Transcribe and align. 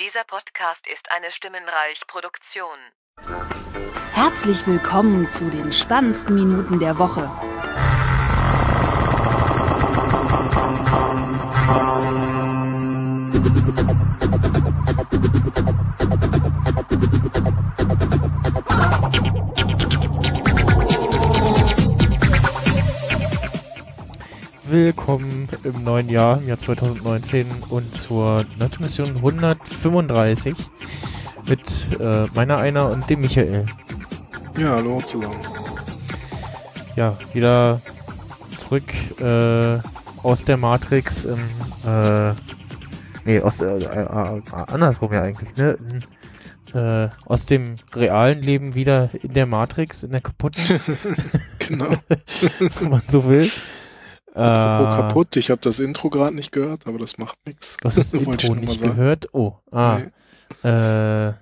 Dieser 0.00 0.24
Podcast 0.24 0.88
ist 0.88 1.08
eine 1.12 1.30
Stimmenreich-Produktion. 1.30 2.78
Herzlich 4.12 4.66
willkommen 4.66 5.30
zu 5.30 5.48
den 5.50 5.72
spannendsten 5.72 6.34
Minuten 6.34 6.80
der 6.80 6.98
Woche. 6.98 7.30
Willkommen 24.74 25.48
im 25.62 25.84
neuen 25.84 26.08
Jahr, 26.08 26.38
im 26.38 26.48
Jahr 26.48 26.58
2019 26.58 27.46
und 27.68 27.94
zur 27.94 28.44
NATO-Mission 28.58 29.18
135 29.18 30.56
mit 31.48 32.00
äh, 32.00 32.26
meiner 32.34 32.58
Einer 32.58 32.90
und 32.90 33.08
dem 33.08 33.20
Michael. 33.20 33.66
Ja, 34.58 34.70
hallo 34.70 35.00
zusammen. 35.00 35.36
Ja, 36.96 37.16
wieder 37.32 37.80
zurück 38.56 38.82
äh, 39.20 39.78
aus 40.24 40.42
der 40.42 40.56
Matrix 40.56 41.24
im, 41.24 41.38
äh, 41.86 42.32
nee, 43.24 43.40
aus, 43.40 43.60
äh, 43.60 43.78
äh, 43.78 44.40
andersrum 44.50 45.12
ja 45.12 45.22
eigentlich, 45.22 45.54
ne? 45.54 45.78
äh, 46.74 47.08
aus 47.26 47.46
dem 47.46 47.76
realen 47.94 48.42
Leben 48.42 48.74
wieder 48.74 49.10
in 49.22 49.34
der 49.34 49.46
Matrix, 49.46 50.02
in 50.02 50.10
der 50.10 50.20
kaputten. 50.20 50.64
genau. 51.60 51.94
wenn 52.80 52.90
man 52.90 53.02
so 53.06 53.24
will. 53.26 53.48
Apropos 54.34 54.94
äh, 54.94 54.98
kaputt, 54.98 55.36
ich 55.36 55.50
habe 55.50 55.60
das 55.60 55.78
Intro 55.78 56.10
gerade 56.10 56.34
nicht 56.34 56.50
gehört, 56.50 56.86
aber 56.86 56.98
das 56.98 57.18
macht 57.18 57.38
nichts. 57.46 57.76
Du 57.80 57.86
hast 57.86 57.98
das 57.98 58.12
Intro 58.14 58.54
nicht 58.54 58.82
gehört? 58.82 59.28
Oh, 59.32 59.54
ah. 59.70 60.00
Nee. 60.62 60.68
Äh, 60.68 61.34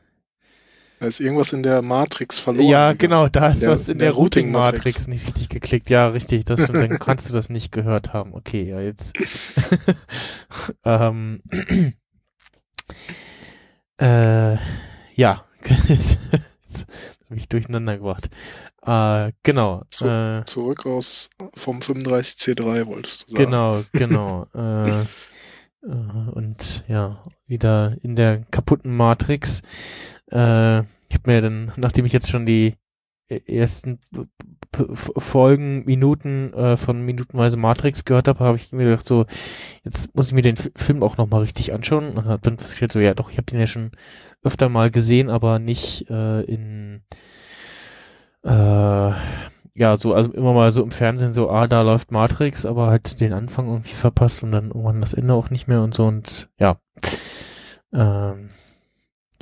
da 1.02 1.08
ist 1.08 1.18
irgendwas 1.18 1.52
in 1.52 1.64
der 1.64 1.82
Matrix 1.82 2.38
verloren. 2.38 2.68
Ja, 2.68 2.92
genau, 2.92 3.26
da 3.26 3.48
ist 3.48 3.66
was 3.66 3.88
in 3.88 3.98
der, 3.98 4.10
der 4.10 4.16
Routing-Matrix 4.16 5.08
nicht 5.08 5.26
richtig 5.26 5.48
geklickt. 5.48 5.90
Ja, 5.90 6.06
richtig, 6.06 6.44
das 6.44 6.62
stimmt. 6.62 6.80
Dann 6.80 6.98
kannst 7.00 7.28
du 7.28 7.34
das 7.34 7.50
nicht 7.50 7.72
gehört 7.72 8.12
haben. 8.12 8.34
Okay, 8.34 8.68
ja, 8.68 8.80
jetzt. 8.80 9.16
ähm, 10.84 11.42
äh, 13.96 14.58
ja, 15.16 15.44
jetzt 15.88 16.18
habe 17.28 17.36
ich 17.36 17.48
durcheinander 17.48 17.96
gebracht. 17.96 18.30
Äh, 18.84 19.32
genau. 19.42 19.82
Zu, 19.90 20.06
äh, 20.06 20.44
zurück 20.44 20.86
aus 20.86 21.30
vom 21.54 21.78
35C3 21.78 22.86
wolltest 22.86 23.28
du 23.28 23.32
sagen. 23.32 23.44
Genau, 23.44 23.82
genau. 23.92 24.46
äh, 24.54 25.02
äh, 25.86 26.30
und 26.32 26.84
ja, 26.88 27.22
wieder 27.46 27.96
in 28.02 28.16
der 28.16 28.44
kaputten 28.50 28.94
Matrix. 28.96 29.62
Äh, 30.30 30.80
ich 31.08 31.18
habe 31.18 31.30
mir 31.30 31.40
dann, 31.42 31.72
nachdem 31.76 32.06
ich 32.06 32.12
jetzt 32.12 32.28
schon 32.28 32.46
die 32.46 32.74
ersten 33.46 34.00
Folgen, 35.16 35.84
Minuten 35.84 36.52
äh, 36.54 36.76
von 36.76 37.02
Minutenweise 37.02 37.56
Matrix 37.56 38.04
gehört 38.04 38.28
habe, 38.28 38.40
habe 38.40 38.56
ich 38.56 38.72
mir 38.72 38.84
gedacht, 38.84 39.06
so, 39.06 39.26
jetzt 39.84 40.14
muss 40.14 40.28
ich 40.28 40.34
mir 40.34 40.42
den 40.42 40.56
F 40.56 40.70
Film 40.76 41.02
auch 41.02 41.16
nochmal 41.16 41.42
richtig 41.42 41.72
anschauen. 41.72 42.10
Und 42.10 42.24
habe 42.24 42.42
dann 42.42 42.58
festgestellt, 42.58 42.92
so, 42.92 43.00
ja 43.00 43.14
doch, 43.14 43.30
ich 43.30 43.36
habe 43.36 43.46
den 43.46 43.60
ja 43.60 43.66
schon 43.66 43.92
öfter 44.42 44.68
mal 44.68 44.90
gesehen, 44.90 45.30
aber 45.30 45.58
nicht 45.58 46.08
äh, 46.10 46.42
in 46.42 47.02
äh, 48.44 49.12
ja, 49.74 49.96
so, 49.96 50.14
also 50.14 50.30
immer 50.32 50.52
mal 50.52 50.70
so 50.70 50.82
im 50.82 50.90
Fernsehen 50.90 51.32
so, 51.32 51.50
ah, 51.50 51.66
da 51.66 51.82
läuft 51.82 52.12
Matrix, 52.12 52.66
aber 52.66 52.88
halt 52.88 53.20
den 53.20 53.32
Anfang 53.32 53.68
irgendwie 53.68 53.94
verpasst 53.94 54.42
und 54.42 54.52
dann 54.52 54.68
irgendwann 54.68 55.00
das 55.00 55.14
Ende 55.14 55.34
auch 55.34 55.50
nicht 55.50 55.66
mehr 55.66 55.82
und 55.82 55.94
so 55.94 56.06
und 56.06 56.50
ja. 56.58 56.78
Ähm, 57.92 58.50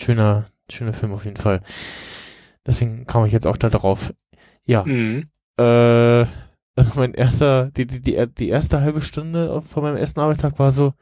schöner, 0.00 0.46
schöner 0.70 0.92
Film 0.92 1.12
auf 1.12 1.24
jeden 1.24 1.36
Fall. 1.36 1.62
Deswegen 2.66 3.06
kam 3.06 3.24
ich 3.24 3.32
jetzt 3.32 3.46
auch 3.46 3.56
da 3.56 3.68
drauf. 3.68 4.12
Ja. 4.64 4.84
Mhm. 4.84 5.28
Äh, 5.56 6.26
also 6.76 6.92
mein 6.94 7.14
erster, 7.14 7.70
die, 7.72 7.86
die, 7.86 8.00
die, 8.00 8.27
die 8.27 8.48
erste 8.48 8.80
halbe 8.80 9.00
Stunde 9.00 9.62
von 9.62 9.83
meinem 9.83 9.96
ersten 9.96 10.20
Arbeitstag 10.20 10.58
war 10.58 10.70
so, 10.70 10.94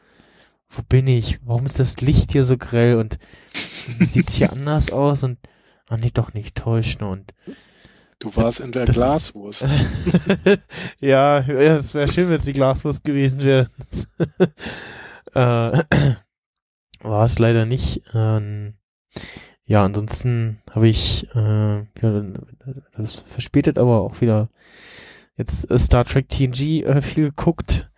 wo 0.70 0.82
bin 0.88 1.06
ich? 1.06 1.38
Warum 1.44 1.66
ist 1.66 1.78
das 1.78 2.00
Licht 2.00 2.32
hier 2.32 2.44
so 2.44 2.56
grell 2.56 2.96
und 2.96 3.18
wie 3.98 4.06
sieht's 4.06 4.34
hier 4.34 4.52
anders 4.52 4.90
aus 4.90 5.22
und, 5.22 5.38
ah 5.88 5.96
nee, 5.96 6.10
doch 6.12 6.34
nicht 6.34 6.56
täuschen 6.56 7.02
und 7.02 7.32
Du 8.20 8.34
warst 8.34 8.60
in 8.60 8.72
der 8.72 8.86
das, 8.86 8.96
Glaswurst. 8.96 9.68
ja, 11.00 11.38
es 11.38 11.94
wäre 11.94 12.08
schön, 12.08 12.28
wenn 12.28 12.36
es 12.36 12.44
die 12.44 12.52
Glaswurst 12.52 13.04
gewesen 13.04 13.44
wäre. 13.44 13.70
äh, 15.34 15.84
war 17.00 17.24
es 17.24 17.38
leider 17.38 17.64
nicht. 17.64 18.02
Ähm, 18.14 18.74
ja, 19.62 19.84
ansonsten 19.84 20.60
habe 20.70 20.88
ich 20.88 21.28
äh, 21.34 21.78
ja, 21.78 22.22
das 22.96 23.14
verspätet, 23.14 23.78
aber 23.78 24.00
auch 24.00 24.20
wieder 24.20 24.48
jetzt 25.36 25.68
Star 25.78 26.04
Trek 26.04 26.28
TNG 26.28 26.82
äh, 26.84 27.02
viel 27.02 27.26
geguckt 27.26 27.88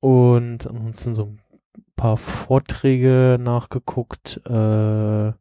und 0.00 0.66
ansonsten 0.66 1.14
so 1.14 1.24
ein 1.26 1.40
paar 1.94 2.16
Vorträge 2.16 3.38
nachgeguckt. 3.40 4.40
Äh, 4.46 5.32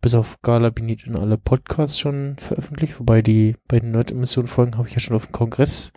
bis 0.00 0.14
auf 0.14 0.40
Gala 0.42 0.70
bin 0.70 0.88
ich 0.88 1.06
in 1.06 1.16
alle 1.16 1.36
Podcasts 1.36 1.98
schon 1.98 2.36
veröffentlicht, 2.38 2.98
wobei 2.98 3.22
die 3.22 3.56
beiden 3.68 3.90
Nerd-Emissionen-Folgen 3.90 4.76
habe 4.76 4.88
ich 4.88 4.94
ja 4.94 5.00
schon 5.00 5.16
auf 5.16 5.26
dem 5.26 5.32
Kongress 5.32 5.92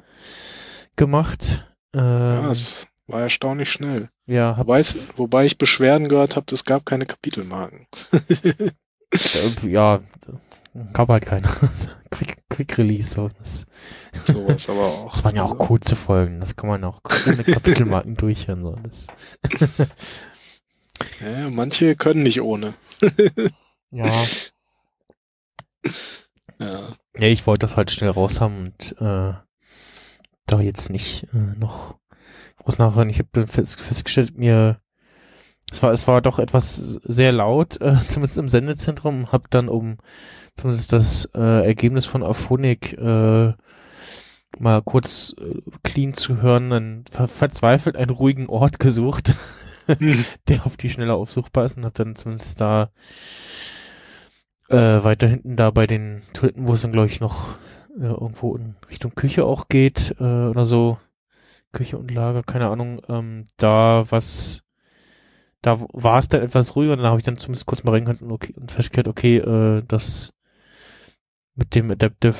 gemacht. 0.95 1.73
Ähm, 1.93 2.01
ja, 2.01 2.51
es 2.51 2.87
war 3.07 3.21
erstaunlich 3.21 3.71
schnell. 3.71 4.09
Ja, 4.25 4.57
wobei, 4.57 4.79
es, 4.79 4.97
wobei 5.17 5.45
ich 5.45 5.57
Beschwerden 5.57 6.09
gehört 6.09 6.35
habe, 6.35 6.45
es 6.51 6.65
gab 6.65 6.85
keine 6.85 7.05
Kapitelmarken. 7.05 7.87
Äh, 9.13 9.69
ja, 9.69 10.01
gab 10.91 11.09
halt 11.09 11.25
keine. 11.27 11.47
Quick, 12.09 12.37
Quick 12.49 12.77
Release. 12.79 13.11
So. 13.11 13.29
Das, 13.37 13.67
Sowas 14.23 14.69
aber 14.69 14.85
auch. 14.85 15.11
Das 15.11 15.23
waren 15.23 15.35
ja 15.35 15.43
auch 15.43 15.57
kurze 15.57 15.95
Folgen, 15.95 16.39
das 16.39 16.55
kann 16.55 16.67
man 16.67 16.83
auch 16.83 17.01
ohne 17.27 17.43
Kapitelmarken 17.43 18.15
durchhören. 18.17 18.63
So. 18.63 18.75
Das 18.81 19.07
ja, 21.21 21.49
manche 21.51 21.95
können 21.95 22.23
nicht 22.23 22.41
ohne. 22.41 22.73
Ja. 23.93 24.11
ja. 26.59 26.97
Ja, 27.17 27.27
ich 27.27 27.45
wollte 27.45 27.65
das 27.65 27.77
halt 27.77 27.91
schnell 27.91 28.09
raus 28.09 28.41
haben 28.41 28.57
und 28.65 28.95
äh, 28.99 29.33
da 30.45 30.59
jetzt 30.59 30.89
nicht 30.89 31.27
äh, 31.33 31.59
noch 31.59 31.99
groß 32.57 32.79
nachhören. 32.79 33.09
Ich 33.09 33.19
habe 33.19 33.47
fest, 33.47 33.79
festgestellt, 33.79 34.37
mir 34.37 34.79
es 35.71 35.81
war 35.81 35.91
es 35.91 36.07
war 36.07 36.21
doch 36.21 36.39
etwas 36.39 36.99
sehr 37.03 37.31
laut, 37.31 37.79
äh, 37.81 37.97
zumindest 38.07 38.37
im 38.37 38.49
Sendezentrum. 38.49 39.31
Hab 39.31 39.49
dann 39.51 39.69
um 39.69 39.97
zumindest 40.55 40.93
das 40.93 41.25
äh, 41.35 41.65
Ergebnis 41.65 42.05
von 42.05 42.23
Aphonik 42.23 42.93
äh, 42.93 43.53
mal 44.59 44.81
kurz 44.83 45.35
äh, 45.39 45.61
clean 45.83 46.13
zu 46.13 46.41
hören, 46.41 46.69
dann 46.69 47.05
ver 47.11 47.27
verzweifelt 47.27 47.95
einen 47.95 48.11
ruhigen 48.11 48.47
Ort 48.47 48.79
gesucht, 48.79 49.33
hm. 49.87 50.25
der 50.47 50.65
auf 50.65 50.77
die 50.77 50.89
Schnelle 50.89 51.13
aufsuchbar 51.13 51.65
ist 51.65 51.77
und 51.77 51.85
hab 51.85 51.93
dann 51.95 52.15
zumindest 52.15 52.61
da 52.61 52.91
äh, 54.73 55.03
weiter 55.03 55.27
hinten 55.27 55.55
da 55.55 55.71
bei 55.71 55.85
den 55.87 56.23
Toiletten, 56.33 56.67
wo 56.67 56.73
es 56.73 56.81
dann 56.81 56.91
glaube 56.91 57.07
ich 57.07 57.21
noch 57.21 57.57
äh, 57.99 58.05
irgendwo 58.05 58.55
in 58.55 58.75
Richtung 58.89 59.13
Küche 59.15 59.45
auch 59.45 59.67
geht 59.67 60.15
äh, 60.19 60.23
oder 60.23 60.65
so. 60.65 60.97
Küche 61.71 61.97
und 61.97 62.11
Lager, 62.11 62.43
keine 62.43 62.69
Ahnung. 62.69 63.01
Ähm, 63.07 63.45
da 63.57 64.03
was, 64.09 64.63
da 65.61 65.79
war 65.93 66.17
es 66.17 66.29
dann 66.29 66.41
etwas 66.41 66.75
ruhiger. 66.75 66.95
Dann 66.95 67.05
habe 67.05 67.19
ich 67.19 67.25
dann 67.25 67.37
zumindest 67.37 67.65
kurz 67.65 67.83
mal 67.83 67.91
reingehört 67.91 68.21
und, 68.21 68.31
okay, 68.31 68.53
und 68.55 68.71
festgestellt, 68.71 69.07
okay, 69.07 69.37
äh, 69.37 69.83
das 69.87 70.33
mit 71.55 71.75
dem 71.75 71.91
Adaptive 71.91 72.35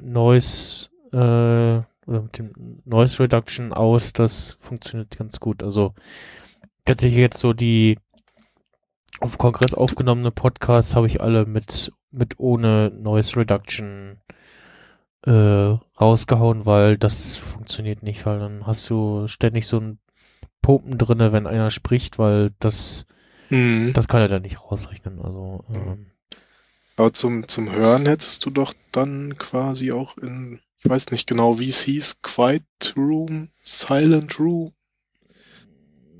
Noise 0.00 0.88
äh, 1.12 1.82
oder 2.06 2.22
mit 2.22 2.38
dem 2.38 2.80
Noise 2.84 3.20
Reduction 3.20 3.72
aus, 3.72 4.12
das 4.12 4.58
funktioniert 4.60 5.16
ganz 5.16 5.38
gut. 5.38 5.62
Also 5.62 5.94
tatsächlich 6.84 7.20
jetzt 7.20 7.38
so 7.38 7.52
die 7.52 7.98
auf 9.22 9.38
Kongress 9.38 9.72
aufgenommene 9.72 10.32
Podcasts 10.32 10.96
habe 10.96 11.06
ich 11.06 11.20
alle 11.20 11.46
mit, 11.46 11.92
mit 12.10 12.38
ohne 12.38 12.90
Noise 12.90 13.36
Reduction 13.36 14.20
äh, 15.24 15.30
rausgehauen, 16.00 16.66
weil 16.66 16.98
das 16.98 17.36
funktioniert 17.36 18.02
nicht, 18.02 18.26
weil 18.26 18.40
dann 18.40 18.66
hast 18.66 18.90
du 18.90 19.28
ständig 19.28 19.68
so 19.68 19.78
ein 19.78 19.98
Pumpen 20.60 20.98
drinne, 20.98 21.32
wenn 21.32 21.46
einer 21.46 21.70
spricht, 21.70 22.18
weil 22.18 22.52
das, 22.58 23.06
mhm. 23.50 23.92
das 23.94 24.08
kann 24.08 24.20
er 24.20 24.28
dann 24.28 24.42
nicht 24.42 24.60
rausrechnen. 24.60 25.20
Also, 25.20 25.64
ähm, 25.72 26.10
aber 26.96 27.12
zum, 27.12 27.46
zum 27.48 27.70
Hören 27.70 28.06
hättest 28.06 28.44
du 28.44 28.50
doch 28.50 28.74
dann 28.90 29.38
quasi 29.38 29.92
auch 29.92 30.18
in, 30.18 30.60
ich 30.78 30.90
weiß 30.90 31.12
nicht 31.12 31.28
genau, 31.28 31.60
wie 31.60 31.68
es 31.68 31.82
hieß, 31.82 32.22
Quiet 32.22 32.64
Room, 32.96 33.50
Silent 33.62 34.38
Room, 34.40 34.72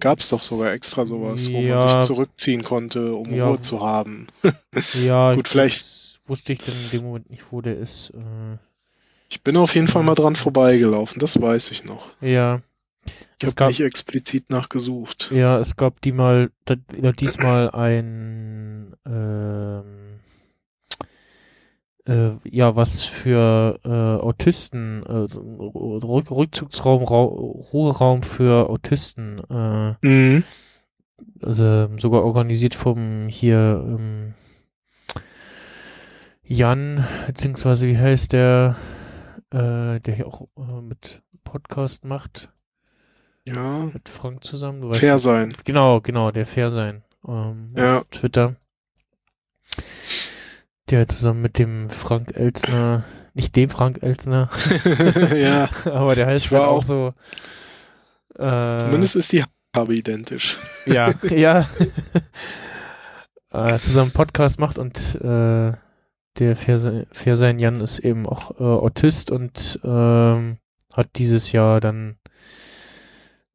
gab 0.03 0.19
es 0.19 0.31
doch 0.31 0.43
sogar 0.43 0.73
extra 0.73 1.07
sowas, 1.07 1.51
wo 1.53 1.61
ja, 1.61 1.79
man 1.79 1.89
sich 1.89 2.01
zurückziehen 2.01 2.65
konnte, 2.65 3.15
um 3.15 3.33
ja, 3.33 3.47
Ruhe 3.47 3.61
zu 3.61 3.81
haben. 3.81 4.27
ja, 5.03 5.35
gut, 5.35 5.47
vielleicht 5.47 6.21
wusste 6.27 6.53
ich 6.53 6.59
dann 6.59 6.75
in 6.75 6.91
dem 6.91 7.05
Moment 7.05 7.31
nicht, 7.31 7.45
wo 7.51 7.61
der 7.61 7.79
ist. 7.79 8.11
Äh, 8.11 8.59
ich 9.31 9.43
bin 9.43 9.57
auf 9.57 9.77
jeden 9.77 9.87
Fall 9.87 10.03
mal 10.03 10.17
dran 10.17 10.35
vorbeigelaufen, 10.35 11.21
das 11.21 11.41
weiß 11.41 11.71
ich 11.71 11.85
noch. 11.85 12.09
Ja. 12.21 12.63
Ich 13.41 13.49
habe 13.49 13.69
nicht 13.69 13.81
explizit 13.81 14.51
nachgesucht. 14.51 15.31
Ja, 15.33 15.59
es 15.59 15.77
gab 15.77 16.01
die 16.01 16.13
mal, 16.13 16.51
diesmal 17.19 17.71
ein, 17.71 18.95
ähm, 19.07 20.02
äh, 22.07 22.31
ja, 22.45 22.75
was 22.77 23.05
für 23.05 23.79
äh, 23.85 23.89
Autisten, 23.89 25.03
äh, 25.05 25.27
Rück 25.35 26.31
Rückzugsraum, 26.31 27.03
Rau 27.05 27.25
Ruheraum 27.73 28.23
für 28.23 28.69
Autisten, 28.71 29.41
äh, 29.49 29.95
Mhm. 30.07 30.45
also 31.43 31.89
sogar 31.99 32.25
organisiert 32.25 32.75
vom 32.75 33.29
hier 33.29 33.83
ähm, 33.87 34.35
Jan, 36.45 37.07
beziehungsweise 37.27 37.87
wie 37.87 37.97
heißt 37.99 38.33
der, 38.33 38.77
äh, 39.51 40.01
der 40.01 40.15
hier 40.15 40.27
auch 40.27 40.49
äh, 40.59 40.81
mit 40.83 41.23
Podcast 41.45 42.05
macht, 42.05 42.51
Ja, 43.47 43.85
mit 43.93 44.09
Frank 44.09 44.45
zusammen. 44.45 44.81
Du 44.83 44.91
weißt 44.91 45.01
fair 45.01 45.19
sein. 45.19 45.55
Genau, 45.65 46.01
genau, 46.01 46.31
der 46.31 46.47
Fair 46.47 46.71
sein. 46.71 47.03
Ähm, 47.27 47.75
Ja. 47.77 48.03
Twitter. 48.11 48.57
Der 50.93 51.09
zusammen 51.09 51.41
mit 51.41 51.59
dem 51.59 51.89
Frank 51.89 52.37
Elsner, 52.37 53.03
nicht 53.33 53.57
dem 53.57 53.71
Frank 53.71 54.03
Elsner, 54.03 54.51
ja, 55.35 55.71
aber 55.87 56.15
der 56.15 56.27
heißt 56.27 56.53
war 56.53 56.61
halt 56.61 56.71
auch 56.71 56.83
so. 56.83 57.15
Äh, 58.35 58.77
zumindest 58.77 59.17
ist 59.17 59.33
die 59.33 59.43
Farbe 59.75 59.95
identisch. 59.95 60.59
Ja, 60.85 61.15
ja. 61.31 61.67
äh, 63.53 63.79
zusammen 63.79 64.11
Podcast 64.11 64.61
macht 64.61 64.77
und 64.77 65.15
äh, 65.15 65.73
der 66.39 66.57
Fair 66.57 66.79
sein, 66.79 67.07
Fair 67.11 67.39
sein 67.39 67.59
Jan 67.59 67.81
ist 67.81 67.99
eben 67.99 68.27
auch 68.27 68.61
äh, 68.61 68.63
Autist 68.63 69.31
und 69.31 69.81
ähm, 69.85 70.59
hat 70.93 71.09
dieses 71.17 71.53
Jahr 71.53 71.81
dann 71.81 72.19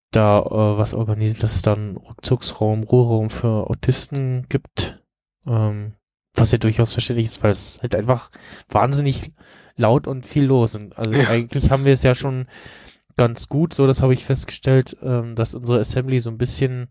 da 0.09 0.39
äh, 0.39 0.77
was 0.79 0.95
organisiert, 0.95 1.43
dass 1.43 1.53
es 1.53 1.61
dann 1.61 1.97
Rückzugsraum, 1.97 2.81
Ruheraum 2.81 3.29
für 3.29 3.69
Autisten 3.69 4.47
gibt. 4.49 4.99
Ähm, 5.45 5.93
was 6.37 6.51
ja 6.51 6.57
durchaus 6.57 6.93
verständlich 6.93 7.27
ist, 7.27 7.43
weil 7.43 7.51
es 7.51 7.79
halt 7.81 7.95
einfach 7.95 8.29
wahnsinnig 8.69 9.31
laut 9.75 10.07
und 10.07 10.25
viel 10.25 10.45
los. 10.45 10.75
Und 10.75 10.97
also 10.97 11.17
Ja. 11.19 11.27
eigentlich 11.29 11.69
haben 11.69 11.85
wir 11.85 11.93
es 11.93 12.03
ja 12.03 12.15
schon 12.15 12.47
ganz 13.17 13.49
gut, 13.49 13.73
so 13.73 13.87
das 13.87 14.01
habe 14.01 14.13
ich 14.13 14.25
festgestellt, 14.25 14.97
ähm, 15.01 15.35
dass 15.35 15.53
unsere 15.55 15.79
Assembly 15.79 16.19
so 16.19 16.29
ein 16.29 16.37
bisschen 16.37 16.87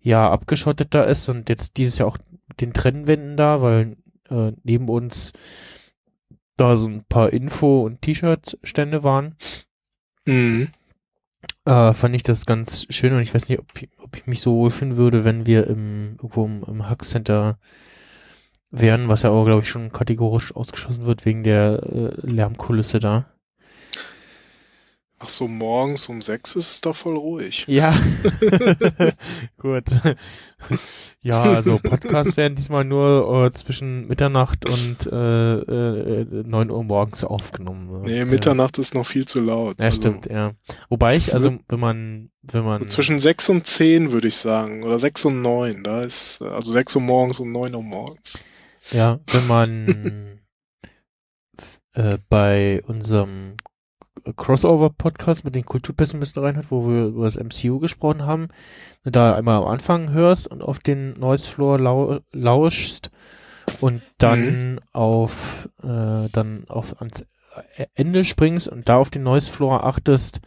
ja 0.00 0.30
abgeschotteter 0.30 1.06
ist 1.06 1.28
und 1.28 1.48
jetzt 1.48 1.76
dieses 1.76 1.98
Jahr 1.98 2.08
auch 2.08 2.18
den 2.60 2.72
Trennwänden 2.72 3.36
da, 3.36 3.60
weil 3.62 3.96
äh, 4.30 4.52
neben 4.64 4.88
uns 4.88 5.32
da 6.56 6.76
so 6.76 6.88
ein 6.88 7.04
paar 7.04 7.32
Info- 7.32 7.82
und 7.84 8.02
T-Shirt-Stände 8.02 9.02
waren 9.04 9.36
Mhm. 10.26 10.68
äh, 11.64 11.92
fand 11.94 12.14
ich 12.14 12.22
das 12.22 12.44
ganz 12.46 12.86
schön 12.90 13.12
und 13.14 13.20
ich 13.20 13.34
weiß 13.34 13.48
nicht, 13.48 13.58
ob 13.58 13.66
ich, 13.80 13.88
ob 13.98 14.16
ich 14.16 14.26
mich 14.26 14.40
so 14.40 14.54
wohlfühlen 14.54 14.96
würde, 14.96 15.24
wenn 15.24 15.46
wir 15.46 15.66
im, 15.66 16.16
irgendwo 16.16 16.44
im, 16.44 16.62
im 16.66 16.88
Hack 16.88 17.04
Center 17.04 17.58
wären, 18.70 19.08
was 19.08 19.22
ja 19.22 19.30
aber, 19.30 19.44
glaube 19.44 19.62
ich, 19.62 19.68
schon 19.68 19.92
kategorisch 19.92 20.54
ausgeschlossen 20.54 21.06
wird 21.06 21.24
wegen 21.24 21.42
der 21.42 21.82
äh, 21.82 22.10
Lärmkulisse 22.26 22.98
da. 23.00 23.26
Ach 25.22 25.28
so, 25.28 25.48
morgens 25.48 26.08
um 26.08 26.22
sechs 26.22 26.56
ist 26.56 26.72
es 26.72 26.80
da 26.80 26.94
voll 26.94 27.14
ruhig. 27.18 27.66
Ja, 27.68 27.94
gut. 29.58 29.84
ja, 31.20 31.42
also 31.42 31.78
Podcasts 31.78 32.38
werden 32.38 32.54
diesmal 32.54 32.84
nur 32.84 33.44
äh, 33.44 33.50
zwischen 33.50 34.06
Mitternacht 34.08 34.66
und 34.66 35.06
äh, 35.12 35.54
äh, 36.22 36.24
9 36.24 36.70
Uhr 36.70 36.84
morgens 36.84 37.24
aufgenommen. 37.24 38.00
Nee, 38.02 38.20
Ja. 38.20 38.24
Mitternacht 38.24 38.78
ist 38.78 38.94
noch 38.94 39.04
viel 39.04 39.26
zu 39.26 39.40
laut. 39.42 39.78
Ja, 39.78 39.86
Also, 39.86 39.98
stimmt, 40.00 40.24
ja. 40.24 40.52
Wobei 40.88 41.16
ich, 41.16 41.34
also 41.34 41.58
wenn 41.68 41.80
man, 41.80 42.30
wenn 42.40 42.64
man 42.64 42.88
Zwischen 42.88 43.20
sechs 43.20 43.50
und 43.50 43.66
zehn 43.66 44.12
würde 44.12 44.28
ich 44.28 44.36
sagen. 44.36 44.84
Oder 44.84 44.98
sechs 44.98 45.26
und 45.26 45.42
neun. 45.42 45.84
Da 45.84 46.00
ist, 46.00 46.40
äh, 46.40 46.44
also 46.46 46.72
sechs 46.72 46.96
Uhr 46.96 47.02
morgens 47.02 47.40
und 47.40 47.52
neun 47.52 47.74
Uhr 47.74 47.82
morgens. 47.82 48.42
Ja, 48.92 49.20
wenn 49.26 49.46
man 49.46 50.40
äh, 51.94 52.18
bei 52.28 52.82
unserem 52.86 53.56
Crossover-Podcast 54.36 55.44
mit 55.44 55.54
den 55.54 55.64
Kulturpessimisten 55.64 56.42
reinhört, 56.42 56.70
wo 56.70 56.88
wir 56.88 57.06
über 57.06 57.24
das 57.24 57.36
MCU 57.36 57.78
gesprochen 57.78 58.26
haben, 58.26 58.48
da 59.02 59.34
einmal 59.34 59.62
am 59.62 59.68
Anfang 59.68 60.12
hörst 60.12 60.48
und 60.48 60.62
auf 60.62 60.78
den 60.80 61.18
Noise 61.18 61.46
Floor 61.48 61.78
lau 61.78 62.20
lauschst 62.32 63.10
und 63.80 64.02
dann 64.18 64.80
auf 64.92 65.68
äh, 65.82 66.28
dann 66.32 66.64
auf 66.68 67.00
ans 67.00 67.24
Ende 67.94 68.24
springst 68.24 68.68
und 68.68 68.88
da 68.88 68.96
auf 68.96 69.10
den 69.10 69.22
Noise 69.22 69.50
Floor 69.50 69.84
achtest, 69.84 70.40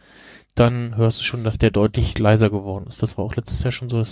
dann 0.54 0.96
hörst 0.96 1.20
du 1.20 1.24
schon, 1.24 1.44
dass 1.44 1.58
der 1.58 1.70
deutlich 1.70 2.18
leiser 2.18 2.48
geworden 2.48 2.86
ist. 2.88 3.02
Das 3.02 3.18
war 3.18 3.24
auch 3.24 3.34
letztes 3.36 3.62
Jahr 3.62 3.72
schon 3.72 3.90
so. 3.90 4.02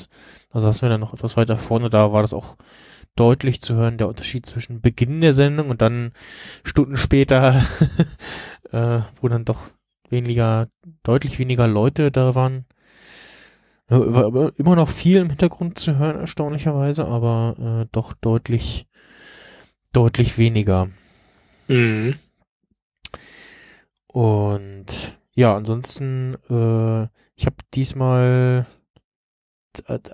Da 0.53 0.61
saßen 0.61 0.83
wir 0.83 0.89
dann 0.89 1.01
noch 1.01 1.15
etwas 1.15 1.37
weiter 1.37 1.57
vorne, 1.57 1.89
da 1.89 2.13
war 2.13 2.23
das 2.23 2.35
auch 2.35 2.57
deutlich 3.17 3.61
zu 3.61 3.75
hören, 3.75 3.99
der 3.99 4.09
Unterschied 4.09 4.47
zwischen 4.47 4.81
Beginn 4.81 5.21
der 5.21 5.35
Sendung 5.35 5.71
und 5.71 5.83
dann 5.83 6.13
Stunden 6.65 6.97
später, 6.97 7.65
äh, 8.73 9.01
wo 9.21 9.29
dann 9.29 9.45
doch 9.45 9.71
weniger, 10.09 10.69
deutlich 11.03 11.39
weniger 11.39 11.67
Leute 11.69 12.11
da 12.11 12.35
waren. 12.35 12.67
War 13.89 14.53
immer 14.57 14.77
noch 14.77 14.89
viel 14.89 15.19
im 15.19 15.29
Hintergrund 15.29 15.79
zu 15.79 15.99
hören, 15.99 16.21
erstaunlicherweise, 16.21 17.05
aber 17.05 17.83
äh, 17.83 17.89
doch 17.93 18.15
deutlich, 18.15 18.87
deutlich 19.93 20.39
weniger. 20.39 20.89
Mhm. 21.69 22.15
Und 24.07 25.19
ja, 25.35 25.57
ansonsten, 25.57 26.37
äh, 26.49 27.09
ich 27.35 27.47
habe 27.47 27.57
diesmal 27.75 28.67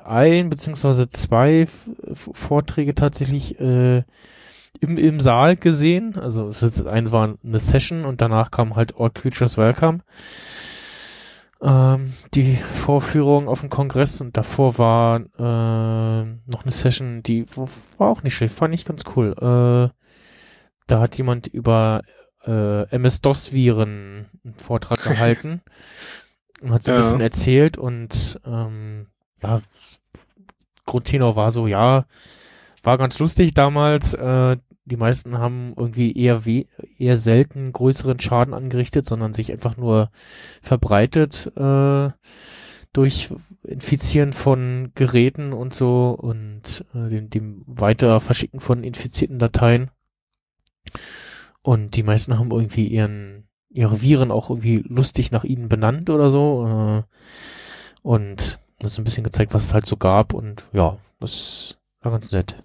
ein 0.05 0.51
beziehungsweise 0.51 1.09
zwei 1.11 1.67
Vorträge 2.13 2.95
tatsächlich 2.95 3.59
äh, 3.61 4.05
im, 4.81 4.97
im 4.99 5.21
Saal 5.21 5.57
gesehen. 5.57 6.17
Also 6.19 6.53
eins 6.87 7.13
war 7.13 7.37
eine 7.45 7.59
Session 7.59 8.05
und 8.05 8.21
danach 8.21 8.51
kam 8.51 8.77
halt 8.77 8.95
All 8.99 9.11
Creatures 9.11 9.57
Welcome. 9.59 10.01
Ähm, 11.61 12.13
die 12.35 12.55
Vorführung 12.55 13.49
auf 13.49 13.61
dem 13.61 13.69
Kongress 13.69 14.21
und 14.21 14.37
davor 14.37 14.79
war 14.79 15.17
äh, 15.19 16.25
noch 16.47 16.63
eine 16.63 16.71
Session, 16.71 17.23
die 17.25 17.47
war 17.57 18.09
auch 18.09 18.23
nicht 18.23 18.37
schlecht, 18.37 18.55
fand 18.55 18.75
ich 18.75 18.85
ganz 18.85 19.03
cool. 19.17 19.33
Äh, 19.33 19.91
da 20.87 21.01
hat 21.01 21.17
jemand 21.19 21.49
über 21.49 22.03
äh, 22.47 22.83
MS-DOS-Viren 22.95 24.27
einen 24.45 24.55
Vortrag 24.55 25.03
gehalten 25.03 25.63
und 26.61 26.71
hat 26.71 26.85
so 26.85 26.93
ein 26.93 26.95
Ja. 26.95 26.97
bisschen 26.97 27.21
erzählt 27.21 27.77
und 27.77 28.41
ähm, 28.47 29.09
ja, 29.43 29.63
Grundtenor 30.87 31.37
war 31.37 31.53
so, 31.53 31.67
ja, 31.67 32.07
war 32.83 32.99
ganz 32.99 33.19
lustig 33.19 33.55
damals. 33.55 34.15
Äh, 34.15 34.57
die 34.85 34.97
meisten 34.97 35.39
haben 35.39 35.75
irgendwie 35.77 36.17
eher 36.17 36.47
we 36.47 36.67
eher 36.99 37.19
selten 37.19 37.73
größeren 37.73 38.19
Schaden 38.21 38.55
angerichtet, 38.55 39.07
sondern 39.07 39.35
sich 39.35 39.53
einfach 39.53 39.77
nur 39.77 40.11
verbreitet 40.63 41.53
äh, 41.57 42.11
durch 42.93 43.29
Infizieren 43.65 44.33
von 44.33 44.93
Geräten 44.95 45.53
und 45.53 45.75
so 45.75 46.17
und 46.19 46.87
äh, 46.95 47.11
dem, 47.11 47.29
dem 47.29 47.63
weiter 47.67 48.19
Verschicken 48.21 48.61
von 48.61 48.83
infizierten 48.83 49.39
Dateien. 49.39 49.91
Und 51.61 51.97
die 51.97 52.03
meisten 52.03 52.39
haben 52.39 52.51
irgendwie 52.51 52.87
ihren 52.87 53.49
ihre 53.69 54.01
Viren 54.01 54.31
auch 54.31 54.49
irgendwie 54.49 54.83
lustig 54.89 55.31
nach 55.31 55.45
ihnen 55.45 55.69
benannt 55.69 56.09
oder 56.09 56.31
so. 56.31 56.67
Äh, 56.67 57.03
und 58.03 58.59
das 58.79 58.93
ist 58.93 58.99
ein 58.99 59.05
bisschen 59.05 59.25
gezeigt, 59.25 59.55
was 59.55 59.65
es 59.65 59.75
halt 59.75 59.87
so 59.87 59.97
gab 59.97 60.33
und 60.33 60.65
ja, 60.73 60.99
das 61.21 61.77
war 62.01 62.13
ganz 62.13 62.31
nett. 62.31 62.63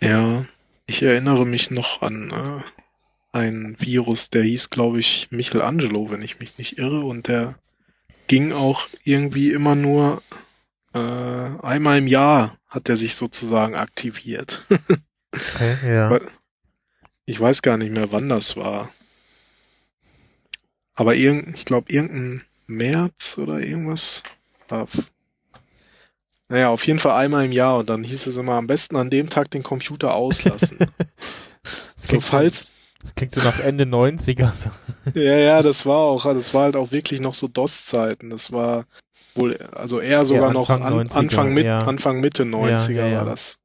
Ja, 0.00 0.46
ich 0.86 1.02
erinnere 1.02 1.46
mich 1.46 1.70
noch 1.70 2.02
an 2.02 2.30
äh, 2.30 2.62
ein 3.36 3.76
Virus, 3.78 4.30
der 4.30 4.42
hieß, 4.42 4.70
glaube 4.70 4.98
ich, 4.98 5.28
Michelangelo, 5.30 6.10
wenn 6.10 6.22
ich 6.22 6.38
mich 6.38 6.58
nicht 6.58 6.78
irre, 6.78 7.00
und 7.00 7.28
der 7.28 7.58
ging 8.26 8.52
auch 8.52 8.88
irgendwie 9.04 9.52
immer 9.52 9.74
nur 9.74 10.22
äh, 10.92 10.98
einmal 10.98 11.98
im 11.98 12.06
Jahr 12.06 12.58
hat 12.68 12.88
er 12.88 12.96
sich 12.96 13.14
sozusagen 13.14 13.74
aktiviert. 13.74 14.64
Okay, 15.32 15.76
ja. 15.84 16.20
Ich 17.24 17.40
weiß 17.40 17.62
gar 17.62 17.76
nicht 17.76 17.92
mehr, 17.92 18.12
wann 18.12 18.28
das 18.28 18.56
war. 18.56 18.90
Aber 20.94 21.14
irgend, 21.14 21.54
ich 21.56 21.64
glaube, 21.64 21.92
irgendein 21.92 22.42
März 22.66 23.38
oder 23.38 23.60
irgendwas. 23.60 24.22
War, 24.68 24.86
naja, 26.48 26.70
auf 26.70 26.86
jeden 26.86 26.98
Fall 26.98 27.16
einmal 27.16 27.44
im 27.44 27.52
Jahr 27.52 27.78
und 27.78 27.90
dann 27.90 28.04
hieß 28.04 28.26
es 28.26 28.36
immer 28.36 28.54
am 28.54 28.66
besten 28.66 28.96
an 28.96 29.10
dem 29.10 29.28
Tag 29.28 29.50
den 29.50 29.62
Computer 29.62 30.14
auslassen. 30.14 30.78
Das 31.96 32.04
so 32.04 32.08
klingt, 32.08 32.22
so, 32.22 32.30
falls, 32.30 32.70
das 33.00 33.14
klingt 33.16 33.32
so 33.32 33.40
nach 33.40 33.58
Ende 33.58 33.84
90er. 33.84 34.52
So. 34.52 34.70
ja, 35.20 35.36
ja, 35.36 35.62
das 35.62 35.84
war 35.84 35.98
auch, 35.98 36.24
das 36.24 36.54
war 36.54 36.64
halt 36.64 36.76
auch 36.76 36.92
wirklich 36.92 37.20
noch 37.20 37.34
so 37.34 37.48
DOS-Zeiten. 37.48 38.30
Das 38.30 38.52
war 38.52 38.84
wohl, 39.34 39.56
also 39.72 39.98
eher 39.98 40.24
sogar 40.26 40.52
noch 40.52 40.70
Anfang 40.70 41.00
an, 41.00 41.08
90er, 41.08 41.16
Anfang, 41.16 41.54
mit, 41.54 41.64
ja. 41.64 41.78
Anfang 41.78 42.20
Mitte 42.20 42.44
90er 42.44 42.92
ja, 42.92 43.06
ja. 43.06 43.18
war 43.18 43.24
das. 43.24 43.58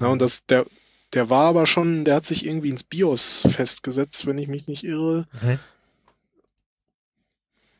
Ja, 0.00 0.08
und 0.08 0.20
das, 0.20 0.44
der, 0.46 0.66
der 1.12 1.30
war 1.30 1.46
aber 1.46 1.66
schon, 1.66 2.04
der 2.04 2.16
hat 2.16 2.26
sich 2.26 2.44
irgendwie 2.44 2.70
ins 2.70 2.84
BIOS 2.84 3.46
festgesetzt, 3.48 4.26
wenn 4.26 4.38
ich 4.38 4.48
mich 4.48 4.66
nicht 4.66 4.84
irre. 4.84 5.26
Okay. 5.36 5.58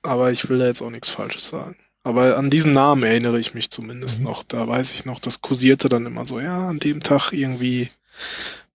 Aber 0.06 0.30
ich 0.30 0.48
will 0.48 0.58
da 0.58 0.66
jetzt 0.66 0.82
auch 0.82 0.90
nichts 0.90 1.08
Falsches 1.10 1.48
sagen. 1.48 1.76
Aber 2.04 2.36
an 2.36 2.50
diesen 2.50 2.72
Namen 2.72 3.02
erinnere 3.02 3.38
ich 3.40 3.54
mich 3.54 3.70
zumindest 3.70 4.20
Mhm. 4.20 4.24
noch. 4.26 4.42
Da 4.44 4.66
weiß 4.68 4.94
ich 4.94 5.04
noch, 5.04 5.18
das 5.20 5.40
kursierte 5.42 5.88
dann 5.88 6.06
immer 6.06 6.24
so, 6.24 6.38
ja, 6.40 6.68
an 6.68 6.78
dem 6.78 7.00
Tag 7.00 7.32
irgendwie 7.32 7.90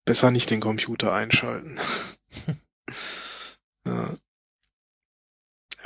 besser 0.05 0.31
nicht 0.31 0.49
den 0.49 0.59
Computer 0.59 1.13
einschalten. 1.13 1.79
ja. 3.85 4.09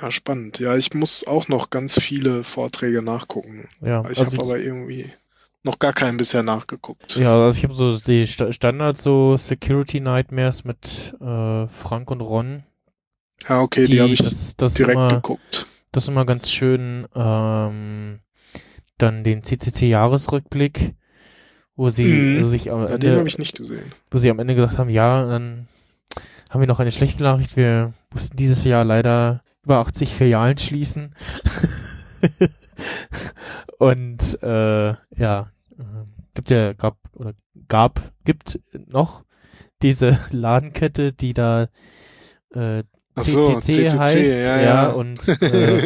ja, 0.02 0.12
spannend. 0.12 0.60
Ja, 0.60 0.76
ich 0.76 0.94
muss 0.94 1.26
auch 1.28 1.48
noch 1.48 1.70
ganz 1.70 2.00
viele 2.00 2.44
Vorträge 2.44 3.02
nachgucken. 3.02 3.70
Ja, 3.82 4.02
Ich 4.10 4.20
also 4.20 4.26
habe 4.38 4.42
aber 4.42 4.60
irgendwie 4.60 5.10
noch 5.64 5.80
gar 5.80 5.94
keinen 5.94 6.18
bisher 6.18 6.44
nachgeguckt. 6.44 7.16
Ja, 7.16 7.36
also 7.44 7.58
ich 7.58 7.64
habe 7.64 7.74
so 7.74 7.98
die 7.98 8.28
Sta 8.28 8.52
Standard 8.54 8.98
so 8.98 9.36
Security 9.38 10.00
Nightmares 10.00 10.64
mit 10.64 11.16
äh, 11.20 11.68
Frank 11.68 12.12
und 12.12 12.22
Ron. 12.22 12.64
Ja, 13.48 13.62
okay, 13.62 13.86
die, 13.86 14.02
habe 14.02 14.14
ich 14.14 14.20
das, 14.20 14.56
das 14.56 14.74
direkt 14.74 14.96
immer, 14.96 15.08
geguckt. 15.08 15.68
das 15.92 16.06
ist 16.06 16.08
immer 16.10 16.26
ganz 16.26 16.50
schön. 16.52 17.08
Ähm, 17.16 18.20
dann 18.98 19.24
den 19.24 19.44
CCC 19.44 19.90
Jahresrückblick, 19.90 20.96
wo 21.76 21.90
sie 21.90 22.06
Mhm. 22.06 22.38
also 22.38 22.48
sich 22.50 22.72
am 22.72 22.88
Ja, 22.88 22.96
Ende, 22.96 23.18
habe 23.18 23.28
ich 23.28 23.38
nicht 23.38 23.56
gesehen. 23.56 23.94
wo 24.12 24.18
sie 24.18 24.30
am 24.30 24.40
Ende 24.40 24.56
gesagt 24.56 24.78
haben, 24.78 24.90
ja, 24.90 25.26
dann 25.28 25.68
haben 26.50 26.62
wir 26.62 26.68
noch 26.68 26.80
eine 26.80 26.92
schlechte 26.92 27.24
Nachricht. 27.24 27.58
Wir 27.58 27.94
mussten 28.12 28.38
dieses 28.38 28.64
Jahr 28.64 28.86
leider 28.86 29.44
über 29.64 29.80
80 29.80 30.14
Filialen 30.14 30.58
schließen. 30.58 31.14
und 33.80 34.42
äh, 34.42 34.88
ja, 35.18 35.52
äh, 35.78 35.84
gibt 36.34 36.50
ja 36.50 36.74
gab 36.74 36.98
oder 37.14 37.34
gab 37.68 38.02
gibt 38.24 38.60
noch 38.88 39.24
diese 39.82 40.20
Ladenkette, 40.32 41.14
die 41.14 41.34
da 41.34 41.68
äh, 42.54 42.84
Ach 43.16 43.24
so, 43.24 43.60
CCC, 43.62 43.86
CCC, 43.88 44.00
heißt, 44.00 44.42
ja, 44.44 44.60
ja. 44.62 44.90
und 44.94 45.20
äh, 45.42 45.82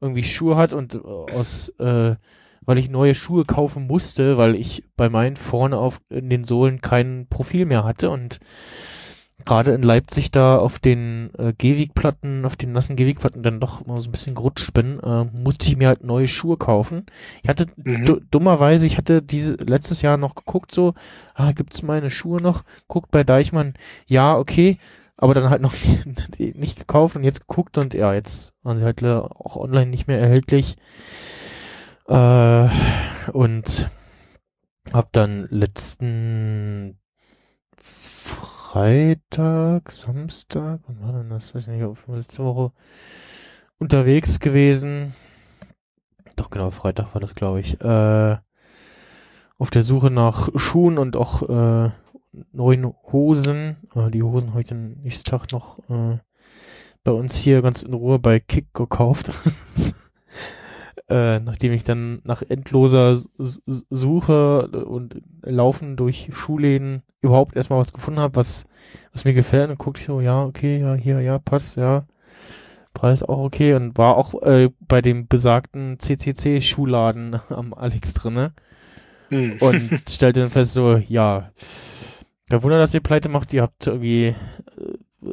irgendwie 0.00 0.24
Schuhe 0.24 0.56
hat 0.56 0.72
und 0.72 0.94
äh, 0.96 0.98
aus 0.98 1.68
äh, 1.78 2.16
weil 2.64 2.78
ich 2.78 2.90
neue 2.90 3.14
Schuhe 3.16 3.44
kaufen 3.44 3.88
musste, 3.88 4.36
weil 4.38 4.54
ich 4.54 4.84
bei 4.96 5.08
meinen 5.08 5.34
vorne 5.36 5.78
auf 5.78 6.00
in 6.10 6.30
den 6.30 6.44
Sohlen 6.44 6.80
kein 6.80 7.26
Profil 7.28 7.66
mehr 7.66 7.82
hatte 7.84 8.08
und 8.10 8.38
gerade 9.44 9.72
in 9.72 9.82
Leipzig 9.82 10.30
da 10.30 10.56
auf 10.58 10.78
den 10.78 11.30
äh, 11.36 11.52
Gehwegplatten, 11.56 12.44
auf 12.44 12.54
den 12.54 12.70
nassen 12.72 12.94
Gehwegplatten 12.94 13.42
dann 13.42 13.58
doch 13.58 13.84
immer 13.84 14.00
so 14.00 14.08
ein 14.08 14.12
bisschen 14.12 14.36
gerutscht 14.36 14.72
bin, 14.72 15.00
äh, 15.00 15.24
musste 15.24 15.66
ich 15.66 15.76
mir 15.76 15.88
halt 15.88 16.04
neue 16.04 16.28
Schuhe 16.28 16.56
kaufen. 16.56 17.06
Ich 17.42 17.48
hatte 17.48 17.66
Mhm. 17.76 18.04
du- 18.06 18.20
dummerweise, 18.30 18.86
ich 18.86 18.96
hatte 18.96 19.20
diese 19.20 19.54
letztes 19.56 20.00
Jahr 20.02 20.16
noch 20.16 20.36
geguckt 20.36 20.72
so, 20.72 20.94
ah, 21.34 21.50
gibt's 21.52 21.82
meine 21.82 22.10
Schuhe 22.10 22.40
noch? 22.40 22.62
Guckt 22.86 23.10
bei 23.10 23.24
Deichmann, 23.24 23.74
ja, 24.06 24.38
okay, 24.38 24.78
aber 25.22 25.34
dann 25.34 25.50
halt 25.50 25.62
noch 25.62 25.74
nicht 26.38 26.80
gekauft 26.80 27.14
und 27.14 27.22
jetzt 27.22 27.46
geguckt 27.46 27.78
und 27.78 27.94
ja, 27.94 28.12
jetzt 28.12 28.54
waren 28.64 28.78
sie 28.78 28.84
halt 28.84 29.04
auch 29.04 29.54
online 29.54 29.86
nicht 29.86 30.08
mehr 30.08 30.18
erhältlich. 30.18 30.76
Äh, 32.08 32.68
und 33.32 33.88
hab 34.92 35.12
dann 35.12 35.46
letzten 35.48 36.98
Freitag, 37.80 39.92
Samstag, 39.92 40.80
wann 40.88 41.00
war 41.00 41.12
denn 41.12 41.30
das? 41.30 41.54
Weiß 41.54 41.62
ich 41.62 41.68
nicht, 41.68 41.84
auf 41.84 42.08
letzte 42.08 42.42
Woche 42.42 42.72
unterwegs 43.78 44.40
gewesen. 44.40 45.14
Doch 46.34 46.50
genau, 46.50 46.72
Freitag 46.72 47.14
war 47.14 47.20
das, 47.20 47.36
glaube 47.36 47.60
ich. 47.60 47.80
Äh, 47.80 48.38
auf 49.56 49.70
der 49.70 49.84
Suche 49.84 50.10
nach 50.10 50.48
Schuhen 50.56 50.98
und 50.98 51.14
auch 51.14 51.48
äh, 51.48 51.92
neuen 52.52 52.86
Hosen. 53.12 53.76
Äh, 53.94 54.10
die 54.10 54.22
Hosen 54.22 54.50
habe 54.50 54.60
ich 54.60 54.66
dann 54.66 54.96
nächsten 55.02 55.28
Tag 55.28 55.52
noch 55.52 55.78
äh, 55.88 56.18
bei 57.04 57.12
uns 57.12 57.36
hier 57.36 57.62
ganz 57.62 57.82
in 57.82 57.94
Ruhe 57.94 58.18
bei 58.18 58.40
Kick 58.40 58.72
gekauft. 58.74 59.30
äh, 61.08 61.40
nachdem 61.40 61.72
ich 61.72 61.84
dann 61.84 62.20
nach 62.24 62.42
endloser 62.42 63.18
Suche 63.38 64.68
und 64.68 65.20
Laufen 65.42 65.96
durch 65.96 66.30
Schuhläden 66.32 67.02
überhaupt 67.20 67.56
erstmal 67.56 67.80
was 67.80 67.92
gefunden 67.92 68.20
habe, 68.20 68.36
was, 68.36 68.66
was 69.12 69.24
mir 69.24 69.34
gefällt. 69.34 69.70
Und 69.70 69.78
guckte 69.78 70.00
ich 70.00 70.06
so, 70.06 70.20
ja, 70.20 70.44
okay, 70.44 70.80
ja, 70.80 70.94
hier, 70.94 71.20
ja, 71.20 71.38
passt, 71.38 71.76
ja. 71.76 72.04
Preis 72.94 73.22
auch 73.22 73.38
okay 73.38 73.72
und 73.72 73.96
war 73.96 74.18
auch 74.18 74.42
äh, 74.42 74.68
bei 74.86 75.00
dem 75.00 75.26
besagten 75.26 75.98
CCC-Schuhladen 75.98 77.40
am 77.48 77.72
Alex 77.72 78.12
drinne 78.12 78.52
Hm. 79.32 79.56
und 79.60 80.02
stellte 80.10 80.40
dann 80.40 80.50
fest 80.50 80.74
so, 80.74 80.96
ja, 80.96 81.50
kein 82.52 82.62
Wunder, 82.64 82.78
dass 82.78 82.92
ihr 82.92 83.00
pleite 83.00 83.30
macht, 83.30 83.54
ihr 83.54 83.62
habt 83.62 83.86
irgendwie 83.86 84.26
äh, 84.26 84.36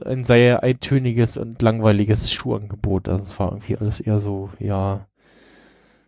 ein 0.06 0.24
sehr 0.24 0.64
eintöniges 0.64 1.36
und 1.36 1.62
langweiliges 1.62 2.32
Schuhangebot. 2.32 3.10
Also 3.10 3.24
es 3.24 3.38
war 3.38 3.52
irgendwie 3.52 3.76
alles 3.76 4.00
eher 4.00 4.22
so, 4.22 4.50
ja, 4.58 5.06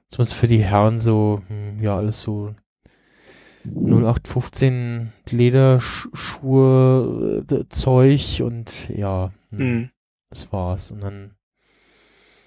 zumindest 0.08 0.36
für 0.36 0.48
die 0.48 0.64
Herren 0.64 1.02
so, 1.02 1.42
hm, 1.48 1.84
ja, 1.84 1.98
alles 1.98 2.22
so 2.22 2.56
0815 3.66 5.12
Lederschuhe, 5.30 6.64
äh, 7.52 7.66
Zeug 7.68 8.42
und 8.42 8.88
ja, 8.88 9.34
hm, 9.50 9.60
Hm. 9.60 9.90
das 10.30 10.54
war's. 10.54 10.92
Und 10.92 11.02
dann 11.02 11.32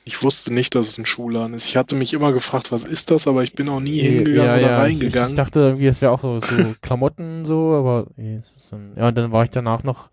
Ich 0.06 0.22
wusste 0.22 0.52
nicht, 0.52 0.74
dass 0.74 0.88
es 0.88 0.98
ein 0.98 1.06
Schuhladen 1.06 1.54
ist. 1.54 1.64
Ich 1.66 1.76
hatte 1.78 1.94
mich 1.94 2.12
immer 2.12 2.32
gefragt, 2.32 2.70
was 2.72 2.84
ist 2.84 3.10
das, 3.10 3.26
aber 3.26 3.42
ich 3.42 3.54
bin 3.54 3.68
auch 3.70 3.80
nie 3.80 4.00
hingegangen 4.00 4.50
oder 4.50 4.60
ich- 4.60 4.66
reingegangen. 4.78 5.30
Ich, 5.30 5.34
dachte 5.36 5.60
irgendwie, 5.60 5.86
es 5.86 6.02
wäre 6.02 6.12
auch 6.12 6.20
so, 6.20 6.40
so 6.40 6.54
Klamotten 6.82 7.44
so, 7.46 7.74
aber 7.74 8.06
nee, 8.16 8.40
dann, 8.70 8.92
ja, 8.96 9.08
und 9.08 9.16
dann 9.16 9.32
war 9.32 9.44
ich 9.44 9.50
danach 9.50 9.82
noch, 9.82 10.10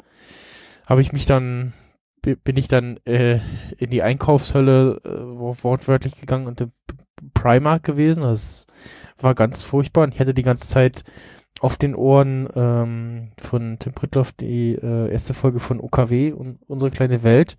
habe 0.86 1.01
ich 1.01 1.12
mich 1.12 1.25
dann, 1.25 1.74
bi- 2.21 2.36
bin 2.36 2.55
ich 2.55 2.69
dann 2.69 2.98
äh, 3.05 3.39
in 3.77 3.89
die 3.89 4.01
Einkaufshölle 4.01 5.01
äh, 5.03 5.10
wo- 5.10 5.57
wortwörtlich 5.62 6.15
gegangen 6.15 6.48
und 6.48 6.62
im 6.62 6.71
Primark 7.33 7.83
gewesen. 7.83 8.24
Das 8.24 8.67
war 9.19 9.36
ganz 9.36 9.62
furchtbar 9.63 10.03
und 10.05 10.13
ich 10.13 10.21
hatte 10.21 10.33
die 10.33 10.41
ganze 10.43 10.69
Zeit 10.69 11.03
auf 11.60 11.75
den 11.75 11.95
Ohren 11.95 12.48
ähm, 12.55 13.31
von 13.38 13.77
Tim 13.77 13.91
Pritloff 13.93 14.31
die 14.31 14.71
äh, 14.74 15.12
erste 15.12 15.33
Folge 15.33 15.60
von 15.60 15.81
OKW 15.81 16.31
und 16.31 16.60
unsere 16.67 16.91
kleine 16.91 17.24
Welt. 17.24 17.57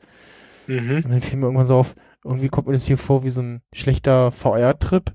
mhm. 0.67 0.97
Und 1.05 1.11
dann 1.11 1.21
fiel 1.21 1.39
mir 1.39 1.47
irgendwann 1.47 1.67
so 1.67 1.77
auf, 1.77 1.95
irgendwie 2.25 2.49
kommt 2.49 2.67
mir 2.67 2.75
das 2.75 2.87
hier 2.87 2.99
vor 2.99 3.25
wie 3.25 3.31
so 3.31 3.43
ein 3.43 3.63
schlechter 3.73 4.31
VR-Trip. 4.33 5.13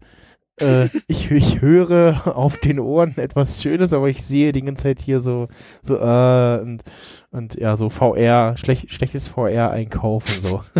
Äh, 0.59 0.89
ich, 1.07 1.31
ich 1.31 1.61
höre 1.61 2.35
auf 2.37 2.57
den 2.57 2.79
Ohren 2.79 3.17
etwas 3.17 3.61
Schönes, 3.61 3.93
aber 3.93 4.09
ich 4.09 4.23
sehe 4.23 4.51
die 4.51 4.61
ganze 4.61 4.83
Zeit 4.83 4.99
hier 4.99 5.19
so, 5.19 5.47
so 5.81 5.97
äh, 5.97 6.59
und, 6.61 6.83
und 7.31 7.55
ja, 7.55 7.77
so 7.77 7.89
VR, 7.89 8.57
schlecht, 8.57 8.91
schlechtes 8.91 9.27
VR 9.27 9.71
einkaufen, 9.71 10.41
so. 10.41 10.61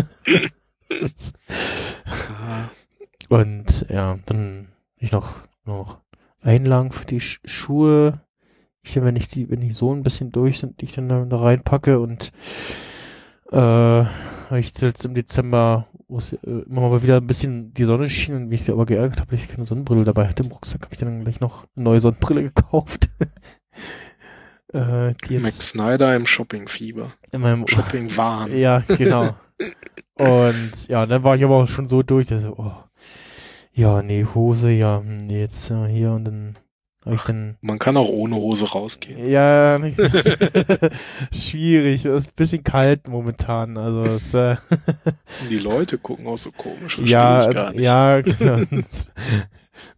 Und 3.28 3.86
ja, 3.90 4.18
dann 4.26 4.68
ich 4.96 5.12
noch, 5.12 5.34
noch 5.64 6.00
Einlagen 6.40 6.92
für 6.92 7.04
die 7.04 7.20
Sch 7.20 7.40
Schuhe. 7.44 8.22
Ich 8.82 8.94
dann, 8.94 9.04
wenn 9.04 9.16
ich 9.16 9.28
die, 9.28 9.50
wenn 9.50 9.60
die 9.60 9.72
so 9.72 9.94
ein 9.94 10.02
bisschen 10.02 10.32
durch 10.32 10.58
sind, 10.58 10.80
die 10.80 10.86
ich 10.86 10.94
dann 10.94 11.08
da, 11.08 11.26
reinpacke 11.30 12.00
und 12.00 12.32
äh, 13.52 14.02
ich 14.58 14.72
jetzt 14.80 15.04
im 15.04 15.14
Dezember, 15.14 15.86
wo 16.08 16.18
es 16.18 16.32
äh, 16.32 16.38
immer 16.44 16.88
mal 16.88 17.02
wieder 17.02 17.18
ein 17.18 17.26
bisschen 17.26 17.72
die 17.74 17.84
Sonne 17.84 18.08
schien 18.10 18.34
und 18.34 18.48
mich 18.48 18.68
aber 18.70 18.86
geärgert 18.86 19.20
habe, 19.20 19.30
dass 19.30 19.44
ich 19.44 19.48
keine 19.48 19.66
Sonnenbrille 19.66 20.04
dabei 20.04 20.26
hatte 20.26 20.42
im 20.42 20.50
Rucksack, 20.50 20.82
habe 20.82 20.94
ich 20.94 20.98
dann 20.98 21.22
gleich 21.22 21.40
noch 21.40 21.66
eine 21.76 21.84
neue 21.84 22.00
Sonnenbrille 22.00 22.42
gekauft. 22.54 23.10
äh, 24.72 25.14
die 25.28 25.38
Max 25.38 25.70
Snyder 25.70 26.16
im 26.16 26.26
Shoppingfieber. 26.26 27.08
in 27.30 27.40
meinem 27.40 27.66
Shopping-Wahn. 27.66 28.56
ja, 28.56 28.80
genau. 28.80 29.36
Und 30.18 30.88
ja, 30.88 31.06
dann 31.06 31.22
war 31.22 31.36
ich 31.36 31.44
aber 31.44 31.62
auch 31.62 31.68
schon 31.68 31.86
so 31.86 32.02
durch, 32.02 32.26
dass 32.26 32.42
so, 32.42 32.54
oh, 32.56 32.72
ja, 33.72 34.02
nee, 34.02 34.26
Hose, 34.34 34.70
ja, 34.70 35.00
hm, 35.00 35.26
nee, 35.26 35.40
jetzt 35.40 35.70
äh, 35.70 35.86
hier 35.86 36.10
und 36.10 36.24
dann 36.24 36.58
ich 37.06 37.22
dann, 37.22 37.56
Man 37.60 37.78
kann 37.78 37.96
auch 37.96 38.08
ohne 38.08 38.36
Hose 38.36 38.66
rausgehen. 38.70 39.28
ja, 39.28 39.78
schwierig, 41.32 42.04
es 42.04 42.24
ist 42.24 42.30
ein 42.30 42.36
bisschen 42.36 42.64
kalt 42.64 43.08
momentan, 43.08 43.78
also 43.78 44.04
es, 44.04 44.34
äh, 44.34 44.56
Die 45.50 45.56
Leute 45.56 45.98
gucken 45.98 46.26
auch 46.26 46.38
so 46.38 46.50
komisch. 46.52 46.98
ja, 46.98 47.46
es, 47.48 47.80
ja, 47.80 48.20
genau. 48.20 48.58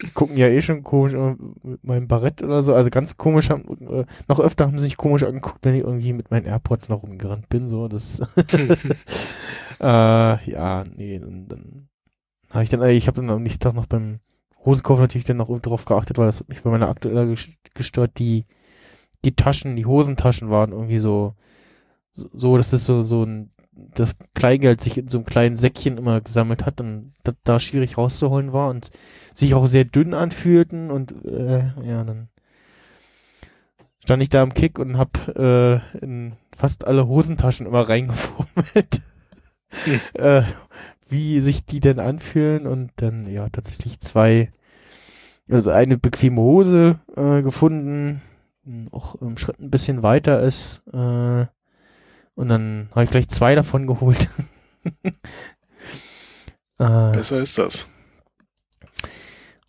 Die 0.02 0.10
gucken 0.12 0.36
ja 0.36 0.46
eh 0.46 0.60
schon 0.60 0.82
komisch 0.82 1.14
mit 1.62 1.82
meinem 1.84 2.06
Barett 2.06 2.42
oder 2.42 2.62
so, 2.62 2.74
also 2.74 2.90
ganz 2.90 3.16
komisch 3.16 3.48
haben, 3.48 3.64
äh, 3.88 4.04
noch 4.28 4.38
öfter 4.38 4.66
haben 4.66 4.76
sie 4.78 4.84
sich 4.84 4.98
komisch 4.98 5.22
angeguckt, 5.22 5.60
wenn 5.64 5.74
ich 5.74 5.80
irgendwie 5.80 6.12
mit 6.12 6.30
meinen 6.30 6.44
AirPods 6.44 6.90
noch 6.90 7.02
rumgerannt 7.02 7.48
bin, 7.48 7.68
so, 7.70 7.88
das, 7.88 8.20
Äh, 9.80 10.50
ja, 10.50 10.84
nee, 10.94 11.18
dann, 11.18 11.48
dann 11.48 11.88
habe 12.50 12.64
ich 12.64 12.68
dann, 12.70 12.86
ich 12.90 13.06
habe 13.06 13.20
dann 13.20 13.30
am 13.30 13.42
nächsten 13.42 13.60
Tag 13.62 13.74
noch 13.74 13.86
beim 13.86 14.20
Hosenkauf 14.64 14.98
natürlich 14.98 15.26
dann 15.26 15.38
noch 15.38 15.58
darauf 15.60 15.84
geachtet, 15.84 16.18
weil 16.18 16.26
das 16.26 16.40
hat 16.40 16.48
mich 16.48 16.62
bei 16.62 16.70
meiner 16.70 16.88
aktuell 16.88 17.34
gestört, 17.74 18.18
die, 18.18 18.46
die 19.24 19.34
Taschen, 19.34 19.76
die 19.76 19.86
Hosentaschen 19.86 20.50
waren 20.50 20.72
irgendwie 20.72 20.98
so, 20.98 21.34
so, 22.12 22.56
dass 22.56 22.72
es 22.72 22.84
so, 22.84 23.02
so 23.02 23.24
ein, 23.24 23.50
das 23.72 24.16
Kleingeld 24.34 24.80
sich 24.80 24.98
in 24.98 25.08
so 25.08 25.18
einem 25.18 25.24
kleinen 25.24 25.56
Säckchen 25.56 25.96
immer 25.96 26.20
gesammelt 26.20 26.66
hat 26.66 26.80
und 26.80 27.14
da, 27.22 27.32
da 27.44 27.60
schwierig 27.60 27.96
rauszuholen 27.96 28.52
war 28.52 28.68
und 28.68 28.90
sich 29.32 29.54
auch 29.54 29.66
sehr 29.66 29.84
dünn 29.84 30.12
anfühlten 30.12 30.90
und, 30.90 31.12
äh, 31.24 31.64
ja, 31.82 32.04
dann 32.04 32.28
stand 34.04 34.22
ich 34.22 34.28
da 34.28 34.42
am 34.42 34.52
Kick 34.52 34.78
und 34.78 34.98
hab 34.98 35.28
äh, 35.36 35.76
in 36.00 36.34
fast 36.56 36.86
alle 36.86 37.06
Hosentaschen 37.06 37.66
immer 37.66 37.88
reingefummelt. 37.88 39.02
Äh, 40.14 40.42
wie 41.10 41.40
sich 41.40 41.64
die 41.64 41.80
denn 41.80 41.98
anfühlen 41.98 42.66
und 42.66 42.92
dann 42.96 43.26
ja 43.26 43.48
tatsächlich 43.48 44.00
zwei, 44.00 44.52
also 45.50 45.70
eine 45.70 45.98
bequeme 45.98 46.40
Hose 46.40 47.00
äh, 47.16 47.42
gefunden, 47.42 48.22
auch 48.92 49.16
im 49.16 49.36
Schritt 49.36 49.58
ein 49.58 49.70
bisschen 49.70 50.02
weiter 50.02 50.42
ist 50.42 50.82
äh, 50.92 51.46
und 52.34 52.48
dann 52.48 52.88
habe 52.92 53.04
ich 53.04 53.10
gleich 53.10 53.28
zwei 53.28 53.54
davon 53.54 53.86
geholt. 53.86 54.28
äh, 55.04 55.12
Besser 56.78 57.38
ist 57.38 57.58
das. 57.58 57.88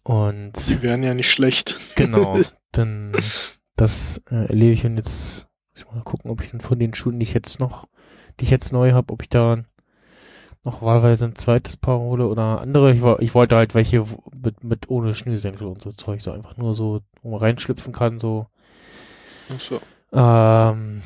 und 0.04 0.54
Die 0.70 0.82
wären 0.82 1.04
ja 1.04 1.14
nicht 1.14 1.32
schlecht. 1.32 1.78
Genau, 1.96 2.40
dann 2.72 3.12
das 3.76 4.22
äh, 4.30 4.46
erlebe 4.48 4.74
ich 4.74 4.86
und 4.86 4.98
jetzt 4.98 5.48
muss 5.72 5.84
ich 5.84 5.92
mal 5.92 6.04
gucken, 6.04 6.30
ob 6.32 6.42
ich 6.42 6.52
dann 6.52 6.62
von 6.62 6.80
den 6.80 6.94
Schuhen, 6.94 7.20
die 7.20 7.26
ich 7.26 7.34
jetzt 7.34 7.60
noch, 7.60 7.88
die 8.40 8.46
ich 8.46 8.52
jetzt 8.52 8.72
neu 8.72 8.92
habe, 8.92 9.12
ob 9.12 9.24
ich 9.24 9.30
da 9.30 9.64
noch 10.64 10.82
wahlweise 10.82 11.26
ein 11.26 11.36
zweites 11.36 11.78
Paar 11.78 12.00
hole 12.00 12.28
oder 12.28 12.62
andere. 12.62 12.94
Ich, 12.94 13.02
ich 13.20 13.34
wollte 13.34 13.56
halt 13.56 13.74
welche 13.74 14.06
mit, 14.34 14.64
mit 14.64 14.90
ohne 14.90 15.16
Schnürsenkel 15.16 15.68
und 15.68 15.82
so 15.82 15.92
Zeug, 15.92 16.22
so 16.22 16.32
einfach 16.32 16.58
nur 16.58 16.74
so, 16.74 17.02
wo 17.24 17.32
man 17.32 17.40
reinschlüpfen 17.40 17.94
kann, 17.94 18.20
so. 18.20 18.48
Ach 19.50 19.60
so. 19.60 19.82
Ähm, 20.14 21.02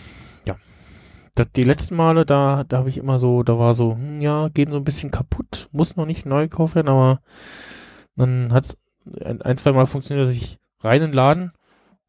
ja. 0.45 0.55
Das, 1.35 1.47
die 1.55 1.63
letzten 1.63 1.95
Male, 1.95 2.25
da, 2.25 2.63
da 2.65 2.79
habe 2.79 2.89
ich 2.89 2.97
immer 2.97 3.17
so, 3.17 3.43
da 3.43 3.57
war 3.57 3.73
so, 3.73 3.93
hm, 3.93 4.19
ja, 4.19 4.49
gehen 4.49 4.71
so 4.71 4.77
ein 4.77 4.83
bisschen 4.83 5.11
kaputt, 5.11 5.69
muss 5.71 5.95
noch 5.95 6.05
nicht 6.05 6.25
neu 6.25 6.47
gekauft 6.47 6.75
werden, 6.75 6.89
aber 6.89 7.21
dann 8.15 8.51
hat's 8.51 8.77
ein, 9.23 9.41
ein 9.41 9.57
zwei 9.57 9.71
Mal 9.71 9.85
funktioniert, 9.85 10.27
dass 10.27 10.35
ich 10.35 10.59
rein 10.79 11.01
in 11.01 11.11
den 11.11 11.13
Laden, 11.13 11.51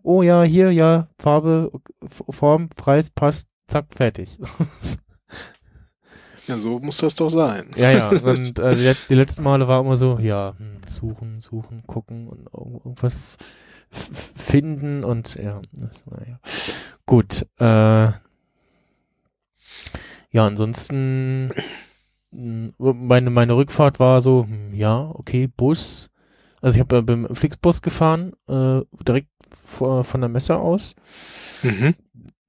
oh 0.02 0.22
ja, 0.22 0.42
hier, 0.42 0.72
ja, 0.72 1.08
Farbe, 1.18 1.70
Form, 2.08 2.70
Preis 2.70 3.10
passt, 3.10 3.48
zack, 3.68 3.86
fertig. 3.94 4.38
Ja, 6.48 6.58
so 6.58 6.78
muss 6.78 6.98
das 6.98 7.14
doch 7.16 7.28
sein. 7.28 7.70
ja, 7.76 7.90
ja, 7.90 8.10
und 8.22 8.58
äh, 8.58 8.94
die, 8.94 9.00
die 9.10 9.14
letzten 9.14 9.42
Male 9.42 9.66
war 9.68 9.80
immer 9.80 9.96
so, 9.96 10.18
ja, 10.20 10.54
hm, 10.58 10.80
suchen, 10.86 11.40
suchen, 11.40 11.82
gucken 11.86 12.28
und 12.28 12.48
irgend- 12.52 12.84
irgendwas 12.84 13.36
finden 13.90 15.04
und 15.04 15.34
ja, 15.36 15.60
das, 15.72 16.06
naja. 16.06 16.38
Gut, 17.06 17.46
äh, 17.58 18.12
ja, 20.30 20.46
ansonsten 20.46 21.50
mh, 22.30 22.72
meine, 22.78 23.30
meine 23.30 23.56
Rückfahrt 23.56 23.98
war 24.00 24.20
so, 24.20 24.44
hm, 24.48 24.74
ja, 24.74 25.10
okay, 25.14 25.46
Bus. 25.48 26.10
Also 26.60 26.76
ich 26.76 26.80
habe 26.80 27.02
beim 27.02 27.34
Flixbus 27.34 27.82
gefahren, 27.82 28.32
äh, 28.48 28.80
direkt 29.06 29.28
vor, 29.64 30.04
von 30.04 30.20
der 30.20 30.28
Messe 30.30 30.56
aus. 30.56 30.94
Mhm. 31.62 31.94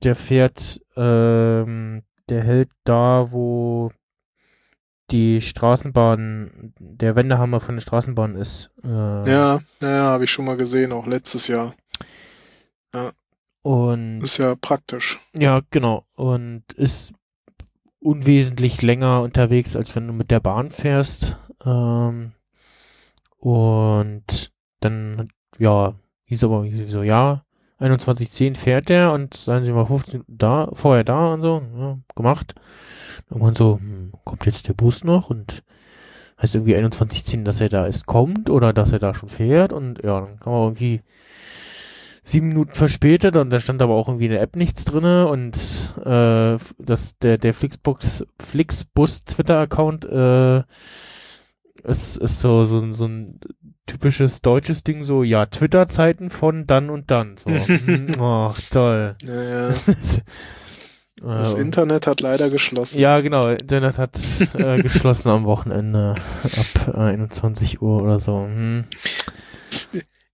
Der 0.03 0.15
fährt, 0.15 0.81
ähm, 0.95 2.03
der 2.29 2.43
hält 2.43 2.69
da, 2.83 3.31
wo 3.31 3.91
die 5.11 5.41
Straßenbahn, 5.41 6.73
der 6.79 7.15
Wendehammer 7.15 7.59
von 7.61 7.75
der 7.75 7.81
Straßenbahn 7.81 8.35
ist. 8.35 8.71
Äh, 8.83 8.87
Ja, 9.31 9.61
ja, 9.81 10.03
habe 10.03 10.25
ich 10.25 10.31
schon 10.31 10.45
mal 10.45 10.57
gesehen, 10.57 10.91
auch 10.91 11.07
letztes 11.07 11.47
Jahr. 11.47 11.75
Und 13.61 14.21
Ist 14.21 14.37
ja 14.37 14.55
praktisch. 14.55 15.19
ja, 15.33 15.61
genau. 15.71 16.05
Und 16.15 16.63
ist 16.73 17.13
unwesentlich 17.99 18.81
länger 18.81 19.21
unterwegs, 19.21 19.75
als 19.75 19.95
wenn 19.95 20.07
du 20.07 20.13
mit 20.13 20.31
der 20.31 20.39
Bahn 20.39 20.71
fährst. 20.71 21.37
Ähm, 21.65 22.31
und 23.37 24.51
dann, 24.79 25.29
ja, 25.57 25.95
hieß 26.25 26.43
aber 26.45 26.65
so, 26.87 27.03
ja, 27.03 27.43
21.10 27.79 28.55
fährt 28.55 28.89
der 28.89 29.11
und 29.11 29.33
seien 29.35 29.63
Sie 29.63 29.71
mal 29.71 29.85
15 29.85 30.23
da, 30.27 30.69
vorher 30.73 31.03
da 31.03 31.33
und 31.33 31.41
so, 31.41 31.61
ja, 31.77 31.97
gemacht. 32.15 32.55
Irgendwann 33.29 33.55
so, 33.55 33.77
hm, 33.79 34.11
kommt 34.23 34.45
jetzt 34.45 34.67
der 34.67 34.73
Bus 34.73 35.03
noch 35.03 35.29
und 35.29 35.63
heißt 36.41 36.55
irgendwie 36.55 36.75
21.10, 36.75 37.43
dass 37.43 37.61
er 37.61 37.69
da 37.69 37.85
ist, 37.85 38.05
kommt 38.05 38.49
oder 38.49 38.73
dass 38.73 38.91
er 38.91 38.99
da 38.99 39.13
schon 39.13 39.29
fährt 39.29 39.73
und 39.73 40.03
ja, 40.03 40.21
dann 40.21 40.39
kann 40.39 40.53
man 40.53 40.61
irgendwie 40.63 41.01
sieben 42.23 42.49
Minuten 42.49 42.73
verspätet 42.73 43.37
und 43.37 43.49
da 43.51 43.59
stand 43.59 43.81
aber 43.81 43.93
auch 43.93 44.09
irgendwie 44.09 44.25
in 44.25 44.31
der 44.31 44.41
App 44.41 44.55
nichts 44.55 44.83
drinne 44.83 45.27
und 45.27 45.55
äh, 45.99 46.57
das 46.77 47.17
der 47.21 47.37
der 47.37 47.53
Flixbus 47.53 48.25
Flixbus 48.39 49.23
Twitter 49.23 49.59
Account 49.59 50.05
äh, 50.05 50.63
ist 51.87 52.17
ist 52.17 52.39
so 52.39 52.65
so 52.65 52.79
ein- 52.79 52.93
so 52.93 53.05
ein 53.07 53.39
typisches 53.85 54.41
deutsches 54.41 54.83
Ding 54.83 55.03
so 55.03 55.23
ja 55.23 55.45
Twitter 55.45 55.87
Zeiten 55.87 56.29
von 56.29 56.67
dann 56.67 56.89
und 56.89 57.09
dann 57.09 57.37
so 57.37 57.49
Hm, 57.85 58.11
oh 58.19 58.53
toll 58.69 59.15
Ja, 59.23 59.43
ja. 59.69 59.73
Das 61.19 61.55
Internet 61.55 62.05
hat 62.05 62.21
leider 62.21 62.51
geschlossen. 62.51 62.99
ja, 62.99 63.19
genau. 63.21 63.47
Internet 63.49 63.97
hat 63.97 64.19
äh, 64.53 64.75
geschlossen 64.79 65.29
am 65.29 65.45
Wochenende 65.45 66.13
ab 66.43 66.93
äh, 66.93 66.97
21 66.99 67.81
Uhr 67.81 68.03
oder 68.03 68.19
so. 68.19 68.41
Hm. 68.43 68.83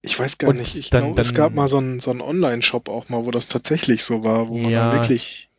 Ich 0.01 0.19
weiß 0.19 0.37
gar 0.39 0.49
Und 0.49 0.57
nicht. 0.59 0.75
Ich 0.75 0.89
glaube, 0.89 1.21
es 1.21 1.33
gab 1.33 1.53
mal 1.53 1.69
so 1.69 1.77
einen, 1.77 2.01
so 2.01 2.11
einen 2.11 2.19
Online-Shop 2.19 2.89
auch 2.89 3.07
mal, 3.07 3.23
wo 3.23 3.31
das 3.31 3.47
tatsächlich 3.47 4.03
so 4.03 4.25
war, 4.25 4.49
wo 4.49 4.57
man 4.57 4.69
Ja. 4.71 4.89
dann 4.89 4.95
wirklich 4.99 5.49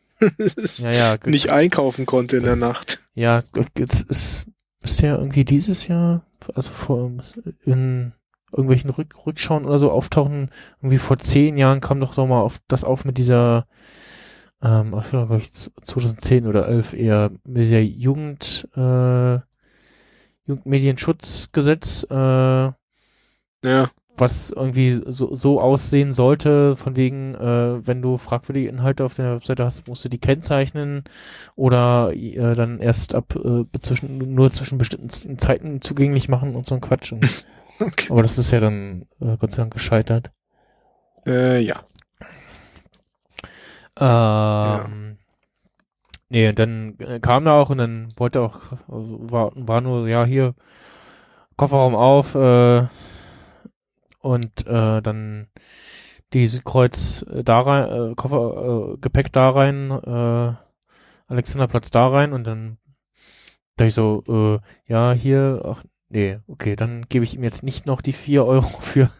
Ja, 0.77 0.91
ja. 0.91 1.15
nicht 1.25 1.49
einkaufen 1.49 2.05
konnte 2.05 2.37
in 2.37 2.43
der 2.43 2.55
Nacht. 2.55 2.99
Ja, 3.15 3.41
es 3.79 4.01
ist, 4.03 4.47
müsste 4.85 5.07
ja 5.07 5.17
irgendwie 5.17 5.45
dieses 5.45 5.87
Jahr, 5.87 6.21
also 6.53 6.71
vor, 6.71 7.11
in 7.63 8.13
irgendwelchen 8.51 8.91
Rück, 8.91 9.25
Rückschauen 9.25 9.65
oder 9.65 9.79
so 9.79 9.91
auftauchen. 9.91 10.51
Irgendwie 10.81 10.99
vor 10.99 11.17
zehn 11.17 11.57
Jahren 11.57 11.81
kam 11.81 11.99
doch 11.99 12.13
doch 12.15 12.27
mal 12.27 12.41
auf, 12.41 12.59
das 12.67 12.83
auf 12.83 13.03
mit 13.03 13.17
dieser, 13.17 13.65
ähm, 14.61 14.95
ich 15.01 15.09
glaube, 15.09 15.37
ich 15.37 15.51
2010 15.53 16.47
oder 16.47 16.67
11 16.67 16.93
eher, 16.93 17.31
mit 17.45 17.57
dieser 17.63 17.79
Jugend, 17.79 18.67
äh, 18.75 19.39
Jugendmedienschutzgesetz, 20.45 22.05
äh, 22.11 22.71
Ja, 23.63 23.89
was 24.17 24.49
irgendwie 24.49 25.01
so, 25.07 25.35
so 25.35 25.59
aussehen 25.61 26.13
sollte, 26.13 26.75
von 26.75 26.95
wegen, 26.95 27.35
äh, 27.35 27.85
wenn 27.85 28.01
du 28.01 28.17
fragwürdige 28.17 28.69
Inhalte 28.69 29.03
auf 29.05 29.13
deiner 29.13 29.35
Webseite 29.35 29.65
hast, 29.65 29.87
musst 29.87 30.05
du 30.05 30.09
die 30.09 30.19
kennzeichnen 30.19 31.03
oder 31.55 32.11
äh, 32.13 32.55
dann 32.55 32.79
erst 32.79 33.15
ab 33.15 33.35
äh, 33.35 33.65
zwischen, 33.79 34.33
nur 34.33 34.51
zwischen 34.51 34.77
bestimmten 34.77 35.37
Zeiten 35.37 35.81
zugänglich 35.81 36.29
machen 36.29 36.55
und 36.55 36.65
so 36.65 36.75
ein 36.75 36.81
Quatsch. 36.81 37.13
Okay. 37.77 38.07
aber 38.09 38.21
das 38.21 38.37
ist 38.37 38.51
ja 38.51 38.61
dann 38.61 39.05
äh, 39.19 39.35
Gott 39.35 39.51
sei 39.51 39.63
Dank 39.63 39.73
gescheitert. 39.73 40.31
Äh, 41.25 41.59
ja. 41.59 41.81
Ähm, 43.99 45.17
Nee, 46.29 46.49
und 46.49 46.59
dann 46.59 46.95
äh, 46.99 47.19
kam 47.19 47.45
er 47.45 47.53
auch 47.53 47.69
und 47.69 47.77
dann 47.77 48.07
wollte 48.17 48.41
auch, 48.41 48.59
also 48.87 49.31
war, 49.31 49.51
war 49.55 49.81
nur, 49.81 50.07
ja, 50.07 50.25
hier, 50.25 50.55
Kofferraum 51.55 51.95
auf, 51.95 52.35
äh, 52.35 52.87
und 54.25 54.65
äh, 54.65 55.01
dann 55.01 55.47
die 56.33 56.47
Südkreuz 56.47 57.23
äh, 57.31 57.43
da 57.43 57.61
rein, 57.61 58.11
äh, 58.11 58.15
Koffer, 58.15 58.93
äh, 58.93 58.97
Gepäck 58.97 59.31
da 59.31 59.51
rein, 59.51 59.91
äh, 59.91 60.53
Alexanderplatz 61.27 61.91
da 61.91 62.07
rein 62.07 62.33
und 62.33 62.45
dann 62.45 62.77
dachte 63.77 63.87
ich 63.87 63.93
so, 63.93 64.23
äh, 64.27 64.91
ja, 64.91 65.13
hier, 65.13 65.61
ach, 65.63 65.83
nee, 66.09 66.39
okay, 66.47 66.75
dann 66.75 67.05
gebe 67.07 67.23
ich 67.23 67.35
ihm 67.35 67.43
jetzt 67.43 67.61
nicht 67.61 67.85
noch 67.85 68.01
die 68.01 68.13
vier 68.13 68.45
Euro 68.45 68.67
für, 68.79 69.11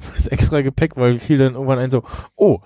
für 0.00 0.14
das 0.14 0.26
extra 0.26 0.62
Gepäck, 0.62 0.96
weil 0.96 1.18
fiel 1.18 1.38
dann 1.38 1.54
irgendwann 1.54 1.78
ein 1.78 1.90
so, 1.90 2.02
oh, 2.34 2.60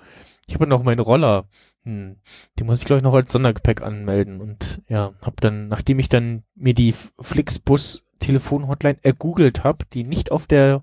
ich 0.47 0.55
habe 0.55 0.69
noch 0.69 0.85
meinen 0.85 1.01
Roller, 1.01 1.49
hm, 1.83 2.17
die 2.59 2.65
muss 2.65 2.79
ich 2.79 2.85
glaube 2.85 2.99
ich 2.99 3.05
noch 3.05 3.15
als 3.15 3.33
Sondergepäck 3.33 3.83
anmelden. 3.83 4.41
Und 4.41 4.81
ja, 4.89 5.13
hab 5.23 5.41
dann, 5.41 5.67
nachdem 5.67 5.99
ich 5.99 6.09
dann 6.09 6.45
mir 6.55 6.75
die 6.75 6.95
Flixbus 7.21 8.05
Telefonhotline 8.21 8.99
ergoogelt 9.03 9.65
habe, 9.65 9.87
die 9.93 10.05
nicht 10.05 10.31
auf 10.31 10.47
der 10.47 10.83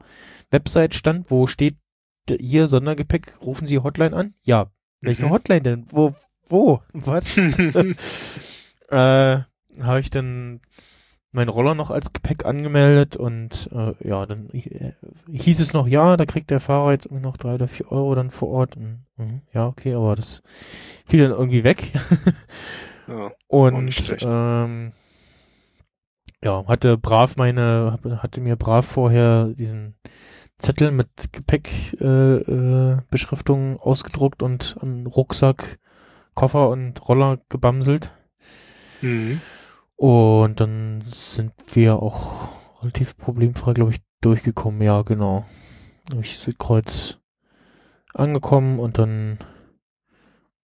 Website 0.52 0.94
stand, 0.94 1.30
wo 1.32 1.48
steht 1.48 1.78
hier 2.30 2.68
Sondergepäck, 2.68 3.42
rufen 3.42 3.68
Sie 3.68 3.80
Hotline 3.80 4.16
an? 4.16 4.34
Ja. 4.44 4.68
Welche 5.02 5.26
Mhm. 5.26 5.30
Hotline 5.32 5.62
denn? 5.62 5.86
Wo? 5.92 6.14
Wo? 6.50 6.82
Was? 6.94 7.38
äh, 8.90 9.40
habe 9.80 10.00
ich 10.00 10.10
dann 10.10 10.62
meinen 11.32 11.50
Roller 11.50 11.76
noch 11.76 11.92
als 11.92 12.14
Gepäck 12.14 12.46
angemeldet 12.46 13.16
und 13.16 13.70
äh, 13.72 13.94
ja, 14.08 14.26
dann 14.26 14.50
äh, 14.52 14.94
hieß 15.32 15.60
es 15.60 15.74
noch, 15.74 15.88
ja, 15.88 16.18
da 16.18 16.26
kriegt 16.26 16.50
der 16.50 16.60
Fahrer 16.60 16.92
jetzt 16.92 17.06
irgendwie 17.06 17.24
noch 17.24 17.38
drei 17.38 17.56
oder 17.56 17.68
vier 17.68 17.92
Euro 17.92 18.16
dann 18.16 18.32
vor 18.32 18.50
Ort. 18.50 18.76
Und, 18.76 19.06
mhm, 19.18 19.42
ja, 19.54 19.68
okay, 19.68 19.94
aber 19.94 20.16
das 20.16 20.42
fiel 21.06 21.22
dann 21.28 21.38
irgendwie 21.38 21.64
weg. 21.64 21.94
ja. 23.08 23.32
Und 23.48 24.18
ähm, 24.22 24.94
ja, 26.44 26.66
hatte 26.68 26.98
brav 26.98 27.36
meine, 27.36 28.00
hatte 28.22 28.42
mir 28.42 28.56
brav 28.56 28.86
vorher 28.86 29.48
diesen 29.50 29.96
Zettel 30.60 30.92
mit 30.92 31.32
Gepäckbeschriftung 31.32 33.74
äh, 33.74 33.76
äh, 33.76 33.80
ausgedruckt 33.80 34.42
und 34.42 34.78
an 34.82 35.06
Rucksack, 35.06 35.80
Koffer 36.34 36.70
und 36.70 37.08
Roller 37.08 37.40
gebamselt. 37.50 38.12
Mhm. 39.02 39.40
Und 39.96 40.60
dann 40.60 41.04
sind 41.06 41.54
wir 41.74 42.02
auch 42.02 42.50
relativ 42.82 43.18
problemfrei, 43.18 43.74
glaube 43.74 43.92
ich, 43.92 44.02
durchgekommen. 44.22 44.82
Ja, 44.82 45.02
genau. 45.02 45.46
Durch 46.10 46.38
Südkreuz 46.38 47.20
angekommen 48.14 48.80
und 48.80 48.98
dann 48.98 49.40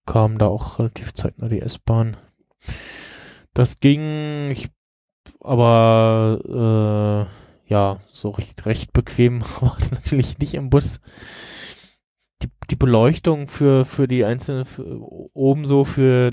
kam 0.06 0.38
da 0.38 0.47
auch 0.47 0.79
relativ 0.79 1.13
zeitnah 1.13 1.47
die 1.47 1.62
S-Bahn. 1.62 2.17
Das 3.53 3.79
ging, 3.79 4.49
ich 4.49 4.69
aber 5.39 7.27
äh, 7.29 7.42
ja, 7.73 7.97
so 8.12 8.29
recht, 8.29 8.65
recht 8.67 8.93
bequem 8.93 9.41
war 9.62 9.75
es 9.79 9.91
natürlich 9.91 10.38
nicht 10.39 10.53
im 10.53 10.69
Bus. 10.69 11.01
Die, 12.41 12.49
die 12.69 12.75
Beleuchtung 12.75 13.47
für, 13.47 13.86
für 13.86 14.07
die 14.07 14.25
einzelnen, 14.25 14.65
für, 14.65 14.86
oben 15.33 15.65
so 15.65 15.83
für 15.86 16.31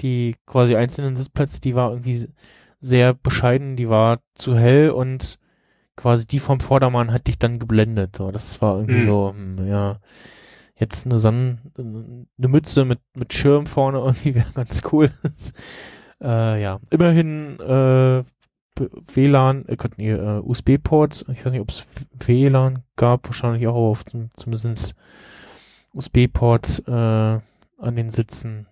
die 0.00 0.36
quasi 0.46 0.76
einzelnen 0.76 1.16
Sitzplätze, 1.16 1.60
die 1.60 1.74
war 1.74 1.90
irgendwie 1.90 2.28
sehr 2.80 3.14
bescheiden, 3.14 3.76
die 3.76 3.88
war 3.88 4.20
zu 4.34 4.56
hell 4.56 4.90
und 4.90 5.38
quasi 5.96 6.26
die 6.26 6.40
vom 6.40 6.60
Vordermann 6.60 7.12
hat 7.12 7.26
dich 7.26 7.38
dann 7.38 7.58
geblendet. 7.58 8.16
So, 8.16 8.30
das 8.30 8.60
war 8.62 8.76
irgendwie 8.76 9.00
Mhm. 9.00 9.04
so, 9.06 9.30
hm, 9.34 9.66
ja, 9.68 10.00
jetzt 10.76 11.06
eine 11.06 11.18
Sonnen, 11.18 11.60
eine 11.78 12.48
Mütze 12.48 12.84
mit, 12.84 13.00
mit 13.14 13.32
Schirm 13.34 13.66
vorne 13.66 13.98
irgendwie 14.04 14.34
wäre 14.36 14.52
ganz 14.54 14.82
cool. 14.92 15.10
äh, 16.22 16.62
ja, 16.62 16.80
immerhin 16.90 17.58
äh, 17.60 18.24
WLAN, 18.78 19.66
äh, 19.68 19.76
Gott, 19.76 19.98
nee, 19.98 20.10
äh, 20.10 20.40
USB-Ports. 20.40 21.26
Ich 21.32 21.44
weiß 21.44 21.52
nicht, 21.52 21.62
ob 21.62 21.70
es 21.70 21.86
WLAN 22.26 22.82
gab, 22.96 23.26
wahrscheinlich 23.26 23.66
auch, 23.66 23.76
aber 23.76 23.86
auf 23.86 24.04
zum, 24.04 24.30
zumindest 24.36 24.94
USB-Ports 25.92 26.80
äh, 26.80 26.90
an 26.90 27.96
den 27.96 28.10
Sitzen. 28.10 28.66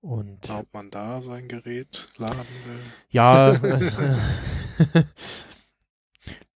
Und 0.00 0.50
Ob 0.50 0.66
man 0.74 0.90
da 0.90 1.20
sein 1.20 1.46
Gerät 1.46 2.08
laden 2.18 2.36
will. 2.36 2.80
ja, 3.10 3.30
also, 3.30 3.66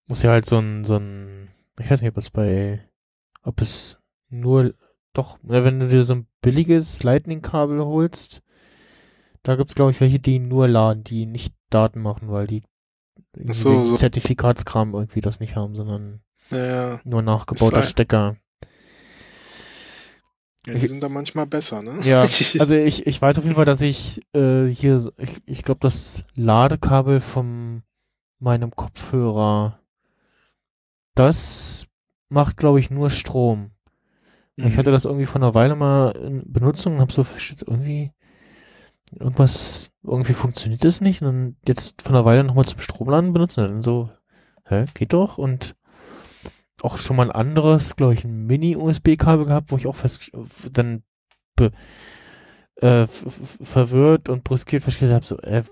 muss 0.08 0.22
ja 0.22 0.30
halt 0.30 0.46
so 0.46 0.58
ein, 0.58 0.84
so 0.84 0.96
ein, 0.96 1.48
ich 1.78 1.88
weiß 1.88 2.02
nicht, 2.02 2.10
ob 2.10 2.16
es 2.16 2.30
bei, 2.30 2.82
ob 3.42 3.60
es 3.60 3.98
nur, 4.28 4.74
doch, 5.12 5.38
wenn 5.42 5.78
du 5.78 5.88
dir 5.88 6.02
so 6.02 6.14
ein 6.14 6.26
billiges 6.42 7.02
Lightning-Kabel 7.04 7.84
holst, 7.84 8.42
da 9.46 9.54
gibt's 9.54 9.76
glaube 9.76 9.92
ich 9.92 10.00
welche, 10.00 10.18
die 10.18 10.40
nur 10.40 10.66
laden, 10.66 11.04
die 11.04 11.24
nicht 11.24 11.54
Daten 11.70 12.02
machen, 12.02 12.30
weil 12.30 12.48
die 12.48 12.62
so, 13.48 13.84
so. 13.84 13.94
Zertifikatskram 13.94 14.94
irgendwie 14.94 15.20
das 15.20 15.38
nicht 15.38 15.54
haben, 15.54 15.76
sondern 15.76 16.20
Ja, 16.50 17.00
nur 17.04 17.22
nachgebauter 17.22 17.80
Ist 17.80 17.90
Stecker. 17.90 18.36
ja, 20.66 20.74
die 20.74 20.86
sind 20.86 21.00
da 21.02 21.08
manchmal 21.08 21.46
besser, 21.46 21.80
ne? 21.80 22.00
Ja, 22.02 22.22
also 22.58 22.74
ich, 22.74 23.06
ich 23.06 23.22
weiß 23.22 23.38
auf 23.38 23.44
jeden 23.44 23.54
Fall, 23.56 23.64
dass 23.64 23.80
ich 23.82 24.20
äh, 24.34 24.66
hier, 24.66 25.12
ich, 25.16 25.40
ich 25.46 25.62
glaube, 25.62 25.80
das 25.80 26.24
Ladekabel 26.34 27.20
von 27.20 27.82
meinem 28.40 28.74
Kopfhörer, 28.74 29.78
das 31.14 31.86
macht, 32.28 32.56
glaube 32.56 32.80
ich, 32.80 32.90
nur 32.90 33.10
Strom. 33.10 33.70
Mhm. 34.56 34.66
Ich 34.66 34.76
hatte 34.76 34.90
das 34.90 35.04
irgendwie 35.04 35.26
vor 35.26 35.36
einer 35.36 35.54
Weile 35.54 35.76
mal 35.76 36.10
in 36.16 36.52
Benutzung 36.52 36.94
und 36.94 37.00
habe 37.00 37.12
so 37.12 37.24
irgendwie 37.66 38.10
irgendwas, 39.12 39.90
irgendwie 40.02 40.32
funktioniert 40.34 40.84
das 40.84 41.00
nicht 41.00 41.22
und 41.22 41.26
dann 41.28 41.56
jetzt 41.66 42.02
von 42.02 42.14
einer 42.14 42.24
Weile 42.24 42.44
nochmal 42.44 42.64
zum 42.64 42.80
Stromladen 42.80 43.32
benutzen 43.32 43.60
und 43.60 43.68
dann 43.70 43.82
so, 43.82 44.10
hä, 44.64 44.86
geht 44.94 45.12
doch 45.12 45.38
und 45.38 45.76
auch 46.82 46.98
schon 46.98 47.16
mal 47.16 47.30
ein 47.30 47.36
anderes, 47.36 47.96
glaube 47.96 48.14
ich, 48.14 48.24
ein 48.24 48.46
Mini-USB-Kabel 48.46 49.46
gehabt, 49.46 49.70
wo 49.72 49.76
ich 49.76 49.86
auch 49.86 49.96
fest 49.96 50.30
dann 50.72 51.02
be, 51.56 51.72
äh, 52.76 53.06
verwirrt 53.06 54.28
und 54.28 54.44
brüskiert 54.44 54.82
festgestellt 54.82 55.14
habe, 55.14 55.24
so, 55.26 55.38
äh, 55.38 55.62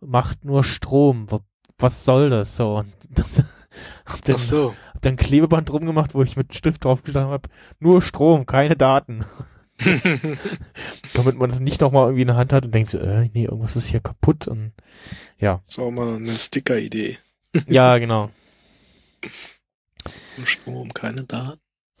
macht 0.00 0.44
nur 0.44 0.62
Strom, 0.64 1.30
wa- 1.30 1.40
was 1.78 2.04
soll 2.04 2.30
das 2.30 2.56
so? 2.56 2.76
Und 2.78 2.92
hab 4.06 4.24
dann, 4.24 4.36
Ach 4.36 4.40
so. 4.40 4.74
hab 4.94 5.02
dann 5.02 5.16
Klebeband 5.16 5.68
drum 5.68 5.84
gemacht, 5.86 6.14
wo 6.14 6.22
ich 6.22 6.36
mit 6.36 6.54
Stift 6.54 6.84
draufgeschlagen 6.84 7.30
habe, 7.30 7.48
nur 7.80 8.00
Strom, 8.02 8.46
keine 8.46 8.76
Daten. 8.76 9.24
Damit 11.14 11.36
man 11.36 11.50
das 11.50 11.60
nicht 11.60 11.80
nochmal 11.80 12.06
irgendwie 12.06 12.22
in 12.22 12.28
der 12.28 12.36
Hand 12.36 12.52
hat 12.52 12.64
und 12.64 12.74
denkt 12.74 12.90
so, 12.90 12.98
äh, 12.98 13.28
nee, 13.32 13.44
irgendwas 13.44 13.76
ist 13.76 13.86
hier 13.86 14.00
kaputt 14.00 14.48
und 14.48 14.72
ja. 15.38 15.60
Das 15.66 15.78
war 15.78 15.86
auch 15.86 15.90
mal 15.90 16.14
eine 16.14 16.38
Sticker-Idee. 16.38 17.18
Ja, 17.68 17.98
genau. 17.98 18.30
Strom, 20.46 20.94
keine 20.94 21.24
Daten. 21.24 21.60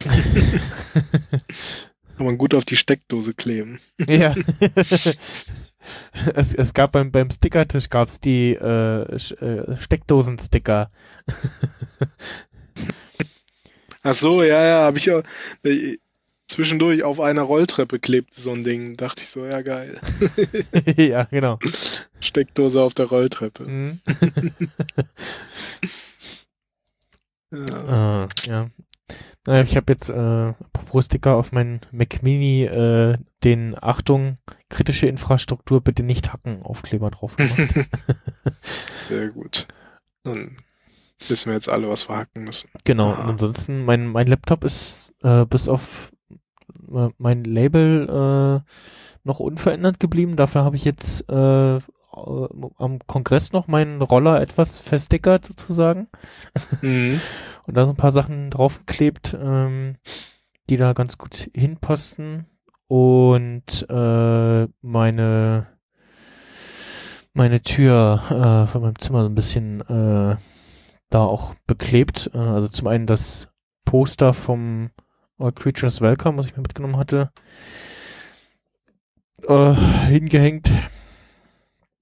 Kann 2.16 2.26
man 2.26 2.38
gut 2.38 2.54
auf 2.54 2.64
die 2.64 2.76
Steckdose 2.76 3.34
kleben. 3.34 3.78
ja. 4.08 4.34
es, 6.34 6.54
es 6.54 6.72
gab 6.72 6.92
beim, 6.92 7.12
beim 7.12 7.30
Stickertisch 7.30 7.90
gab's 7.90 8.18
die 8.18 8.54
äh, 8.54 9.02
äh, 9.02 9.76
Steckdosen-Sticker. 9.76 10.90
Ach 14.02 14.14
so, 14.14 14.42
ja, 14.42 14.64
ja, 14.64 14.80
habe 14.84 14.98
ich 14.98 15.06
ja 15.06 15.22
zwischendurch 16.52 17.02
auf 17.02 17.20
einer 17.20 17.42
Rolltreppe 17.42 17.98
klebte 17.98 18.40
so 18.40 18.52
ein 18.52 18.64
Ding. 18.64 18.96
Dachte 18.96 19.22
ich 19.22 19.28
so, 19.28 19.44
ja 19.44 19.62
geil. 19.62 20.00
ja, 20.96 21.24
genau. 21.24 21.58
Steckdose 22.20 22.80
auf 22.80 22.94
der 22.94 23.06
Rolltreppe. 23.06 23.64
Mhm. 23.64 24.00
Ja. 27.52 28.24
Äh, 28.24 28.28
ja. 28.46 28.70
Naja, 29.46 29.62
ich 29.62 29.76
habe 29.76 29.92
jetzt 29.92 30.08
äh, 30.08 30.14
apropos 30.14 31.06
Sticker 31.06 31.34
auf 31.34 31.52
meinen 31.52 31.80
Mac 31.90 32.22
Mini 32.22 32.64
äh, 32.64 33.18
den 33.44 33.76
Achtung, 33.78 34.38
kritische 34.68 35.06
Infrastruktur 35.06 35.80
bitte 35.82 36.02
nicht 36.02 36.32
hacken 36.32 36.62
Aufkleber 36.62 37.10
drauf 37.10 37.36
gemacht. 37.36 37.58
Sehr 39.08 39.28
gut. 39.28 39.66
Dann 40.22 40.56
wissen 41.28 41.50
wir 41.50 41.54
jetzt 41.54 41.68
alle, 41.68 41.88
was 41.88 42.08
wir 42.08 42.16
hacken 42.16 42.44
müssen. 42.44 42.70
genau. 42.84 43.10
Ah. 43.10 43.22
Und 43.22 43.30
ansonsten, 43.30 43.84
mein, 43.84 44.06
mein 44.06 44.28
Laptop 44.28 44.64
ist 44.64 45.12
äh, 45.22 45.44
bis 45.44 45.68
auf 45.68 46.10
äh, 46.94 47.10
mein 47.18 47.44
Label 47.44 48.08
äh, 48.64 48.70
noch 49.24 49.40
unverändert 49.40 50.00
geblieben. 50.00 50.36
Dafür 50.36 50.64
habe 50.64 50.76
ich 50.76 50.84
jetzt 50.84 51.28
äh, 51.30 51.76
äh, 51.76 51.80
am 52.78 52.98
Kongress 53.06 53.52
noch 53.52 53.68
meinen 53.68 54.02
Roller 54.02 54.40
etwas 54.40 54.80
verstickert 54.80 55.44
sozusagen. 55.44 56.08
Mhm. 56.80 57.20
und 57.66 57.76
da 57.76 57.84
so 57.84 57.92
ein 57.92 57.96
paar 57.96 58.12
Sachen 58.12 58.50
draufgeklebt, 58.50 59.36
ähm, 59.40 59.96
die 60.68 60.76
da 60.76 60.92
ganz 60.92 61.18
gut 61.18 61.50
hinpassen. 61.54 62.46
Und 62.88 63.86
äh, 63.88 64.68
meine 64.82 65.66
meine 67.34 67.62
Tür 67.62 68.22
äh, 68.28 68.70
von 68.70 68.82
meinem 68.82 68.98
Zimmer 68.98 69.22
so 69.22 69.28
ein 69.28 69.34
bisschen 69.34 69.80
äh, 69.80 70.36
da 71.08 71.24
auch 71.24 71.54
beklebt. 71.66 72.30
Äh, 72.34 72.38
also 72.38 72.68
zum 72.68 72.88
einen 72.88 73.06
das 73.06 73.48
Poster 73.84 74.34
vom 74.34 74.90
All 75.38 75.52
Creatures 75.52 76.00
Welcome, 76.00 76.38
was 76.38 76.46
ich 76.46 76.56
mir 76.56 76.62
mitgenommen 76.62 76.96
hatte, 76.96 77.30
äh, 79.46 79.74
hingehängt. 80.06 80.72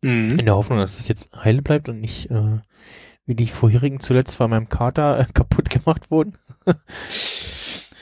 Mhm. 0.02 0.38
In 0.38 0.44
der 0.46 0.56
Hoffnung, 0.56 0.78
dass 0.78 0.98
es 1.00 1.08
jetzt 1.08 1.30
heile 1.36 1.62
bleibt 1.62 1.88
und 1.88 2.00
nicht 2.00 2.30
äh, 2.30 2.58
wie 3.26 3.34
die 3.34 3.46
vorherigen 3.48 4.00
zuletzt 4.00 4.36
von 4.36 4.50
meinem 4.50 4.68
Kater 4.68 5.20
äh, 5.20 5.24
kaputt 5.34 5.70
gemacht 5.70 6.10
wurden. 6.10 6.34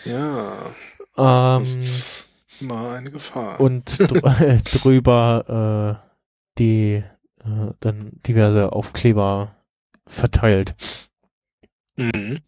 Ja, 0.05 0.75
Ähm, 1.17 1.59
das 1.61 1.75
ist 1.75 2.29
immer 2.61 2.93
eine 2.93 3.11
Gefahr. 3.11 3.61
und 3.61 4.11
dr 4.11 4.31
drüber 4.73 6.01
äh, 6.03 6.09
die 6.59 7.03
äh, 7.45 7.71
dann 7.81 8.11
diverse 8.27 8.73
Aufkleber 8.73 9.57
verteilt. 10.07 10.75
Mhm. 11.97 12.39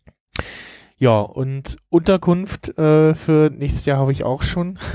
Ja, 1.01 1.21
und 1.21 1.79
Unterkunft 1.89 2.77
äh, 2.79 3.15
für 3.15 3.51
nächstes 3.51 3.87
Jahr 3.87 3.99
habe 3.99 4.13
ich 4.13 4.23
auch 4.23 4.43
schon. 4.43 4.79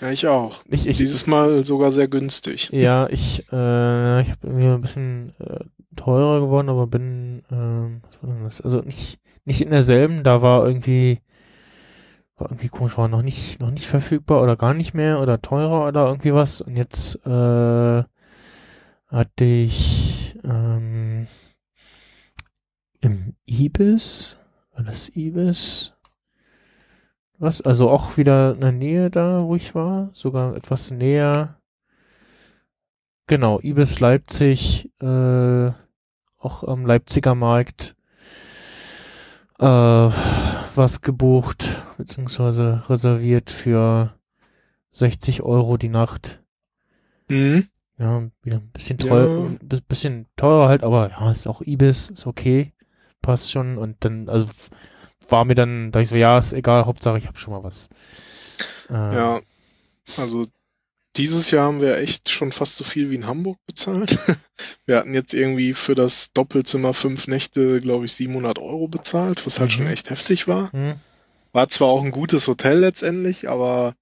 Ja, 0.00 0.10
ich 0.10 0.26
auch. 0.26 0.64
ich, 0.66 0.88
ich, 0.88 0.96
Dieses 0.96 1.28
Mal 1.28 1.64
sogar 1.64 1.92
sehr 1.92 2.08
günstig. 2.08 2.70
Ja, 2.72 3.06
ich, 3.08 3.46
äh, 3.52 4.20
ich 4.20 4.30
habe 4.30 4.48
mir 4.48 4.74
ein 4.74 4.80
bisschen 4.80 5.32
äh, 5.38 5.60
teurer 5.94 6.40
geworden, 6.40 6.68
aber 6.68 6.88
bin, 6.88 7.44
ähm, 7.52 8.00
was 8.04 8.20
war 8.20 8.30
denn 8.30 8.42
das? 8.42 8.60
Also 8.60 8.80
nicht, 8.80 9.20
nicht 9.44 9.60
in 9.60 9.70
derselben, 9.70 10.24
da 10.24 10.42
war 10.42 10.66
irgendwie, 10.66 11.20
war 12.34 12.50
irgendwie 12.50 12.66
komisch, 12.66 12.98
war 12.98 13.06
noch 13.06 13.22
nicht, 13.22 13.60
noch 13.60 13.70
nicht 13.70 13.86
verfügbar 13.86 14.42
oder 14.42 14.56
gar 14.56 14.74
nicht 14.74 14.92
mehr 14.92 15.20
oder 15.20 15.40
teurer 15.40 15.86
oder 15.86 16.08
irgendwie 16.08 16.34
was. 16.34 16.62
Und 16.62 16.76
jetzt 16.76 17.24
äh, 17.24 18.02
hatte 19.06 19.44
ich 19.44 20.36
ähm, 20.42 21.28
im 23.00 23.36
Ibis, 23.46 24.36
war 24.72 24.84
das 24.84 25.08
Ibis? 25.14 25.92
Was? 27.38 27.60
Also 27.60 27.90
auch 27.90 28.16
wieder 28.16 28.54
in 28.54 28.60
der 28.60 28.72
Nähe 28.72 29.10
da, 29.10 29.42
wo 29.44 29.56
ich 29.56 29.74
war, 29.74 30.10
sogar 30.12 30.54
etwas 30.56 30.90
näher. 30.90 31.58
Genau, 33.26 33.60
Ibis 33.60 34.00
Leipzig, 34.00 34.90
äh, 35.00 35.70
auch 36.38 36.64
am 36.64 36.86
Leipziger 36.86 37.34
Markt, 37.34 37.94
äh, 39.58 39.64
was 39.64 41.00
gebucht, 41.00 41.82
beziehungsweise 41.96 42.82
reserviert 42.88 43.50
für 43.50 44.14
60 44.90 45.42
Euro 45.42 45.76
die 45.76 45.88
Nacht. 45.88 46.42
Mhm. 47.30 47.68
Ja, 47.98 48.22
wieder 48.42 48.56
ein 48.56 48.70
bisschen 48.72 48.98
teuer, 48.98 49.28
Ja. 49.62 49.78
bisschen 49.88 50.26
teurer 50.36 50.68
halt, 50.68 50.82
aber 50.82 51.10
ja, 51.10 51.30
ist 51.30 51.46
auch 51.46 51.62
Ibis, 51.62 52.08
ist 52.08 52.26
okay, 52.26 52.72
passt 53.22 53.50
schon 53.52 53.78
und 53.78 53.96
dann, 54.04 54.28
also 54.28 54.48
war 55.28 55.44
mir 55.44 55.54
dann, 55.54 55.92
da 55.92 56.00
ich 56.00 56.08
so, 56.10 56.16
ja, 56.16 56.38
ist 56.38 56.52
egal, 56.52 56.84
Hauptsache 56.84 57.16
ich 57.18 57.26
habe 57.26 57.38
schon 57.38 57.54
mal 57.54 57.62
was. 57.64 57.88
Äh, 58.90 58.92
Ja, 58.92 59.40
also 60.18 60.46
dieses 61.16 61.50
Jahr 61.50 61.66
haben 61.66 61.80
wir 61.80 61.96
echt 61.98 62.30
schon 62.30 62.52
fast 62.52 62.76
so 62.76 62.84
viel 62.84 63.10
wie 63.10 63.14
in 63.16 63.26
Hamburg 63.26 63.58
bezahlt. 63.66 64.18
Wir 64.86 64.96
hatten 64.96 65.12
jetzt 65.14 65.34
irgendwie 65.34 65.74
für 65.74 65.94
das 65.94 66.32
Doppelzimmer 66.32 66.94
fünf 66.94 67.26
Nächte, 67.26 67.80
glaube 67.80 68.06
ich, 68.06 68.14
700 68.14 68.58
Euro 68.58 68.88
bezahlt, 68.88 69.44
was 69.44 69.60
halt 69.60 69.70
Mhm. 69.70 69.74
schon 69.74 69.86
echt 69.88 70.08
heftig 70.10 70.48
war. 70.48 70.72
Hm. 70.72 70.94
War 71.52 71.68
zwar 71.68 71.88
auch 71.88 72.02
ein 72.02 72.12
gutes 72.12 72.48
Hotel 72.48 72.78
letztendlich, 72.78 73.48
aber 73.48 73.94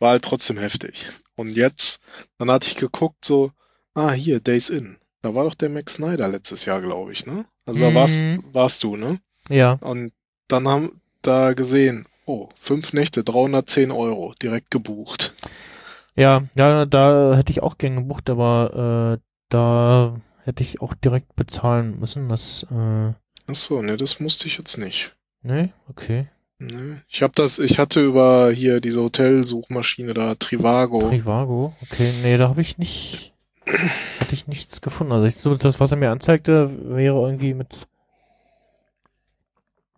war 0.00 0.10
halt 0.10 0.24
trotzdem 0.24 0.58
heftig. 0.58 1.06
Und 1.36 1.50
jetzt, 1.54 2.00
dann 2.38 2.50
hatte 2.50 2.66
ich 2.68 2.74
geguckt, 2.76 3.24
so, 3.24 3.52
ah, 3.94 4.10
hier, 4.10 4.40
Days 4.40 4.70
Inn. 4.70 4.98
Da 5.22 5.34
war 5.34 5.44
doch 5.44 5.54
der 5.54 5.68
Max 5.68 5.94
Snyder 5.94 6.28
letztes 6.28 6.64
Jahr, 6.64 6.80
glaube 6.80 7.12
ich, 7.12 7.26
ne? 7.26 7.44
Also 7.66 7.80
da 7.80 7.94
warst, 7.94 8.22
Mhm. 8.22 8.42
warst 8.52 8.82
du, 8.82 8.96
ne? 8.96 9.18
Ja. 9.48 9.72
Und 9.80 10.12
dann 10.48 10.66
haben 10.66 11.00
da 11.22 11.52
gesehen, 11.52 12.06
oh, 12.26 12.48
fünf 12.56 12.92
Nächte, 12.92 13.22
310 13.24 13.90
Euro, 13.90 14.34
direkt 14.42 14.70
gebucht. 14.70 15.34
Ja, 16.16 16.44
ja, 16.56 16.86
da 16.86 17.34
hätte 17.36 17.52
ich 17.52 17.62
auch 17.62 17.78
gern 17.78 17.96
gebucht, 17.96 18.30
aber 18.30 19.18
äh, 19.18 19.22
da 19.48 20.16
hätte 20.44 20.62
ich 20.62 20.80
auch 20.80 20.94
direkt 20.94 21.36
bezahlen 21.36 21.98
müssen. 22.00 22.28
Das, 22.28 22.64
äh, 22.70 23.12
Ach 23.46 23.54
so, 23.54 23.82
ne, 23.82 23.96
das 23.96 24.20
musste 24.20 24.46
ich 24.46 24.56
jetzt 24.58 24.78
nicht. 24.78 25.14
ne, 25.42 25.72
okay. 25.88 26.28
Ne? 26.58 27.00
Ich 27.08 27.22
habe 27.22 27.32
das, 27.34 27.58
ich 27.58 27.78
hatte 27.78 28.04
über 28.04 28.50
hier 28.50 28.80
diese 28.80 29.00
Hotelsuchmaschine 29.02 30.12
da, 30.12 30.34
Trivago. 30.34 31.08
Trivago, 31.08 31.74
okay, 31.82 32.12
nee, 32.22 32.36
da 32.36 32.48
habe 32.50 32.60
ich 32.60 32.76
nicht, 32.76 33.32
hatte 34.20 34.34
ich 34.34 34.46
nichts 34.46 34.80
gefunden. 34.80 35.12
Also 35.12 35.26
ich, 35.26 35.36
so 35.36 35.54
das, 35.54 35.80
was 35.80 35.90
er 35.90 35.96
mir 35.96 36.10
anzeigte, 36.10 36.70
wäre 36.94 37.16
irgendwie 37.20 37.54
mit 37.54 37.86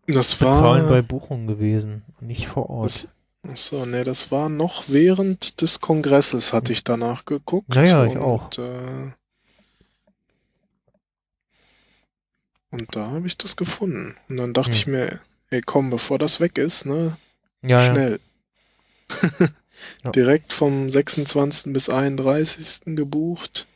das 0.07 0.35
Bezahlen 0.35 0.85
war, 0.85 0.91
bei 0.91 1.03
Buchungen 1.03 1.47
gewesen, 1.47 2.03
nicht 2.21 2.49
vor 2.49 2.69
Ort. 2.71 2.87
das, 2.87 3.09
ach 3.49 3.57
so, 3.57 3.85
ne, 3.85 4.05
das 4.05 4.31
war 4.31 4.49
noch 4.49 4.85
während 4.89 5.61
des 5.63 5.81
Kongresses, 5.81 6.53
hatte 6.53 6.73
ich 6.73 6.85
danach 6.85 7.25
geguckt. 7.25 7.75
Ja, 7.75 7.85
ja, 7.85 8.05
ich 8.07 8.17
und, 8.17 8.23
auch. 8.23 8.51
Äh, 8.59 9.13
und 12.71 12.97
da 12.97 13.11
habe 13.11 13.27
ich 13.27 13.37
das 13.37 13.57
gefunden. 13.57 14.17
Und 14.29 14.37
dann 14.39 14.53
dachte 14.55 14.73
Hm. 14.73 14.77
ich 14.77 14.87
mir, 14.87 15.21
ey, 15.51 15.61
komm, 15.61 15.91
bevor 15.91 16.19
das 16.19 16.41
weg 16.41 16.59
ist, 16.59 16.87
ne, 16.87 17.17
ja, 17.63 17.83
ja. 17.83 17.93
schnell. 17.93 18.21
Ja. 19.11 19.49
Direkt 20.15 20.53
vom 20.53 20.89
26. 20.91 21.73
bis 21.73 21.89
31. 21.89 22.97
gebucht. 22.97 23.67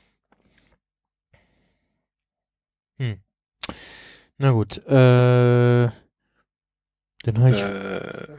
Na 4.38 4.50
gut, 4.50 4.78
äh, 4.86 5.88
dann 5.90 7.38
habe 7.38 7.50
ich, 7.50 7.58
Äh, 7.58 8.36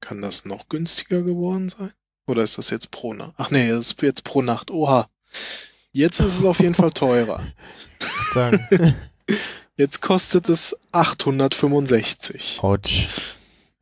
kann 0.00 0.20
das 0.20 0.44
noch 0.44 0.68
günstiger 0.68 1.22
geworden 1.22 1.68
sein? 1.68 1.92
Oder 2.26 2.42
ist 2.42 2.58
das 2.58 2.70
jetzt 2.70 2.90
pro 2.90 3.14
Nacht? 3.14 3.34
Ach 3.36 3.50
nee, 3.52 3.68
das 3.68 3.92
ist 3.92 4.02
jetzt 4.02 4.24
pro 4.24 4.42
Nacht. 4.42 4.72
Oha. 4.72 5.08
Jetzt 5.92 6.18
ist 6.20 6.36
es 6.38 6.44
auf 6.44 6.58
jeden 6.58 6.74
Fall 6.74 6.90
teurer. 6.90 7.40
sagen, 8.32 8.66
Jetzt 9.76 10.00
kostet 10.00 10.48
es 10.48 10.74
865 10.92 12.60
Autsch. 12.62 13.08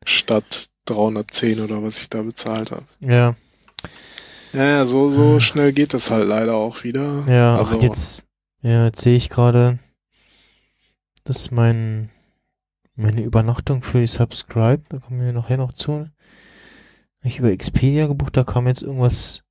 statt 0.05 0.69
310 0.85 1.59
oder 1.59 1.83
was 1.83 1.99
ich 1.99 2.09
da 2.09 2.21
bezahlt 2.21 2.71
habe. 2.71 2.85
Ja, 2.99 3.35
Ja, 4.53 4.85
so, 4.85 5.11
so 5.11 5.39
schnell 5.39 5.73
geht 5.73 5.93
das 5.93 6.11
halt 6.11 6.27
leider 6.27 6.55
auch 6.55 6.83
wieder. 6.83 7.25
ja, 7.27 7.57
also, 7.57 7.77
ach, 7.77 7.81
jetzt, 7.83 8.25
ja, 8.61 8.85
jetzt 8.85 9.01
sehe 9.01 9.17
ich 9.17 9.29
gerade, 9.29 9.79
dass 11.23 11.51
mein, 11.51 12.09
meine 12.95 13.23
Übernachtung 13.23 13.81
für 13.81 13.99
die 13.99 14.07
Subscribe, 14.07 14.83
da 14.89 14.99
kommen 14.99 15.19
wir 15.19 15.33
nachher 15.33 15.57
noch 15.57 15.73
zu, 15.73 16.09
ich 17.23 17.39
über 17.39 17.51
Expedia 17.51 18.07
gebucht, 18.07 18.37
da 18.37 18.43
kam 18.43 18.67
jetzt 18.67 18.83
irgendwas, 18.83 19.43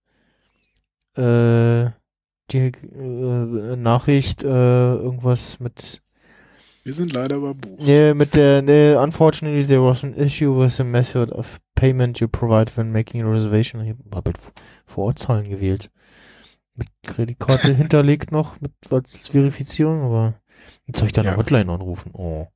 äh, 1.17 1.91
die 2.51 2.59
äh, 2.59 3.77
Nachricht, 3.77 4.45
äh, 4.45 4.95
irgendwas 4.95 5.59
mit 5.61 6.04
wir 6.85 6.95
sind 6.95 7.13
leider 7.13 7.37
überbucht. 7.37 7.81
Nee, 7.81 8.15
mit 8.15 8.35
der, 8.35 8.63
nee, 8.63 8.95
unfortunately 8.95 9.67
there 9.67 9.83
was 9.83 10.05
an 10.05 10.15
issue 10.15 10.55
with 10.57 10.77
the 10.77 10.85
method 10.85 11.33
of 11.33 11.59
payment 11.75 12.21
you 12.21 12.29
provide 12.29 12.71
when 12.77 12.93
making 12.93 13.23
a 13.23 13.31
reservation. 13.31 13.81
Ich 13.83 13.95
habe 14.15 14.23
halt 14.27 14.39
Vorortzahlen 14.87 15.49
gewählt. 15.49 15.91
Mit 16.77 16.89
Kreditkarte 17.07 17.75
hinterlegt 17.77 18.33
noch, 18.33 18.61
mit 18.61 18.73
als 18.91 19.29
Verifizierung, 19.29 20.03
aber 20.03 20.35
jetzt 20.87 20.99
soll 20.99 21.07
ich 21.07 21.13
da 21.13 21.23
eine 21.23 21.31
Ja. 21.31 21.37
Hotline 21.37 21.73
anrufen. 21.73 22.11
Oh. 22.15 22.49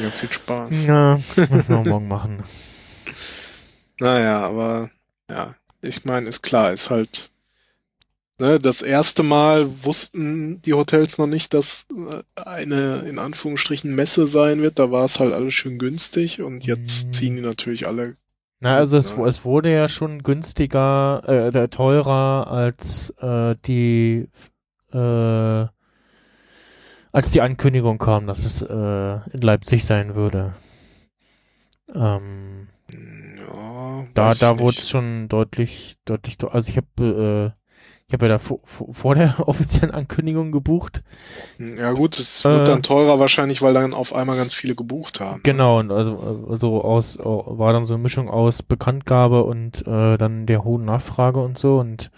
Ja, 0.00 0.10
viel 0.10 0.30
Spaß. 0.32 0.86
Ja, 0.86 1.20
muss 1.50 1.68
man 1.68 1.88
morgen 1.88 2.08
machen. 2.08 2.42
Naja, 3.98 4.38
aber 4.38 4.90
ja, 5.28 5.56
ich 5.82 6.04
meine, 6.04 6.28
ist 6.28 6.42
klar, 6.42 6.72
ist 6.72 6.90
halt 6.90 7.32
das 8.40 8.82
erste 8.82 9.22
Mal 9.22 9.68
wussten 9.84 10.60
die 10.62 10.74
Hotels 10.74 11.18
noch 11.18 11.26
nicht, 11.26 11.54
dass 11.54 11.86
äh, 11.90 12.40
eine 12.40 13.00
in 13.00 13.18
Anführungsstrichen 13.18 13.94
Messe 13.94 14.26
sein 14.26 14.62
wird. 14.62 14.78
Da 14.78 14.90
war 14.90 15.04
es 15.04 15.20
halt 15.20 15.32
alles 15.32 15.54
schön 15.54 15.78
günstig 15.78 16.40
und 16.42 16.64
jetzt 16.64 17.08
Mm. 17.08 17.12
ziehen 17.12 17.36
die 17.36 17.42
natürlich 17.42 17.86
alle. 17.86 18.14
Na, 18.60 18.76
also 18.76 18.96
es, 18.98 19.10
Ja. 19.16 19.26
es 19.26 19.44
wurde 19.44 19.72
ja 19.72 19.88
schon 19.88 20.22
günstiger, 20.22 21.22
äh, 21.54 21.68
teurer 21.68 22.46
als 22.48 23.10
äh, 23.20 23.54
die 23.64 24.28
äh, 24.92 25.66
als 27.12 27.32
die 27.32 27.40
Ankündigung 27.40 27.98
kam, 27.98 28.26
dass 28.26 28.44
es 28.44 28.62
äh, 28.62 29.30
in 29.32 29.40
Leipzig 29.40 29.84
sein 29.84 30.14
würde. 30.14 30.54
Ähm, 31.94 32.68
Ja, 32.92 34.06
da 34.14 34.30
da 34.30 34.58
wurde 34.58 34.78
es 34.78 34.88
schon 34.88 35.28
deutlich 35.28 35.96
deutlich. 36.04 36.36
Also 36.44 36.70
ich 36.70 36.76
habe 36.76 37.54
äh, 37.56 37.59
ich 38.10 38.14
habe 38.14 38.26
ja 38.26 38.32
da 38.32 38.38
vor, 38.38 38.58
vor 38.66 39.14
der 39.14 39.36
offiziellen 39.48 39.94
Ankündigung 39.94 40.50
gebucht. 40.50 41.04
Ja 41.58 41.92
gut, 41.92 42.18
es 42.18 42.42
wird 42.44 42.62
Äh. 42.62 42.64
dann 42.72 42.82
teurer 42.82 43.20
wahrscheinlich, 43.20 43.62
weil 43.62 43.72
dann 43.72 43.94
auf 43.94 44.12
einmal 44.12 44.36
ganz 44.36 44.52
viele 44.52 44.74
gebucht 44.74 45.20
haben. 45.20 45.36
ne? 45.36 45.42
Genau, 45.44 45.78
und 45.78 45.92
also, 45.92 46.48
also 46.50 46.82
aus 46.82 47.18
war 47.20 47.72
dann 47.72 47.84
so 47.84 47.94
eine 47.94 48.02
Mischung 48.02 48.28
aus 48.28 48.64
Bekanntgabe 48.64 49.44
und 49.44 49.86
äh, 49.86 50.18
dann 50.18 50.46
der 50.46 50.64
hohen 50.64 50.84
Nachfrage 50.84 51.40
und 51.40 51.56
so 51.56 51.78
und 51.78 52.10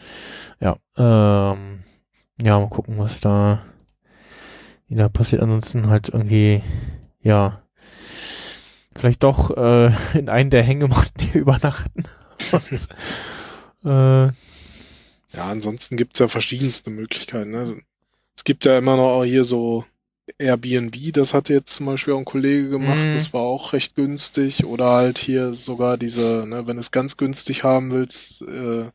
ja, 0.61 0.77
ähm, 0.97 1.81
ja, 2.41 2.59
mal 2.59 2.69
gucken, 2.71 2.95
was 2.97 3.21
da 3.21 3.63
wieder 4.89 5.11
passiert. 5.11 5.43
Ansonsten 5.43 5.91
halt 5.91 6.09
irgendwie, 6.09 6.63
ja, 7.21 7.61
vielleicht 8.97 9.23
doch 9.25 9.51
äh, 9.55 9.91
in 10.19 10.31
einen 10.31 10.49
der 10.49 10.63
Hängematten 10.63 11.29
übernachten. 11.35 12.05
und, 12.53 12.89
äh, 13.85 14.33
Ja, 15.33 15.45
ansonsten 15.47 15.97
gibt's 15.97 16.19
ja 16.19 16.29
verschiedenste 16.29 16.91
Möglichkeiten. 16.91 17.51
Ne? 17.51 17.81
Es 18.37 18.45
gibt 18.45 18.65
ja 18.65 18.77
immer 18.79 18.97
noch 18.97 19.09
auch 19.09 19.25
hier 19.25 19.45
so 19.45 19.85
Airbnb, 20.39 21.13
das 21.13 21.35
hatte 21.35 21.53
jetzt 21.53 21.75
zum 21.75 21.87
Beispiel 21.87 22.15
auch 22.15 22.19
ein 22.19 22.25
Kollege 22.25 22.69
gemacht, 22.69 23.05
Mhm. 23.07 23.15
das 23.15 23.33
war 23.33 23.41
auch 23.43 23.73
recht 23.73 23.95
günstig. 23.97 24.65
Oder 24.65 24.91
halt 24.91 25.19
hier 25.19 25.53
sogar 25.53 25.97
diese, 25.99 26.47
ne, 26.47 26.67
wenn 26.67 26.77
du 26.77 26.81
es 26.81 26.91
ganz 26.91 27.17
günstig 27.17 27.65
haben 27.65 27.91
willst, 27.91 28.43
äh, 28.43 28.91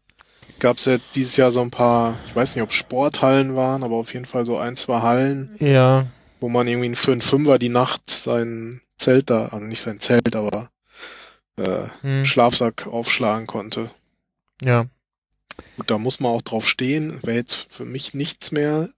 gab's 0.60 0.86
ja 0.86 0.93
jetzt 0.93 1.15
dieses 1.15 1.36
Jahr 1.38 1.52
so 1.52 1.62
ein 1.62 1.69
paar, 1.71 2.17
ich 2.28 2.36
weiß 2.36 2.56
nicht, 2.56 2.63
ob 2.63 2.71
Sporthallen 2.71 3.56
waren, 3.56 3.84
aber 3.84 3.95
auf 3.95 4.13
jeden 4.13 4.26
Fall 4.26 4.45
so 4.45 4.58
ein, 4.58 4.78
zwei 4.78 5.02
Hallen, 5.02 5.56
ja, 5.60 6.06
wo 6.39 6.50
man 6.50 6.67
irgendwie 6.67 6.95
für 6.95 7.12
einen 7.12 7.21
Fünfer 7.21 7.60
die 7.60 7.69
Nacht 7.69 8.10
sein 8.10 8.82
Zelt 8.97 9.30
da, 9.30 9.47
also 9.47 9.65
nicht 9.65 9.82
sein 9.82 10.00
Zelt, 10.00 10.36
aber 10.36 10.69
äh, 11.58 11.88
hm, 12.02 12.26
Schlafsack 12.26 12.88
aufschlagen 12.88 13.47
konnte. 13.47 13.91
ja, 14.63 14.86
Gut, 15.76 15.89
da 15.89 15.98
muss 15.98 16.20
man 16.20 16.32
auch 16.32 16.41
drauf 16.41 16.67
stehen. 16.67 17.20
Wäre 17.24 17.38
jetzt 17.38 17.67
für 17.70 17.86
mich 17.86 18.13
nichts 18.13 18.52
mehr. 18.52 18.89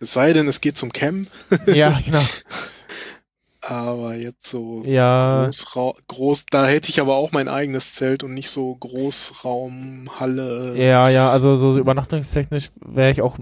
Es 0.00 0.12
sei 0.12 0.32
denn, 0.32 0.48
es 0.48 0.60
geht 0.60 0.78
zum 0.78 0.92
Camp. 0.92 1.30
ja, 1.66 2.00
genau, 2.04 2.24
Aber 3.62 4.14
jetzt 4.14 4.46
so 4.48 4.82
ja, 4.86 5.44
Großra 5.44 5.92
groß, 6.08 6.46
da 6.46 6.66
hätte 6.66 6.88
ich 6.88 6.98
aber 7.00 7.16
auch 7.16 7.32
mein 7.32 7.46
eigenes 7.48 7.94
Zelt 7.94 8.24
und 8.24 8.32
nicht 8.32 8.50
so 8.50 8.74
Großraumhalle. 8.76 10.74
Ja, 10.76 11.08
ja, 11.10 11.30
also 11.30 11.56
so 11.56 11.76
übernachtungstechnisch 11.78 12.70
wäre 12.80 13.10
ich 13.10 13.20
auch, 13.20 13.36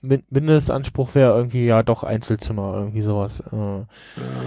min 0.00 0.22
Mindestanspruch 0.30 1.16
wäre 1.16 1.36
irgendwie 1.36 1.66
ja 1.66 1.82
doch 1.82 2.04
Einzelzimmer, 2.04 2.74
irgendwie 2.74 3.00
sowas. 3.00 3.40
Äh, 3.40 3.56
Ja, 3.56 3.86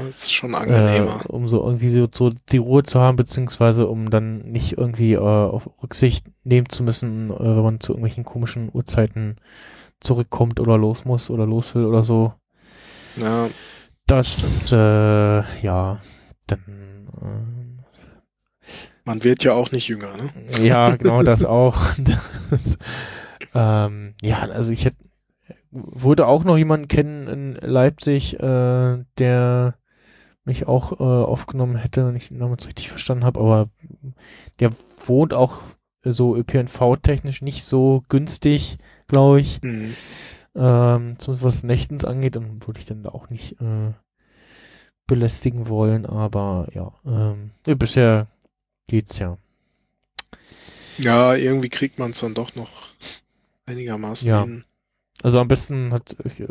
das 0.07 0.23
ist 0.23 0.33
schon 0.33 0.55
angenehmer. 0.55 1.21
äh, 1.25 1.27
um 1.27 1.47
so 1.49 1.61
irgendwie 1.61 1.89
so, 1.89 2.07
so 2.13 2.31
die 2.51 2.57
Ruhe 2.57 2.83
zu 2.83 3.01
haben, 3.01 3.17
beziehungsweise 3.17 3.87
um 3.87 4.09
dann 4.09 4.39
nicht 4.49 4.77
irgendwie 4.77 5.13
äh, 5.13 5.17
auf 5.19 5.69
Rücksicht 5.83 6.25
nehmen 6.45 6.69
zu 6.69 6.83
müssen, 6.83 7.31
äh, 7.31 7.37
wenn 7.37 7.63
man 7.63 7.79
zu 7.81 7.91
irgendwelchen 7.91 8.23
komischen 8.23 8.69
Uhrzeiten 8.73 9.35
zurückkommt 9.99 10.61
oder 10.61 10.77
los 10.77 11.03
muss 11.03 11.29
oder 11.29 11.45
los 11.45 11.75
will 11.75 11.83
oder 11.85 12.03
so. 12.03 12.33
Ja, 13.17 13.49
Das, 14.11 14.73
äh, 14.73 14.75
ja, 15.61 16.01
dann, 16.45 17.07
ähm, 17.21 17.79
man 19.05 19.23
wird 19.23 19.45
ja 19.45 19.53
auch 19.53 19.71
nicht 19.71 19.87
jünger, 19.87 20.17
ne? 20.17 20.29
Ja, 20.61 20.93
genau 20.97 21.23
das 21.23 21.45
auch. 21.45 21.81
Das, 22.49 22.77
ähm, 23.55 24.15
ja, 24.21 24.39
also 24.39 24.73
ich 24.73 24.83
hätte 24.83 24.97
würde 25.71 26.27
auch 26.27 26.43
noch 26.43 26.57
jemanden 26.57 26.89
kennen 26.89 27.27
in 27.29 27.55
Leipzig, 27.61 28.37
äh, 28.37 28.97
der 29.17 29.75
mich 30.43 30.67
auch 30.67 30.99
äh, 30.99 31.03
aufgenommen 31.03 31.77
hätte, 31.77 32.05
wenn 32.05 32.17
ich 32.17 32.27
den 32.27 32.39
Namen 32.39 32.55
jetzt 32.55 32.67
richtig 32.67 32.89
verstanden 32.89 33.23
habe, 33.23 33.39
aber 33.39 33.69
der 34.59 34.71
wohnt 35.05 35.33
auch 35.33 35.59
so 36.03 36.35
ÖPNV-technisch 36.35 37.41
nicht 37.41 37.63
so 37.63 38.03
günstig, 38.09 38.77
glaube 39.07 39.39
ich. 39.39 39.61
Mhm. 39.61 39.95
Ähm, 40.55 41.17
zumindest 41.17 41.43
was 41.43 41.63
Nächtens 41.63 42.05
angeht, 42.05 42.35
dann 42.35 42.65
würde 42.67 42.79
ich 42.79 42.85
dann 42.85 43.03
da 43.03 43.09
auch 43.09 43.29
nicht 43.29 43.59
äh, 43.61 43.93
belästigen 45.07 45.67
wollen, 45.67 46.05
aber 46.05 46.67
ja, 46.73 46.93
ähm, 47.05 47.51
bisher 47.63 48.27
geht's 48.87 49.19
ja. 49.19 49.37
Ja, 50.97 51.35
irgendwie 51.35 51.69
kriegt 51.69 51.99
man 51.99 52.11
es 52.11 52.19
dann 52.19 52.33
doch 52.33 52.55
noch 52.55 52.69
einigermaßen 53.65 54.29
Ja. 54.29 54.41
hin. 54.43 54.63
Also 55.23 55.39
am 55.39 55.47
besten 55.47 55.93
hat 55.93 56.17
ich, 56.23 56.43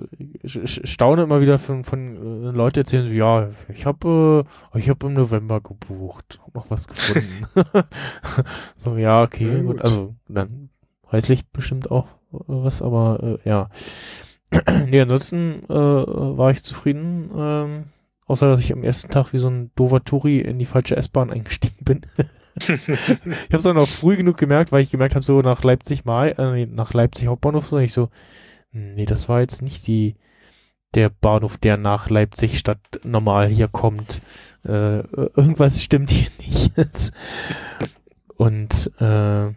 ich, 0.43 0.57
ich 0.57 0.91
staune 0.93 1.23
immer 1.25 1.41
wieder 1.41 1.59
von, 1.59 1.83
von 1.83 2.45
äh, 2.45 2.51
Leute 2.53 2.81
erzählen 2.81 3.09
so, 3.09 3.13
ja, 3.15 3.51
ich 3.69 3.85
habe 3.85 4.45
äh, 4.75 4.79
ich 4.79 4.89
habe 4.89 5.07
im 5.07 5.15
November 5.15 5.61
gebucht, 5.61 6.39
hab 6.45 6.55
noch 6.55 6.71
was 6.71 6.87
gefunden. 6.87 7.47
so 8.77 8.97
ja, 8.97 9.23
okay, 9.23 9.57
Ja, 9.57 9.63
gut. 9.63 9.79
gut. 9.79 9.81
also 9.81 10.15
dann 10.29 10.71
preislich 11.11 11.49
bestimmt 11.49 11.91
auch 11.91 12.07
äh, 12.33 12.39
was, 12.47 12.83
aber 12.83 13.39
äh, 13.45 13.49
ja. 13.49 13.69
nee, 14.87 15.01
ansonsten 15.01 15.65
äh, 15.69 15.75
war 15.75 16.51
ich 16.53 16.63
zufrieden, 16.63 17.31
ähm, 17.37 17.85
außer 18.27 18.49
dass 18.49 18.61
ich 18.61 18.73
am 18.73 18.85
ersten 18.85 19.11
Tag 19.11 19.33
wie 19.33 19.39
so 19.39 19.49
ein 19.49 19.73
doofer 19.75 20.05
Touri 20.05 20.39
in 20.39 20.59
die 20.59 20.67
falsche 20.67 20.97
S-Bahn 20.97 21.31
eingestiegen 21.31 21.85
bin. 21.85 22.03
ich 22.57 22.89
habe 22.89 23.59
es 23.59 23.67
auch 23.67 23.75
noch 23.75 23.89
früh 23.89 24.17
genug 24.17 24.37
gemerkt, 24.37 24.71
weil 24.71 24.83
ich 24.83 24.91
gemerkt 24.91 25.17
habe, 25.17 25.25
so 25.25 25.41
nach 25.41 25.65
Leipzig 25.65 26.05
Mai, 26.05 26.31
äh, 26.31 26.67
nach 26.67 26.95
Leipzig 26.95 27.27
Hauptbahnhof, 27.27 27.67
so 27.67 27.79
ich 27.79 27.93
so, 27.93 28.09
nee, 28.71 29.05
das 29.07 29.29
war 29.29 29.41
jetzt 29.41 29.63
nicht 29.63 29.87
die 29.87 30.17
der 30.95 31.09
Bahnhof, 31.09 31.57
der 31.57 31.77
nach 31.77 32.11
Leipzig 32.11 32.59
Stadt 32.59 33.01
normal 33.05 33.49
hier 33.49 33.69
kommt. 33.69 34.23
Äh, 34.65 35.01
irgendwas 35.37 35.83
stimmt 35.83 36.11
hier 36.11 36.29
nicht. 36.39 37.13
und 38.37 38.91
äh, 39.01 39.53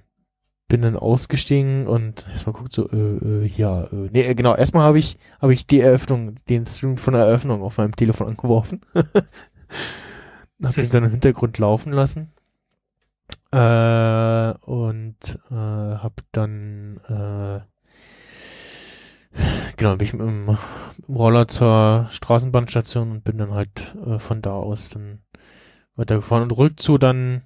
bin 0.73 0.81
dann 0.81 0.97
ausgestiegen 0.97 1.85
und 1.85 2.27
erstmal 2.31 2.53
guckt 2.53 2.73
so, 2.73 2.89
äh, 2.89 2.95
äh, 2.95 3.45
ja, 3.45 3.83
äh, 3.83 4.09
nee, 4.11 4.23
äh, 4.23 4.33
genau, 4.33 4.55
erstmal 4.55 4.87
habe 4.87 4.97
ich 4.97 5.19
habe 5.39 5.53
ich 5.53 5.67
die 5.67 5.79
Eröffnung, 5.79 6.33
den 6.49 6.65
Stream 6.65 6.97
von 6.97 7.13
der 7.13 7.25
Eröffnung 7.25 7.61
auf 7.61 7.77
meinem 7.77 7.95
Telefon 7.95 8.29
angeworfen. 8.29 8.81
Hab 10.63 10.75
ihn 10.79 10.89
dann 10.89 11.03
im 11.03 11.11
Hintergrund 11.11 11.59
laufen 11.59 11.93
lassen. 11.93 12.31
Äh, 13.51 14.53
und 14.61 15.39
äh, 15.51 15.53
hab 15.53 16.21
dann 16.31 16.99
äh, 17.07 17.59
genau, 19.77 19.95
bin 19.95 20.07
ich 20.07 20.13
mit 20.13 20.21
dem 20.21 20.57
Roller 21.07 21.47
zur 21.47 22.07
Straßenbahnstation 22.09 23.11
und 23.11 23.23
bin 23.23 23.37
dann 23.37 23.53
halt 23.53 23.95
äh, 24.07 24.17
von 24.17 24.41
da 24.41 24.53
aus 24.53 24.89
dann 24.89 25.21
weitergefahren 25.95 26.41
und 26.41 26.57
rückzu 26.57 26.97
dann 26.97 27.43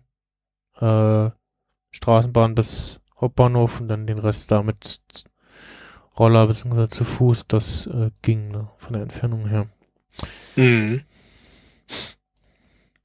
äh, 0.80 1.30
Straßenbahn 1.92 2.56
bis 2.56 3.02
Hauptbahnhof 3.20 3.80
und 3.82 3.88
dann 3.88 4.06
den 4.08 4.20
Rest 4.20 4.52
da 4.52 4.62
mit 4.64 5.00
Roller 6.20 6.48
bzw. 6.48 6.88
zu 6.88 7.04
Fuß, 7.06 7.46
das 7.48 7.88
äh, 7.88 8.12
ging 8.22 8.50
ne, 8.50 8.70
von 8.78 8.94
der 8.94 9.02
Entfernung 9.04 9.48
her. 9.48 9.68
Mhm. 10.56 11.04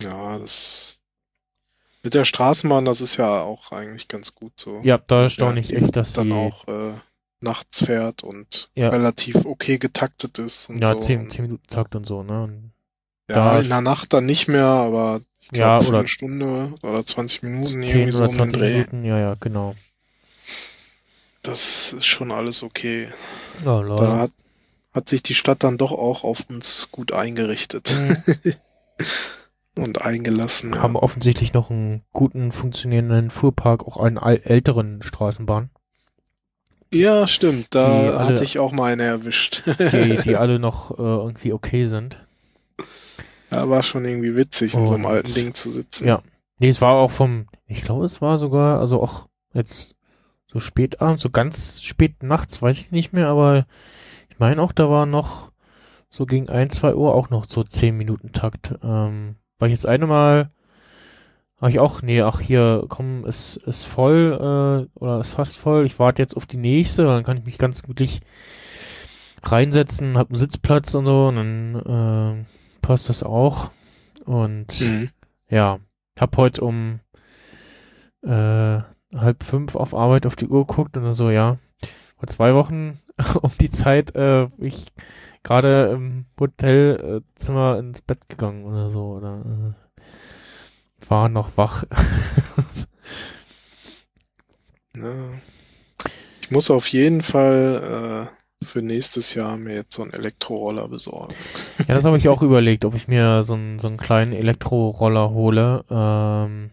Ja, 0.02 0.38
das 0.38 0.98
mit 2.02 2.14
der 2.14 2.24
Straßenbahn, 2.24 2.84
das 2.84 3.00
ist 3.00 3.16
ja 3.16 3.42
auch 3.42 3.70
eigentlich 3.70 4.08
ganz 4.08 4.34
gut 4.34 4.52
so. 4.58 4.80
Ja, 4.82 4.98
da 4.98 5.30
staune 5.30 5.60
ich 5.60 5.68
die 5.68 5.76
echt, 5.76 5.94
dass 5.94 6.14
dann 6.14 6.28
sie 6.28 6.32
auch 6.34 6.66
äh, 6.66 6.94
nachts 7.40 7.84
fährt 7.84 8.24
und 8.24 8.70
Ja. 8.74 8.88
relativ 8.88 9.44
okay 9.44 9.78
getaktet 9.78 10.38
ist 10.40 10.68
und 10.68 10.78
ja 10.84 10.94
so. 10.94 11.00
10, 11.00 11.20
Und, 11.20 11.32
10 11.32 11.42
Minuten 11.44 11.66
Takt 11.68 11.94
und 11.94 12.04
so, 12.04 12.22
ne? 12.24 12.42
Und, 12.42 12.72
ja, 13.30 13.58
in 13.60 13.68
der 13.68 13.80
Nacht 13.82 14.12
dann 14.12 14.26
nicht 14.26 14.48
mehr, 14.48 14.66
aber 14.66 15.20
ich 15.40 15.56
Ja, 15.56 15.78
glaub, 15.78 15.88
oder- 15.90 15.98
eine 16.00 16.08
Stunde 16.08 16.74
oder 16.82 17.06
20 17.06 17.42
Minuten 17.44 17.66
10 17.68 17.82
irgendwie 17.84 18.12
so 18.12 18.18
oder 18.24 18.28
den 18.32 18.36
20 18.36 18.58
Dreh. 18.58 18.72
Minuten, 18.72 19.04
ja, 19.04 19.18
ja, 19.18 19.34
genau. 19.38 19.74
Das 21.42 21.92
ist 21.92 22.06
schon 22.06 22.30
alles 22.30 22.62
okay. 22.62 23.08
Ja, 23.64 23.82
Da 23.82 24.18
hat, 24.18 24.30
hat 24.92 25.08
sich 25.08 25.22
die 25.22 25.34
Stadt 25.34 25.64
dann 25.64 25.78
doch 25.78 25.92
auch 25.92 26.22
auf 26.24 26.44
uns 26.48 26.90
gut 26.92 27.12
eingerichtet 27.12 27.94
Mhm. 27.96 28.16
und 29.76 30.02
eingelassen. 30.02 30.72
Ja. 30.74 30.82
Haben 30.82 30.96
offensichtlich 30.96 31.52
noch 31.52 31.70
einen 31.70 32.02
guten 32.12 32.52
funktionierenden 32.52 33.30
Fuhrpark, 33.30 33.86
auch 33.86 33.96
einen 33.96 34.18
älteren 34.18 35.02
Straßenbahn, 35.02 35.70
Ja, 36.92 37.26
stimmt. 37.26 37.68
Da 37.74 37.86
alle- 38.18 38.18
hatte 38.26 38.44
ich 38.44 38.58
auch 38.58 38.70
mal 38.72 38.92
eine 38.92 39.04
erwischt. 39.04 39.62
die, 39.66 40.18
die 40.22 40.36
alle 40.36 40.58
noch 40.58 40.90
äh, 40.92 41.02
irgendwie 41.02 41.52
okay 41.54 41.86
sind. 41.86 42.24
Ja, 43.50 43.68
war 43.68 43.82
schon 43.82 44.04
irgendwie 44.04 44.36
witzig, 44.36 44.74
in 44.74 44.86
so 44.86 44.94
einem 44.94 45.06
Und- 45.06 45.10
alten 45.10 45.34
Ding 45.34 45.54
zu 45.54 45.70
sitzen. 45.70 46.06
Ja. 46.06 46.22
Nee, 46.58 46.68
es 46.68 46.80
war 46.80 46.94
auch 46.94 47.10
vom, 47.10 47.46
ich 47.66 47.82
glaube, 47.82 48.04
es 48.04 48.20
war 48.22 48.38
sogar, 48.38 48.78
also 48.78 49.02
auch 49.02 49.26
jetzt 49.54 49.91
so 50.52 50.60
spät 50.60 51.00
abends, 51.00 51.22
so 51.22 51.30
ganz 51.30 51.82
spät 51.82 52.22
nachts, 52.22 52.60
weiß 52.60 52.78
ich 52.80 52.90
nicht 52.92 53.12
mehr, 53.12 53.28
aber 53.28 53.66
ich 54.28 54.38
meine 54.38 54.60
auch, 54.60 54.72
da 54.72 54.90
war 54.90 55.06
noch 55.06 55.50
so 56.10 56.26
gegen 56.26 56.48
ein, 56.50 56.68
zwei 56.70 56.94
Uhr 56.94 57.14
auch 57.14 57.30
noch 57.30 57.46
so 57.48 57.62
10 57.62 57.96
Minuten 57.96 58.32
Takt. 58.32 58.74
Ähm, 58.82 59.36
war 59.58 59.68
ich 59.68 59.72
jetzt 59.72 59.86
eine 59.86 60.06
Mal, 60.06 60.50
habe 61.58 61.70
ich 61.70 61.78
auch, 61.78 62.02
nee, 62.02 62.20
ach 62.22 62.40
hier, 62.40 62.84
komm, 62.88 63.24
ist, 63.24 63.56
ist 63.56 63.84
voll, 63.86 64.88
äh, 64.94 64.98
oder 64.98 65.20
ist 65.20 65.34
fast 65.34 65.56
voll, 65.56 65.86
ich 65.86 65.98
warte 65.98 66.20
jetzt 66.20 66.36
auf 66.36 66.44
die 66.46 66.58
nächste, 66.58 67.04
dann 67.04 67.22
kann 67.22 67.38
ich 67.38 67.44
mich 67.44 67.56
ganz 67.56 67.82
gemütlich 67.82 68.20
reinsetzen, 69.44 70.18
hab 70.18 70.28
einen 70.28 70.38
Sitzplatz 70.38 70.94
und 70.94 71.06
so, 71.06 71.28
und 71.28 71.36
dann 71.36 72.44
äh, 72.44 72.44
passt 72.82 73.08
das 73.08 73.22
auch. 73.22 73.70
Und 74.24 74.80
Mhm. 74.80 75.08
ja, 75.48 75.78
hab 76.18 76.36
heute 76.36 76.62
um 76.62 77.00
äh, 78.22 78.80
halb 79.14 79.42
fünf 79.42 79.74
auf 79.74 79.94
Arbeit 79.94 80.26
auf 80.26 80.36
die 80.36 80.48
Uhr 80.48 80.66
geguckt 80.66 80.96
und 80.96 81.04
dann 81.04 81.14
so, 81.14 81.30
ja, 81.30 81.58
vor 82.18 82.28
zwei 82.28 82.54
Wochen 82.54 83.00
um 83.42 83.50
die 83.60 83.70
Zeit, 83.70 84.14
äh, 84.14 84.48
ich 84.58 84.86
gerade 85.42 85.90
im 85.92 86.26
Hotelzimmer 86.38 87.78
ins 87.78 88.02
Bett 88.02 88.28
gegangen 88.28 88.64
oder 88.64 88.90
so, 88.90 89.04
oder 89.06 89.74
äh, 89.98 91.08
war 91.08 91.28
noch 91.28 91.56
wach. 91.56 91.84
Ich 96.42 96.50
muss 96.50 96.70
auf 96.70 96.86
jeden 96.88 97.22
Fall 97.22 98.28
äh, 98.28 98.64
für 98.64 98.82
nächstes 98.82 99.34
Jahr 99.34 99.56
mir 99.56 99.74
jetzt 99.74 99.94
so 99.94 100.02
einen 100.02 100.12
Elektroroller 100.12 100.88
besorgen. 100.88 101.34
ja, 101.88 101.94
das 101.94 102.04
habe 102.04 102.18
ich 102.18 102.28
auch 102.28 102.42
überlegt, 102.42 102.84
ob 102.84 102.94
ich 102.94 103.08
mir 103.08 103.42
so 103.42 103.54
einen 103.54 103.78
so 103.78 103.88
einen 103.88 103.96
kleinen 103.96 104.32
Elektroroller 104.32 105.30
hole, 105.30 105.84
ähm, 105.90 106.70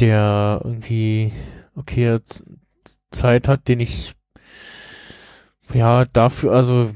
der 0.00 0.60
irgendwie 0.64 1.32
okay 1.74 2.18
Zeit 3.10 3.48
hat, 3.48 3.68
den 3.68 3.80
ich 3.80 4.14
ja 5.72 6.04
dafür 6.06 6.52
also 6.52 6.90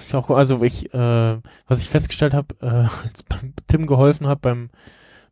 ist 0.00 0.14
auch 0.14 0.30
also 0.30 0.62
ich 0.62 0.92
äh, 0.94 1.38
was 1.66 1.82
ich 1.82 1.88
festgestellt 1.88 2.34
habe, 2.34 2.54
äh, 2.60 2.66
als 3.04 3.24
Tim 3.66 3.86
geholfen 3.86 4.26
habe 4.26 4.40
beim 4.40 4.70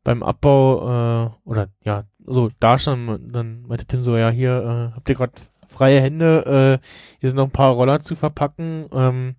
beim 0.03 0.23
Abbau 0.23 1.27
äh, 1.27 1.31
oder 1.45 1.69
ja 1.85 2.05
so 2.27 2.51
da 2.59 2.79
schon 2.79 3.31
dann 3.33 3.63
meinte 3.63 3.87
Tim 3.87 4.03
so 4.03 4.17
ja 4.17 4.31
hier 4.31 4.91
äh, 4.93 4.97
habt 4.97 5.09
ihr 5.09 5.15
gerade 5.15 5.33
freie 5.69 6.01
Hände 6.01 6.81
äh, 6.81 6.87
hier 7.21 7.31
sind 7.31 7.37
noch 7.37 7.47
ein 7.47 7.53
paar 7.53 7.73
Roller 7.73 8.01
zu 8.01 8.17
verpacken 8.17 8.87
ähm, 8.93 9.37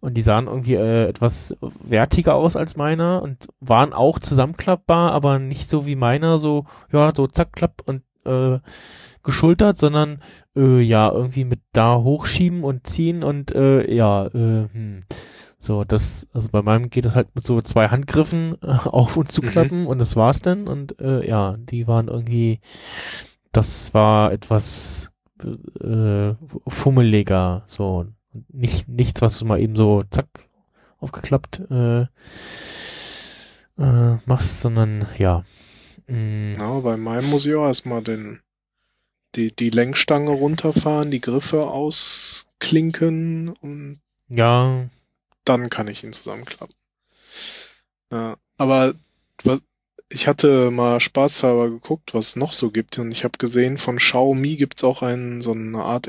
und 0.00 0.14
die 0.14 0.22
sahen 0.22 0.46
irgendwie 0.46 0.74
äh, 0.74 1.08
etwas 1.08 1.56
wertiger 1.60 2.34
aus 2.34 2.56
als 2.56 2.76
meiner 2.76 3.22
und 3.22 3.48
waren 3.60 3.92
auch 3.92 4.18
zusammenklappbar, 4.18 5.12
aber 5.12 5.38
nicht 5.38 5.68
so 5.68 5.86
wie 5.86 5.96
meiner, 5.96 6.38
so, 6.38 6.66
ja, 6.92 7.12
so 7.14 7.26
zack, 7.26 7.52
klapp 7.52 7.82
und 7.84 8.02
äh, 8.24 8.58
geschultert, 9.22 9.78
sondern 9.78 10.22
äh, 10.56 10.80
ja, 10.80 11.10
irgendwie 11.10 11.44
mit 11.44 11.60
da 11.72 11.96
hochschieben 11.96 12.64
und 12.64 12.86
ziehen 12.86 13.22
und 13.22 13.52
äh, 13.52 13.92
ja, 13.92 14.26
äh, 14.26 14.68
hm. 14.72 15.04
so, 15.58 15.84
das, 15.84 16.28
also 16.32 16.48
bei 16.50 16.62
meinem 16.62 16.90
geht 16.90 17.04
es 17.04 17.14
halt 17.14 17.34
mit 17.34 17.44
so 17.44 17.60
zwei 17.60 17.88
Handgriffen 17.88 18.56
äh, 18.62 18.66
auf 18.66 19.16
und 19.16 19.30
zu 19.32 19.42
Mhm. 19.42 19.48
klappen 19.48 19.86
und 19.86 19.98
das 19.98 20.16
war's 20.16 20.40
dann 20.40 20.68
und 20.68 21.00
äh, 21.00 21.26
ja, 21.28 21.56
die 21.58 21.86
waren 21.88 22.08
irgendwie, 22.08 22.60
das 23.52 23.92
war 23.94 24.32
etwas 24.32 25.10
äh, 25.80 26.34
fummeliger, 26.68 27.62
so 27.66 28.06
nicht 28.48 28.88
nichts, 28.88 29.22
was 29.22 29.38
du 29.38 29.44
mal 29.44 29.60
eben 29.60 29.76
so 29.76 30.02
zack 30.10 30.26
aufgeklappt 30.98 31.60
äh, 31.70 32.02
äh, 33.78 34.18
machst, 34.26 34.60
sondern 34.60 35.06
ja. 35.18 35.44
Mm, 36.06 36.54
Ja, 36.54 36.80
bei 36.80 36.96
meinem 36.96 37.30
muss 37.30 37.46
ich 37.46 37.54
auch 37.54 37.66
erstmal 37.66 38.02
den, 38.02 38.40
die, 39.34 39.54
die 39.54 39.70
Lenkstange 39.70 40.30
runterfahren, 40.30 41.10
die 41.10 41.20
Griffe 41.20 41.66
ausklinken 41.68 43.50
und 43.50 44.00
ja, 44.28 44.88
dann 45.44 45.70
kann 45.70 45.88
ich 45.88 46.04
ihn 46.04 46.12
zusammenklappen. 46.12 46.74
Ja, 48.12 48.36
aber 48.56 48.94
was, 49.44 49.62
ich 50.10 50.26
hatte 50.26 50.70
mal 50.70 51.00
spaßhalber 51.00 51.68
geguckt, 51.70 52.14
was 52.14 52.28
es 52.28 52.36
noch 52.36 52.52
so 52.52 52.70
gibt 52.70 52.98
und 52.98 53.10
ich 53.12 53.24
habe 53.24 53.38
gesehen, 53.38 53.78
von 53.78 53.98
Xiaomi 53.98 54.56
gibt's 54.56 54.84
auch 54.84 55.02
einen, 55.02 55.42
so 55.42 55.52
eine 55.52 55.82
Art 55.82 56.06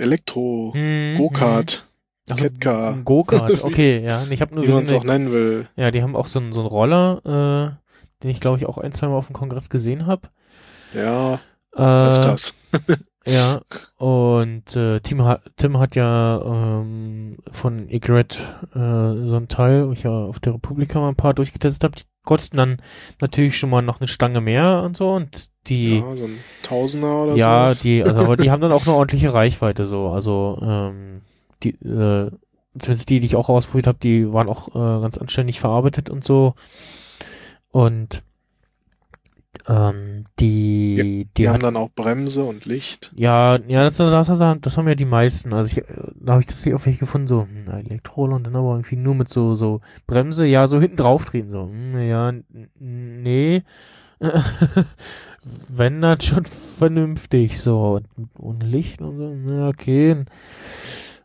Mhm, 0.73 1.15
Elektro-Go-Kart, 1.17 1.85
Ach 1.85 1.88
so, 2.37 2.43
Catcar. 2.43 2.93
ein 2.93 3.05
Go-Kart, 3.05 3.63
okay, 3.63 4.03
ja. 4.03 4.23
Ich 4.29 4.41
habe 4.41 4.55
nur 4.55 4.65
wie 4.65 4.71
man 4.71 4.83
es 4.83 4.93
auch 4.93 5.03
nennen 5.03 5.31
will. 5.31 5.67
ja, 5.75 5.91
die 5.91 6.01
haben 6.03 6.15
auch 6.15 6.27
so 6.27 6.39
einen 6.39 6.51
so 6.53 6.59
einen 6.61 6.69
Roller, 6.69 7.21
äh, 7.79 8.23
den 8.23 8.29
ich 8.29 8.39
glaube 8.39 8.57
ich 8.57 8.65
auch 8.65 8.77
ein, 8.77 8.91
zwei 8.91 9.07
Mal 9.07 9.15
auf 9.15 9.27
dem 9.27 9.33
Kongress 9.33 9.69
gesehen 9.69 10.05
habe. 10.05 10.29
Ja, 10.93 11.39
Äh, 11.75 11.81
öfters. 11.81 12.55
Ja, 13.27 13.61
und 13.97 14.75
äh, 14.75 15.01
Tim, 15.01 15.23
hat, 15.23 15.43
Tim 15.57 15.77
hat 15.77 15.95
ja 15.95 16.41
ähm, 16.43 17.37
von 17.51 17.87
Egret 17.89 18.39
äh, 18.73 18.77
so 18.79 19.35
ein 19.35 19.47
Teil, 19.49 19.87
wo 19.87 19.91
ich 19.91 20.01
ja 20.03 20.09
auf 20.09 20.39
der 20.39 20.55
Republika 20.55 20.99
mal 20.99 21.09
ein 21.09 21.15
paar 21.15 21.35
durchgetestet 21.35 21.83
habe, 21.83 21.95
die 21.95 22.03
kosten 22.23 22.57
dann 22.57 22.81
natürlich 23.21 23.57
schon 23.59 23.69
mal 23.69 23.83
noch 23.83 23.99
eine 23.99 24.07
Stange 24.07 24.41
mehr 24.41 24.81
und 24.83 24.97
so 24.97 25.11
und 25.11 25.49
die 25.67 25.97
ja, 25.99 26.15
so 26.15 26.23
ein 26.23 26.39
Tausender 26.63 27.23
oder 27.25 27.35
ja, 27.35 27.67
sowas. 27.67 27.79
die, 27.81 28.03
also 28.03 28.19
aber 28.21 28.35
die 28.35 28.49
haben 28.51 28.61
dann 28.61 28.71
auch 28.71 28.87
eine 28.87 28.95
ordentliche 28.95 29.31
Reichweite 29.33 29.85
so. 29.85 30.07
Also 30.09 30.57
ähm, 30.63 31.21
die, 31.63 31.71
äh, 31.85 32.31
zumindest 32.77 33.09
die, 33.09 33.19
die 33.19 33.27
ich 33.27 33.35
auch 33.35 33.49
ausprobiert 33.49 33.87
habe, 33.87 33.99
die 34.01 34.31
waren 34.31 34.49
auch 34.49 34.69
äh, 34.69 35.01
ganz 35.01 35.17
anständig 35.17 35.59
verarbeitet 35.59 36.09
und 36.09 36.23
so. 36.23 36.55
Und 37.71 38.23
ähm, 39.67 40.25
die, 40.39 41.27
die, 41.37 41.43
Die 41.43 41.47
haben 41.49 41.55
hat, 41.55 41.63
dann 41.63 41.75
auch 41.77 41.89
Bremse 41.91 42.43
und 42.43 42.65
Licht. 42.65 43.15
ja, 43.15 43.57
ja, 43.67 43.83
das, 43.83 43.97
das, 43.97 44.27
das, 44.27 44.57
das 44.61 44.77
haben 44.77 44.87
ja 44.87 44.95
die 44.95 45.05
meisten. 45.05 45.53
Also 45.53 45.77
ich, 45.77 45.85
da 46.15 46.33
habe 46.33 46.41
ich 46.41 46.47
das 46.47 46.65
nicht 46.65 46.75
auf 46.75 46.85
welche 46.85 46.99
gefunden, 46.99 47.27
so 47.27 47.43
hm, 47.43 47.67
Elektroroller 47.67 48.35
und 48.35 48.45
dann 48.47 48.55
aber 48.55 48.73
irgendwie 48.75 48.97
nur 48.97 49.15
mit 49.15 49.29
so 49.29 49.55
so 49.55 49.81
Bremse, 50.07 50.45
ja, 50.45 50.67
so 50.67 50.79
hinten 50.79 50.97
drauf 50.97 51.25
drehen, 51.25 51.51
so, 51.51 51.63
hm, 51.63 51.99
ja, 52.07 52.33
nee. 52.79 53.63
Wenn 55.69 56.01
dann 56.01 56.21
schon 56.21 56.45
vernünftig, 56.45 57.59
so 57.61 58.01
und 58.15 58.29
ohne 58.37 58.65
Licht 58.65 59.01
und 59.01 59.17
so, 59.17 59.33
na 59.35 59.69
okay. 59.69 60.25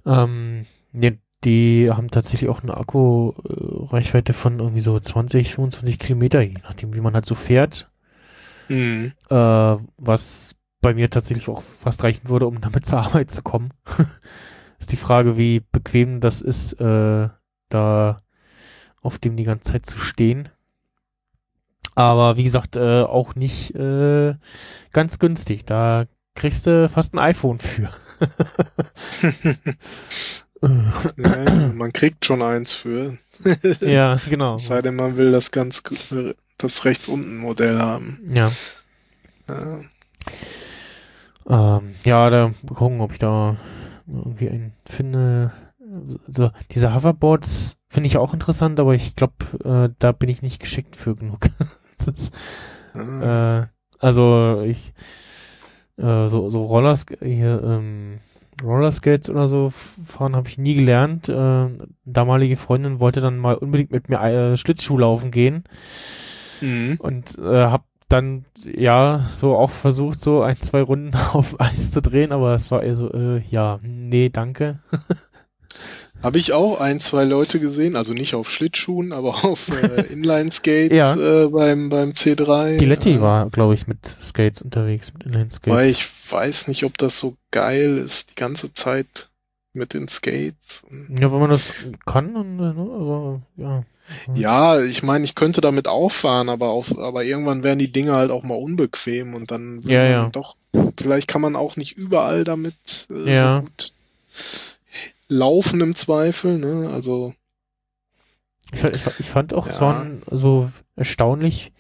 Ähm, 0.07 0.67
nee, 0.93 1.19
die 1.45 1.91
haben 1.91 2.11
tatsächlich 2.11 2.49
auch 2.51 2.63
eine 2.63 2.77
Akku-Reichweite 2.77 4.33
von 4.33 4.59
irgendwie 4.61 4.81
so 4.81 4.99
20, 4.99 5.55
25 5.55 5.99
Kilometer, 5.99 6.41
je 6.41 6.55
nachdem, 6.63 6.95
wie 6.95 7.01
man 7.01 7.15
halt 7.15 7.27
so 7.27 7.35
fährt 7.35 7.91
Mhm. 8.69 9.13
äh, 9.29 9.77
was 9.99 10.57
bei 10.81 10.95
mir 10.95 11.11
tatsächlich 11.11 11.49
auch 11.49 11.63
fast 11.63 12.03
reichen 12.05 12.29
würde, 12.29 12.47
um 12.47 12.61
damit 12.61 12.87
zur 12.87 13.01
Arbeit 13.01 13.31
zu 13.31 13.43
kommen. 13.43 13.73
ist 14.79 14.93
die 14.93 14.97
Frage, 14.97 15.37
wie 15.37 15.61
bequem 15.61 16.21
das 16.21 16.41
ist, 16.41 16.75
äh, 16.75 17.29
da 17.69 18.17
auf 19.01 19.19
dem 19.19 19.37
die 19.37 19.45
ganze 19.45 19.73
Zeit 19.73 19.87
zu 19.87 19.99
stehen. 19.99 20.49
Aber 21.95 22.37
wie 22.37 22.45
gesagt, 22.45 22.77
äh, 22.77 23.03
auch 23.03 23.35
nicht 23.35 23.75
äh, 23.75 24.35
ganz 24.93 25.19
günstig. 25.19 25.65
Da 25.65 26.07
kriegst 26.35 26.67
du 26.67 26.89
fast 26.89 27.15
ein 27.15 27.19
iPhone 27.19 27.61
für. 27.61 27.91
Ja, 31.17 31.73
man 31.75 31.93
kriegt 31.93 32.25
schon 32.25 32.43
eins 32.43 32.73
für. 32.73 33.19
ja, 33.81 34.17
genau. 34.29 34.57
Es 34.57 34.67
sei 34.67 34.83
denn, 34.83 34.97
man 34.97 35.17
will 35.17 35.33
das 35.33 35.51
ganz 35.51 35.83
das 36.59 36.85
rechts 36.85 37.09
unten 37.09 37.39
Modell 37.39 37.79
haben. 37.79 38.19
Ja. 38.35 38.51
Ja. 39.49 39.79
Ähm, 41.47 41.95
ja, 42.05 42.31
da 42.31 42.55
gucken, 42.67 43.01
ob 43.01 43.13
ich 43.13 43.19
da 43.19 43.57
irgendwie 44.07 44.49
einen 44.49 44.73
finde. 44.87 45.53
So, 46.27 46.51
diese 46.71 46.95
Hoverboards 46.95 47.77
finde 47.89 48.07
ich 48.09 48.17
auch 48.17 48.33
interessant, 48.33 48.81
aber 48.81 48.95
ich 48.95 49.15
glaube, 49.15 49.35
äh, 49.65 49.95
da 49.99 50.13
bin 50.13 50.29
ich 50.29 50.43
nicht 50.43 50.61
geschickt 50.61 50.97
für 50.97 51.15
genug. 51.15 51.41
das, 52.05 52.31
Ja. 52.95 53.61
äh, 53.61 53.67
also 53.99 54.63
ich 54.67 54.93
äh, 55.97 56.29
so 56.29 56.51
so 56.51 56.65
Rollers 56.65 57.07
hier 57.23 57.63
ähm, 57.65 58.19
Rollerskates 58.63 59.31
oder 59.31 59.49
so 59.49 59.71
fahren 59.71 60.37
habe 60.37 60.49
ich 60.49 60.59
nie 60.59 60.75
gelernt. 60.75 61.29
Äh, 61.29 61.69
damalige 62.05 62.57
Freundin 62.57 63.01
wollte 63.01 63.21
dann 63.21 63.39
mal 63.39 63.55
unbedingt 63.57 63.91
mit 63.91 64.09
mir 64.09 64.21
äh, 64.21 64.57
Schlittschuh 64.57 64.99
laufen 64.99 65.31
gehen 65.31 65.65
Mhm. 66.61 66.97
und 67.01 67.37
äh, 67.39 67.67
hab 67.67 67.85
dann 68.09 68.45
ja 68.65 69.29
so 69.33 69.57
auch 69.57 69.71
versucht 69.71 70.21
so 70.21 70.43
ein 70.43 70.57
zwei 70.61 70.83
Runden 70.83 71.15
auf 71.33 71.61
Eis 71.61 71.91
zu 71.91 72.01
drehen, 72.01 72.33
aber 72.33 72.55
es 72.55 72.71
war 72.71 72.83
eher 72.83 72.97
so 72.97 73.13
äh, 73.13 73.43
ja 73.51 73.79
nee 73.83 74.29
danke. 74.29 74.79
Habe 76.25 76.39
ich 76.39 76.53
auch 76.53 76.81
ein, 76.81 77.01
zwei 77.01 77.25
Leute 77.25 77.61
gesehen, 77.61 77.95
also 77.97 78.15
nicht 78.15 78.35
auf 78.35 78.51
Schlittschuhen, 78.51 79.13
aber 79.13 79.29
auf 79.45 79.69
äh, 79.71 80.03
Inline-Skates 80.13 80.93
Ja. 80.97 81.15
äh, 81.45 81.49
beim, 81.49 81.91
beim 81.91 82.11
C3. 82.11 82.79
Giletti 82.79 83.13
äh, 83.13 83.21
war 83.21 83.51
glaube 83.51 83.75
ich 83.75 83.87
mit 83.87 84.05
Skates 84.07 84.63
unterwegs 84.63 85.13
mit 85.13 85.25
Inline 85.25 85.51
Skates. 85.51 85.73
Weil 85.77 85.91
ich 85.91 86.07
weiß 86.31 86.69
nicht, 86.69 86.85
ob 86.85 86.97
das 86.99 87.21
so 87.21 87.37
geil 87.51 87.99
ist, 87.99 88.31
die 88.31 88.35
ganze 88.37 88.73
Zeit 88.75 89.29
mit 89.75 89.93
den 89.93 90.09
Skates. 90.09 90.83
ja, 90.91 91.31
wenn 91.33 91.41
man 91.41 91.51
das 91.51 91.75
kann, 92.07 92.35
dann, 92.35 92.59
äh, 92.59 92.63
ne, 92.63 92.75
aber 92.79 93.43
ja. 93.57 93.85
Ja, 94.35 94.81
ich 94.83 95.03
meine, 95.03 95.25
ich 95.25 95.35
könnte 95.35 95.61
damit 95.63 95.89
auch 95.89 96.11
fahren, 96.13 96.49
aber 96.51 96.69
auf, 96.69 96.97
aber 96.99 97.25
irgendwann 97.25 97.65
werden 97.65 97.79
die 97.79 97.91
Dinge 97.91 98.13
halt 98.13 98.31
auch 98.31 98.43
mal 98.43 98.55
unbequem 98.55 99.35
und 99.35 99.51
dann 99.51 99.81
Ja, 99.81 100.05
ja. 100.05 100.29
doch, 100.29 100.57
vielleicht 100.99 101.27
kann 101.27 101.41
man 101.41 101.57
auch 101.57 101.77
nicht 101.77 101.97
überall 101.97 102.45
damit 102.45 102.75
äh, 103.11 103.35
Ja. 103.35 103.57
so 103.57 103.63
gut 103.63 103.93
laufen 105.29 105.81
im 105.81 105.95
Zweifel, 105.95 106.59
ne? 106.59 106.91
Also, 106.93 107.35
Ich, 108.73 108.81
fand- 108.81 108.97
ich, 108.97 109.03
ich 109.21 109.29
fand 109.31 109.55
auch, 109.55 109.67
Ja. 109.69 109.81
waren 109.81 110.23
so 110.31 110.71
erstaunlich 110.97 111.73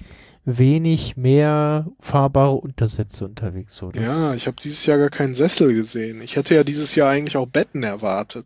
wenig 0.46 1.16
mehr 1.16 1.86
fahrbare 2.00 2.56
Untersätze 2.56 3.24
unterwegs. 3.24 3.74
So, 3.74 3.90
ja, 3.92 4.34
ich 4.34 4.46
habe 4.46 4.58
dieses 4.62 4.84
Jahr 4.84 4.98
gar 4.98 5.08
keinen 5.08 5.34
Sessel 5.34 5.72
gesehen. 5.74 6.20
Ich 6.20 6.36
hätte 6.36 6.54
ja 6.54 6.64
dieses 6.64 6.94
Jahr 6.94 7.08
eigentlich 7.08 7.38
auch 7.38 7.46
Betten 7.46 7.82
erwartet. 7.82 8.44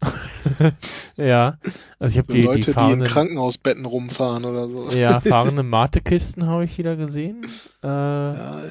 ja. 1.17 1.59
Also 1.99 2.13
ich 2.13 2.19
habe 2.19 2.33
So 2.33 2.39
die, 2.39 2.43
Leute, 2.43 2.59
die 2.61 2.65
die 2.67 2.71
in 2.71 2.75
fahrenden, 2.75 3.09
Krankenhausbetten 3.09 3.85
rumfahren 3.85 4.45
oder 4.45 4.69
so. 4.69 4.91
ja, 4.93 5.19
fahrende 5.25 5.65
Matekisten 5.65 6.47
habe 6.47 6.65
ich 6.67 6.79
wieder 6.79 6.95
gesehen. 6.95 7.45
Äh, 7.83 7.87
Ja, 7.89 8.63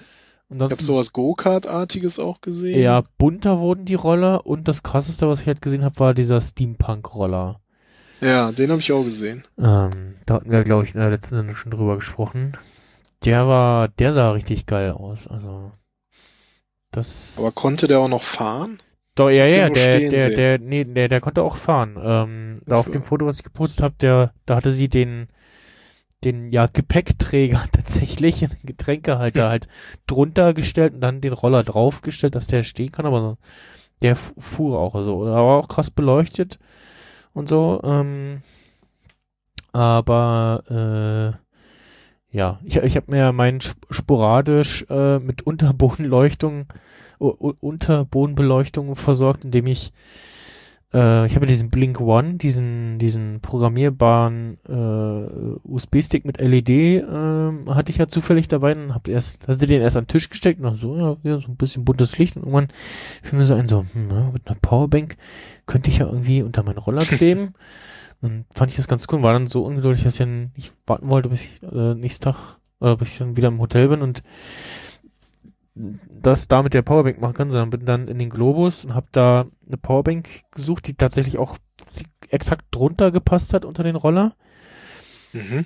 und 0.49 0.61
ich 0.61 0.71
habe 0.71 0.81
sowas 0.81 1.13
Go-Kart-artiges 1.13 2.19
auch 2.19 2.41
gesehen. 2.41 2.81
ja, 2.81 3.03
bunter 3.17 3.59
wurden 3.59 3.85
die 3.85 3.95
Roller 3.95 4.45
und 4.45 4.67
das 4.67 4.83
krasseste, 4.83 5.27
was 5.27 5.41
ich 5.41 5.47
halt 5.47 5.61
gesehen 5.61 5.83
habe, 5.83 5.99
war 5.99 6.13
dieser 6.13 6.39
Steampunk-Roller. 6.39 7.59
Ja, 8.21 8.51
den 8.51 8.71
habe 8.71 8.79
ich 8.79 8.91
auch 8.91 9.03
gesehen. 9.03 9.43
Ähm, 9.57 10.15
da 10.25 10.35
hatten 10.35 10.51
wir, 10.51 10.63
glaube 10.63 10.85
ich, 10.85 10.95
in 10.95 11.01
der 11.01 11.09
letzten 11.09 11.35
Sendung 11.35 11.55
schon 11.55 11.71
drüber 11.71 11.95
gesprochen. 11.95 12.53
Der 13.25 13.47
war, 13.47 13.89
der 13.89 14.13
sah 14.13 14.31
richtig 14.31 14.65
geil 14.65 14.91
aus. 14.91 15.27
Also, 15.27 15.71
das. 16.91 17.35
Aber 17.37 17.51
konnte 17.51 17.87
der 17.87 17.99
auch 17.99 18.07
noch 18.07 18.23
fahren? 18.23 18.79
Doch, 19.15 19.29
ja, 19.29 19.45
ja, 19.45 19.69
der, 19.69 20.09
der, 20.09 20.29
der, 20.29 20.59
nee, 20.59 20.83
der, 20.83 21.07
der 21.07 21.21
konnte 21.21 21.41
auch 21.41 21.57
fahren. 21.57 21.97
Ähm, 22.01 22.55
da 22.65 22.75
auf 22.75 22.91
dem 22.91 23.01
Foto, 23.01 23.25
was 23.25 23.37
ich 23.37 23.43
gepostet 23.43 23.81
habe, 23.81 23.95
der, 23.99 24.31
da 24.45 24.55
hatte 24.55 24.71
sie 24.71 24.89
den, 24.89 25.27
den, 26.23 26.51
ja, 26.51 26.67
Gepäckträger 26.67 27.65
tatsächlich, 27.71 28.39
den 28.39 28.49
Getränkehalter 28.63 29.49
halt 29.49 29.67
drunter 30.07 30.53
gestellt 30.53 30.93
und 30.95 31.01
dann 31.01 31.21
den 31.21 31.33
Roller 31.33 31.63
draufgestellt, 31.63 32.35
dass 32.35 32.47
der 32.47 32.63
stehen 32.63 32.91
kann, 32.91 33.05
aber 33.05 33.37
der 34.01 34.15
fu- 34.15 34.33
fuhr 34.39 34.79
auch, 34.79 34.95
also, 34.95 35.25
er 35.25 35.33
war 35.35 35.57
auch 35.59 35.69
krass 35.69 35.91
beleuchtet 35.91 36.59
und 37.33 37.49
so, 37.49 37.81
ähm, 37.83 38.41
aber, 39.73 41.37
äh, 42.33 42.37
ja, 42.37 42.59
ich, 42.63 42.77
ich 42.77 42.95
habe 42.95 43.11
mir 43.11 43.31
meinen 43.31 43.59
sp 43.63 43.77
sporadisch 43.91 44.85
äh, 44.89 45.19
mit 45.19 45.43
Unterbodenleuchtung, 45.43 46.67
u- 47.19 47.35
u- 47.39 47.53
Unterbodenbeleuchtung 47.61 48.95
versorgt, 48.95 49.45
indem 49.45 49.67
ich, 49.67 49.93
äh, 50.93 51.25
ich 51.27 51.35
habe 51.35 51.45
diesen 51.45 51.69
Blink 51.69 51.99
One, 51.99 52.35
diesen, 52.35 52.97
diesen 52.99 53.41
programmierbaren 53.41 54.57
äh, 54.67 55.59
USB-Stick 55.67 56.23
mit 56.23 56.39
LED, 56.39 56.69
ähm, 56.69 57.65
hatte 57.67 57.91
ich 57.91 57.97
ja 57.97 58.07
zufällig 58.07 58.47
dabei. 58.47 58.73
Und 58.75 58.93
hab 58.93 59.07
erst, 59.07 59.47
hatte 59.47 59.67
den 59.67 59.81
erst 59.81 59.97
an 59.97 60.03
den 60.03 60.09
Tisch 60.09 60.29
gesteckt. 60.29 60.59
Und 60.59 60.65
dachte 60.65 60.77
so, 60.77 60.95
ja, 60.97 61.17
ja, 61.23 61.39
so 61.39 61.49
ein 61.49 61.57
bisschen 61.57 61.83
buntes 61.83 62.17
Licht. 62.17 62.37
Und 62.37 62.43
irgendwann 62.43 62.69
fiel 63.21 63.37
mir 63.37 63.45
so 63.45 63.55
ein, 63.55 63.67
so, 63.67 63.85
hm, 63.93 64.09
ja, 64.09 64.31
mit 64.31 64.47
einer 64.47 64.57
Powerbank 64.61 65.17
könnte 65.65 65.89
ich 65.89 65.97
ja 65.97 66.05
irgendwie 66.05 66.41
unter 66.41 66.63
meinen 66.63 66.77
Roller 66.77 67.01
kleben. 67.05 67.53
Dann 68.21 68.45
fand 68.51 68.71
ich 68.71 68.77
das 68.77 68.87
ganz 68.87 69.05
cool, 69.11 69.21
war 69.21 69.33
dann 69.33 69.47
so 69.47 69.63
ungeduldig, 69.63 70.03
dass 70.03 70.13
ich 70.13 70.19
dann 70.19 70.51
nicht 70.55 70.73
warten 70.87 71.09
wollte, 71.09 71.29
bis 71.29 71.43
ich 71.43 71.61
äh, 71.63 71.93
nächsten 71.93 72.23
Tag, 72.23 72.57
oder 72.79 72.97
bis 72.97 73.09
ich 73.09 73.17
dann 73.19 73.37
wieder 73.37 73.49
im 73.49 73.59
Hotel 73.59 73.89
bin. 73.89 74.01
Und 74.01 74.23
das 76.09 76.47
da 76.47 76.63
mit 76.63 76.73
der 76.73 76.81
Powerbank 76.81 77.19
machen 77.21 77.33
kann, 77.33 77.51
sondern 77.51 77.69
bin 77.69 77.85
dann 77.85 78.07
in 78.07 78.19
den 78.19 78.29
Globus 78.29 78.85
und 78.85 78.95
habe 78.95 79.07
da 79.11 79.45
eine 79.65 79.77
Powerbank 79.77 80.27
gesucht, 80.51 80.87
die 80.87 80.95
tatsächlich 80.95 81.37
auch 81.37 81.57
exakt 82.29 82.65
drunter 82.71 83.11
gepasst 83.11 83.53
hat 83.53 83.65
unter 83.65 83.83
den 83.83 83.95
Roller. 83.95 84.35
Mhm. 85.33 85.65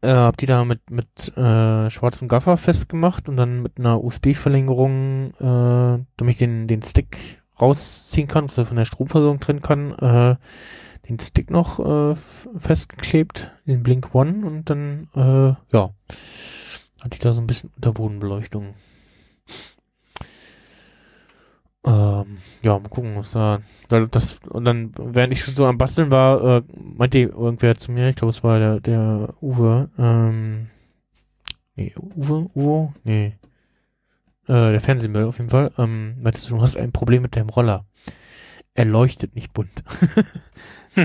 Äh, 0.00 0.12
hab 0.12 0.36
die 0.36 0.46
da 0.46 0.64
mit, 0.64 0.90
mit 0.90 1.36
äh, 1.36 1.90
schwarzem 1.90 2.28
Gaffer 2.28 2.56
festgemacht 2.56 3.28
und 3.28 3.36
dann 3.36 3.62
mit 3.62 3.78
einer 3.78 4.02
USB-Verlängerung, 4.02 5.34
äh, 5.34 6.04
damit 6.16 6.34
ich 6.34 6.38
den, 6.38 6.66
den 6.66 6.82
Stick 6.82 7.42
rausziehen 7.60 8.28
kann, 8.28 8.44
also 8.44 8.64
von 8.64 8.76
der 8.76 8.84
Stromversorgung 8.84 9.40
trennen 9.40 9.62
kann, 9.62 9.92
äh, 9.92 10.36
den 11.08 11.20
Stick 11.20 11.50
noch 11.50 11.80
äh, 11.80 12.16
festgeklebt, 12.56 13.50
den 13.66 13.82
Blink 13.82 14.14
One 14.14 14.46
und 14.46 14.70
dann, 14.70 15.08
äh, 15.14 15.54
ja, 15.74 15.90
hatte 17.02 17.12
ich 17.12 17.18
da 17.18 17.32
so 17.32 17.40
ein 17.40 17.46
bisschen 17.46 17.70
Unterbodenbeleuchtung. 17.76 18.74
Ähm, 21.86 22.38
ja, 22.62 22.78
mal 22.78 22.88
gucken, 22.88 23.14
was 23.16 23.32
da, 23.32 23.60
weil 23.90 24.08
das, 24.08 24.40
und 24.48 24.64
dann, 24.64 24.92
während 24.96 25.34
ich 25.34 25.44
schon 25.44 25.54
so 25.54 25.66
am 25.66 25.76
Basteln 25.76 26.10
war, 26.10 26.58
äh, 26.58 26.62
meinte 26.74 27.18
irgendwer 27.18 27.76
zu 27.76 27.92
mir, 27.92 28.08
ich 28.08 28.16
glaube, 28.16 28.30
es 28.30 28.42
war 28.42 28.58
der, 28.58 28.80
der 28.80 29.34
Uwe, 29.42 29.90
ähm, 29.98 30.68
nee, 31.76 31.94
Uwe, 31.98 32.48
Uwe, 32.54 32.94
nee, 33.04 33.34
äh, 34.46 34.72
der 34.72 34.80
Fernsehmüll 34.80 35.24
auf 35.24 35.38
jeden 35.38 35.50
Fall, 35.50 35.72
ähm, 35.76 36.22
meintest 36.22 36.48
du, 36.48 36.56
du 36.56 36.62
hast 36.62 36.76
ein 36.76 36.92
Problem 36.92 37.22
mit 37.22 37.36
deinem 37.36 37.50
Roller. 37.50 37.84
Er 38.74 38.86
leuchtet 38.86 39.34
nicht 39.34 39.52
bunt. 39.52 39.84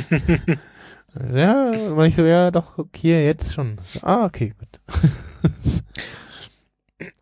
ja, 1.34 1.70
und 1.72 2.06
ich 2.06 2.16
so, 2.16 2.24
ja, 2.24 2.52
doch, 2.52 2.78
okay, 2.78 3.26
jetzt 3.26 3.54
schon. 3.54 3.78
Ah, 4.02 4.26
okay, 4.26 4.54
gut. 4.58 4.80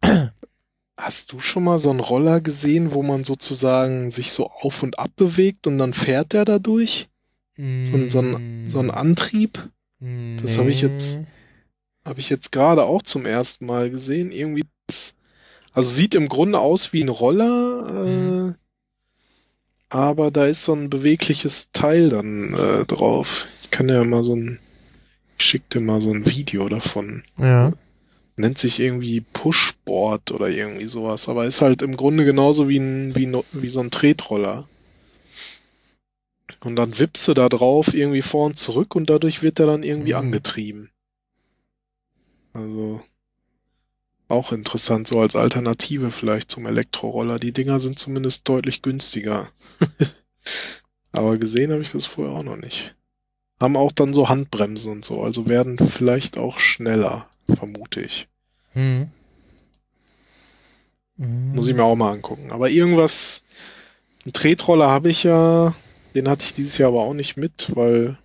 Hast 0.98 1.32
du 1.32 1.40
schon 1.40 1.64
mal 1.64 1.78
so 1.78 1.92
einen 1.92 2.00
Roller 2.00 2.42
gesehen, 2.42 2.94
wo 2.94 3.04
man 3.04 3.24
sozusagen 3.24 4.10
sich 4.10 4.32
so 4.32 4.48
auf 4.50 4.82
und 4.82 4.98
ab 4.98 5.12
bewegt 5.16 5.68
und 5.68 5.78
dann 5.78 5.94
fährt 5.94 6.34
der 6.34 6.44
dadurch? 6.44 7.08
So, 7.84 7.98
ein- 7.98 8.10
so, 8.10 8.20
ein, 8.20 8.38
so 8.68 8.80
ein 8.80 8.92
Antrieb? 8.92 9.70
das 10.42 10.58
hab 10.60 10.68
ich 10.68 10.82
jetzt- 10.82 11.20
Nee. 11.20 11.26
Habe 12.06 12.20
ich 12.22 12.30
jetzt 12.30 12.52
gerade 12.52 12.84
auch 12.86 13.02
zum 13.04 13.26
ersten 13.26 13.66
Mal 13.66 13.90
gesehen. 13.90 14.32
Irgendwie, 14.32 14.64
also 15.74 15.90
sieht 15.90 16.16
im 16.16 16.30
Grunde 16.30 16.60
aus 16.60 16.94
wie 16.94 17.04
ein 17.04 17.10
Roller, 17.10 18.06
Mhm. 18.06 18.52
äh, 18.52 18.54
aber 19.90 20.32
da 20.32 20.46
ist 20.46 20.64
so 20.64 20.74
ein 20.74 20.90
bewegliches 20.90 21.70
Teil 21.74 22.10
dann 22.10 22.54
äh, 22.54 22.86
drauf. 22.86 23.48
Ich 23.64 23.72
kann 23.72 23.90
ja 23.90 24.04
mal 24.04 24.24
so 24.24 24.36
ein, 24.36 24.60
ich 25.38 25.46
schick 25.46 25.70
dir 25.70 25.82
mal 25.82 26.00
so 26.02 26.12
ein 26.12 26.26
Video 26.26 26.70
davon. 26.70 27.24
Ja. 27.40 27.74
Nennt 28.38 28.58
sich 28.60 28.80
irgendwie 28.80 29.22
Pushboard 29.22 30.32
oder 30.32 30.48
irgendwie 30.50 30.88
sowas, 30.88 31.28
aber 31.28 31.46
ist 31.46 31.62
halt 31.62 31.82
im 31.82 31.98
Grunde 31.98 32.24
genauso 32.24 32.70
wie 32.70 32.78
ein, 32.78 33.16
wie, 33.16 33.26
no- 33.26 33.44
wie 33.52 33.70
so 33.70 33.80
ein 33.82 33.92
Tretroller. 33.92 34.70
Und 36.64 36.76
dann 36.76 36.98
wippst 37.00 37.28
du 37.28 37.34
da 37.34 37.50
drauf 37.50 37.94
irgendwie 37.94 38.22
vor 38.22 38.46
und 38.46 38.58
zurück 38.58 38.96
und 38.96 39.10
dadurch 39.10 39.42
wird 39.42 39.60
er 39.60 39.66
dann 39.66 39.84
irgendwie 39.84 40.14
Mhm. 40.14 40.20
angetrieben. 40.20 40.92
Also 42.54 43.02
auch 44.30 44.52
interessant, 44.52 45.08
so 45.08 45.20
als 45.20 45.36
Alternative 45.36 46.12
vielleicht 46.12 46.52
zum 46.52 46.66
Elektroroller. 46.66 47.40
Die 47.40 47.54
Dinger 47.54 47.80
sind 47.80 47.98
zumindest 47.98 48.48
deutlich 48.48 48.82
günstiger. 48.82 49.50
Aber 51.12 51.38
gesehen 51.38 51.72
habe 51.72 51.82
ich 51.82 51.92
das 51.92 52.06
vorher 52.06 52.36
auch 52.36 52.44
noch 52.44 52.58
nicht. 52.58 52.96
Haben 53.60 53.78
auch 53.78 53.92
dann 53.92 54.14
so 54.14 54.30
Handbremsen 54.30 54.92
und 54.92 55.06
so, 55.06 55.22
also 55.22 55.48
werden 55.48 55.80
vielleicht 55.80 56.38
auch 56.38 56.60
schneller, 56.60 57.30
vermute 57.54 58.02
ich. 58.02 58.28
Hm. 58.74 59.10
Hm. 61.18 61.56
Muss 61.56 61.68
ich 61.68 61.76
mir 61.76 61.84
auch 61.84 61.96
mal 61.96 62.12
angucken. 62.14 62.52
Aber 62.52 62.70
irgendwas, 62.70 63.44
einen 64.26 64.34
Tretroller 64.34 64.88
habe 64.90 65.10
ich 65.10 65.24
ja, 65.24 65.74
den 66.16 66.30
hatte 66.30 66.46
ich 66.46 66.54
dieses 66.54 66.78
Jahr 66.78 66.90
aber 66.90 67.02
auch 67.04 67.14
nicht 67.14 67.38
mit, 67.38 67.76
weil 67.76 68.18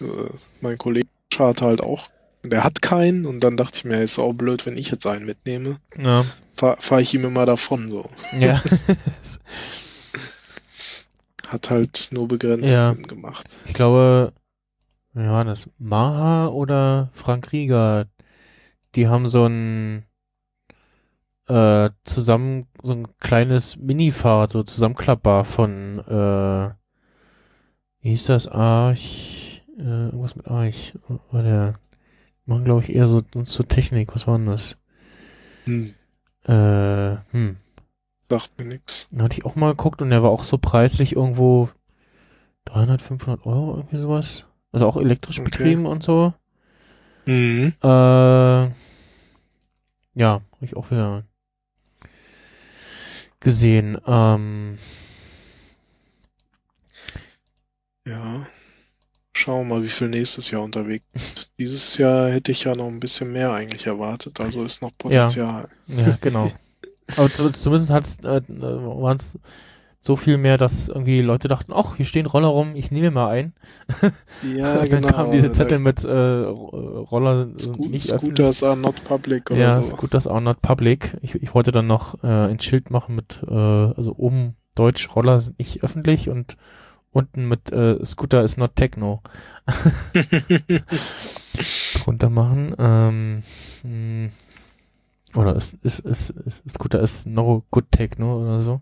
äh, 0.00 0.04
mein 0.60 0.78
Kollege 0.78 1.08
hatte 1.38 1.64
halt 1.64 1.80
auch, 1.80 2.08
der 2.42 2.64
hat 2.64 2.82
keinen 2.82 3.26
und 3.26 3.40
dann 3.40 3.56
dachte 3.56 3.78
ich 3.78 3.84
mir, 3.84 4.02
ist 4.02 4.18
auch 4.18 4.32
blöd, 4.32 4.66
wenn 4.66 4.76
ich 4.76 4.90
jetzt 4.90 5.06
einen 5.06 5.26
mitnehme. 5.26 5.78
Ja. 5.96 6.24
Fahre 6.54 6.80
fahr 6.80 7.00
ich 7.00 7.14
ihm 7.14 7.24
immer 7.24 7.46
davon 7.46 7.90
so. 7.90 8.08
ja. 8.38 8.62
Hat 11.48 11.70
halt 11.70 12.08
nur 12.12 12.28
begrenzt 12.28 12.68
Ja. 12.68 12.92
Gemacht. 12.94 13.46
ich 13.66 13.74
glaube, 13.74 14.32
ja, 15.14 15.32
war 15.32 15.44
das 15.44 15.68
Maha 15.78 16.46
oder 16.48 17.10
Frank 17.12 17.50
Rieger, 17.52 18.06
die 18.94 19.08
haben 19.08 19.26
so 19.28 19.46
ein 19.46 20.04
äh, 21.48 21.90
zusammen 22.04 22.66
so 22.82 22.92
ein 22.92 23.08
kleines 23.18 23.76
Minifahrrad, 23.76 24.50
so 24.50 24.62
zusammenklappbar 24.62 25.44
von 25.44 25.98
äh, 26.00 26.74
wie 28.02 28.10
hieß 28.10 28.26
das? 28.26 28.48
Arch, 28.48 29.62
äh, 29.78 29.82
irgendwas 30.06 30.36
mit 30.36 30.46
Arch. 30.48 30.94
War 31.30 31.42
der, 31.42 31.74
die 32.46 32.50
machen 32.50 32.64
glaube 32.64 32.82
ich 32.82 32.94
eher 32.94 33.08
so 33.08 33.20
zur 33.20 33.68
Technik. 33.68 34.14
Was 34.14 34.26
war 34.26 34.38
denn 34.38 34.46
das? 34.46 34.76
Hm, 35.66 35.94
Äh, 36.44 37.16
hm. 37.32 37.56
sagt 38.28 38.58
mir 38.58 38.64
nix. 38.64 39.08
Da 39.10 39.24
hatte 39.24 39.38
ich 39.38 39.44
auch 39.44 39.56
mal 39.56 39.70
geguckt 39.70 40.00
und 40.02 40.10
der 40.10 40.22
war 40.22 40.30
auch 40.30 40.44
so 40.44 40.56
preislich 40.58 41.16
irgendwo 41.16 41.68
300, 42.64 43.02
500 43.02 43.44
Euro, 43.46 43.76
irgendwie 43.76 43.98
sowas. 43.98 44.46
Also 44.72 44.86
auch 44.86 44.96
elektrisch 44.96 45.40
Okay. 45.40 45.44
betrieben 45.44 45.86
und 45.86 46.02
so. 46.02 46.32
Mhm. 47.26 47.72
Äh, 47.82 47.86
ja, 50.14 50.40
habe 50.52 50.64
ich 50.64 50.76
auch 50.76 50.90
wieder 50.90 51.24
gesehen. 53.40 53.98
Ähm, 54.06 54.78
Ja. 58.06 58.46
Schauen 59.32 59.68
wir 59.68 59.76
mal, 59.76 59.84
wie 59.84 59.88
viel 59.88 60.08
nächstes 60.08 60.50
Jahr 60.50 60.62
unterwegs. 60.62 61.04
Dieses 61.58 61.96
Jahr 61.98 62.30
hätte 62.30 62.50
ich 62.52 62.64
ja 62.64 62.74
noch 62.74 62.88
ein 62.88 63.00
bisschen 63.00 63.32
mehr 63.32 63.52
eigentlich 63.52 63.86
erwartet, 63.86 64.40
also 64.40 64.64
ist 64.64 64.82
noch 64.82 64.90
Potenzial. 64.98 65.68
ja, 65.86 66.18
genau. 66.20 66.50
Aber 67.16 67.30
zu- 67.30 67.50
zumindest 67.50 67.90
hat's, 67.90 68.18
äh, 68.24 68.40
es 69.16 69.38
so 70.02 70.16
viel 70.16 70.38
mehr, 70.38 70.56
dass 70.56 70.88
irgendwie 70.88 71.20
Leute 71.20 71.46
dachten, 71.46 71.72
ach, 71.74 71.96
hier 71.96 72.06
stehen 72.06 72.24
Roller 72.24 72.48
rum, 72.48 72.74
ich 72.74 72.90
nehme 72.90 73.10
mal 73.10 73.28
einen. 73.28 73.52
Ja, 74.56 74.74
dann 74.78 74.88
genau. 74.88 75.08
kamen 75.08 75.32
diese 75.32 75.52
Zettel 75.52 75.78
mit 75.78 76.04
äh, 76.04 76.10
Roller 76.10 77.48
sind 77.56 77.60
Sco 77.60 77.86
nicht 77.86 78.10
öffentlich. 78.10 78.36
Scooters 78.36 78.62
are 78.62 78.76
not 78.78 79.04
public 79.04 79.50
oder 79.50 79.60
Ja, 79.60 79.82
so. 79.82 79.96
Scooters 79.96 80.26
are 80.26 80.40
not 80.40 80.62
public. 80.62 81.18
Ich, 81.20 81.34
ich 81.34 81.54
wollte 81.54 81.70
dann 81.70 81.86
noch 81.86 82.24
äh, 82.24 82.26
ein 82.26 82.58
Schild 82.60 82.90
machen 82.90 83.14
mit, 83.14 83.42
äh, 83.46 83.54
also 83.54 84.14
oben 84.16 84.56
Deutsch, 84.74 85.14
Roller 85.14 85.38
sind 85.38 85.58
nicht 85.58 85.84
öffentlich 85.84 86.30
und 86.30 86.56
unten 87.12 87.46
mit 87.46 87.70
äh, 87.70 88.02
Scooter 88.04 88.42
is 88.42 88.56
not 88.56 88.76
techno 88.76 89.20
drunter 92.02 92.30
machen. 92.30 92.74
Ähm, 92.78 93.42
mh, 93.82 94.30
oder 95.34 95.54
ist, 95.56 95.74
ist, 95.82 96.00
ist, 96.00 96.30
ist, 96.30 96.70
Scooter 96.70 97.00
is 97.00 97.26
no 97.26 97.64
good 97.70 97.90
techno 97.90 98.40
oder 98.40 98.60
so. 98.60 98.80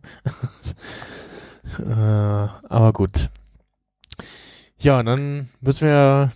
äh, 1.78 1.92
aber 1.92 2.92
gut. 2.92 3.30
Ja, 4.78 5.02
dann 5.02 5.48
müssen 5.60 5.86
wir 5.86 6.30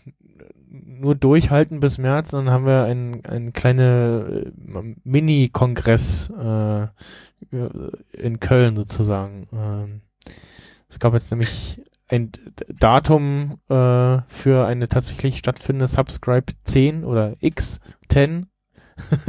nur 0.68 1.14
durchhalten 1.14 1.80
bis 1.80 1.98
März, 1.98 2.30
dann 2.30 2.50
haben 2.50 2.66
wir 2.66 2.84
einen 2.84 3.24
einen 3.26 3.52
kleine 3.52 4.52
äh, 4.56 4.94
Mini-Kongress 5.04 6.30
äh, 6.30 6.86
in 8.12 8.40
Köln 8.40 8.76
sozusagen. 8.76 9.48
Ähm, 9.52 10.02
es 10.88 10.98
gab 10.98 11.14
jetzt 11.14 11.30
nämlich 11.30 11.82
ein 12.08 12.30
Datum 12.68 13.58
äh, 13.68 14.18
für 14.28 14.66
eine 14.66 14.88
tatsächlich 14.88 15.38
stattfindende 15.38 15.88
Subscribe 15.88 16.52
10 16.64 17.04
oder 17.04 17.36
X10. 17.42 18.46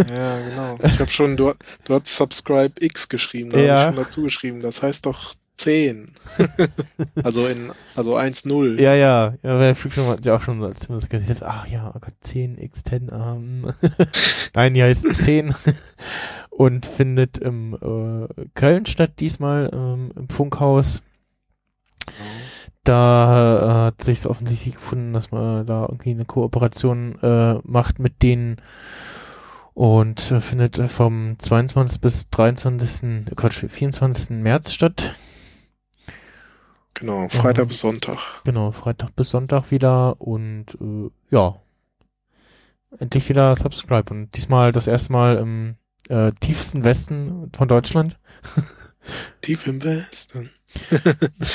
Ja, 0.09 0.39
genau. 0.39 0.77
Ich 0.83 0.99
habe 0.99 1.09
schon, 1.11 1.37
du, 1.37 1.53
du 1.85 1.93
hast 1.93 2.07
Subscribe 2.15 2.73
X 2.83 3.09
geschrieben, 3.09 3.51
da 3.51 3.59
Ja. 3.59 3.73
habe 3.73 3.79
ich 3.79 3.95
schon 3.95 4.03
dazu 4.03 4.21
geschrieben. 4.23 4.61
Das 4.61 4.81
heißt 4.83 5.05
doch 5.05 5.33
10. 5.57 6.11
also 7.23 7.47
in, 7.47 7.71
also 7.95 8.17
1-0. 8.17 8.81
Ja, 8.81 8.95
ja, 8.95 9.35
ja, 9.43 9.59
der 9.59 9.75
Flugschirm 9.75 10.07
hat 10.07 10.25
ja 10.25 10.35
auch 10.35 10.41
schon 10.41 10.59
so 10.59 10.65
als 10.65 10.87
das 10.87 11.09
gesagt, 11.09 11.43
ach 11.43 11.67
ja, 11.67 11.91
oh 11.95 11.99
Gott, 11.99 12.13
10, 12.21 12.57
X10, 12.57 13.11
ähm. 13.13 13.73
Nein, 14.53 14.73
die 14.73 14.83
heißt 14.83 15.13
10 15.13 15.53
und 16.49 16.85
findet 16.85 17.37
im 17.37 17.75
äh, 17.75 18.45
Köln 18.55 18.85
statt, 18.85 19.13
diesmal 19.19 19.69
ähm, 19.73 20.11
im 20.15 20.29
Funkhaus. 20.29 21.03
Da 22.83 23.59
äh, 23.59 23.73
hat 23.87 24.03
sich 24.03 24.25
offensichtlich 24.25 24.75
gefunden, 24.75 25.13
dass 25.13 25.31
man 25.31 25.65
da 25.65 25.83
irgendwie 25.83 26.11
eine 26.11 26.25
Kooperation 26.25 27.17
äh, 27.21 27.59
macht 27.63 27.99
mit 27.99 28.21
denen 28.21 28.57
und 29.73 30.31
äh, 30.31 30.39
findet 30.41 30.77
äh, 30.77 30.87
vom 30.87 31.35
22. 31.39 31.99
bis 32.01 32.29
23. 32.29 33.35
Quatsch, 33.35 33.63
24. 33.67 34.31
März 34.31 34.71
statt. 34.73 35.15
Genau, 36.93 37.27
Freitag 37.29 37.65
Mhm. 37.65 37.67
bis 37.69 37.79
Sonntag. 37.79 38.17
Genau, 38.43 38.71
Freitag 38.71 39.15
bis 39.15 39.29
Sonntag 39.29 39.71
wieder 39.71 40.21
und 40.21 40.65
äh, 40.79 41.09
ja, 41.31 41.55
endlich 42.99 43.27
wieder 43.29 43.55
Subscribe 43.55 44.13
und 44.13 44.35
diesmal 44.35 44.71
das 44.71 44.85
erste 44.87 45.11
Mal 45.11 45.37
im 45.37 45.75
äh, 46.09 46.31
tiefsten 46.39 46.83
Westen 46.83 47.49
von 47.55 47.67
Deutschland, 47.67 48.19
Tief 49.41 49.67
im 49.67 49.83
Westen. 49.83 50.49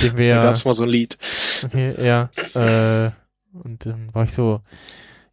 den 0.03 0.16
wir 0.16 0.35
Da 0.35 0.43
gab's 0.43 0.64
mal 0.64 0.75
so 0.75 0.83
ein 0.83 0.89
Lied. 0.91 1.16
okay, 1.64 1.95
ja, 2.05 2.29
äh, 2.55 3.11
und 3.53 3.87
dann 3.87 4.12
war 4.14 4.25
ich 4.25 4.33
so, 4.33 4.61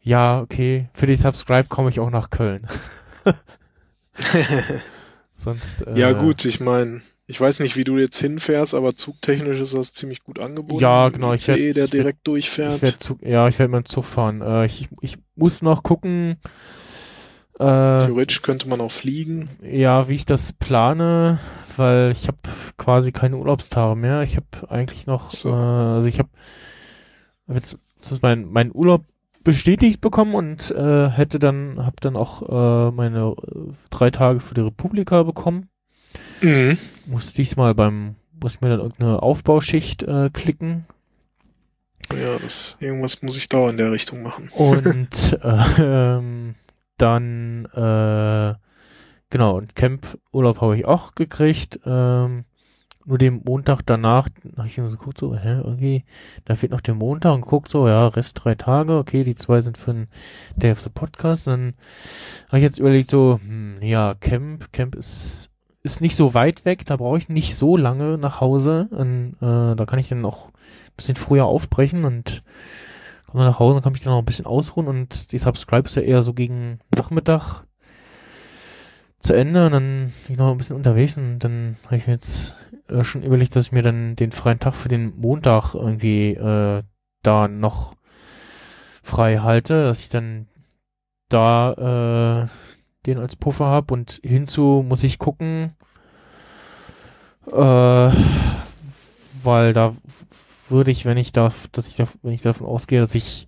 ja, 0.05 0.39
okay, 0.39 0.87
für 0.93 1.07
die 1.07 1.15
Subscribe 1.17 1.67
komme 1.67 1.89
ich 1.89 1.99
auch 1.99 2.11
nach 2.11 2.29
Köln. 2.29 2.67
Sonst 5.35 5.81
äh, 5.85 5.99
ja 5.99 6.13
gut, 6.13 6.45
ich 6.45 6.59
meine, 6.61 7.01
ich 7.27 7.41
weiß 7.41 7.59
nicht, 7.59 7.75
wie 7.75 7.83
du 7.83 7.97
jetzt 7.97 8.19
hinfährst, 8.19 8.73
aber 8.73 8.95
zugtechnisch 8.95 9.59
ist 9.59 9.73
das 9.73 9.93
ziemlich 9.93 10.23
gut 10.23 10.39
angeboten. 10.39 10.81
Ja, 10.81 11.09
genau, 11.09 11.33
ich 11.33 11.47
ICE, 11.49 11.49
werd- 11.49 11.57
der 11.57 11.69
ich 11.69 11.75
werd- 11.75 11.93
direkt 11.93 12.17
Ich 12.19 12.23
durchfährt. 12.23 12.81
werd 12.81 13.03
Zug, 13.03 13.21
ja, 13.21 13.47
ich 13.47 13.59
werde 13.59 13.71
mit 13.75 13.85
dem 13.85 13.89
Zug 13.89 14.05
fahren. 14.05 14.41
Äh, 14.41 14.65
ich, 14.67 14.87
ich 15.01 15.17
muss 15.35 15.61
noch 15.61 15.83
gucken, 15.83 16.37
äh, 17.59 17.99
Theoretisch 17.99 18.41
könnte 18.41 18.67
man 18.69 18.79
auch 18.81 18.91
fliegen. 18.91 19.49
Ja, 19.61 20.07
wie 20.09 20.15
ich 20.15 20.25
das 20.25 20.53
plane, 20.53 21.39
weil 21.77 22.11
ich 22.11 22.27
habe 22.27 22.37
quasi 22.77 23.11
keine 23.11 23.37
Urlaubstage 23.37 23.95
mehr. 23.95 24.21
Ich 24.23 24.35
habe 24.37 24.69
eigentlich 24.69 25.07
noch, 25.07 25.29
So. 25.31 25.49
äh, 25.49 25.53
also 25.53 26.07
ich 26.07 26.19
habe 26.19 26.29
hab 27.47 27.55
jetzt 27.55 27.77
so 27.99 28.17
mein, 28.21 28.45
mein 28.51 28.71
Urlaub 28.73 29.03
bestätigt 29.45 30.01
bekommen 30.01 30.35
und 30.35 30.71
äh, 30.71 31.07
hätte 31.09 31.39
dann, 31.39 31.85
habe 31.85 31.95
dann 32.01 32.17
auch 32.17 32.41
äh, 32.41 32.91
meine 32.91 33.35
äh, 33.41 33.71
drei 33.89 34.09
Tage 34.11 34.41
für 34.41 34.55
die 34.55 34.61
Republika 34.61 35.23
bekommen. 35.23 35.69
Mhm. 36.41 36.77
Muss 37.05 37.31
diesmal 37.31 37.73
beim, 37.73 38.15
muss 38.41 38.55
ich 38.55 38.61
mir 38.61 38.69
dann 38.69 38.81
irgendeine 38.81 39.23
Aufbauschicht 39.23 40.03
äh, 40.03 40.29
klicken 40.33 40.85
Ja, 42.11 42.37
das, 42.41 42.77
irgendwas 42.81 43.21
muss 43.21 43.37
ich 43.37 43.47
da 43.47 43.69
in 43.69 43.77
der 43.77 43.91
Richtung 43.91 44.23
machen. 44.23 44.49
und 44.53 45.39
äh, 45.41 45.81
ähm, 46.17 46.55
dann 46.97 47.65
äh, 47.65 48.55
genau 49.29 49.57
und 49.57 49.75
Camp-Urlaub 49.75 50.61
habe 50.61 50.77
ich 50.77 50.85
auch 50.85 51.13
gekriegt. 51.13 51.79
Ähm, 51.85 52.45
nur 53.05 53.17
den 53.17 53.41
Montag 53.45 53.81
danach 53.85 54.27
habe 54.57 54.67
ich 54.67 54.77
mir 54.77 54.89
so 54.89 54.97
geguckt, 54.97 55.19
so, 55.19 55.35
hä, 55.35 55.61
irgendwie, 55.63 56.03
da 56.43 56.55
fehlt 56.55 56.71
noch 56.71 56.81
der 56.81 56.95
Montag 56.95 57.33
und 57.33 57.41
guckt 57.41 57.69
so, 57.69 57.87
ja, 57.87 58.07
Rest 58.07 58.39
drei 58.43 58.55
Tage, 58.55 58.97
okay, 58.97 59.23
die 59.23 59.35
zwei 59.35 59.61
sind 59.61 59.77
für 59.77 59.93
den 59.93 60.07
Day 60.55 60.71
of 60.71 60.79
the 60.79 60.89
Podcast. 60.89 61.47
Dann 61.47 61.75
habe 62.47 62.57
ich 62.57 62.63
jetzt 62.63 62.79
überlegt, 62.79 63.09
so, 63.09 63.39
hm, 63.43 63.77
ja, 63.81 64.15
Camp, 64.15 64.73
Camp 64.73 64.95
ist, 64.95 65.49
ist 65.83 66.01
nicht 66.01 66.15
so 66.15 66.33
weit 66.33 66.65
weg, 66.65 66.85
da 66.85 66.97
brauche 66.97 67.19
ich 67.19 67.29
nicht 67.29 67.55
so 67.55 67.77
lange 67.77 68.17
nach 68.17 68.41
Hause. 68.41 68.87
Und, 68.89 69.35
äh, 69.39 69.75
da 69.75 69.85
kann 69.85 69.99
ich 69.99 70.09
dann 70.09 70.25
auch 70.25 70.47
ein 70.49 70.97
bisschen 70.97 71.15
früher 71.15 71.45
aufbrechen 71.45 72.05
und 72.05 72.43
komme 73.27 73.45
nach 73.45 73.59
Hause, 73.59 73.75
dann 73.75 73.83
kann 73.83 73.93
ich 73.93 74.01
dann 74.01 74.13
noch 74.13 74.19
ein 74.19 74.25
bisschen 74.25 74.45
ausruhen 74.45 74.87
und 74.87 75.31
die 75.31 75.37
Subscribe 75.37 75.87
ist 75.87 75.95
ja 75.95 76.01
eher 76.01 76.23
so 76.23 76.33
gegen 76.33 76.79
Nachmittag 76.95 77.65
zu 79.19 79.33
Ende 79.33 79.65
und 79.65 79.71
dann 79.73 80.13
bin 80.25 80.33
ich 80.33 80.37
noch 80.37 80.51
ein 80.51 80.57
bisschen 80.57 80.75
unterwegs 80.75 81.17
und 81.17 81.39
dann 81.39 81.77
habe 81.85 81.97
ich 81.97 82.07
mir 82.07 82.13
jetzt 82.13 82.55
äh, 82.89 83.03
schon 83.03 83.23
überlegt, 83.23 83.55
dass 83.55 83.67
ich 83.67 83.71
mir 83.71 83.81
dann 83.81 84.15
den 84.15 84.31
freien 84.31 84.59
Tag 84.59 84.73
für 84.73 84.89
den 84.89 85.17
Montag 85.17 85.73
irgendwie 85.73 86.31
äh, 86.33 86.83
da 87.23 87.47
noch 87.47 87.95
frei 89.03 89.37
halte, 89.37 89.85
dass 89.85 89.99
ich 89.99 90.09
dann 90.09 90.47
da 91.29 92.43
äh, 92.43 92.47
den 93.05 93.19
als 93.19 93.35
Puffer 93.35 93.65
habe 93.65 93.93
und 93.93 94.19
hinzu 94.23 94.83
muss 94.87 95.03
ich 95.03 95.19
gucken, 95.19 95.75
äh, 97.51 98.11
weil 99.43 99.73
da 99.73 99.95
würde 100.69 100.91
ich, 100.91 101.05
wenn 101.05 101.17
ich 101.17 101.31
darf, 101.31 101.67
dass 101.71 101.87
ich 101.87 101.95
da, 101.95 102.05
wenn 102.23 102.33
ich 102.33 102.41
davon 102.41 102.67
ausgehe, 102.67 102.99
dass 102.99 103.15
ich 103.15 103.47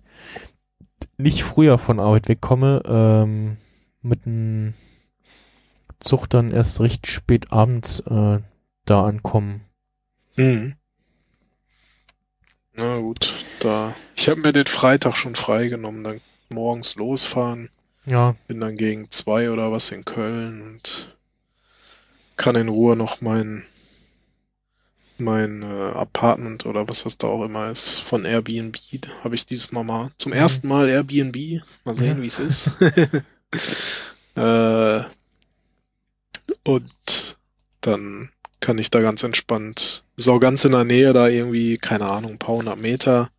nicht 1.16 1.42
früher 1.42 1.78
von 1.78 2.00
Arbeit 2.00 2.28
wegkomme, 2.28 2.82
ähm, 2.86 3.56
mit 4.02 4.26
einem 4.26 4.74
Zug 5.98 6.28
dann 6.30 6.52
erst 6.52 6.80
recht 6.80 7.08
spät 7.08 7.52
abends 7.52 8.00
äh, 8.00 8.38
da 8.88 9.04
ankommen. 9.04 9.64
Mhm. 10.36 10.74
Na 12.74 12.98
gut, 12.98 13.32
da. 13.60 13.94
Ich 14.14 14.28
habe 14.28 14.40
mir 14.40 14.52
den 14.52 14.66
Freitag 14.66 15.16
schon 15.16 15.34
freigenommen, 15.34 16.04
dann 16.04 16.20
morgens 16.48 16.94
losfahren, 16.94 17.70
Ja, 18.06 18.36
bin 18.46 18.60
dann 18.60 18.76
gegen 18.76 19.10
zwei 19.10 19.50
oder 19.50 19.72
was 19.72 19.90
in 19.90 20.04
Köln 20.04 20.62
und 20.62 21.16
kann 22.36 22.54
in 22.56 22.68
Ruhe 22.68 22.94
noch 22.96 23.20
mein 23.20 23.64
mein 25.20 25.62
äh, 25.62 25.66
Apartment 25.94 26.64
oder 26.66 26.86
was 26.86 27.02
das 27.02 27.18
da 27.18 27.26
auch 27.26 27.44
immer 27.44 27.70
ist 27.72 27.98
von 27.98 28.24
Airbnb 28.24 28.76
habe 29.24 29.34
ich 29.34 29.46
dieses 29.46 29.72
Mal 29.72 29.82
mal 29.82 30.10
zum 30.16 30.30
Mhm. 30.30 30.38
ersten 30.38 30.68
Mal 30.68 30.88
Airbnb. 30.88 31.60
Mal 31.84 31.94
sehen, 31.96 32.18
Ja. 32.18 32.22
wie 32.22 32.26
es 32.26 32.38
ist. 32.38 32.70
äh, 34.36 35.00
und 36.62 37.36
dann 37.80 38.30
kann 38.60 38.78
ich 38.78 38.90
da 38.90 39.00
ganz 39.00 39.22
entspannt, 39.22 40.04
ist 40.16 40.28
auch 40.28 40.40
ganz 40.40 40.64
in 40.64 40.72
der 40.72 40.84
Nähe 40.84 41.12
da 41.12 41.28
irgendwie, 41.28 41.78
keine 41.78 42.06
Ahnung, 42.06 42.32
ein 42.32 42.38
paar 42.38 42.56
hundert 42.56 42.78
Meter, 42.78 43.30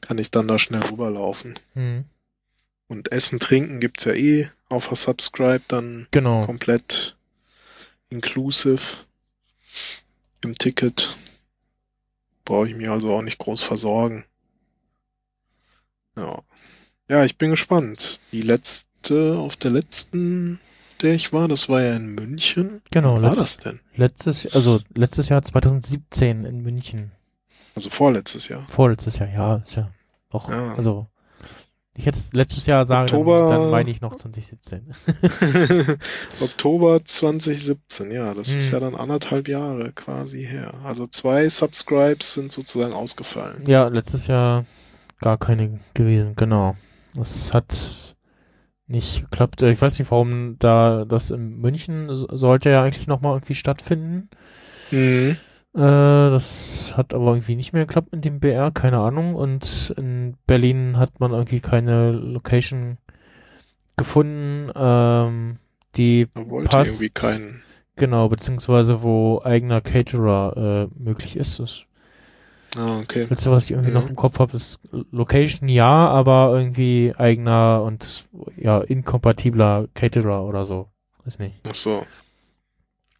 kann 0.00 0.18
ich 0.18 0.30
dann 0.30 0.48
da 0.48 0.58
schnell 0.58 0.82
rüberlaufen. 0.82 1.58
hm, 1.74 2.04
Und 2.88 3.12
Essen, 3.12 3.38
Trinken 3.40 3.80
gibt's 3.80 4.04
ja 4.04 4.12
eh 4.12 4.48
auf 4.68 4.88
der 4.88 4.96
Subscribe 4.96 5.62
dann 5.68 6.08
genau. 6.10 6.44
komplett 6.44 7.16
inclusive 8.10 8.82
im 10.44 10.56
Ticket. 10.56 11.14
Brauche 12.44 12.68
ich 12.68 12.74
mich 12.74 12.88
also 12.88 13.12
auch 13.12 13.22
nicht 13.22 13.38
groß 13.38 13.60
versorgen. 13.60 14.24
Ja. 16.16 16.42
Ja, 17.08 17.24
ich 17.24 17.36
bin 17.36 17.50
gespannt. 17.50 18.20
Die 18.32 18.42
letzte, 18.42 19.38
auf 19.38 19.56
der 19.56 19.70
letzten, 19.70 20.60
der 21.02 21.14
ich 21.14 21.32
war, 21.32 21.48
das 21.48 21.68
war 21.68 21.82
ja 21.82 21.94
in 21.96 22.14
München. 22.14 22.82
Genau, 22.90 23.14
Wann 23.16 23.22
war 23.22 23.36
das 23.36 23.58
denn? 23.58 23.80
letztes, 23.96 24.54
also 24.54 24.80
letztes 24.94 25.28
Jahr 25.28 25.42
2017 25.42 26.44
in 26.44 26.60
München. 26.62 27.12
Also 27.74 27.90
vorletztes 27.90 28.48
Jahr. 28.48 28.66
Vorletztes 28.68 29.18
Jahr, 29.18 29.28
ja, 29.28 29.56
ist 29.56 29.76
ja 29.76 29.90
auch, 30.30 30.48
Ja. 30.50 30.74
also 30.74 31.06
ich 31.96 32.04
jetzt 32.04 32.32
letztes 32.32 32.66
Jahr 32.66 32.86
sage, 32.86 33.10
dann, 33.10 33.18
Oktober- 33.20 33.50
dann 33.50 33.70
meine 33.70 33.90
ich 33.90 34.00
noch 34.00 34.14
2017. 34.14 34.94
Oktober 36.40 37.04
2017, 37.04 38.10
ja, 38.10 38.34
das 38.34 38.54
ist 38.54 38.66
Hm. 38.68 38.74
ja 38.74 38.80
dann 38.80 38.94
anderthalb 38.94 39.48
Jahre 39.48 39.92
quasi 39.92 40.44
her. 40.44 40.72
Also 40.84 41.06
zwei 41.06 41.48
Subscribes 41.48 42.34
sind 42.34 42.52
sozusagen 42.52 42.92
ausgefallen. 42.92 43.64
Ja, 43.66 43.88
letztes 43.88 44.26
Jahr 44.28 44.64
gar 45.20 45.38
keine 45.38 45.80
gewesen, 45.94 46.34
genau. 46.36 46.76
Das 47.14 47.52
hat 47.52 48.16
nicht 48.88 49.22
geklappt. 49.30 49.62
Ich 49.62 49.80
weiß 49.80 49.98
nicht, 49.98 50.10
warum 50.10 50.56
da 50.58 51.04
das 51.04 51.30
in 51.30 51.60
München 51.60 52.08
so- 52.16 52.26
sollte 52.36 52.70
ja 52.70 52.82
eigentlich 52.82 53.06
nochmal 53.06 53.34
irgendwie 53.36 53.54
stattfinden. 53.54 54.28
Mhm. 54.90 55.36
Äh, 55.74 55.80
das 55.80 56.94
hat 56.96 57.12
aber 57.14 57.26
irgendwie 57.32 57.54
nicht 57.56 57.72
mehr 57.74 57.84
geklappt 57.86 58.12
mit 58.12 58.24
dem 58.24 58.40
BR, 58.40 58.70
keine 58.70 58.98
Ahnung. 58.98 59.34
Und 59.34 59.92
in 59.96 60.34
Berlin 60.46 60.96
hat 60.98 61.20
man 61.20 61.32
irgendwie 61.32 61.60
keine 61.60 62.12
Location 62.12 62.96
gefunden, 63.96 64.70
ähm, 64.74 65.56
die 65.96 66.28
wollte 66.34 66.68
Passt. 66.70 67.02
irgendwie 67.02 67.10
keinen. 67.10 67.62
genau, 67.96 68.28
beziehungsweise 68.28 69.02
wo 69.02 69.40
eigener 69.44 69.80
Caterer 69.80 70.88
äh, 70.90 71.02
möglich 71.02 71.36
ist. 71.36 71.58
Das 71.58 71.84
Ah, 72.76 73.00
okay. 73.00 73.26
Letzte, 73.28 73.50
was 73.50 73.64
ich 73.64 73.70
irgendwie 73.72 73.90
Mhm. 73.90 73.94
noch 73.94 74.08
im 74.08 74.16
Kopf 74.16 74.38
habe, 74.38 74.56
ist 74.56 74.80
Location 75.10 75.68
ja, 75.68 76.08
aber 76.08 76.52
irgendwie 76.54 77.14
eigener 77.16 77.82
und 77.82 78.24
ja, 78.56 78.80
inkompatibler 78.80 79.88
Caterer 79.94 80.44
oder 80.44 80.64
so. 80.64 80.88
Weiß 81.24 81.38
nicht. 81.38 81.54
Ach 81.64 81.74
so. 81.74 82.06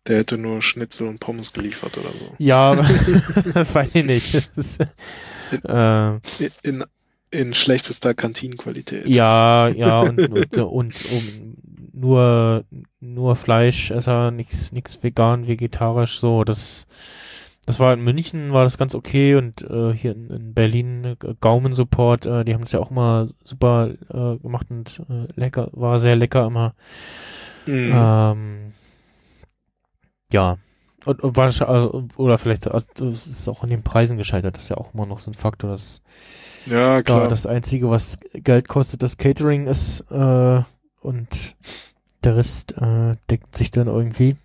Der 0.07 0.19
hätte 0.19 0.39
nur 0.39 0.63
Schnitzel 0.63 1.07
und 1.07 1.21
Pommes 1.21 1.53
geliefert 1.53 1.99
oder 1.99 2.11
so. 2.11 2.33
Ja, 2.39 2.75
das 2.75 2.87
weiß 3.75 3.95
ich 3.97 4.05
nicht. 4.07 4.35
Das 4.35 4.51
ist, 4.57 4.81
äh, 5.65 6.15
In, 6.63 6.85
in 7.31 7.55
schlechtester 7.55 8.15
Kantinenqualität. 8.15 9.07
ja, 9.07 9.69
ja, 9.69 10.01
und, 10.03 10.29
und, 10.31 10.57
und 10.57 10.95
um, 11.11 11.57
nur, 11.93 12.65
nur 13.01 13.37
Fleischesser, 13.37 14.31
nix 14.31 14.73
vegan, 15.03 15.47
vegetarisch, 15.47 16.21
so, 16.21 16.45
das, 16.45 16.87
das 17.69 17.79
war 17.79 17.93
in 17.93 18.01
München, 18.01 18.55
war 18.55 18.65
das 18.65 18.79
ganz 18.79 18.95
okay 18.95 19.35
und 19.35 19.61
äh, 19.61 19.93
hier 19.93 20.13
in, 20.13 20.31
in 20.31 20.55
Berlin 20.55 21.05
äh, 21.05 21.17
Gaumen 21.39 21.75
Support, 21.75 22.25
äh, 22.25 22.43
die 22.43 22.55
haben 22.55 22.63
das 22.63 22.73
ja 22.73 22.81
auch 22.81 22.91
mal 22.91 23.29
super 23.45 23.91
äh, 24.09 24.39
gemacht 24.39 24.69
und 24.71 25.03
äh, 25.11 25.27
lecker, 25.39 25.69
war 25.73 25.99
sehr 25.99 26.17
lecker 26.17 26.47
immer. 26.47 26.75
Mhm. 27.67 27.93
Ähm, 27.95 28.73
ja. 30.33 30.57
Und, 31.05 31.23
und 31.23 31.37
war, 31.37 31.45
also, 31.47 32.09
oder 32.17 32.39
vielleicht, 32.39 32.67
also, 32.69 33.07
es 33.07 33.27
ist 33.27 33.49
auch 33.49 33.63
an 33.63 33.69
den 33.69 33.83
Preisen 33.83 34.17
gescheitert, 34.17 34.57
das 34.57 34.63
ist 34.63 34.71
ja 34.71 34.79
auch 34.79 34.95
immer 34.95 35.05
noch 35.05 35.19
so 35.19 35.31
ein 35.31 35.35
Faktor, 35.35 35.69
dass 35.69 36.01
ja, 36.65 36.97
da 36.97 37.03
klar. 37.03 37.29
das 37.29 37.45
Einzige, 37.45 37.91
was 37.91 38.19
Geld 38.33 38.67
kostet, 38.67 39.03
das 39.03 39.19
Catering 39.19 39.67
ist, 39.67 40.01
äh, 40.11 40.63
und 41.01 41.55
der 42.25 42.35
Rest 42.35 42.73
äh, 42.79 43.17
deckt 43.29 43.55
sich 43.55 43.71
dann 43.71 43.89
irgendwie. 43.89 44.37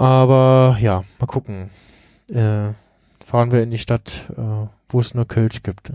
Aber 0.00 0.78
ja, 0.80 1.04
mal 1.18 1.26
gucken. 1.26 1.68
Äh, 2.30 2.72
fahren 3.22 3.50
wir 3.52 3.62
in 3.62 3.70
die 3.70 3.76
Stadt, 3.76 4.30
äh, 4.34 4.66
wo 4.88 5.00
es 5.00 5.12
nur 5.12 5.28
Kölsch 5.28 5.62
gibt. 5.62 5.92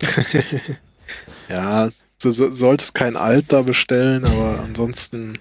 ja, 1.48 1.88
du 2.22 2.30
so, 2.30 2.52
solltest 2.52 2.94
kein 2.94 3.16
Alt 3.16 3.52
da 3.52 3.62
bestellen, 3.62 4.24
aber 4.24 4.60
ansonsten 4.62 5.40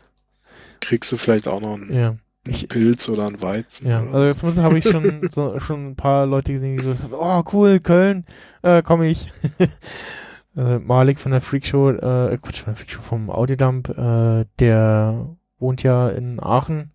kriegst 0.80 1.12
du 1.12 1.18
vielleicht 1.18 1.48
auch 1.48 1.62
noch 1.62 1.76
einen, 1.76 1.94
Ja. 1.94 2.16
einen 2.48 2.68
Pilz 2.68 3.08
oder 3.08 3.28
einen 3.28 3.44
Weizen. 3.44 3.88
Ja, 3.88 4.02
oder 4.02 4.16
also 4.16 4.48
jetzt 4.48 4.58
habe 4.58 4.80
ich 4.80 4.90
schon 4.90 5.22
so, 5.32 5.60
schon 5.60 5.90
ein 5.92 5.96
paar 5.96 6.26
Leute 6.26 6.54
gesehen, 6.54 6.78
die 6.78 6.84
so 6.84 6.96
oh 7.12 7.44
cool, 7.54 7.80
Köln, 7.82 8.26
äh, 8.64 8.82
komme 8.82 9.10
ich. 9.10 9.32
äh, 10.58 10.80
Malik 10.80 11.20
von 11.20 11.34
der 11.34 11.42
Freakshow, 11.42 11.92
äh, 11.92 12.36
Quatsch, 12.42 12.62
von 12.62 12.74
der 12.74 12.78
Freakshow 12.78 13.04
vom 13.04 13.30
Audiodump, 13.30 13.90
äh, 13.90 14.46
der 14.58 15.28
wohnt 15.60 15.84
ja 15.84 16.10
in 16.10 16.42
Aachen. 16.42 16.90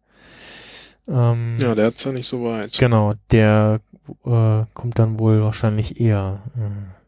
Ähm, 1.09 1.57
ja, 1.59 1.75
der 1.75 1.87
hat's 1.87 2.05
ja 2.05 2.13
nicht 2.13 2.27
so 2.27 2.45
weit. 2.45 2.79
Genau, 2.79 3.15
der 3.31 3.81
äh, 4.25 4.65
kommt 4.75 4.99
dann 4.99 5.19
wohl 5.19 5.43
wahrscheinlich 5.43 6.01
eher. 6.01 6.43
Äh, 6.57 7.01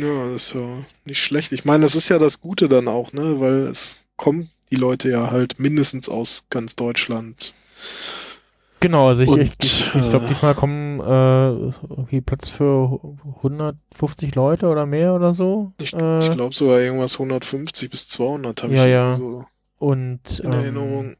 Ja, 0.00 0.30
das 0.32 0.46
ist 0.46 0.54
ja 0.54 0.84
nicht 1.04 1.22
schlecht. 1.22 1.52
Ich 1.52 1.64
meine, 1.64 1.82
das 1.84 1.94
ist 1.94 2.08
ja 2.08 2.18
das 2.18 2.40
Gute 2.40 2.68
dann 2.68 2.88
auch, 2.88 3.12
ne, 3.12 3.40
weil 3.40 3.66
es 3.66 3.98
kommen 4.16 4.50
die 4.70 4.76
Leute 4.76 5.10
ja 5.10 5.30
halt 5.30 5.58
mindestens 5.58 6.08
aus 6.08 6.46
ganz 6.50 6.74
Deutschland. 6.74 7.54
genau, 8.80 9.08
also 9.08 9.22
ich, 9.22 9.28
Und, 9.30 9.40
ich, 9.40 9.54
ich, 9.60 9.80
ich 9.94 10.10
glaube, 10.10 10.24
äh, 10.24 10.28
diesmal 10.28 10.54
kommen 10.54 11.00
äh, 11.00 11.48
irgendwie 11.88 12.20
Platz 12.20 12.48
für 12.48 13.00
150 13.36 14.34
Leute 14.34 14.66
oder 14.68 14.84
mehr 14.86 15.14
oder 15.14 15.32
so. 15.32 15.72
Ich, 15.78 15.92
äh, 15.94 16.18
ich 16.18 16.30
glaube 16.30 16.54
sogar 16.54 16.80
irgendwas 16.80 17.14
150 17.14 17.90
bis 17.90 18.08
200 18.08 18.62
habe 18.62 18.74
Ja, 18.74 18.84
ich 18.84 18.90
ja. 18.90 19.14
so 19.14 19.44
Und 19.78 20.40
in 20.40 20.46
ähm, 20.46 20.52
Erinnerung. 20.52 21.16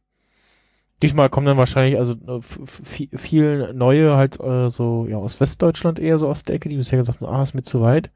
Diesmal 1.04 1.28
kommen 1.30 1.46
dann 1.46 1.56
wahrscheinlich 1.56 1.98
also 1.98 2.14
äh, 2.26 2.38
f- 2.38 2.58
f- 2.82 3.20
viel 3.20 3.72
neue 3.74 4.16
halt 4.16 4.40
äh, 4.40 4.68
so 4.70 5.06
ja 5.08 5.16
aus 5.16 5.38
Westdeutschland 5.40 5.98
eher 5.98 6.18
so 6.18 6.28
aus 6.28 6.42
der 6.42 6.56
Ecke, 6.56 6.68
die 6.68 6.76
bisher 6.76 6.98
gesagt 6.98 7.20
haben, 7.20 7.32
ah, 7.32 7.42
ist 7.42 7.54
mir 7.54 7.62
zu 7.62 7.80
weit. 7.80 8.10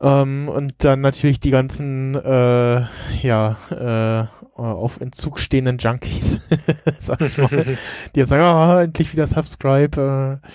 Ähm, 0.00 0.48
und 0.48 0.72
dann 0.78 1.00
natürlich 1.00 1.40
die 1.40 1.50
ganzen 1.50 2.14
äh, 2.16 2.84
ja 3.22 3.56
äh, 3.70 4.60
auf 4.60 5.00
Entzug 5.00 5.38
stehenden 5.38 5.78
Junkies, 5.78 6.40
sag 6.98 7.20
ich 7.22 7.38
mal, 7.38 7.78
die 8.14 8.20
jetzt 8.20 8.28
sagen, 8.28 8.42
ah, 8.42 8.82
endlich 8.82 9.12
wieder 9.12 9.26
Subscribe, 9.26 10.40
äh, 10.42 10.48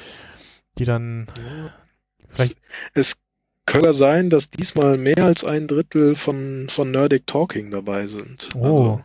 die 0.77 0.85
dann 0.85 1.27
vielleicht 2.29 2.57
Es 2.93 3.17
könnte 3.65 3.93
sein, 3.93 4.29
dass 4.29 4.49
diesmal 4.49 4.97
mehr 4.97 5.23
als 5.25 5.43
ein 5.43 5.67
Drittel 5.67 6.15
von, 6.15 6.67
von 6.69 6.91
Nerdic 6.91 7.25
Talking 7.27 7.71
dabei 7.71 8.07
sind. 8.07 8.51
oh 8.55 8.63
Also, 8.63 9.01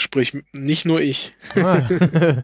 sprich, 0.00 0.36
nicht 0.52 0.84
nur 0.84 1.00
ich. 1.00 1.34
ah. 1.56 1.82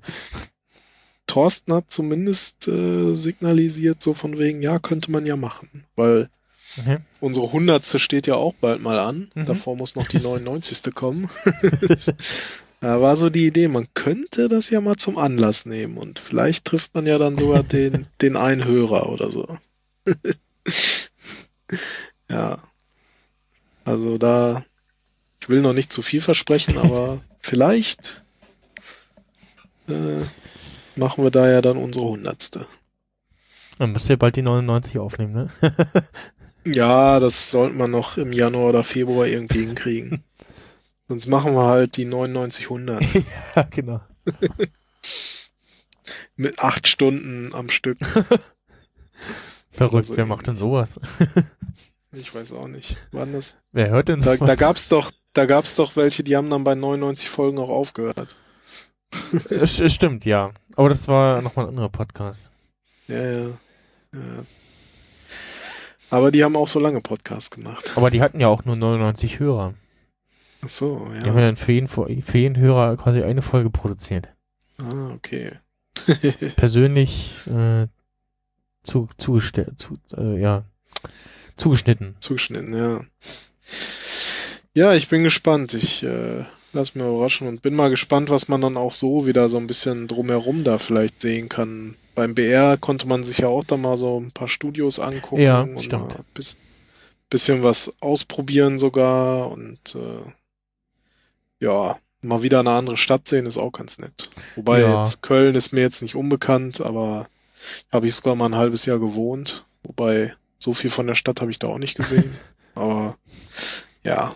Thorsten 1.27 1.73
hat 1.73 1.91
zumindest 1.91 2.69
äh, 2.69 3.15
signalisiert, 3.15 4.03
so 4.03 4.15
von 4.15 4.39
wegen, 4.39 4.63
ja, 4.63 4.79
könnte 4.79 5.11
man 5.11 5.27
ja 5.27 5.37
machen. 5.37 5.85
Weil 5.97 6.29
okay. 6.79 6.99
unsere 7.21 7.51
Hundertste 7.51 7.99
steht 7.99 8.27
ja 8.27 8.35
auch 8.35 8.55
bald 8.55 8.83
mal 8.83 8.99
an. 8.99 9.31
Mhm. 9.35 9.47
Davor 9.47 9.77
muss 9.77 9.97
noch 9.97 10.07
die 10.07 10.21
99. 10.21 10.95
kommen. 10.95 11.31
da 12.81 13.01
war 13.01 13.17
so 13.17 13.31
die 13.31 13.47
Idee, 13.47 13.69
man 13.69 13.87
könnte 13.95 14.49
das 14.49 14.71
ja 14.71 14.81
mal 14.81 14.97
zum 14.97 15.17
Anlass 15.17 15.65
nehmen 15.67 15.97
und 15.97 16.19
vielleicht 16.19 16.67
trifft 16.67 16.95
man 16.95 17.07
ja 17.07 17.19
dann 17.19 17.39
sogar 17.39 17.63
den, 17.63 18.07
den 18.23 18.37
einen 18.37 18.65
Hörer 18.65 19.09
oder 19.09 19.31
so. 19.31 19.47
ja. 22.29 22.59
Also 23.87 24.19
da, 24.19 24.65
ich 25.45 25.51
will 25.51 25.61
noch 25.61 25.75
nicht 25.75 25.93
zu 25.93 26.01
viel 26.01 26.23
versprechen, 26.23 26.79
aber 26.79 27.21
vielleicht 27.39 28.23
äh, 29.89 30.23
machen 30.97 31.23
wir 31.23 31.31
da 31.31 31.51
ja 31.51 31.61
dann 31.61 31.77
unsere 31.77 32.07
Hundertste. 32.07 32.67
Dann 33.77 33.93
müsst 33.93 34.09
ihr 34.09 34.17
bald 34.17 34.37
die 34.37 34.43
99 34.43 34.99
aufnehmen, 34.99 35.33
ne? 35.35 35.51
Ja, 36.67 37.21
das 37.21 37.51
sollte 37.51 37.77
man 37.77 37.91
noch 37.91 38.17
im 38.17 38.33
Januar 38.33 38.71
oder 38.71 38.85
Februar 38.85 39.27
irgendwie 39.27 39.67
hinkriegen. 39.67 40.25
Sonst 41.09 41.27
machen 41.27 41.53
wir 41.53 41.67
halt 41.67 41.99
die 41.99 42.07
9900 42.07 43.05
ja, 43.55 43.63
genau. 43.69 44.01
mit 46.37 46.59
acht 46.59 46.89
Stunden 46.89 47.55
am 47.55 47.69
Stück. 47.69 47.99
Verrückt, 49.73 49.95
Also 49.95 50.17
wer 50.17 50.25
macht 50.25 50.47
denn 50.47 50.57
sowas? 50.57 50.99
Ich 52.13 52.35
weiß 52.35 52.53
auch 52.53 52.69
nicht. 52.69 52.97
Wann 53.13 53.35
das? 53.35 53.57
Wer 53.73 53.91
hört 53.91 54.09
denn 54.09 54.21
Da, 54.23 54.37
sowas? 54.37 54.47
da 54.47 54.55
gab's 54.55 54.89
doch, 54.89 55.11
da 55.35 55.47
gab's 55.47 55.77
doch 55.77 55.97
welche, 55.97 56.25
die 56.25 56.37
haben 56.37 56.51
dann 56.51 56.65
bei 56.65 56.75
99 56.75 57.29
Folgen 57.29 57.59
auch 57.59 57.69
aufgehört. 57.69 58.37
Äh, 59.51 59.65
st- 59.65 59.89
Stimmt, 59.91 60.25
ja. 60.25 60.53
Aber 60.77 60.89
das 60.89 61.07
war 61.09 61.43
nochmal 61.43 61.67
ein 61.67 61.71
anderer 61.71 61.89
Podcast. 61.89 62.51
Ja, 63.07 63.23
ja. 63.23 63.49
ja. 64.15 64.47
Aber 66.11 66.31
die 66.31 66.43
haben 66.45 66.57
auch 66.57 66.69
so 66.69 66.79
lange 66.79 67.01
Podcasts 67.01 67.51
gemacht. 67.51 67.93
Aber 67.97 68.11
die 68.11 68.23
hatten 68.23 68.41
ja 68.41 68.49
auch 68.49 68.65
nur 68.65 68.77
99 68.77 69.39
Hörer. 69.39 69.75
Ach 70.63 70.69
so, 70.69 71.07
Die 71.11 71.19
haben 71.19 71.27
ja 71.27 71.35
ja. 71.35 71.41
dann 71.47 71.57
für 71.57 71.73
jeden, 71.73 71.89
für 71.89 72.09
jeden 72.39 72.57
Hörer 72.57 72.97
quasi 72.97 73.23
eine 73.23 73.43
Folge 73.43 73.71
produziert. 73.71 74.29
Ah, 74.79 75.13
okay. 75.15 75.53
Persönlich 76.57 77.47
äh, 77.49 77.87
zu, 78.83 79.09
zu, 79.17 79.39
äh, 80.17 80.41
ja, 80.41 80.65
zugeschnitten. 81.57 82.17
Zugeschnitten, 82.21 82.75
ja. 82.75 83.05
Ja, 84.75 84.93
ich 84.95 85.09
bin 85.09 85.23
gespannt. 85.23 85.73
Ich 85.75 86.03
äh, 86.03 86.45
lass 86.73 86.95
mir 86.95 87.09
überraschen 87.09 87.47
und 87.47 87.63
bin 87.63 87.75
mal 87.75 87.91
gespannt, 87.91 88.31
was 88.31 88.49
man 88.49 88.61
dann 88.61 88.77
auch 88.77 88.93
so 88.93 89.27
wieder 89.27 89.49
so 89.49 89.57
ein 89.57 89.67
bisschen 89.67 90.09
drumherum 90.09 90.65
da 90.65 90.79
vielleicht 90.79 91.21
sehen 91.21 91.49
kann. 91.49 91.97
Beim 92.15 92.35
BR 92.35 92.77
konnte 92.77 93.07
man 93.07 93.25
sich 93.25 93.39
ja 93.39 93.49
auch 93.49 93.65
da 93.65 93.77
mal 93.77 93.97
so 93.97 94.21
ein 94.21 94.33
paar 94.33 94.49
Studios 94.49 94.99
angucken 94.99 95.43
Ja, 95.43 95.63
und 95.63 95.95
ein 95.95 96.09
bis, 96.35 96.59
bisschen 97.31 97.63
was 97.63 97.93
ausprobieren 98.01 98.79
sogar 98.79 99.51
und 99.51 99.95
äh, 99.95 100.31
ja, 101.61 101.99
mal 102.21 102.43
wieder 102.43 102.61
eine 102.61 102.71
andere 102.71 102.97
Stadt 102.97 103.29
sehen 103.29 103.47
ist 103.47 103.59
auch 103.59 103.73
ganz 103.73 103.99
nett. 103.99 104.29
Wobei 104.57 104.81
Ja. 104.81 104.99
jetzt 104.99 105.23
Köln 105.23 105.55
ist 105.55 105.73
mir 105.73 105.83
jetzt 105.83 106.03
nicht 106.03 106.17
unbekannt, 106.17 106.81
aber 106.81 107.29
habe 107.93 108.07
ich 108.07 108.15
sogar 108.17 108.35
mal 108.35 108.47
ein 108.47 108.57
halbes 108.57 108.87
Jahr 108.87 108.99
gewohnt. 108.99 109.67
Wobei 109.85 110.35
so 110.59 110.73
viel 110.73 110.91
von 110.91 111.07
der 111.07 111.15
Stadt 111.15 111.41
habe 111.41 111.51
ich 111.51 111.59
da 111.59 111.69
auch 111.69 111.79
nicht 111.79 111.95
gesehen. 111.95 112.35
aber 112.75 113.17
ja. 114.05 114.35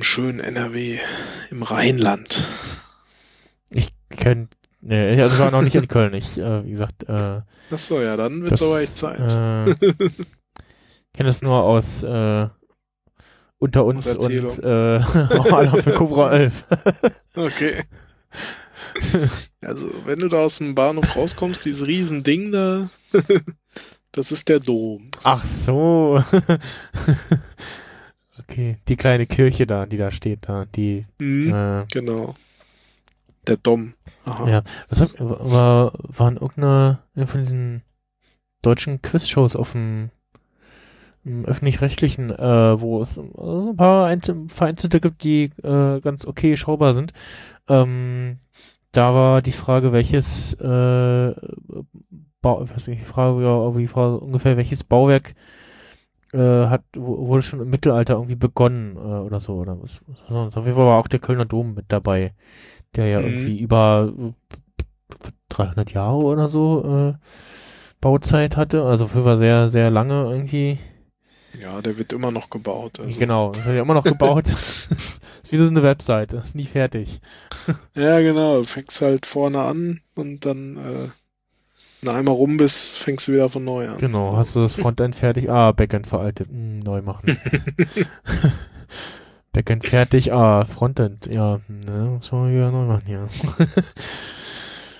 Im 0.00 0.04
schönen 0.04 0.40
NRW, 0.40 0.98
im 1.50 1.62
Rheinland. 1.62 2.42
Ich 3.68 3.92
kenn, 4.08 4.48
nee, 4.80 5.20
also 5.20 5.34
ich 5.34 5.40
war 5.42 5.50
noch 5.50 5.60
nicht 5.60 5.74
in 5.74 5.88
Köln. 5.88 6.14
Ich, 6.14 6.38
äh, 6.38 6.64
wie 6.64 6.70
gesagt, 6.70 7.02
äh, 7.06 7.42
Ach 7.70 7.78
so, 7.78 8.00
ja, 8.00 8.16
dann 8.16 8.40
wird's 8.40 8.60
das, 8.60 8.62
aber 8.62 8.80
echt 8.80 8.96
Zeit. 8.96 9.20
Äh, 9.20 9.74
kenne 11.12 11.28
es 11.28 11.42
nur 11.42 11.62
aus 11.64 12.02
äh, 12.02 12.48
unter 13.58 13.84
uns 13.84 14.16
Aus 14.16 14.26
und 14.26 14.64
äh, 14.64 14.66
Alarm 15.02 15.82
für 15.82 15.92
Cobra 15.92 16.32
11. 16.32 16.64
Okay. 17.36 17.84
Also, 19.60 19.90
wenn 20.06 20.20
du 20.20 20.28
da 20.28 20.38
aus 20.38 20.56
dem 20.56 20.74
Bahnhof 20.74 21.14
rauskommst, 21.14 21.62
dieses 21.66 21.86
riesen 21.86 22.22
Ding 22.22 22.52
da, 22.52 22.88
das 24.12 24.32
ist 24.32 24.48
der 24.48 24.60
Dom. 24.60 25.10
Ach 25.24 25.44
so. 25.44 26.24
Okay, 28.50 28.76
die 28.88 28.96
kleine 28.96 29.26
Kirche 29.26 29.66
da, 29.66 29.86
die 29.86 29.96
da 29.96 30.10
steht 30.10 30.48
da, 30.48 30.64
die 30.64 31.06
Mhm, 31.18 31.54
äh, 31.54 31.84
genau. 31.92 32.34
Der 33.46 33.56
Dom. 33.56 33.94
Aha. 34.24 34.48
Ja. 34.48 34.62
was 34.88 35.00
hab, 35.00 35.10
war, 35.18 35.92
waren 36.02 36.36
irgendeine 36.36 36.98
eine 37.14 37.26
von 37.26 37.40
diesen 37.40 37.82
deutschen 38.62 39.00
Quizshows 39.00 39.56
auf 39.56 39.72
dem, 39.72 40.10
öffentlich-rechtlichen, 41.24 42.30
äh, 42.30 42.80
wo 42.80 43.00
es 43.02 43.18
äh, 43.18 43.20
ein 43.22 43.76
paar 43.76 44.06
einzel- 44.08 44.48
vereinzelte 44.48 45.00
gibt, 45.00 45.24
die 45.24 45.50
äh, 45.62 46.00
ganz 46.00 46.26
okay 46.26 46.56
schaubar 46.56 46.94
sind. 46.94 47.12
Ähm, 47.68 48.38
da 48.92 49.14
war 49.14 49.42
die 49.42 49.52
Frage, 49.52 49.92
welches 49.92 50.54
äh, 50.54 51.34
Bau, 52.42 52.64
ich 52.64 52.70
weiß 52.70 52.88
nicht, 52.88 53.02
die 53.02 53.06
Frage, 53.06 53.42
ja, 53.42 53.70
die 53.70 53.86
Frage 53.86 54.18
ungefähr, 54.18 54.56
welches 54.56 54.82
Bauwerk 54.82 55.34
äh, 56.32 56.66
hat, 56.68 56.82
wurde 56.96 57.42
schon 57.42 57.60
im 57.60 57.70
Mittelalter 57.70 58.14
irgendwie 58.14 58.36
begonnen 58.36 58.96
äh, 58.96 59.00
oder 59.00 59.40
so, 59.40 59.54
oder 59.54 59.80
was, 59.82 60.02
was 60.06 60.20
sonst. 60.28 60.56
Auf 60.56 60.64
jeden 60.64 60.76
Fall 60.76 60.86
war 60.86 60.98
auch 60.98 61.08
der 61.08 61.20
Kölner 61.20 61.46
Dom 61.46 61.74
mit 61.74 61.86
dabei, 61.88 62.34
der 62.96 63.06
ja 63.08 63.20
Mhm. 63.20 63.24
irgendwie 63.24 63.58
über 63.60 64.12
äh, 64.18 64.32
300 65.48 65.92
Jahre 65.92 66.18
oder 66.18 66.48
so 66.48 67.14
äh, 67.14 67.14
Bauzeit 68.00 68.56
hatte, 68.56 68.84
also 68.84 69.06
auf 69.06 69.14
jeden 69.14 69.24
Fall 69.24 69.38
sehr, 69.38 69.70
sehr 69.70 69.90
lange 69.90 70.24
irgendwie. 70.32 70.78
Ja, 71.52 71.80
der 71.82 71.96
wird 71.98 72.12
immer 72.12 72.30
noch 72.32 72.50
gebaut. 72.50 72.98
Also. 73.00 73.18
Genau, 73.18 73.52
hat 73.52 73.74
ja 73.74 73.82
immer 73.82 73.94
noch 73.94 74.06
gebaut. 74.06 74.48
ist 74.52 75.22
wie 75.50 75.56
so 75.56 75.66
eine 75.66 75.82
Webseite, 75.82 76.36
ist 76.38 76.54
nie 76.54 76.66
fertig. 76.66 77.20
Ja, 77.94 78.20
genau. 78.20 78.62
Fängst 78.64 79.00
halt 79.00 79.26
vorne 79.26 79.60
an 79.62 80.00
und 80.14 80.44
dann, 80.46 81.12
du 82.02 82.10
einmal 82.10 82.34
rum 82.34 82.56
bist, 82.56 82.96
fängst 82.96 83.28
du 83.28 83.32
wieder 83.32 83.48
von 83.48 83.64
neu 83.64 83.88
an. 83.88 83.98
Genau, 83.98 84.36
hast 84.36 84.56
du 84.56 84.60
das 84.60 84.74
Frontend 84.74 85.16
fertig, 85.16 85.50
ah, 85.50 85.72
Backend 85.72 86.06
veraltet, 86.06 86.48
hm, 86.48 86.80
neu 86.80 87.02
machen. 87.02 87.36
Backend 89.52 89.86
fertig, 89.86 90.32
ah, 90.32 90.64
Frontend, 90.64 91.34
ja, 91.34 91.60
ne, 91.68 92.16
muss 92.16 92.32
man 92.32 92.54
wieder 92.54 92.70
neu 92.70 92.86
machen 92.86 93.02
hier. 93.06 93.28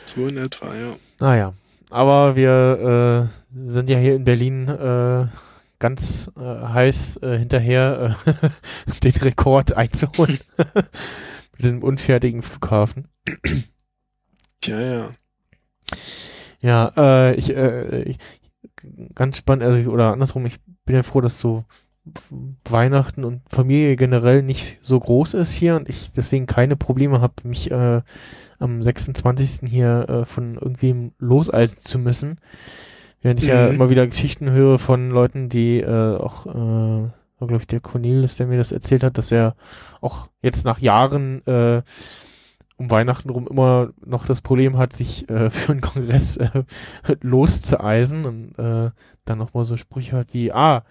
So 0.07 0.27
in 0.27 0.39
etwa, 0.39 0.75
ja. 0.75 0.97
Naja, 1.21 1.53
aber 1.89 2.35
wir 2.35 3.31
äh, 3.55 3.71
sind 3.71 3.89
ja 3.89 3.97
hier 3.97 4.17
in 4.17 4.25
Berlin 4.25 4.67
äh, 4.69 5.27
ganz 5.79 6.33
äh, 6.37 6.41
heiß 6.41 7.19
äh, 7.23 7.39
hinterher, 7.39 8.17
äh, 8.27 8.51
den 9.05 9.13
Rekord 9.23 9.77
einzuholen. 9.77 10.41
Mit 10.57 11.63
diesem 11.63 11.85
unfertigen 11.85 12.43
Flughafen. 12.43 13.07
Tja, 14.61 14.81
ja. 14.81 14.97
Ja, 14.97 15.11
äh, 16.63 17.35
ich, 17.35 17.55
äh, 17.57 18.03
ich 18.03 18.19
ganz 19.15 19.37
spannend, 19.39 19.65
also 19.65 19.79
ich, 19.79 19.89
oder 19.89 20.13
andersrum, 20.13 20.47
ich 20.47 20.59
bin 20.85 20.97
ja 20.97 21.03
froh, 21.03 21.21
dass 21.21 21.41
so 21.41 21.65
Weihnachten 22.65 23.25
und 23.25 23.43
Familie 23.49 23.95
generell 23.97 24.43
nicht 24.43 24.79
so 24.83 24.99
groß 24.99 25.35
ist 25.35 25.53
hier 25.53 25.77
und 25.77 25.89
ich 25.89 26.13
deswegen 26.13 26.47
keine 26.47 26.77
Probleme 26.77 27.21
habe, 27.21 27.35
mich 27.45 27.71
äh, 27.71 28.01
am 28.59 28.83
26. 28.83 29.69
hier 29.71 30.07
äh, 30.09 30.25
von 30.25 30.55
irgendwem 30.55 31.13
loseisen 31.19 31.79
zu 31.83 31.99
müssen. 31.99 32.39
Während 33.23 33.41
ich 33.41 33.47
ja 33.47 33.69
Mhm. 33.69 33.75
immer 33.75 33.91
wieder 33.91 34.07
Geschichten 34.07 34.51
höre 34.51 34.79
von 34.79 35.11
Leuten, 35.11 35.49
die 35.51 35.81
äh, 35.81 36.17
auch, 36.17 36.47
äh, 36.47 36.55
war 36.59 37.49
glaube 37.49 37.59
ich 37.59 37.67
der 37.67 37.81
Cornelis, 37.81 38.37
der 38.37 38.47
mir 38.47 38.57
das 38.59 38.73
erzählt 38.73 39.05
hat, 39.05 39.19
dass 39.19 39.31
er 39.31 39.55
auch 40.01 40.29
jetzt 40.43 40.65
nach 40.65 40.79
Jahren 40.79 41.47
äh, 41.47 41.83
um 42.81 42.91
Weihnachten 42.91 43.29
rum 43.29 43.47
immer 43.47 43.91
noch 44.05 44.27
das 44.27 44.41
Problem 44.41 44.79
hat, 44.79 44.95
sich 44.95 45.29
äh, 45.29 45.51
für 45.51 45.73
einen 45.73 45.83
Kongress 45.83 46.39
äh, 46.39 46.65
loszueisen 47.21 48.25
und 48.25 48.59
äh, 48.59 48.91
dann 49.27 49.39
noch 49.39 49.53
mal 49.53 49.67
so 49.67 49.77
Sprüche 49.77 50.17
hat 50.17 50.33
wie, 50.33 50.51
ah, 50.51 50.83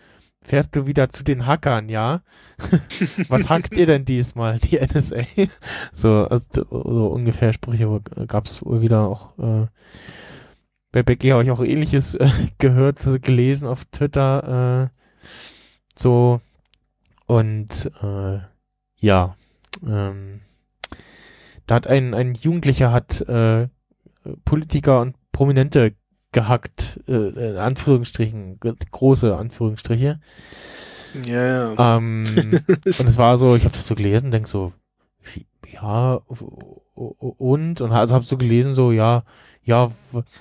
fährst 0.43 0.75
du 0.75 0.85
wieder 0.85 1.09
zu 1.09 1.23
den 1.23 1.47
Hackern, 1.47 1.89
ja? 1.89 2.21
Was 3.27 3.49
hackt 3.49 3.75
ihr 3.75 3.87
denn 3.87 4.05
diesmal, 4.05 4.59
die 4.59 4.79
NSA? 4.79 5.23
so, 5.93 6.27
also, 6.27 6.45
so 6.69 7.07
ungefähr 7.07 7.53
Sprüche 7.53 8.01
gab's 8.27 8.63
wohl 8.63 8.81
wieder 8.81 9.07
auch, 9.07 9.37
äh, 9.39 9.65
bei 10.91 11.01
Becky 11.01 11.29
habe 11.29 11.43
ich 11.43 11.51
auch 11.51 11.63
ähnliches 11.63 12.13
äh, 12.15 12.29
gehört, 12.59 13.03
gelesen 13.23 13.67
auf 13.67 13.85
Twitter, 13.85 14.89
äh, 14.91 14.99
so, 15.97 16.39
und, 17.25 17.91
äh, 18.03 18.39
ja, 18.97 19.35
ähm, 19.85 20.41
da 21.69 21.75
hat 21.75 21.87
ein, 21.87 22.15
ein 22.15 22.33
Jugendlicher 22.33 22.91
hat, 22.91 23.21
äh, 23.21 23.67
Politiker 24.43 25.01
und 25.01 25.15
Prominente 25.31 25.93
gehackt, 26.31 26.99
äh, 27.07 27.51
in 27.51 27.57
Anführungsstrichen, 27.57 28.59
große 28.91 29.37
Anführungsstriche. 29.37 30.19
Ja, 31.25 31.73
ja. 31.73 31.97
Ähm, 31.97 32.25
und 32.67 33.07
es 33.07 33.17
war 33.17 33.37
so, 33.37 33.55
ich 33.55 33.65
habe 33.65 33.73
das 33.73 33.85
so 33.85 33.93
gelesen, 33.93 34.31
denk 34.31 34.47
so, 34.47 34.73
wie, 35.33 35.45
ja, 35.71 36.19
und, 36.95 37.81
und 37.81 37.91
also 37.91 38.15
habe 38.15 38.25
so 38.25 38.37
gelesen, 38.37 38.73
so, 38.73 38.91
ja, 38.91 39.23
ja, 39.63 39.91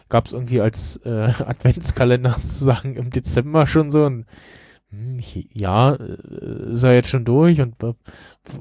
gab 0.08 0.26
es 0.26 0.32
irgendwie 0.32 0.62
als 0.62 0.96
äh, 1.04 1.10
Adventskalender 1.46 2.36
sozusagen 2.42 2.96
im 2.96 3.10
Dezember 3.10 3.66
schon 3.66 3.90
so 3.90 4.06
ein, 4.06 4.24
hm, 4.90 5.20
ja, 5.52 5.94
äh, 5.94 6.72
ist 6.72 6.82
er 6.82 6.94
jetzt 6.94 7.10
schon 7.10 7.24
durch 7.24 7.60
und 7.60 7.74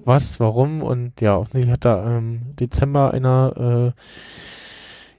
was, 0.04 0.40
warum 0.40 0.82
und 0.82 1.22
ja, 1.22 1.38
offensichtlich 1.38 1.72
hat 1.72 1.86
da 1.86 2.18
im 2.18 2.18
ähm, 2.18 2.56
Dezember 2.58 3.14
einer 3.14 3.94
äh, 3.96 4.02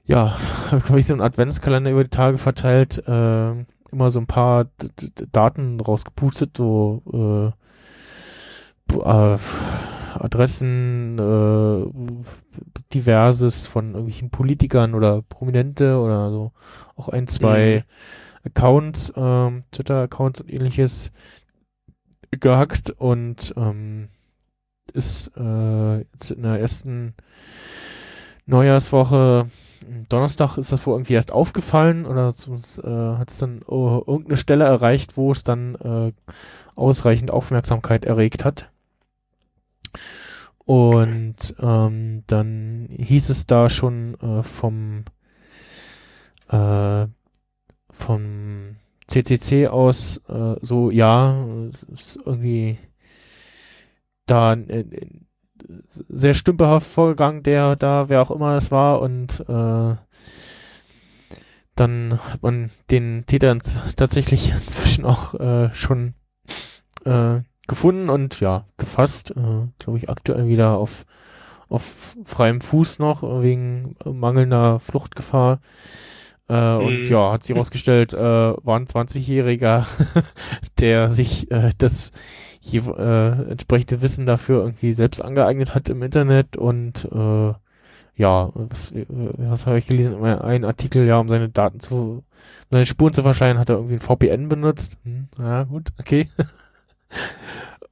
ja, 0.09 0.37
habe 0.71 0.99
ich 0.99 1.05
so 1.05 1.13
einen 1.13 1.21
Adventskalender 1.21 1.91
über 1.91 2.03
die 2.03 2.09
Tage 2.09 2.37
verteilt, 2.39 2.97
äh, 3.07 3.51
immer 3.91 4.09
so 4.09 4.19
ein 4.19 4.27
paar 4.27 4.65
D 4.65 4.89
D 4.97 5.25
Daten 5.31 5.79
rausgepustet, 5.79 6.57
so 6.57 7.53
äh, 8.91 8.95
äh, 8.95 9.37
Adressen, 10.15 11.19
äh, 11.19 11.85
diverses 12.93 13.67
von 13.67 13.89
irgendwelchen 13.89 14.31
Politikern 14.31 14.95
oder 14.95 15.21
Prominente 15.21 15.99
oder 15.99 16.31
so, 16.31 16.51
auch 16.95 17.09
ein, 17.09 17.27
zwei 17.27 17.83
mhm. 17.85 17.91
Accounts, 18.43 19.13
ähm, 19.15 19.63
Twitter-Accounts 19.71 20.41
und 20.41 20.51
ähnliches 20.51 21.11
gehackt 22.31 22.91
und 22.91 23.53
ähm, 23.57 24.09
ist 24.93 25.31
äh, 25.37 25.99
jetzt 25.99 26.31
in 26.31 26.43
der 26.43 26.59
ersten 26.59 27.15
Neujahrswoche 28.45 29.49
Donnerstag 30.09 30.57
ist 30.57 30.71
das 30.71 30.85
wohl 30.85 30.95
irgendwie 30.95 31.13
erst 31.13 31.31
aufgefallen 31.31 32.05
oder 32.05 32.29
äh, 32.29 33.17
hat 33.17 33.31
es 33.31 33.37
dann 33.37 33.61
oh, 33.65 34.03
irgendeine 34.05 34.37
Stelle 34.37 34.65
erreicht, 34.65 35.17
wo 35.17 35.31
es 35.31 35.43
dann 35.43 35.75
äh, 35.75 36.11
ausreichend 36.75 37.31
Aufmerksamkeit 37.31 38.05
erregt 38.05 38.45
hat. 38.45 38.69
Und 40.57 41.55
ähm, 41.59 42.23
dann 42.27 42.87
hieß 42.91 43.29
es 43.29 43.47
da 43.47 43.69
schon 43.69 44.15
äh, 44.21 44.43
vom 44.43 45.05
äh, 46.49 47.07
vom 47.99 48.77
CCC 49.07 49.67
aus 49.67 50.21
äh, 50.29 50.55
so, 50.61 50.91
ja, 50.91 51.45
es 51.67 51.83
ist 51.83 52.19
irgendwie 52.25 52.77
da 54.25 54.53
äh, 54.53 54.85
sehr 55.87 56.33
stümperhaft 56.33 56.87
vorgegangen, 56.87 57.43
der 57.43 57.75
da, 57.75 58.09
wer 58.09 58.21
auch 58.21 58.31
immer 58.31 58.55
es 58.55 58.71
war, 58.71 59.01
und 59.01 59.41
äh, 59.47 59.95
dann 61.75 62.19
hat 62.19 62.43
man 62.43 62.69
den 62.91 63.25
Täter 63.25 63.57
tatsächlich 63.95 64.49
inzwischen 64.61 65.05
auch 65.05 65.33
äh, 65.35 65.73
schon 65.73 66.13
äh, 67.05 67.39
gefunden 67.67 68.09
und 68.09 68.39
ja, 68.39 68.65
gefasst, 68.77 69.31
äh, 69.31 69.67
glaube 69.79 69.97
ich, 69.97 70.09
aktuell 70.09 70.47
wieder 70.47 70.77
auf, 70.77 71.05
auf 71.67 72.15
freiem 72.25 72.61
Fuß 72.61 72.99
noch, 72.99 73.23
wegen 73.41 73.95
mangelnder 74.05 74.79
Fluchtgefahr. 74.79 75.59
Äh, 76.49 76.75
und 76.75 77.03
mhm. 77.03 77.07
ja, 77.07 77.31
hat 77.31 77.43
sich 77.43 77.55
herausgestellt, 77.55 78.13
äh, 78.13 78.17
war 78.17 78.79
ein 78.79 78.87
20-Jähriger, 78.87 79.85
der 80.79 81.09
sich 81.11 81.51
äh, 81.51 81.69
das 81.77 82.11
je, 82.59 82.79
äh, 82.79 83.51
entsprechende 83.51 84.01
Wissen 84.01 84.25
dafür 84.25 84.63
irgendwie 84.63 84.93
selbst 84.93 85.21
angeeignet 85.21 85.75
hat 85.75 85.89
im 85.89 86.01
Internet 86.01 86.57
und 86.57 87.07
äh, 87.11 87.53
ja, 88.15 88.49
was, 88.53 88.91
äh, 88.91 89.05
was 89.09 89.67
habe 89.67 89.77
ich 89.77 89.87
gelesen? 89.87 90.23
Ein 90.23 90.65
Artikel, 90.65 91.05
ja, 91.05 91.19
um 91.19 91.29
seine 91.29 91.49
Daten 91.49 91.79
zu, 91.79 92.23
seine 92.71 92.85
Spuren 92.85 93.13
zu 93.13 93.21
verschleiern, 93.21 93.59
hat 93.59 93.69
er 93.69 93.75
irgendwie 93.75 93.95
ein 93.95 94.01
VPN 94.01 94.49
benutzt. 94.49 94.97
Hm, 95.03 95.27
ja, 95.37 95.63
gut, 95.63 95.89
okay. 95.99 96.29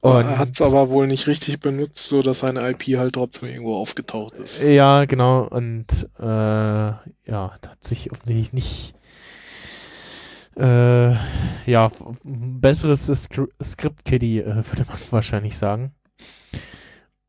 Er 0.00 0.38
hat 0.38 0.50
es 0.54 0.62
aber 0.62 0.90
wohl 0.90 1.08
nicht 1.08 1.26
richtig 1.26 1.58
benutzt, 1.58 2.08
so 2.08 2.22
dass 2.22 2.40
seine 2.40 2.68
IP 2.70 2.96
halt 2.98 3.14
trotzdem 3.14 3.48
irgendwo 3.48 3.76
aufgetaucht 3.76 4.34
ist. 4.34 4.62
Ja, 4.62 5.06
genau. 5.06 5.42
Und 5.48 6.08
äh, 6.20 6.22
ja, 6.22 7.10
hat 7.26 7.84
sich 7.84 8.12
offensichtlich 8.12 8.52
nicht 8.52 8.94
äh, 10.56 11.14
ja, 11.70 11.90
besseres 12.22 13.28
Script 13.62 14.04
Kiddie, 14.04 14.40
äh, 14.40 14.46
würde 14.56 14.84
man 14.88 14.98
wahrscheinlich 15.10 15.56
sagen. 15.56 15.92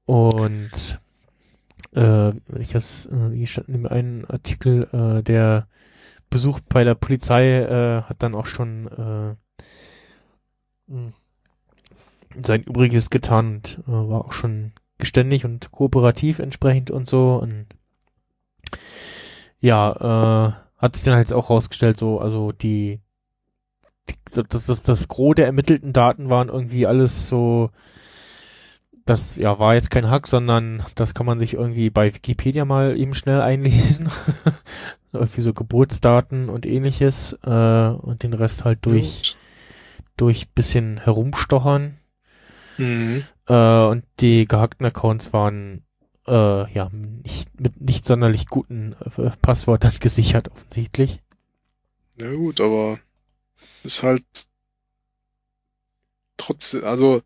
Und 0.05 0.99
äh, 1.95 2.30
ich 2.59 2.70
das, 2.70 3.05
äh, 3.07 3.36
hier 3.36 3.47
stand 3.47 3.70
in 3.70 3.88
einem 3.88 4.26
Artikel, 4.28 4.88
äh, 4.91 5.24
der 5.24 5.67
Besuch 6.30 6.59
bei 6.59 6.84
der 6.84 6.95
Polizei 6.95 7.61
äh, 7.61 8.01
hat 8.03 8.22
dann 8.22 8.36
auch 8.36 8.45
schon 8.45 8.88
äh, 8.88 9.36
hm, 10.91 11.13
sein 12.43 12.63
Übriges 12.63 13.09
getan 13.09 13.55
und 13.55 13.80
äh, 13.88 13.91
war 13.91 14.25
auch 14.25 14.32
schon 14.34 14.73
geständig 14.97 15.45
und 15.45 15.71
kooperativ 15.71 16.39
entsprechend 16.39 16.91
und 16.91 17.07
so 17.07 17.39
und 17.41 17.67
ja, 19.61 19.91
äh, 19.91 20.53
hat 20.77 20.95
sich 20.95 21.05
dann 21.05 21.15
halt 21.15 21.34
auch 21.34 21.49
rausgestellt, 21.49 21.97
so, 21.97 22.19
also 22.19 22.51
die 22.51 23.01
das, 24.32 24.65
das, 24.65 24.84
das 24.84 25.07
Gros 25.07 25.36
der 25.36 25.45
ermittelten 25.45 25.93
Daten 25.93 26.30
waren 26.30 26.49
irgendwie 26.49 26.86
alles 26.86 27.27
so, 27.27 27.71
das 29.05 29.38
ja 29.38 29.57
war 29.59 29.75
jetzt 29.75 29.91
kein 29.91 30.09
Hack, 30.09 30.27
sondern 30.27 30.84
das 30.95 31.13
kann 31.13 31.25
man 31.25 31.39
sich 31.39 31.55
irgendwie 31.55 31.89
bei 31.89 32.13
Wikipedia 32.13 32.65
mal 32.65 32.97
eben 32.97 33.15
schnell 33.15 33.41
einlesen. 33.41 34.09
irgendwie 35.11 35.41
so 35.41 35.53
Geburtsdaten 35.53 36.49
und 36.49 36.65
ähnliches 36.67 37.34
äh, 37.43 37.49
und 37.89 38.21
den 38.21 38.34
Rest 38.34 38.65
halt 38.65 38.86
durch 38.86 39.36
durch 40.17 40.49
bisschen 40.49 40.99
herumstochern. 40.99 41.98
Mhm. 42.80 43.23
Äh, 43.47 43.86
und 43.86 44.05
die 44.19 44.47
gehackten 44.47 44.86
Accounts 44.86 45.34
waren 45.34 45.84
äh, 46.27 46.71
ja 46.73 46.89
nicht 46.91 47.59
mit 47.59 47.82
nicht 47.82 48.05
sonderlich 48.05 48.47
guten 48.47 48.95
äh, 49.17 49.32
Passwörtern 49.41 49.93
gesichert 49.99 50.49
offensichtlich. 50.51 51.21
Na 52.17 52.34
gut, 52.34 52.61
aber 52.61 52.99
ist 53.84 54.03
halt 54.03 54.23
trotzdem, 56.38 56.84
also 56.84 57.21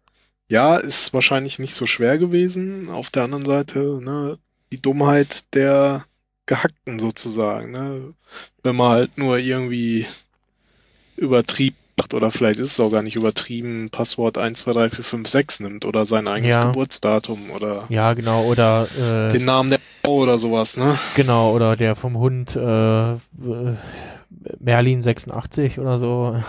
ja, 0.48 0.78
ist 0.78 1.14
wahrscheinlich 1.14 1.60
nicht 1.60 1.76
so 1.76 1.86
schwer 1.86 2.18
gewesen. 2.18 2.90
Auf 2.90 3.10
der 3.10 3.24
anderen 3.24 3.46
Seite, 3.46 4.00
ne, 4.04 4.38
die 4.72 4.82
Dummheit 4.82 5.54
der 5.56 6.06
Gehackten 6.46 7.00
sozusagen, 7.00 7.72
ne? 7.72 8.14
Wenn 8.62 8.76
man 8.76 8.90
halt 8.90 9.18
nur 9.18 9.38
irgendwie 9.38 10.06
übertrieben 11.16 11.78
macht 11.78 11.83
oder 12.14 12.32
vielleicht 12.32 12.60
ist 12.60 12.74
es 12.74 12.80
auch 12.80 12.92
gar 12.92 13.02
nicht 13.02 13.16
übertrieben, 13.16 13.90
Passwort 13.90 14.38
123456 14.38 15.62
nimmt 15.62 15.86
oder 15.86 16.06
sein 16.06 16.28
eigenes 16.28 16.56
ja. 16.56 16.66
Geburtsdatum 16.66 17.52
oder 17.52 17.86
Ja, 17.90 18.14
genau, 18.14 18.44
oder 18.44 18.88
äh, 18.98 19.30
den 19.32 19.46
Namen 19.46 19.72
der 19.72 19.80
Frau 20.04 20.18
oder 20.18 20.38
sowas, 20.38 20.78
ne? 20.78 20.98
Genau, 21.16 21.52
oder 21.54 21.76
der 21.76 21.96
vom 21.96 22.18
Hund 22.18 22.56
äh, 22.56 23.16
Merlin 24.60 25.02
86 25.02 25.80
oder 25.80 25.98
so. 26.00 26.42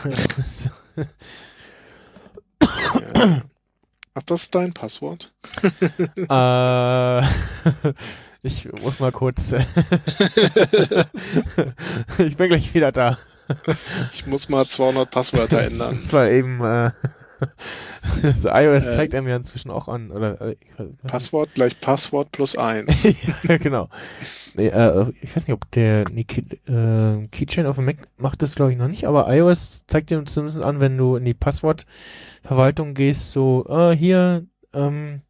ja. 3.14 3.42
Ach, 4.16 4.22
das 4.22 4.44
ist 4.44 4.54
dein 4.54 4.72
Passwort? 4.74 5.32
äh, 6.16 7.22
ich 8.42 8.72
muss 8.80 9.00
mal 9.00 9.10
kurz. 9.10 9.52
ich 12.18 12.36
bin 12.36 12.48
gleich 12.48 12.72
wieder 12.74 12.92
da. 12.92 13.18
Ich 14.12 14.26
muss 14.26 14.48
mal 14.48 14.64
200 14.64 15.10
Passwörter 15.10 15.62
ändern. 15.64 15.98
Das 16.00 16.12
war 16.12 16.30
eben. 16.30 16.60
Äh, 16.62 16.90
das 18.22 18.44
iOS 18.44 18.86
äh, 18.86 18.94
zeigt 18.94 19.14
er 19.14 19.22
mir 19.22 19.36
inzwischen 19.36 19.70
auch 19.70 19.88
an. 19.88 20.10
Oder, 20.10 20.40
äh, 20.40 20.56
Passwort 21.06 21.54
gleich 21.54 21.80
Passwort 21.80 22.32
plus 22.32 22.56
eins. 22.56 23.06
ja, 23.42 23.56
genau. 23.58 23.88
Nee, 24.54 24.68
äh, 24.68 25.12
ich 25.20 25.34
weiß 25.34 25.46
nicht, 25.46 25.54
ob 25.54 25.70
der 25.72 26.04
nee, 26.10 26.24
Key, 26.24 26.42
äh, 26.70 27.26
Keychain 27.28 27.66
auf 27.66 27.76
dem 27.76 27.86
Mac 27.86 27.96
macht 28.16 28.40
das, 28.42 28.54
glaube 28.54 28.72
ich, 28.72 28.78
noch 28.78 28.88
nicht, 28.88 29.06
aber 29.06 29.32
iOS 29.34 29.84
zeigt 29.86 30.10
dir 30.10 30.24
zumindest 30.24 30.62
an, 30.62 30.80
wenn 30.80 30.96
du 30.96 31.16
in 31.16 31.24
die 31.24 31.34
Passwortverwaltung 31.34 32.94
gehst, 32.94 33.32
so, 33.32 33.66
äh, 33.68 33.96
hier, 33.96 34.46
ähm, 34.72 35.22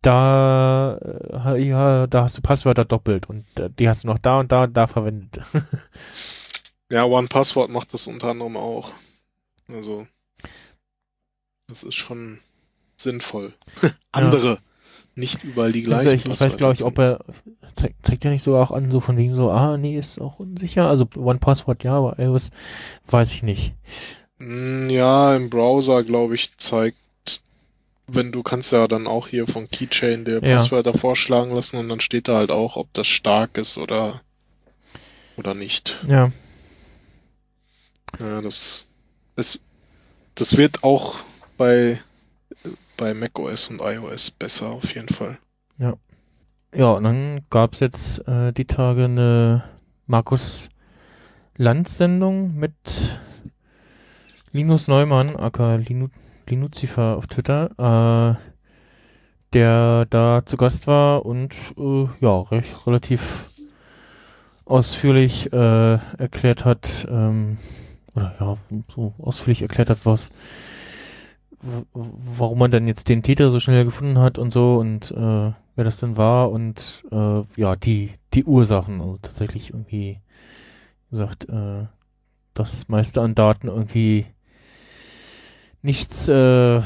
da, 0.00 0.98
äh, 1.44 1.62
ja, 1.62 2.06
da 2.06 2.22
hast 2.24 2.38
du 2.38 2.42
Passwörter 2.42 2.84
doppelt 2.84 3.28
und 3.28 3.44
die 3.78 3.88
hast 3.88 4.02
du 4.02 4.08
noch 4.08 4.18
da 4.18 4.40
und 4.40 4.50
da 4.50 4.64
und 4.64 4.76
da 4.76 4.86
verwendet. 4.86 5.40
Ja, 6.92 7.04
One 7.04 7.26
Password 7.28 7.70
macht 7.70 7.94
das 7.94 8.06
unter 8.06 8.28
anderem 8.28 8.56
auch. 8.58 8.92
Also. 9.66 10.06
Das 11.68 11.84
ist 11.84 11.94
schon 11.94 12.38
sinnvoll. 12.98 13.54
Andere, 14.12 14.58
nicht 15.14 15.42
überall 15.42 15.72
die 15.72 15.82
gleichen. 15.82 16.14
Ich, 16.14 16.26
ich 16.26 16.40
weiß, 16.40 16.58
glaube 16.58 16.74
ich, 16.74 16.84
ob 16.84 16.98
er 16.98 17.24
zeigt, 17.74 18.04
zeigt 18.04 18.24
ja 18.24 18.30
nicht 18.30 18.42
so 18.42 18.56
auch 18.56 18.70
an, 18.72 18.90
so 18.90 19.00
von 19.00 19.16
wegen 19.16 19.34
so, 19.34 19.50
ah, 19.50 19.78
nee, 19.78 19.96
ist 19.96 20.20
auch 20.20 20.38
unsicher. 20.38 20.86
Also 20.86 21.08
One 21.16 21.38
Password 21.38 21.82
ja, 21.82 21.94
aber 21.94 22.18
iOS 22.18 22.50
weiß 23.06 23.32
ich 23.32 23.42
nicht. 23.42 23.72
Mm, 24.36 24.90
Ja, 24.90 25.34
im 25.34 25.48
Browser, 25.48 26.02
glaube 26.04 26.34
ich, 26.34 26.58
zeigt, 26.58 26.98
wenn 28.06 28.32
du 28.32 28.42
kannst 28.42 28.70
ja 28.72 28.86
dann 28.86 29.06
auch 29.06 29.28
hier 29.28 29.46
von 29.46 29.70
Keychain 29.70 30.26
dir 30.26 30.42
Ja. 30.44 30.56
Passwörter 30.56 30.92
vorschlagen 30.92 31.54
lassen 31.54 31.78
und 31.78 31.88
dann 31.88 32.00
steht 32.00 32.28
da 32.28 32.36
halt 32.36 32.50
auch, 32.50 32.76
ob 32.76 32.92
das 32.92 33.06
stark 33.06 33.56
ist 33.56 33.78
oder 33.78 34.20
oder 35.38 35.54
nicht. 35.54 36.04
Ja, 36.06 36.30
Ja, 38.22 38.40
das 38.40 38.86
es 39.36 39.60
das 40.34 40.56
wird 40.56 40.84
auch 40.84 41.16
bei 41.56 42.00
bei 42.96 43.14
macOS 43.14 43.68
und 43.68 43.80
iOS 43.80 44.30
besser 44.30 44.70
auf 44.70 44.94
jeden 44.94 45.08
Fall. 45.08 45.38
ja, 46.74 46.92
und 46.92 47.04
dann 47.04 47.44
gab's 47.50 47.80
jetzt 47.80 48.26
äh, 48.28 48.52
die 48.52 48.66
Tage 48.66 49.04
eine 49.04 49.64
Markus 50.06 50.68
Lanz-Sendung 51.56 52.54
mit 52.54 52.72
Linus 54.52 54.88
Neumann, 54.88 55.36
aka 55.36 55.76
Linu, 55.76 56.08
Linuzifer 56.48 57.16
auf 57.16 57.26
Twitter, 57.26 58.38
äh, 58.38 58.52
der 59.52 60.06
da 60.08 60.42
zu 60.46 60.56
Gast 60.56 60.86
war 60.86 61.26
und 61.26 61.54
äh, 61.76 62.06
ja, 62.20 62.40
recht, 62.40 62.86
relativ 62.86 63.50
ausführlich 64.64 65.52
äh, 65.52 65.98
erklärt 66.18 66.64
hat, 66.64 67.06
ähm, 67.10 67.58
oder 68.14 68.34
ja, 68.40 68.56
so 68.94 69.14
ausführlich 69.18 69.62
erklärt 69.62 69.90
hat, 69.90 70.04
was 70.04 70.30
warum 71.92 72.58
man 72.58 72.70
dann 72.70 72.88
jetzt 72.88 73.08
den 73.08 73.22
Täter 73.22 73.50
so 73.50 73.60
schnell 73.60 73.84
gefunden 73.84 74.18
hat 74.18 74.36
und 74.38 74.50
so 74.50 74.76
und 74.76 75.12
äh, 75.12 75.52
wer 75.76 75.84
das 75.84 75.98
denn 75.98 76.16
war 76.16 76.50
und 76.50 77.04
äh, 77.10 77.42
ja, 77.56 77.76
die, 77.76 78.10
die 78.34 78.44
Ursachen, 78.44 79.00
also 79.00 79.18
tatsächlich 79.22 79.70
irgendwie 79.70 80.20
gesagt, 81.10 81.48
äh, 81.48 81.86
das 82.54 82.88
meiste 82.88 83.20
an 83.20 83.34
Daten 83.34 83.68
irgendwie 83.68 84.26
nichts 85.82 86.28
äh, 86.28 86.80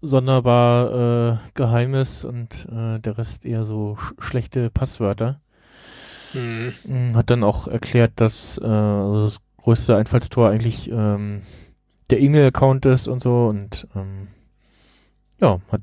sonderbar 0.00 0.92
äh, 1.32 1.50
Geheimes 1.54 2.24
und 2.24 2.66
äh, 2.70 2.98
der 3.00 3.18
Rest 3.18 3.44
eher 3.44 3.64
so 3.64 3.96
sch 3.96 4.14
schlechte 4.18 4.70
Passwörter. 4.70 5.40
Mhm. 6.32 6.72
Mm, 6.86 7.16
Hat 7.16 7.30
dann 7.30 7.44
auch 7.44 7.68
erklärt, 7.68 8.12
dass 8.16 8.58
äh, 8.58 8.64
also 8.64 9.24
das 9.24 9.40
größte 9.62 9.96
Einfallstor 9.96 10.50
eigentlich 10.50 10.90
ähm, 10.90 11.42
der 12.10 12.20
E-Mail-Account 12.20 12.86
ist 12.86 13.08
und 13.08 13.22
so 13.22 13.46
und 13.46 13.86
ähm, 13.96 14.28
ja, 15.40 15.60
hat 15.70 15.80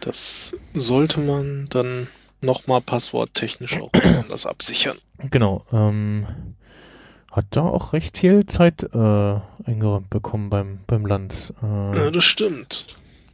Das 0.00 0.54
sollte 0.74 1.20
man 1.20 1.66
dann 1.70 2.08
nochmal 2.40 2.80
passworttechnisch 2.80 3.80
auch 3.80 3.90
besonders 3.90 4.46
absichern. 4.46 4.96
genau 5.30 5.64
ähm, 5.72 6.26
hat 7.30 7.46
da 7.50 7.62
auch 7.62 7.92
recht 7.92 8.18
viel 8.18 8.44
Zeit 8.46 8.82
äh, 8.82 9.40
eingeräumt 9.64 10.10
bekommen 10.10 10.50
beim 10.50 10.80
beim 10.86 11.06
Land. 11.06 11.54
Ja, 11.62 11.92
Äh, 12.08 12.12
das 12.12 12.24
stimmt. 12.24 12.86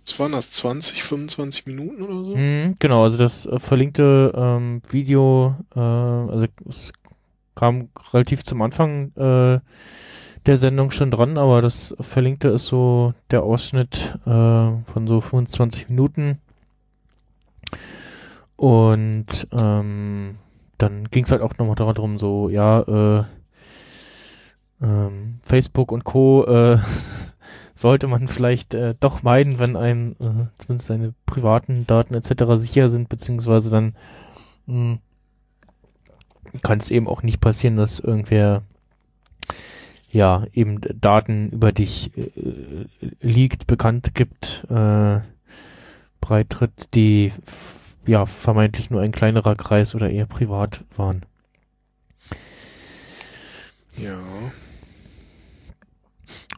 Was 0.07 0.18
waren 0.20 0.32
das? 0.32 0.51
20, 0.53 1.03
25 1.03 1.66
Minuten 1.66 2.03
oder 2.03 2.24
so? 2.24 2.34
Mhm, 2.36 2.76
genau, 2.78 3.03
also 3.05 3.18
das 3.18 3.45
äh, 3.45 3.59
verlinkte 3.59 4.32
ähm, 4.34 4.80
Video, 4.91 5.55
äh, 5.74 5.78
also 5.80 6.47
es 6.68 6.93
kam 7.59 7.89
relativ 8.13 8.45
zum 8.45 8.63
Anfang 8.63 9.13
äh, 9.17 9.59
der 10.47 10.57
Sendung 10.57 10.93
schon 10.93 11.11
dran, 11.11 11.37
aber 11.37 11.61
das 11.61 11.95
verlinkte 12.01 12.49
ist 12.49 12.67
so 12.67 13.15
der 13.33 13.43
Ausschnitt 13.43 14.15
äh, 14.25 14.31
von 14.31 15.07
so 15.07 15.21
25 15.21 15.89
Minuten. 15.89 16.39
Und 18.55 19.49
ähm, 19.61 20.37
dann 20.79 21.05
ging 21.11 21.25
es 21.25 21.33
halt 21.33 21.43
auch 21.43 21.59
nochmal 21.59 21.75
darum, 21.75 22.19
so, 22.19 22.49
ja, 22.49 22.81
äh, 22.83 23.23
ähm, 24.81 25.41
Facebook 25.43 25.91
und 25.91 26.05
Co. 26.05 26.45
Äh, 26.45 26.79
sollte 27.75 28.07
man 28.07 28.29
vielleicht 28.29 28.75
äh, 28.75 28.95
doch 28.99 29.23
meiden, 29.25 29.59
wenn 29.59 29.77
einem 29.77 30.13
äh, 30.21 30.47
zumindest 30.59 30.87
seine 30.87 31.15
privaten 31.27 31.87
Daten 31.87 32.15
etc. 32.15 32.45
sicher 32.57 32.89
sind, 32.89 33.09
beziehungsweise 33.09 33.71
dann 33.71 33.95
mh, 34.67 34.99
kann 36.63 36.79
es 36.79 36.91
eben 36.91 37.07
auch 37.07 37.23
nicht 37.23 37.41
passieren, 37.41 37.77
dass 37.77 38.01
irgendwer 38.01 38.63
ja 40.11 40.45
eben 40.53 40.81
Daten 41.01 41.51
über 41.51 41.73
dich 41.73 42.17
äh, 42.17 42.31
liegt, 43.21 43.67
bekannt 43.67 44.15
gibt, 44.15 44.67
äh, 44.71 45.21
breitritt, 46.21 46.95
die 46.95 47.33
ja 48.07 48.27
vermeintlich 48.27 48.91
nur 48.91 49.03
ein 49.03 49.13
kleinerer 49.13 49.55
Kreis 49.55 49.95
oder 49.95 50.11
eher 50.11 50.27
privat 50.27 50.85
waren. 50.97 51.23
Ja. 53.97 54.19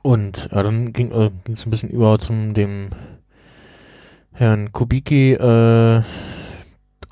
Und 0.03 0.49
ja, 0.53 0.63
dann 0.63 0.93
ging 0.93 1.11
äh, 1.11 1.31
es 1.53 1.67
ein 1.67 1.71
bisschen 1.71 1.91
über 1.91 2.19
zum 2.19 2.55
dem 2.55 2.91
Herrn 4.33 4.73
Kubicki 4.73 5.33
äh, 5.33 6.03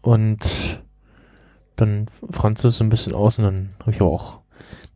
und 0.03 0.83
dann 1.81 2.11
Franzis 2.31 2.79
so 2.79 2.85
ein 2.85 2.91
bisschen 2.91 3.15
aus 3.15 3.39
und 3.39 3.45
dann 3.45 3.75
habe 3.81 3.91
ich 3.91 4.01
aber 4.01 4.11
auch, 4.11 4.41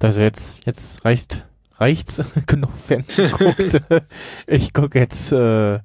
also 0.01 0.21
jetzt 0.21 0.67
jetzt 0.67 1.05
reicht 1.05 1.47
reicht's 1.77 2.23
genug 2.47 2.71
Fernsehen 2.87 3.31
geguckt. 3.31 3.83
ich 4.47 4.73
gucke 4.73 4.99
jetzt 4.99 5.33
äh, 5.33 5.77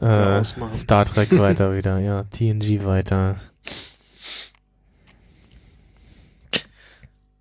äh. 0.00 0.44
Star 0.44 1.04
Trek 1.04 1.30
weiter 1.38 1.76
wieder, 1.76 1.98
ja 1.98 2.24
TNG 2.24 2.84
weiter. 2.84 3.36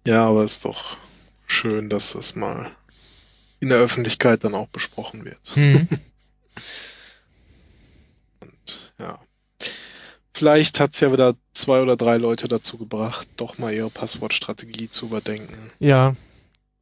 Ja, 0.06 0.26
aber 0.26 0.44
ist 0.44 0.66
doch 0.66 0.98
schön, 1.46 1.90
dass 1.90 2.14
das 2.14 2.36
mal 2.36 2.72
in 3.60 3.70
der 3.70 3.78
Öffentlichkeit 3.78 4.44
dann 4.44 4.56
auch 4.56 4.68
besprochen 4.68 5.26
wird. 5.26 5.40
Mhm. 5.56 5.88
Ja. 8.98 9.20
Vielleicht 10.42 10.80
hat's 10.80 11.00
ja 11.02 11.12
wieder 11.14 11.36
zwei 11.54 11.84
oder 11.84 11.96
drei 11.96 12.18
Leute 12.18 12.48
dazu 12.48 12.80
gebracht, 12.80 13.28
doch 13.38 13.60
mal 13.60 13.72
ihre 13.72 13.92
Passwortstrategie 13.92 14.90
zu 14.90 15.06
überdenken. 15.06 15.54
Ja, 15.78 16.16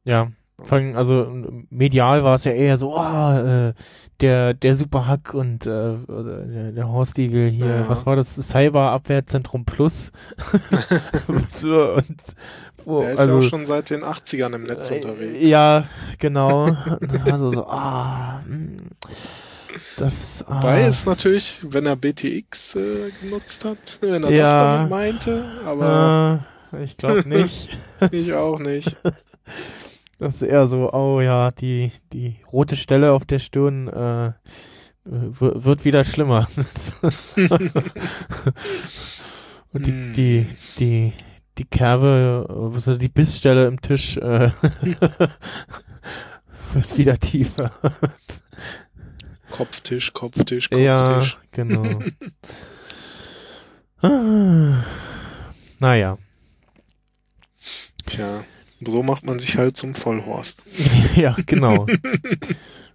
ja. 0.04 0.32
Vor 0.58 0.78
allem, 0.78 0.96
also 0.96 1.26
medial 1.68 2.24
war 2.24 2.36
es 2.36 2.44
ja 2.44 2.52
eher 2.52 2.78
so, 2.78 2.96
ah, 2.96 3.68
äh, 3.68 3.74
der 4.22 4.54
der 4.54 4.76
Superhack 4.76 5.34
und 5.34 5.66
äh, 5.66 5.94
der, 6.08 6.72
der 6.72 6.88
Horsti 6.88 7.32
will 7.32 7.50
hier, 7.50 7.66
Ja. 7.66 7.88
was 7.90 8.06
war 8.06 8.16
das, 8.16 8.34
Cyberabwehrzentrum 8.36 9.66
Plus 9.66 10.10
so, 11.50 11.92
und 11.96 12.22
wo, 12.86 13.02
Er 13.02 13.12
ist 13.12 13.20
also 13.20 13.32
ja 13.34 13.38
auch 13.40 13.42
schon 13.50 13.66
seit 13.66 13.90
den 13.90 14.02
80ern 14.04 14.54
im 14.54 14.62
Netz 14.62 14.90
äh, 14.90 14.94
unterwegs. 14.94 15.36
ja, 15.46 15.84
genau. 16.18 16.66
Das 17.00 17.26
war 17.26 17.38
so, 17.38 17.50
so 17.50 17.66
ah, 17.66 18.40
hm, 18.46 18.78
das 19.96 20.44
ah, 20.46 20.56
Wobei 20.56 20.82
es 20.82 21.04
natürlich, 21.06 21.64
wenn 21.68 21.86
er 21.86 21.96
BTX 21.96 22.76
äh, 22.76 23.10
genutzt 23.20 23.64
hat, 23.64 23.98
wenn 24.00 24.22
er 24.24 24.30
Ja. 24.30 24.36
das 24.42 24.76
damit 24.78 24.90
meinte, 24.90 25.44
aber 25.64 26.44
äh, 26.72 26.84
ich 26.84 26.96
glaube 26.96 27.28
nicht. 27.28 27.76
ich 28.10 28.32
auch 28.34 28.58
nicht. 28.58 28.96
Das 30.18 30.34
ist 30.34 30.42
eher 30.42 30.66
so, 30.66 30.92
oh 30.92 31.22
ja, 31.22 31.50
die, 31.50 31.92
die 32.12 32.36
rote 32.52 32.76
Stelle 32.76 33.12
auf 33.12 33.24
der 33.24 33.38
Stirn 33.38 33.88
äh, 33.88 34.32
wird 35.04 35.86
wieder 35.86 36.04
schlimmer. 36.04 36.46
Und 39.72 39.86
die, 39.86 39.92
Hm. 39.92 40.12
die, 40.12 40.46
die, 40.78 41.12
die 41.56 41.64
Kerbe, 41.64 42.74
ist 42.76 43.00
die 43.00 43.08
Bissstelle 43.08 43.66
im 43.66 43.80
Tisch 43.80 44.18
äh, 44.18 44.50
wird 46.74 46.98
wieder 46.98 47.18
tiefer. 47.18 47.70
Kopftisch, 49.50 50.12
Kopftisch, 50.12 50.68
ja, 50.72 51.02
Kopftisch. 51.02 51.38
genau. 51.52 51.98
ah, 54.02 54.84
naja. 55.78 56.18
Tja, 58.06 58.44
so 58.80 59.02
macht 59.02 59.24
man 59.24 59.38
sich 59.38 59.56
halt 59.56 59.76
zum 59.76 59.94
Vollhorst. 59.94 60.62
ja, 61.16 61.36
genau. 61.46 61.86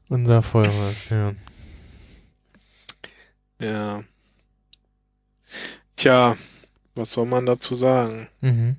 Unser 0.09 0.41
Vollhorst, 0.41 1.11
ja. 1.11 1.33
Ja. 3.59 4.03
Tja, 5.95 6.35
was 6.95 7.13
soll 7.13 7.25
man 7.25 7.45
dazu 7.45 7.75
sagen? 7.75 8.27
Mhm. 8.41 8.75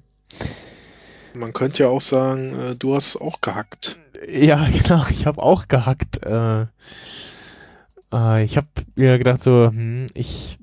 Man 1.35 1.53
könnte 1.53 1.83
ja 1.85 1.89
auch 1.89 2.01
sagen, 2.01 2.59
äh, 2.59 2.77
du 2.77 2.95
hast 2.95 3.16
auch 3.16 3.41
gehackt. 3.41 3.99
Ja, 4.29 4.66
genau. 4.72 5.07
Ich 5.11 5.27
habe 5.27 5.43
auch 5.43 5.68
gehackt. 5.68 6.22
Äh, 6.24 6.66
äh, 8.13 8.45
ich 8.45 8.57
habe 8.57 8.67
mir 8.95 9.19
gedacht 9.19 9.43
so, 9.43 9.67
hm, 9.67 10.07
ich 10.15 10.59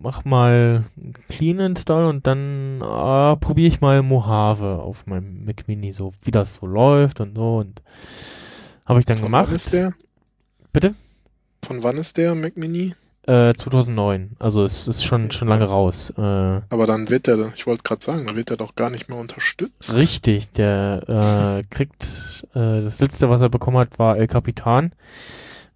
mach 0.00 0.24
mal 0.24 0.84
Clean 1.28 1.58
Install 1.58 2.04
und 2.06 2.26
dann 2.26 2.80
äh, 2.80 3.36
probiere 3.36 3.68
ich 3.68 3.80
mal 3.80 4.02
Mojave 4.02 4.78
auf 4.80 5.06
meinem 5.06 5.44
Mac 5.44 5.66
Mini, 5.66 5.92
so 5.92 6.12
wie 6.22 6.30
das 6.30 6.54
so 6.56 6.66
läuft 6.66 7.20
und 7.20 7.34
so 7.36 7.58
und 7.58 7.82
habe 8.86 9.00
ich 9.00 9.06
dann 9.06 9.16
Von 9.16 9.26
gemacht. 9.26 9.48
wann 9.48 9.54
ist 9.54 9.72
der? 9.72 9.92
Bitte? 10.72 10.94
Von 11.64 11.82
wann 11.82 11.96
ist 11.96 12.16
der 12.16 12.34
Mac 12.34 12.56
Mini? 12.56 12.94
Äh, 13.26 13.52
2009. 13.54 14.36
Also 14.38 14.64
es 14.64 14.88
ist 14.88 15.04
schon 15.04 15.30
schon 15.32 15.48
lange 15.48 15.66
raus. 15.66 16.10
Äh, 16.16 16.20
Aber 16.22 16.86
dann 16.86 17.10
wird 17.10 17.26
der, 17.26 17.52
ich 17.54 17.66
wollte 17.66 17.82
gerade 17.82 18.02
sagen, 18.02 18.24
dann 18.26 18.36
wird 18.36 18.48
der 18.50 18.56
doch 18.56 18.74
gar 18.76 18.88
nicht 18.88 19.10
mehr 19.10 19.18
unterstützt. 19.18 19.92
richtig, 19.94 20.52
der 20.52 21.58
äh, 21.58 21.64
kriegt 21.68 22.46
äh, 22.54 22.80
das 22.80 23.00
letzte, 23.00 23.28
was 23.28 23.40
er 23.42 23.50
bekommen 23.50 23.76
hat, 23.78 23.98
war 23.98 24.16
El 24.16 24.28
Capitan. 24.28 24.92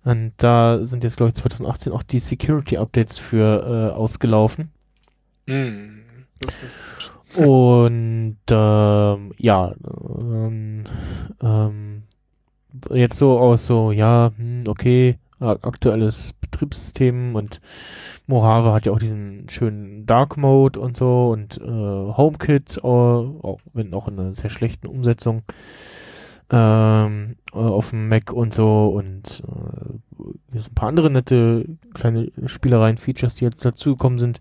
Und 0.05 0.33
da 0.39 0.85
sind 0.85 1.05
jetzt, 1.05 1.17
glaube 1.17 1.31
ich, 1.31 1.37
2018 1.37 1.93
auch 1.93 2.03
die 2.03 2.19
Security 2.19 2.77
Updates 2.77 3.19
für 3.19 3.91
äh, 3.93 3.95
ausgelaufen. 3.95 4.71
Hm, 5.49 6.03
gut. 6.41 6.61
Und 7.37 8.39
ähm, 8.51 9.33
ja, 9.39 9.75
ähm, 10.21 10.85
ähm, 11.43 12.03
jetzt 12.91 13.19
so 13.19 13.39
aus 13.39 13.67
so, 13.67 13.93
ja, 13.93 14.33
hm, 14.37 14.65
okay, 14.67 15.19
aktuelles 15.41 16.35
Betriebssystem 16.35 17.35
und 17.35 17.61
Mojave 18.27 18.73
hat 18.73 18.87
ja 18.87 18.93
auch 18.93 18.99
diesen 18.99 19.49
schönen 19.49 20.07
Dark 20.07 20.37
Mode 20.37 20.79
und 20.79 20.97
so 20.97 21.31
und 21.31 21.59
äh, 21.59 21.65
HomeKit, 21.67 22.85
auch, 22.85 23.59
wenn 23.73 23.93
auch 23.95 24.09
in 24.09 24.19
einer 24.19 24.35
sehr 24.35 24.51
schlechten 24.51 24.87
Umsetzung 24.87 25.43
ähm, 26.53 27.37
äh, 27.53 27.57
auf 27.57 27.91
dem 27.91 28.09
Mac 28.09 28.31
und 28.31 28.53
so 28.53 28.89
und 28.89 29.43
äh, 29.49 30.57
ein 30.57 30.75
paar 30.75 30.91
andere 30.91 31.11
nette 31.11 31.65
kleine 31.95 32.31
Spielereien, 32.47 32.99
Features, 32.99 33.37
die 33.37 33.47
jetzt 33.47 33.65
dazugekommen 33.65 34.19
sind 34.19 34.39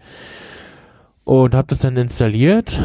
und 1.24 1.56
habe 1.56 1.70
das 1.70 1.80
dann 1.80 1.96
installiert 1.96 2.80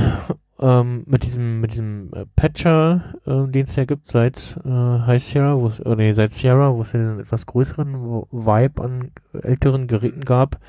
ähm, 0.61 1.03
mit 1.07 1.25
diesem 1.25 1.61
mit 1.61 1.73
diesem 1.73 2.13
äh, 2.15 2.25
Patcher, 2.37 3.17
äh, 3.27 3.51
den 3.51 3.65
es 3.65 3.75
ja 3.75 3.85
gibt 3.85 4.07
seit 4.07 4.59
äh, 4.65 4.69
High 4.71 5.23
Sierra, 5.23 5.57
wo 5.59 5.67
es 5.67 5.81
äh, 5.81 5.97
nee, 5.97 6.13
seit 6.13 6.33
Sierra, 6.33 6.73
wo 6.75 6.83
es 6.83 6.93
ja 6.93 7.01
einen 7.01 7.21
etwas 7.21 7.47
größeren 7.47 7.95
Vibe 8.31 8.83
an 8.83 9.11
älteren 9.43 9.89
Geräten 9.89 10.25
gab, 10.25 10.61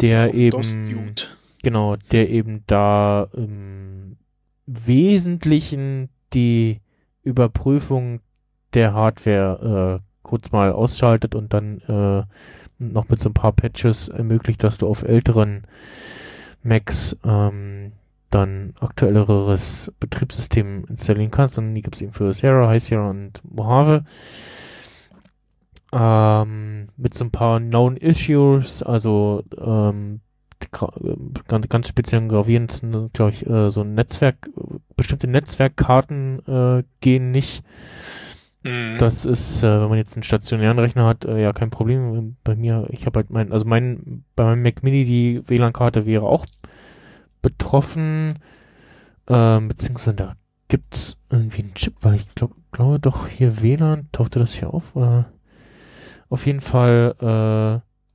der 0.00 0.32
eben 0.32 0.52
DOS-Dude. 0.52 1.22
genau, 1.62 1.96
der 2.12 2.30
eben 2.30 2.64
da 2.66 3.28
im 3.34 4.16
Wesentlichen 4.66 6.08
die 6.32 6.80
Überprüfung 7.28 8.20
der 8.74 8.92
Hardware 8.92 10.00
äh, 10.00 10.08
kurz 10.22 10.52
mal 10.52 10.72
ausschaltet 10.72 11.34
und 11.34 11.52
dann 11.52 11.80
äh, 11.82 12.24
noch 12.78 13.08
mit 13.08 13.20
so 13.20 13.30
ein 13.30 13.34
paar 13.34 13.52
Patches 13.52 14.08
ermöglicht, 14.08 14.62
dass 14.62 14.78
du 14.78 14.86
auf 14.86 15.02
älteren 15.02 15.66
Macs 16.62 17.16
ähm, 17.24 17.92
dann 18.30 18.74
aktuelleres 18.78 19.92
Betriebssystem 20.00 20.84
installieren 20.88 21.30
kannst. 21.30 21.58
Und 21.58 21.74
die 21.74 21.82
gibt 21.82 21.96
es 21.96 22.02
eben 22.02 22.12
für 22.12 22.32
Sierra, 22.34 22.68
High 22.68 22.82
Sierra 22.82 23.10
und 23.10 23.40
Mojave. 23.44 24.04
Ähm, 25.92 26.88
mit 26.98 27.14
so 27.14 27.24
ein 27.24 27.30
paar 27.30 27.58
Known 27.60 27.96
Issues, 27.96 28.82
also 28.82 29.42
ähm, 29.56 30.16
äh, 30.16 30.27
ganz, 30.70 31.68
ganz 31.68 31.88
speziell 31.88 32.22
und 32.22 32.28
gravierendsten, 32.28 33.10
glaube 33.12 33.30
ich, 33.32 33.46
äh, 33.46 33.70
so 33.70 33.82
ein 33.82 33.94
Netzwerk, 33.94 34.50
bestimmte 34.96 35.28
Netzwerkkarten 35.28 36.40
äh, 36.46 36.82
gehen 37.00 37.30
nicht. 37.30 37.62
Mhm. 38.64 38.96
Das 38.98 39.24
ist, 39.24 39.62
äh, 39.62 39.80
wenn 39.80 39.88
man 39.88 39.98
jetzt 39.98 40.14
einen 40.16 40.22
stationären 40.24 40.78
Rechner 40.78 41.06
hat, 41.06 41.24
äh, 41.24 41.40
ja 41.40 41.52
kein 41.52 41.70
Problem. 41.70 42.36
Bei 42.44 42.56
mir, 42.56 42.88
ich 42.90 43.06
habe 43.06 43.20
halt 43.20 43.30
mein, 43.30 43.52
also 43.52 43.64
mein, 43.64 44.24
bei 44.34 44.44
meinem 44.44 44.62
Mac 44.62 44.82
Mini 44.82 45.04
die 45.04 45.42
WLAN-Karte 45.48 46.06
wäre 46.06 46.24
auch 46.24 46.44
betroffen, 47.42 48.38
ähm, 49.28 49.68
beziehungsweise 49.68 50.16
da 50.16 50.32
gibt's 50.68 51.16
irgendwie 51.30 51.62
einen 51.62 51.74
Chip, 51.74 51.94
weil 52.02 52.16
ich 52.16 52.34
glaube, 52.34 52.54
glaube 52.72 52.98
doch 52.98 53.28
hier 53.28 53.62
WLAN, 53.62 54.08
tauchte 54.12 54.38
das 54.38 54.54
hier 54.54 54.72
auf 54.74 54.94
oder? 54.96 55.32
Auf 56.30 56.44
jeden 56.46 56.60
Fall, 56.60 57.14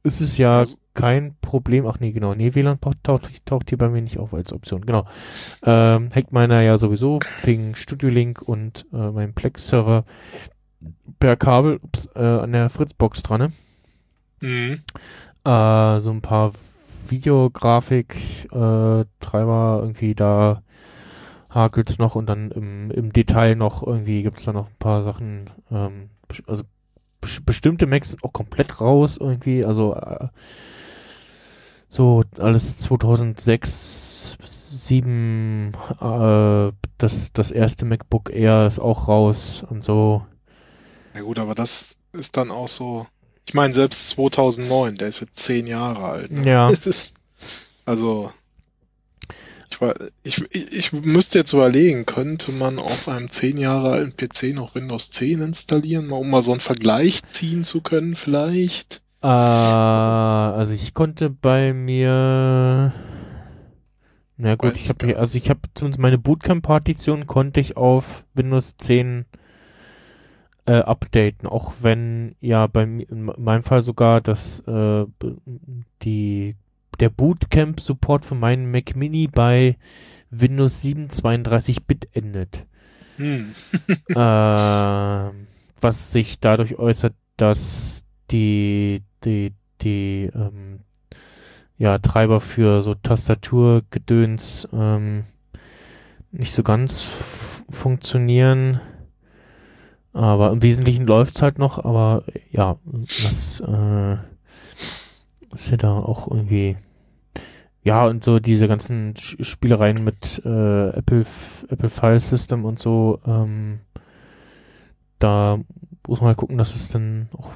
äh, 0.03 0.07
ist 0.07 0.21
es 0.21 0.37
ja 0.37 0.59
Also- 0.59 0.77
kein 0.93 1.35
Problem. 1.41 1.85
Ach 1.87 1.99
nee, 1.99 2.11
genau, 2.11 2.35
nee, 2.35 2.53
WLAN 2.55 2.79
taucht, 3.03 3.45
taucht, 3.45 3.69
hier 3.69 3.77
bei 3.77 3.89
mir 3.89 4.01
nicht 4.01 4.19
auf 4.19 4.33
als 4.33 4.53
Option, 4.53 4.85
genau. 4.85 5.05
Ähm, 5.63 6.09
hängt 6.11 6.31
meiner 6.31 6.61
ja 6.61 6.77
sowieso 6.77 7.19
wegen 7.43 7.75
Studio 7.75 8.09
Link 8.09 8.41
und 8.41 8.85
äh, 8.93 9.11
meinem 9.11 9.33
Plex-Server 9.33 10.05
per 11.19 11.35
Kabel 11.35 11.79
ups, 11.81 12.09
äh, 12.15 12.19
an 12.19 12.51
der 12.51 12.69
Fritzbox 12.69 13.23
dran. 13.23 13.39
Ne? 13.41 13.51
Mhm. 14.41 14.79
Äh, 15.49 15.99
so 15.99 16.11
ein 16.11 16.21
paar 16.21 16.51
Videografik 17.09 18.15
äh, 18.51 19.05
Treiber 19.19 19.79
irgendwie 19.81 20.15
da 20.15 20.63
hakelt's 21.49 21.99
noch 21.99 22.15
und 22.15 22.27
dann 22.27 22.51
im, 22.51 22.91
im 22.91 23.13
Detail 23.13 23.55
noch 23.55 23.85
irgendwie 23.85 24.23
gibt's 24.23 24.45
da 24.45 24.53
noch 24.53 24.67
ein 24.67 24.75
paar 24.79 25.03
Sachen 25.03 25.49
ähm, 25.71 26.09
also 26.47 26.63
bes- 27.21 27.45
bestimmte 27.45 27.85
Macs 27.85 28.09
sind 28.09 28.23
auch 28.23 28.33
komplett 28.33 28.81
raus 28.81 29.17
irgendwie 29.17 29.63
also 29.63 29.95
äh, 29.95 30.29
so 31.93 32.23
alles 32.39 32.77
2006 32.77 34.37
7 34.45 35.73
äh, 36.01 36.71
das 36.97 37.31
das 37.33 37.51
erste 37.51 37.85
MacBook 37.85 38.31
Air 38.31 38.65
ist 38.65 38.79
auch 38.79 39.07
raus 39.07 39.63
und 39.69 39.83
so 39.83 40.25
Ja 41.13 41.21
gut, 41.21 41.37
aber 41.37 41.53
das 41.53 41.95
ist 42.13 42.37
dann 42.37 42.51
auch 42.51 42.67
so. 42.67 43.07
Ich 43.45 43.53
meine, 43.53 43.73
selbst 43.73 44.09
2009, 44.09 44.95
der 44.95 45.09
ist 45.09 45.19
jetzt 45.19 45.37
zehn 45.37 45.67
Jahre 45.67 46.05
alt. 46.05 46.31
Ne? 46.31 46.47
Ja. 46.49 46.69
Ist, 46.85 47.13
also, 47.83 48.31
ich, 49.69 49.81
war, 49.81 49.95
ich, 50.23 50.41
ich, 50.51 50.71
ich 50.71 50.93
müsste 50.93 51.39
jetzt 51.39 51.51
überlegen, 51.51 52.05
könnte 52.05 52.53
man 52.53 52.79
auf 52.79 53.09
einem 53.09 53.29
zehn 53.29 53.57
Jahre 53.57 53.91
alten 53.91 54.15
PC 54.15 54.55
noch 54.55 54.75
Windows 54.75 55.11
10 55.11 55.41
installieren, 55.41 56.07
mal, 56.07 56.17
um 56.17 56.29
mal 56.29 56.41
so 56.41 56.51
einen 56.51 56.61
Vergleich 56.61 57.21
ziehen 57.31 57.65
zu 57.65 57.81
können, 57.81 58.15
vielleicht? 58.15 59.02
Äh, 59.23 59.27
also 59.27 60.73
ich 60.73 60.93
konnte 60.93 61.29
bei 61.29 61.73
mir, 61.73 62.93
na 64.37 64.55
gut, 64.55 64.73
Weiß 64.73 64.81
ich 64.81 64.89
habe 64.89 65.17
also 65.17 65.37
ich 65.37 65.49
habe 65.49 65.61
zumindest 65.73 66.01
meine 66.01 66.17
Bootcamp-Partition 66.17 67.25
konnte 67.25 67.61
ich 67.61 67.77
auf 67.77 68.25
Windows 68.33 68.75
10 68.77 69.25
äh, 70.65 70.73
updaten, 70.73 71.47
auch 71.47 71.73
wenn 71.81 72.35
ja 72.41 72.67
bei 72.67 72.85
mir 72.85 73.09
in 73.09 73.31
meinem 73.37 73.63
Fall 73.63 73.81
sogar 73.81 74.19
das 74.19 74.59
äh, 74.67 75.05
die 76.01 76.55
der 76.99 77.09
Bootcamp-Support 77.09 78.25
für 78.25 78.35
meinen 78.35 78.69
Mac 78.69 78.95
Mini 78.95 79.27
bei 79.27 79.77
Windows 80.29 80.81
7 80.81 81.07
32-Bit 81.07 82.09
endet. 82.13 82.65
Hm. 83.17 83.51
Ähm, 84.15 85.47
was 85.81 86.11
sich 86.11 86.39
dadurch 86.39 86.77
äußert, 86.77 87.13
dass 87.37 88.03
die, 88.31 89.03
die, 89.25 89.53
die, 89.81 90.29
ähm, 90.33 90.79
ja, 91.77 91.97
Treiber 91.97 92.39
für 92.39 92.81
so 92.81 92.95
Tastaturgedöns 92.95 94.67
ähm, 94.73 95.25
nicht 96.31 96.53
so 96.53 96.63
ganz 96.63 97.05
funktionieren. 97.69 98.79
Aber 100.13 100.51
im 100.51 100.61
Wesentlichen 100.61 101.07
läuft's 101.07 101.41
halt 101.41 101.57
noch, 101.57 101.83
aber 101.83 102.23
ja, 102.51 102.77
das 102.85 103.61
äh, 103.61 104.17
ist 105.53 105.71
ja 105.71 105.77
da 105.77 105.93
auch 105.93 106.29
irgendwie 106.29 106.77
ja, 107.83 108.07
und 108.07 108.23
so 108.23 108.39
diese 108.39 108.67
ganzen 108.67 109.15
Spielereien 109.17 110.03
mit 110.03 110.41
äh, 110.45 110.89
Apple, 110.89 111.25
Apple 111.67 111.89
File 111.89 112.19
System 112.21 112.63
und 112.63 112.79
so, 112.79 113.19
ähm, 113.27 113.81
da 115.19 115.59
muss 116.07 116.21
man 116.21 116.29
halt 116.29 116.37
gucken, 116.37 116.57
dass 116.57 116.75
es 116.75 116.87
dann 116.89 117.27
auch 117.37 117.51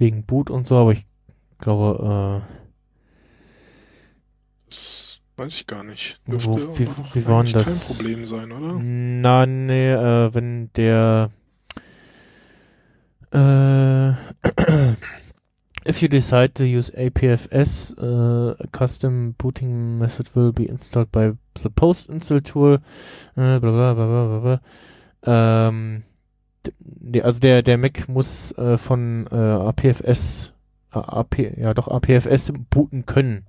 wegen 0.00 0.24
Boot 0.24 0.50
und 0.50 0.66
so, 0.66 0.76
aber 0.76 0.92
ich 0.92 1.06
glaube, 1.58 2.42
Das 4.66 5.20
weiß 5.36 5.56
ich 5.56 5.66
gar 5.66 5.84
nicht. 5.84 6.20
Wo- 6.26 6.32
Dürfte 6.56 6.78
wie- 6.78 6.86
aber 6.88 7.14
wie 7.14 7.26
war 7.26 7.44
das? 7.44 7.64
kein 7.66 7.78
Problem 7.96 8.26
sein, 8.26 8.50
äh, 8.50 8.54
oder? 8.54 8.80
na, 8.82 9.46
nee, 9.46 9.92
äh, 9.92 10.34
wenn 10.34 10.70
der 10.74 11.30
äh, 13.32 14.12
If 15.88 16.02
you 16.02 16.08
decide 16.08 16.52
to 16.54 16.62
use 16.64 16.90
APFS, 16.94 17.94
uh, 17.96 18.54
a 18.58 18.66
custom 18.70 19.34
booting 19.38 19.98
method 19.98 20.28
will 20.36 20.52
be 20.52 20.66
installed 20.68 21.10
by 21.10 21.32
the 21.56 21.70
post-install 21.70 22.42
tool. 22.42 22.74
Äh, 23.34 23.58
bla 23.58 23.58
bla 23.58 23.94
bla 23.94 24.06
bla 24.06 24.26
bla. 24.26 24.60
bla. 25.22 25.68
Ähm, 25.68 26.02
also 27.22 27.40
der 27.40 27.62
der 27.62 27.78
Mac 27.78 28.08
muss 28.08 28.52
äh, 28.58 28.76
von 28.78 29.26
äh, 29.30 29.34
APFS, 29.34 30.52
äh, 30.92 30.98
AP, 30.98 31.38
ja 31.56 31.74
doch 31.74 31.88
APFS 31.88 32.52
booten 32.70 33.06
können. 33.06 33.44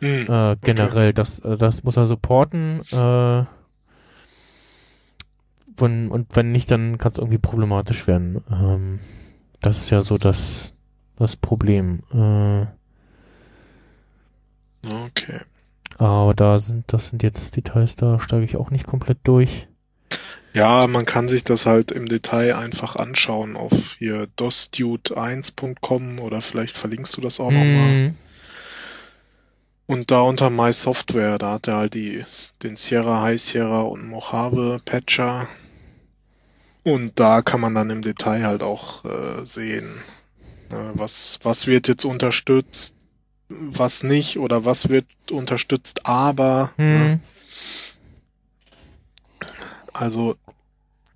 Hm. 0.00 0.26
Äh, 0.28 0.56
generell, 0.62 1.12
das, 1.12 1.40
äh, 1.40 1.56
das 1.56 1.84
muss 1.84 1.96
er 1.96 2.06
supporten. 2.06 2.80
Äh, 2.92 3.44
wenn, 5.76 6.10
und 6.10 6.36
wenn 6.36 6.52
nicht, 6.52 6.70
dann 6.70 6.98
kann 6.98 7.12
es 7.12 7.18
irgendwie 7.18 7.38
problematisch 7.38 8.06
werden. 8.06 8.42
Ähm, 8.50 9.00
das 9.60 9.78
ist 9.78 9.90
ja 9.90 10.02
so 10.02 10.16
das, 10.18 10.74
das 11.16 11.36
Problem. 11.36 12.02
Äh, 12.12 12.66
Okay. 14.82 15.40
aber 15.98 16.32
da 16.32 16.58
sind, 16.58 16.90
das 16.92 17.08
sind 17.08 17.22
jetzt 17.22 17.54
Details, 17.54 17.96
da 17.96 18.18
steige 18.18 18.44
ich 18.44 18.56
auch 18.56 18.70
nicht 18.70 18.86
komplett 18.86 19.18
durch. 19.24 19.68
Ja, 20.52 20.86
man 20.86 21.04
kann 21.06 21.28
sich 21.28 21.44
das 21.44 21.66
halt 21.66 21.92
im 21.92 22.08
Detail 22.08 22.56
einfach 22.56 22.96
anschauen 22.96 23.56
auf 23.56 23.96
hier 23.98 24.26
dosdude1.com 24.36 26.18
oder 26.18 26.42
vielleicht 26.42 26.76
verlinkst 26.76 27.16
du 27.16 27.20
das 27.20 27.38
auch 27.38 27.52
nochmal. 27.52 27.94
Mhm. 27.94 28.14
Und 29.86 30.10
da 30.10 30.20
unter 30.20 30.50
My 30.50 30.72
Software, 30.72 31.38
da 31.38 31.52
hat 31.54 31.68
er 31.68 31.76
halt 31.76 31.94
die, 31.94 32.24
den 32.62 32.76
Sierra, 32.76 33.22
High 33.22 33.40
Sierra 33.40 33.82
und 33.82 34.08
Mojave 34.08 34.80
Patcher. 34.84 35.48
Und 36.82 37.18
da 37.18 37.42
kann 37.42 37.60
man 37.60 37.74
dann 37.74 37.90
im 37.90 38.02
Detail 38.02 38.44
halt 38.44 38.62
auch 38.62 39.04
äh, 39.04 39.44
sehen, 39.44 39.92
äh, 40.70 40.90
was, 40.94 41.40
was 41.42 41.66
wird 41.66 41.88
jetzt 41.88 42.04
unterstützt, 42.04 42.94
was 43.48 44.04
nicht 44.04 44.38
oder 44.38 44.64
was 44.64 44.88
wird 44.88 45.06
unterstützt, 45.30 46.06
aber. 46.06 46.72
Mhm. 46.76 46.92
Ne? 46.92 47.20
Also 50.00 50.36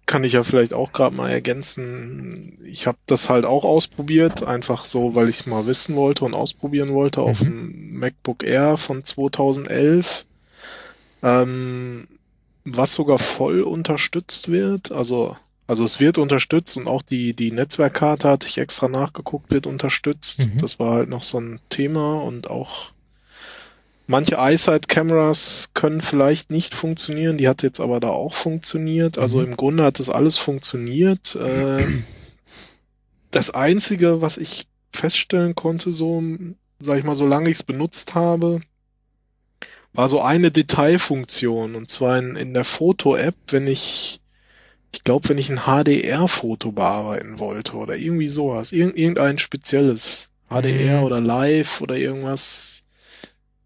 kann 0.06 0.24
ich 0.24 0.35
ja 0.35 0.43
vielleicht 0.43 0.74
auch 0.74 0.93
gerade 0.93 1.16
mal 1.16 1.31
ergänzen. 1.31 2.59
Ich 2.66 2.86
habe 2.86 2.98
das 3.06 3.31
halt 3.31 3.47
auch 3.47 3.65
ausprobiert, 3.65 4.47
einfach 4.47 4.85
so, 4.85 5.15
weil 5.15 5.31
ich 5.31 5.36
es 5.40 5.47
mal 5.47 5.66
wissen 5.66 5.97
wollte 5.97 6.27
und 6.27 6.35
ausprobieren 6.35 6.93
wollte 6.93 7.23
auf 7.23 7.40
Mhm. 7.40 7.44
dem 7.44 7.98
MacBook 7.98 8.44
Air 8.44 8.77
von 8.77 9.02
2011, 9.02 10.27
ähm, 11.23 12.06
was 12.65 12.94
sogar 12.94 13.19
voll 13.19 13.62
unterstützt 13.62 14.51
wird. 14.51 14.93
Also 14.93 15.36
also 15.66 15.82
es 15.82 15.98
wird 15.98 16.19
unterstützt 16.19 16.77
und 16.77 16.86
auch 16.86 17.01
die 17.01 17.35
die 17.35 17.51
Netzwerkkarte 17.51 18.28
hatte 18.28 18.47
ich 18.47 18.59
extra 18.59 18.89
nachgeguckt, 18.89 19.51
wird 19.51 19.66
unterstützt. 19.66 20.48
Mhm. 20.48 20.59
Das 20.59 20.78
war 20.78 20.93
halt 20.93 21.09
noch 21.09 21.23
so 21.23 21.39
ein 21.39 21.61
Thema 21.70 22.20
und 22.23 22.51
auch 22.51 22.93
Manche 24.06 24.36
iSight-Cameras 24.39 25.70
können 25.72 26.02
vielleicht 26.02 26.51
nicht 26.51 26.74
funktionieren, 26.74 27.39
die 27.39 27.48
hat 27.48 27.62
jetzt 27.62 27.81
aber 27.81 28.01
da 28.01 28.09
auch 28.10 28.35
funktioniert. 28.35 29.18
Also 29.18 29.40
Mhm. 29.40 29.47
im 29.47 29.56
Grunde 29.56 29.85
hat 29.85 29.98
das 29.98 30.10
alles 30.10 30.36
funktioniert. 30.36 31.35
Äh, 31.36 31.86
das 33.31 33.51
Einzige, 33.51 34.20
was 34.20 34.36
ich 34.36 34.66
feststellen 34.93 35.55
konnte, 35.55 35.90
so, 35.93 36.22
sag 36.78 36.98
ich 36.98 37.05
mal, 37.05 37.14
solange 37.14 37.48
ich 37.51 37.56
es 37.56 37.62
benutzt 37.62 38.14
habe, 38.14 38.60
war 39.93 40.09
so 40.09 40.20
eine 40.20 40.51
Detailfunktion. 40.51 41.74
Und 41.74 41.90
zwar 41.90 42.18
in, 42.18 42.36
in 42.36 42.52
der 42.55 42.64
Foto-App, 42.64 43.35
wenn 43.48 43.66
ich, 43.66 44.20
ich 44.93 45.02
glaube, 45.02 45.31
wenn 45.31 45.39
ich 45.39 45.51
ein 45.51 45.60
HDR-Foto 45.66 46.72
bearbeiten 46.72 47.39
wollte 47.39 47.76
oder 47.76 47.97
irgendwie 47.97 48.28
sowas, 48.28 48.72
irgend, 48.72 48.97
irgendein 48.98 49.39
spezielles 49.39 50.31
HDR 50.48 51.01
Mhm. 51.01 51.05
oder 51.06 51.20
Live 51.20 51.81
oder 51.81 51.97
irgendwas 51.97 52.84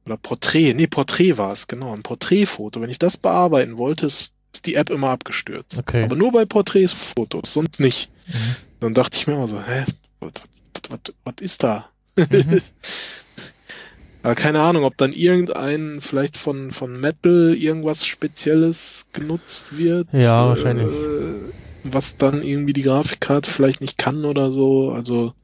oder 0.08 0.16
Porträt, 0.16 0.74
nee, 0.74 0.86
Porträt 0.86 1.36
war 1.36 1.52
es, 1.52 1.66
genau, 1.66 1.92
ein 1.92 2.02
Porträtfoto. 2.02 2.80
Wenn 2.80 2.90
ich 2.90 2.98
das 2.98 3.16
bearbeiten 3.16 3.76
wollte, 3.78 4.06
ist, 4.06 4.32
ist 4.52 4.66
die 4.66 4.74
App 4.74 4.90
immer 4.90 5.10
abgestürzt. 5.10 5.80
Okay. 5.80 6.04
Aber 6.04 6.16
nur 6.16 6.32
bei 6.32 6.44
Porträtfotos, 6.46 7.52
sonst 7.52 7.78
nicht. 7.78 8.10
Mhm. 8.26 8.56
Dann 8.80 8.94
dachte 8.94 9.18
ich 9.18 9.26
mir 9.26 9.34
immer 9.34 9.46
so, 9.46 9.60
hä, 9.60 9.84
was 10.20 11.34
ist 11.40 11.62
da? 11.62 11.90
Mhm. 12.16 12.60
Aber 14.22 14.34
keine 14.34 14.60
Ahnung, 14.62 14.84
ob 14.84 14.96
dann 14.96 15.12
irgendein, 15.12 16.00
vielleicht 16.00 16.36
von, 16.36 16.72
von 16.72 17.00
Metal 17.00 17.54
irgendwas 17.54 18.04
Spezielles 18.04 19.06
genutzt 19.12 19.78
wird. 19.78 20.08
Ja, 20.12 20.48
wahrscheinlich. 20.48 20.88
Äh, 20.88 21.52
was 21.84 22.16
dann 22.16 22.42
irgendwie 22.42 22.72
die 22.72 22.82
Grafikkarte 22.82 23.50
vielleicht 23.50 23.80
nicht 23.80 23.96
kann 23.96 24.24
oder 24.24 24.50
so. 24.50 24.90
Also, 24.90 25.34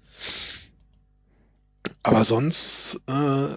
aber 2.03 2.25
sonst, 2.25 3.01
äh, 3.07 3.57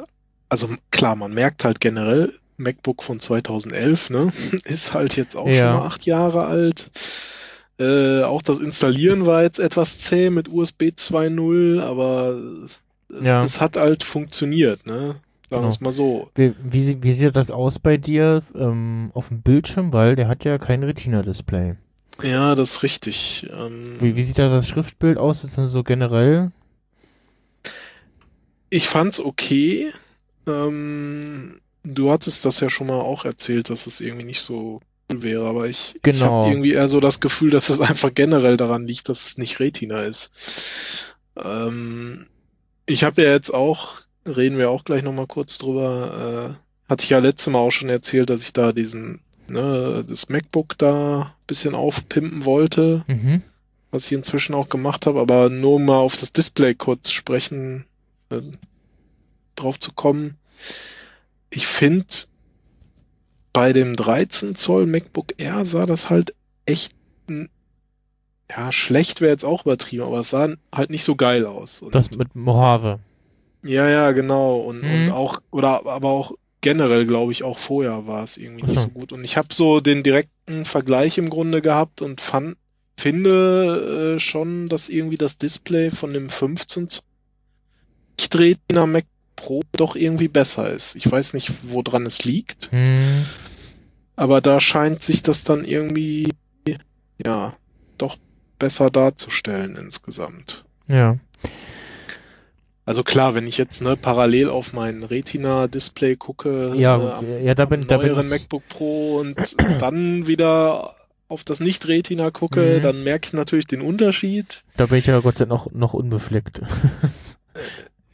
also 0.49 0.69
klar, 0.91 1.15
man 1.15 1.33
merkt 1.33 1.63
halt 1.65 1.79
generell, 1.79 2.33
MacBook 2.57 3.03
von 3.03 3.19
2011, 3.19 4.09
ne, 4.09 4.31
ist 4.65 4.93
halt 4.93 5.15
jetzt 5.15 5.35
auch 5.37 5.47
Ja. 5.47 5.53
schon 5.53 5.79
mal 5.79 5.85
acht 5.85 6.05
Jahre 6.05 6.45
alt. 6.45 6.89
Äh, 7.79 8.23
auch 8.23 8.41
das 8.41 8.57
Installieren 8.57 9.25
war 9.27 9.43
jetzt 9.43 9.59
etwas 9.59 9.99
zäh 9.99 10.31
mit 10.31 10.49
USB 10.49 10.83
2.0, 10.97 11.79
aber 11.81 12.39
es, 13.13 13.23
Ja. 13.23 13.43
es 13.43 13.61
hat 13.61 13.77
halt 13.77 14.03
funktioniert, 14.03 14.85
ne? 14.87 15.17
Sagen 15.49 15.63
wir 15.63 15.69
es 15.69 15.79
mal 15.79 15.91
so. 15.93 16.29
Wie, 16.35 16.53
wie, 16.61 17.01
wie 17.03 17.13
sieht 17.13 17.35
das 17.35 17.51
aus 17.51 17.79
bei 17.79 17.95
dir 17.97 18.41
ähm, 18.55 19.11
auf 19.13 19.29
dem 19.29 19.41
Bildschirm? 19.43 19.93
Weil 19.93 20.15
der 20.17 20.27
hat 20.27 20.43
ja 20.43 20.57
kein 20.57 20.83
Retina-Display. 20.83 21.75
Ja, 22.23 22.55
das 22.55 22.71
ist 22.71 22.83
richtig. 22.83 23.47
Ähm, 23.57 23.95
Wie, 24.01 24.15
wie 24.17 24.23
sieht 24.23 24.39
da 24.39 24.49
das 24.49 24.67
Schriftbild 24.67 25.17
aus, 25.19 25.37
beziehungsweise 25.39 25.71
so 25.71 25.83
generell? 25.83 26.51
ich 28.69 28.87
fand's 28.89 29.21
okay. 29.21 29.87
Ähm, 30.47 31.59
du 31.83 32.11
hattest 32.11 32.45
das 32.45 32.59
ja 32.59 32.69
schon 32.69 32.87
mal 32.87 32.99
auch 33.01 33.25
erzählt, 33.25 33.69
dass 33.69 33.87
es 33.87 34.01
irgendwie 34.01 34.25
nicht 34.25 34.41
so 34.41 34.81
cool 35.11 35.21
wäre, 35.23 35.47
aber 35.47 35.67
ich, 35.67 35.95
ich 35.95 36.01
Genau. 36.01 36.25
habe 36.25 36.49
irgendwie 36.49 36.73
eher 36.73 36.87
so 36.87 36.99
das 36.99 37.19
Gefühl, 37.19 37.49
dass 37.51 37.69
es 37.69 37.79
einfach 37.81 38.13
generell 38.13 38.57
daran 38.57 38.87
liegt, 38.87 39.09
dass 39.09 39.25
es 39.25 39.37
nicht 39.37 39.59
Retina 39.59 40.01
ist. 40.03 40.31
Ähm, 41.43 42.27
ich 42.85 43.03
habe 43.03 43.21
ja 43.23 43.31
jetzt 43.31 43.53
auch, 43.53 43.95
reden 44.25 44.57
wir 44.57 44.69
auch 44.69 44.83
gleich 44.85 45.03
nochmal 45.03 45.27
kurz 45.27 45.57
drüber, 45.57 46.55
äh, 46.57 46.89
hatte 46.89 47.03
ich 47.03 47.09
ja 47.09 47.19
letztes 47.19 47.51
Mal 47.51 47.59
auch 47.59 47.71
schon 47.71 47.89
erzählt, 47.89 48.29
dass 48.29 48.41
ich 48.43 48.53
da 48.53 48.71
diesen, 48.71 49.19
ne, 49.47 50.05
das 50.07 50.29
MacBook 50.29 50.77
da 50.77 51.21
ein 51.21 51.31
bisschen 51.47 51.75
aufpimpen 51.75 52.45
wollte 52.45 53.03
Mhm. 53.07 53.41
was 53.89 54.05
ich 54.07 54.11
inzwischen 54.11 54.53
auch 54.53 54.67
gemacht 54.67 55.05
habe, 55.05 55.21
aber 55.21 55.49
nur 55.49 55.79
mal 55.79 55.97
auf 55.97 56.17
das 56.17 56.33
Display 56.33 56.75
kurz 56.75 57.09
sprechen, 57.11 57.85
äh, 58.29 58.41
drauf 59.57 59.79
zu 59.79 59.91
kommen. 59.93 60.37
Ich 61.49 61.67
finde, 61.67 62.05
bei 63.53 63.73
dem 63.73 63.95
13 63.95 64.55
Zoll 64.55 64.85
MacBook 64.85 65.33
Air 65.37 65.65
sah 65.65 65.85
das 65.85 66.09
halt 66.09 66.33
echt, 66.65 66.93
ja, 68.49 68.71
schlecht 68.71 69.21
wäre 69.21 69.31
jetzt 69.31 69.45
auch 69.45 69.63
übertrieben, 69.65 70.03
aber 70.03 70.19
es 70.19 70.29
sah 70.29 70.49
halt 70.73 70.89
nicht 70.89 71.03
so 71.03 71.15
geil 71.15 71.45
aus. 71.45 71.81
Und, 71.81 71.93
Das 71.95 72.11
mit 72.11 72.35
Mojave. 72.35 72.99
ja, 73.63 73.89
ja, 73.89 74.11
genau. 74.11 74.57
Und, 74.57 74.83
Mhm. 74.83 74.91
und 74.93 75.09
auch, 75.11 75.39
oder 75.51 75.85
aber 75.85 76.09
auch 76.09 76.33
generell, 76.61 77.05
glaube 77.05 77.31
ich, 77.31 77.43
auch 77.43 77.57
vorher 77.57 78.07
war 78.07 78.23
es 78.23 78.37
irgendwie 78.37 78.65
nicht 78.65 78.77
Ach 78.79 78.83
so 78.83 78.89
gut. 78.89 79.11
Und 79.13 79.23
ich 79.23 79.37
habe 79.37 79.53
so 79.53 79.79
den 79.79 80.03
direkten 80.03 80.65
Vergleich 80.65 81.17
im 81.17 81.29
Grunde 81.29 81.61
gehabt 81.61 82.01
und 82.01 82.19
fand, 82.21 82.57
finde 82.97 84.15
äh, 84.15 84.19
schon, 84.19 84.67
dass 84.67 84.89
irgendwie 84.89 85.17
das 85.17 85.37
Display 85.37 85.91
von 85.91 86.11
dem 86.11 86.29
15 86.29 86.89
Zoll 86.89 87.03
Nicht-Retina 88.19 88.85
Mac 88.85 89.05
Pro 89.37 89.61
doch 89.71 89.95
irgendwie 89.95 90.27
besser 90.27 90.69
ist. 90.69 90.95
Ich 90.95 91.09
weiß 91.09 91.33
nicht, 91.33 91.51
woran 91.63 92.05
es 92.05 92.25
liegt, 92.25 92.69
Hm. 92.71 93.25
aber 94.17 94.41
da 94.41 94.59
scheint 94.59 95.01
sich 95.01 95.23
das 95.23 95.45
dann 95.45 95.63
irgendwie, 95.63 96.33
ja, 97.25 97.53
doch 97.97 98.17
besser 98.59 98.89
darzustellen 98.91 99.77
insgesamt. 99.77 100.65
Ja. 100.87 101.17
Also 102.85 103.03
klar, 103.03 103.35
wenn 103.35 103.45
ich 103.47 103.57
jetzt 103.57 103.81
ne, 103.81 103.97
parallel 103.97 104.49
auf 104.49 104.71
mein 104.73 105.03
Retina-Display 105.03 106.15
gucke, 106.15 106.73
Ja, 106.77 106.97
äh, 106.97 107.11
am, 107.11 107.45
ja, 107.45 107.53
da 107.53 107.63
am 107.63 107.69
bin, 107.69 107.87
da 107.87 107.97
bin 107.97 108.07
neueren 108.07 108.25
ich, 108.27 108.31
MacBook 108.31 108.67
Pro 108.69 109.17
und 109.19 109.35
dann 109.81 110.25
wieder 110.27 110.95
auf 111.27 111.43
das 111.43 111.59
Nicht-Retina 111.59 112.31
gucke, 112.31 112.77
Mhm. 112.77 112.81
dann 112.83 113.03
merke 113.03 113.27
ich 113.27 113.33
natürlich 113.33 113.67
den 113.67 113.81
Unterschied. 113.81 114.63
da 114.77 114.85
bin 114.85 114.99
ich 114.99 115.05
ja 115.07 115.19
Gott 115.19 115.35
sei 115.37 115.45
Dank 115.45 115.65
noch, 115.65 115.71
noch 115.73 115.93
unbefleckt. 115.93 116.61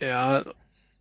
Ja, 0.01 0.39
ei 0.39 0.43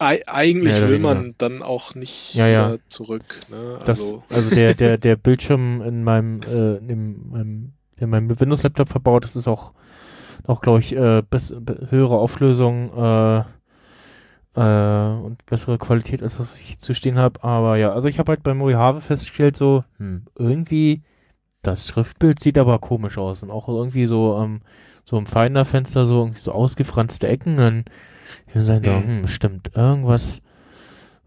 eigentlich 0.02 0.80
will 0.82 0.98
man 0.98 1.34
dann 1.38 1.62
auch 1.62 1.94
nicht 1.94 2.34
Ja, 2.34 2.46
ja. 2.46 2.76
zurück. 2.88 3.40
Ne? 3.50 3.78
Das, 3.84 4.00
Also, 4.00 4.24
also 4.30 4.50
der, 4.50 4.74
der, 4.74 4.98
der 4.98 5.16
Bildschirm 5.16 5.82
in 5.82 6.04
meinem, 6.04 6.40
äh, 6.42 6.76
in 6.76 7.30
meinem, 7.30 7.72
in 7.96 8.10
meinem 8.10 8.40
Windows-Laptop 8.40 8.88
verbaut, 8.88 9.24
das 9.24 9.36
ist 9.36 9.48
auch, 9.48 9.72
auch 10.46 10.60
glaube 10.60 10.80
ich, 10.80 10.94
äh, 10.96 11.22
bis, 11.28 11.54
höhere 11.90 12.18
Auflösung 12.18 12.90
äh, 12.96 13.44
äh, 14.54 15.24
und 15.24 15.44
bessere 15.46 15.78
Qualität, 15.78 16.22
als 16.22 16.38
was 16.38 16.60
ich 16.60 16.78
zu 16.78 16.94
stehen 16.94 17.18
habe. 17.18 17.42
Aber 17.42 17.76
ja, 17.76 17.92
also 17.92 18.08
ich 18.08 18.18
habe 18.18 18.30
halt 18.32 18.42
bei 18.42 18.54
Mojave 18.54 19.00
festgestellt, 19.00 19.56
so, 19.56 19.84
hm, 19.98 20.22
irgendwie, 20.36 21.02
das 21.62 21.86
Schriftbild 21.86 22.40
sieht 22.40 22.58
aber 22.58 22.78
komisch 22.78 23.18
aus. 23.18 23.42
Und 23.42 23.50
auch 23.50 23.68
irgendwie 23.68 24.06
so, 24.06 24.38
ähm, 24.42 24.62
so 25.04 25.16
im 25.18 25.26
Finder-Fenster 25.26 26.06
so 26.06 26.20
irgendwie 26.20 26.40
so 26.40 26.52
ausgefranste 26.52 27.28
Ecken, 27.28 27.56
dann 27.56 27.84
hier 28.52 28.62
sein 28.64 28.82
so, 28.82 28.92
hm, 28.92 29.26
stimmt, 29.28 29.72
irgendwas 29.74 30.42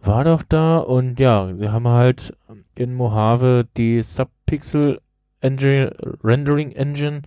war 0.01 0.23
doch 0.23 0.43
da. 0.43 0.77
Und 0.77 1.19
ja, 1.19 1.57
wir 1.57 1.71
haben 1.71 1.87
halt 1.87 2.35
in 2.75 2.93
Mojave 2.93 3.67
die 3.77 4.03
Subpixel 4.03 5.01
Engine, 5.41 5.95
Rendering 6.23 6.71
Engine 6.71 7.23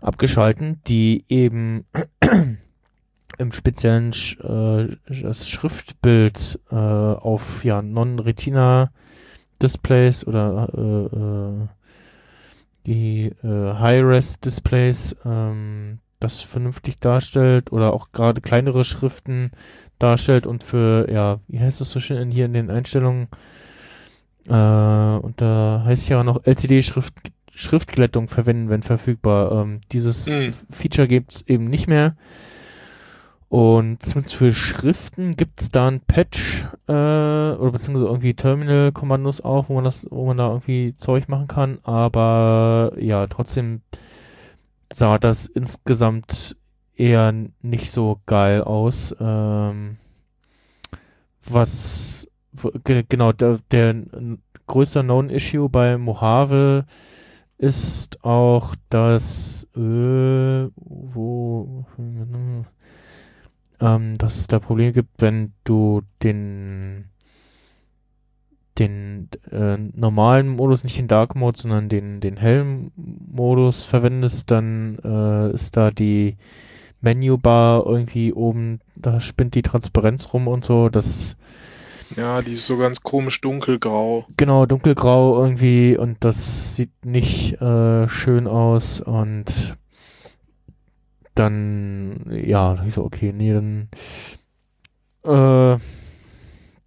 abgeschalten, 0.00 0.80
die 0.86 1.24
eben 1.28 1.84
im 3.38 3.52
speziellen 3.52 4.12
Sch 4.12 4.38
äh, 4.40 4.96
das 5.06 5.48
Schriftbild 5.48 6.60
äh, 6.70 6.74
auf 6.74 7.64
ja 7.64 7.82
Non-Retina 7.82 8.90
Displays 9.60 10.26
oder 10.26 10.68
äh, 10.74 11.16
äh, 11.16 11.68
die 12.86 13.26
äh, 13.44 13.74
High-Res 13.74 14.40
Displays 14.40 15.16
ähm, 15.24 16.00
das 16.22 16.40
vernünftig 16.40 16.98
darstellt 17.00 17.72
oder 17.72 17.92
auch 17.92 18.12
gerade 18.12 18.40
kleinere 18.40 18.84
Schriften 18.84 19.50
darstellt 19.98 20.46
und 20.46 20.62
für, 20.64 21.10
ja, 21.10 21.40
wie 21.48 21.60
heißt 21.60 21.80
das 21.80 21.90
so 21.90 22.00
schön 22.00 22.16
in, 22.18 22.30
hier 22.30 22.46
in 22.46 22.54
den 22.54 22.70
Einstellungen? 22.70 23.28
Äh, 24.48 24.52
und 24.52 25.40
da 25.40 25.82
heißt 25.86 26.08
ja 26.08 26.24
noch 26.24 26.44
LCD-Schrift 26.44 27.14
Schriftglättung 27.54 28.28
verwenden, 28.28 28.70
wenn 28.70 28.82
verfügbar. 28.82 29.52
Ähm, 29.52 29.82
dieses 29.92 30.26
Mhm. 30.26 30.54
Feature 30.70 31.06
gibt's 31.06 31.44
eben 31.46 31.66
nicht 31.66 31.86
mehr. 31.86 32.16
Und 33.50 34.02
zumindest 34.02 34.34
für 34.34 34.54
Schriften 34.54 35.36
gibt's 35.36 35.68
da 35.68 35.88
ein 35.88 36.00
Patch 36.00 36.64
äh, 36.88 36.92
oder 36.92 37.70
beziehungsweise 37.70 38.06
irgendwie 38.06 38.32
Terminal-Kommandos 38.32 39.42
auch, 39.42 39.68
wo 39.68 39.74
man 39.74 39.84
das, 39.84 40.06
wo 40.10 40.24
man 40.24 40.38
da 40.38 40.48
irgendwie 40.48 40.94
Zeug 40.96 41.28
machen 41.28 41.48
kann. 41.48 41.78
Aber 41.82 42.92
ja, 42.98 43.26
trotzdem 43.26 43.82
sah 44.94 45.18
das 45.18 45.46
insgesamt 45.46 46.56
eher 46.94 47.32
nicht 47.60 47.90
so 47.90 48.20
geil 48.26 48.62
aus. 48.62 49.14
Ähm, 49.20 49.96
was 51.44 52.28
genau 52.84 53.32
der, 53.32 53.58
der 53.70 54.02
größte 54.66 55.02
Known-Issue 55.02 55.68
bei 55.68 55.98
Mojave 55.98 56.86
ist 57.58 58.24
auch, 58.24 58.74
dass 58.88 59.64
äh, 59.76 60.68
wo 60.76 61.84
ähm, 63.80 64.14
dass 64.16 64.36
es 64.36 64.46
da 64.46 64.58
Probleme 64.58 64.92
gibt, 64.92 65.20
wenn 65.20 65.52
du 65.64 66.02
den 66.22 67.11
den 68.78 69.28
äh, 69.50 69.76
normalen 69.76 70.48
Modus, 70.48 70.82
nicht 70.84 70.98
den 70.98 71.08
Dark 71.08 71.34
Mode, 71.34 71.58
sondern 71.58 71.88
den 71.88 72.20
den 72.20 72.36
hellen 72.36 72.90
Modus 72.96 73.84
verwendest, 73.84 74.50
dann 74.50 74.98
äh, 75.04 75.54
ist 75.54 75.76
da 75.76 75.90
die 75.90 76.36
Menübar 77.00 77.84
irgendwie 77.86 78.32
oben, 78.32 78.80
da 78.96 79.20
spinnt 79.20 79.54
die 79.54 79.62
Transparenz 79.62 80.32
rum 80.32 80.48
und 80.48 80.64
so, 80.64 80.88
das 80.88 81.36
Ja, 82.16 82.42
die 82.42 82.52
ist 82.52 82.66
so 82.66 82.76
ganz 82.78 83.02
komisch 83.02 83.40
dunkelgrau. 83.40 84.26
genau 84.36 84.66
dunkelgrau 84.66 85.42
irgendwie 85.42 85.96
und 85.96 86.18
das 86.24 86.76
sieht 86.76 87.04
nicht 87.04 87.60
äh, 87.60 88.08
schön 88.08 88.46
aus 88.46 89.00
und 89.00 89.76
dann 91.34 92.26
ja, 92.30 92.82
ich 92.86 92.94
so 92.94 93.04
okay, 93.04 93.32
nee, 93.32 93.52
dann 93.52 93.88
äh, 95.24 95.78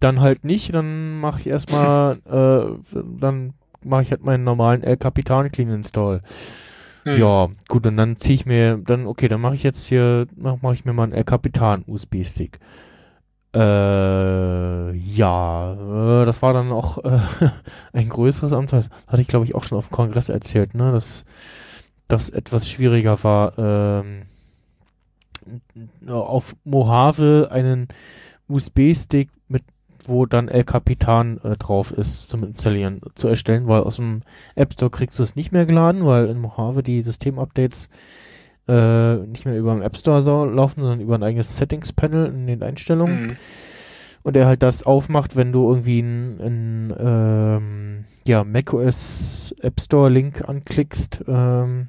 dann 0.00 0.20
halt 0.20 0.44
nicht, 0.44 0.74
dann 0.74 1.18
mache 1.20 1.40
ich 1.40 1.46
erstmal 1.46 2.18
äh, 2.26 2.98
dann 3.18 3.54
mache 3.82 4.02
ich 4.02 4.10
halt 4.10 4.24
meinen 4.24 4.44
normalen 4.44 4.82
El 4.82 4.96
Capitan 4.96 5.50
Clean 5.50 5.70
Install. 5.70 6.22
Hm. 7.04 7.18
Ja, 7.18 7.48
gut, 7.68 7.86
und 7.86 7.96
dann 7.96 8.18
ziehe 8.18 8.34
ich 8.34 8.46
mir, 8.46 8.78
dann, 8.78 9.06
okay, 9.06 9.28
dann 9.28 9.40
mache 9.40 9.54
ich 9.54 9.62
jetzt 9.62 9.86
hier, 9.86 10.26
mach, 10.36 10.56
mach 10.60 10.72
ich 10.72 10.84
mir 10.84 10.92
mal 10.92 11.04
einen 11.04 11.12
El 11.12 11.24
Capitan 11.24 11.84
USB-Stick. 11.86 12.58
Äh, 13.54 14.92
ja, 14.92 15.72
äh, 15.72 16.26
das 16.26 16.42
war 16.42 16.52
dann 16.52 16.72
auch 16.72 17.02
äh, 17.04 17.20
ein 17.92 18.08
größeres 18.08 18.52
Amt. 18.52 18.72
Das 18.72 18.90
hatte 19.06 19.22
ich, 19.22 19.28
glaube 19.28 19.44
ich, 19.44 19.54
auch 19.54 19.64
schon 19.64 19.78
auf 19.78 19.88
dem 19.88 19.92
Kongress 19.92 20.28
erzählt, 20.28 20.74
ne, 20.74 20.92
dass 20.92 21.24
das 22.08 22.28
etwas 22.28 22.68
schwieriger 22.68 23.22
war, 23.24 23.58
ähm, 23.58 24.22
auf 26.06 26.56
Mojave 26.64 27.48
einen 27.50 27.88
USB-Stick 28.48 29.30
mit 29.48 29.62
wo 30.08 30.26
dann 30.26 30.48
El 30.48 30.64
Capitan 30.64 31.38
äh, 31.44 31.56
drauf 31.56 31.90
ist 31.92 32.28
zum 32.28 32.42
Installieren 32.44 33.00
zu 33.14 33.28
erstellen, 33.28 33.66
weil 33.68 33.82
aus 33.82 33.96
dem 33.96 34.22
App 34.54 34.72
Store 34.74 34.90
kriegst 34.90 35.18
du 35.18 35.22
es 35.22 35.36
nicht 35.36 35.52
mehr 35.52 35.66
geladen, 35.66 36.04
weil 36.06 36.26
in 36.28 36.38
Mojave 36.40 36.82
die 36.82 37.02
Systemupdates 37.02 37.88
äh, 38.68 39.16
nicht 39.16 39.44
mehr 39.46 39.58
über 39.58 39.74
den 39.74 39.82
App 39.82 39.96
Store 39.96 40.20
laufen, 40.50 40.80
sondern 40.80 41.00
über 41.00 41.14
ein 41.16 41.22
eigenes 41.22 41.56
Settings 41.56 41.92
Panel 41.92 42.26
in 42.26 42.46
den 42.46 42.62
Einstellungen 42.62 43.30
Hm. 43.30 43.36
und 44.22 44.36
er 44.36 44.46
halt 44.46 44.62
das 44.62 44.82
aufmacht, 44.84 45.36
wenn 45.36 45.52
du 45.52 45.68
irgendwie 45.68 46.00
einen, 46.00 46.40
einen 46.40 46.94
ähm, 46.98 48.04
ja, 48.26 48.44
macOS 48.44 49.54
App 49.60 49.80
Store 49.80 50.10
Link 50.10 50.48
anklickst. 50.48 51.24
Ähm, 51.28 51.88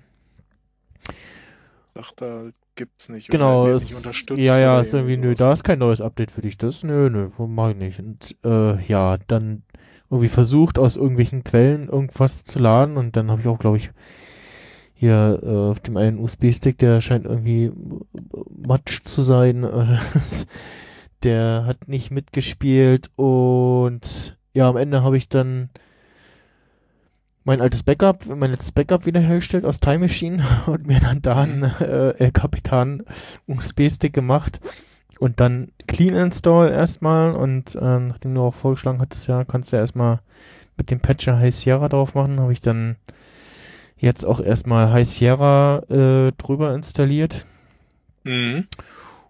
Sagt 1.94 2.22
er, 2.22 2.52
gibt's 2.78 3.10
nicht. 3.10 3.30
genau, 3.30 3.68
es, 3.68 4.06
nicht 4.06 4.38
ja, 4.38 4.60
ja, 4.60 4.80
ist 4.80 4.94
irgendwie, 4.94 5.18
nö, 5.18 5.34
da 5.36 5.52
ist 5.52 5.66
kein 5.66 5.80
neues 5.80 5.99
Update 5.99 6.32
für 6.32 6.41
dich. 6.41 6.58
Das, 6.58 6.84
nö, 6.84 7.10
nö, 7.10 7.30
mach 7.38 7.72
ich 7.72 7.76
nicht. 7.76 7.99
Und 7.99 8.36
äh, 8.45 8.82
ja, 8.86 9.18
dann 9.28 9.64
irgendwie 10.10 10.30
versucht, 10.30 10.80
aus 10.80 10.95
irgendwelchen 10.95 11.44
Quellen 11.44 11.90
irgendwas 11.90 12.45
zu 12.45 12.60
laden 12.60 12.95
und 12.95 13.18
dann 13.18 13.30
habe 13.30 13.41
ich 13.41 13.48
auch, 13.48 13.60
glaube 13.60 13.78
ich, 13.78 13.91
hier 14.94 15.40
äh, 15.44 15.72
auf 15.72 15.80
dem 15.82 15.98
einen 15.98 16.20
USB-Stick, 16.20 16.78
der 16.78 17.02
scheint 17.02 17.26
irgendwie 17.26 17.72
matsch 18.66 19.04
zu 19.04 19.22
sein. 19.24 19.64
äh, 19.64 19.98
der 21.24 21.66
hat 21.66 21.88
nicht 21.88 22.12
mitgespielt 22.12 23.10
und 23.16 24.38
ja, 24.54 24.70
am 24.70 24.78
Ende 24.78 25.04
habe 25.04 25.18
ich 25.18 25.30
dann 25.30 25.70
mein 27.48 27.61
altes 27.61 27.82
Backup, 27.82 28.26
mein 28.26 28.52
letztes 28.52 28.74
Backup 28.74 29.06
wiederhergestellt 29.06 29.64
aus 29.64 29.80
Time 29.80 29.99
Machine 29.99 30.45
und 30.65 30.86
mir 30.86 30.99
dann 30.99 31.22
da 31.22 31.44
einen 31.44 31.64
äh, 31.64 32.10
El 32.18 32.32
Capitan 32.32 33.03
USB-Stick 33.48 34.11
gemacht 34.11 34.60
und 35.19 35.40
dann 35.40 35.69
Clean 35.88 36.14
Install 36.14 36.69
erstmal 36.69 37.34
und 37.34 37.78
ähm, 37.82 38.10
nachdem 38.10 38.36
du 38.36 38.41
auch 38.41 38.53
vorgeschlagen 38.53 38.99
hattest, 38.99 39.28
ja, 39.28 39.45
kannst 39.45 39.72
du 39.72 39.78
ja 39.78 39.82
erstmal 39.82 40.19
mit 40.76 40.91
dem 40.91 40.99
Patcher 40.99 41.40
High 41.40 41.56
Sierra 41.56 41.88
drauf 41.88 42.15
machen, 42.15 42.41
habe 42.41 42.52
ich 42.52 42.60
dann 42.60 42.98
jetzt 43.98 44.26
auch 44.26 44.41
erstmal 44.41 44.91
High 44.91 45.07
Sierra 45.07 45.84
äh, 45.90 46.34
drüber 46.38 46.76
installiert 46.76 47.45
Mhm. 48.26 48.65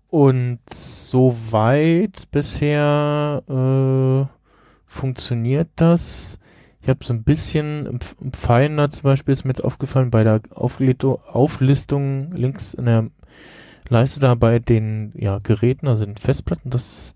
und 0.10 0.60
soweit 0.73 2.31
bisher 2.31 3.44
äh, 3.48 4.26
funktioniert 4.88 5.69
das. 5.76 6.39
Ich 6.88 6.89
habe 6.89 7.03
so 7.03 7.11
ein 7.11 7.23
bisschen 7.23 7.85
im, 7.85 7.99
im 8.22 8.31
Finder 8.31 8.89
zum 8.89 9.03
Beispiel 9.03 9.34
ist 9.34 9.43
mir 9.43 9.51
jetzt 9.51 9.65
aufgefallen 9.65 10.09
bei 10.09 10.23
der 10.23 10.39
Auflistung, 10.51 11.19
Auflistung 11.26 12.31
links 12.31 12.73
in 12.73 12.85
der 12.85 13.07
Leiste 13.89 14.22
da 14.22 14.35
bei 14.35 14.59
den 14.59 15.11
ja, 15.14 15.39
Geräten, 15.39 15.89
also 15.89 16.05
den 16.05 16.15
Festplatten, 16.15 16.69
das 16.69 17.14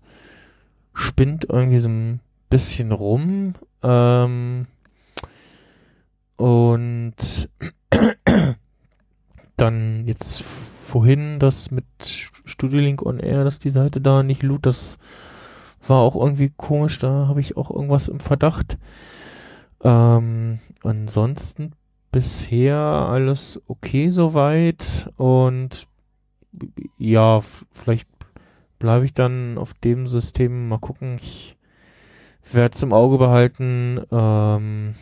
spinnt 0.92 1.46
irgendwie 1.48 1.78
so 1.78 1.88
ein 1.88 2.20
bisschen 2.50 2.92
rum. 2.92 3.54
Ähm, 3.82 4.66
und 6.36 7.48
dann 9.56 10.06
jetzt 10.06 10.42
vorhin 10.42 11.38
das 11.38 11.70
mit 11.70 11.86
StudioLink 12.44 13.00
on 13.00 13.20
Air, 13.20 13.44
dass 13.44 13.58
die 13.58 13.70
Seite 13.70 14.02
da 14.02 14.22
nicht 14.22 14.42
lud, 14.42 14.66
das 14.66 14.98
war 15.86 16.00
auch 16.00 16.14
irgendwie 16.14 16.52
komisch, 16.54 16.98
da 16.98 17.26
habe 17.26 17.40
ich 17.40 17.56
auch 17.56 17.70
irgendwas 17.70 18.08
im 18.08 18.20
Verdacht. 18.20 18.76
Ähm, 19.82 20.60
ansonsten 20.82 21.72
bisher 22.12 22.76
alles 22.76 23.60
okay 23.66 24.10
soweit 24.10 25.10
und 25.16 25.86
ja, 26.98 27.40
vielleicht 27.72 28.08
bleibe 28.78 29.04
ich 29.04 29.14
dann 29.14 29.58
auf 29.58 29.74
dem 29.74 30.06
System 30.06 30.68
mal 30.68 30.78
gucken. 30.78 31.16
Ich 31.16 31.56
werde 32.52 32.74
es 32.74 32.82
im 32.82 32.92
Auge 32.92 33.18
behalten. 33.18 34.00
Ähm, 34.10 34.94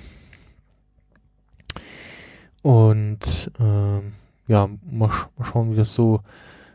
und 2.63 3.51
ähm, 3.59 4.13
ja, 4.47 4.69
mal, 4.91 5.11
sch 5.11 5.29
mal 5.37 5.45
schauen, 5.45 5.73
wie 5.73 5.77
das 5.77 5.95
so 5.95 6.21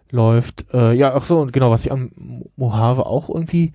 läuft. 0.09 0.65
Äh, 0.73 0.93
ja, 0.93 1.13
ach 1.15 1.23
so, 1.23 1.39
und 1.39 1.53
genau, 1.53 1.71
was 1.71 1.85
ich 1.85 1.91
am 1.91 2.11
Mo- 2.15 2.49
Mojave 2.55 3.05
auch 3.05 3.29
irgendwie 3.29 3.73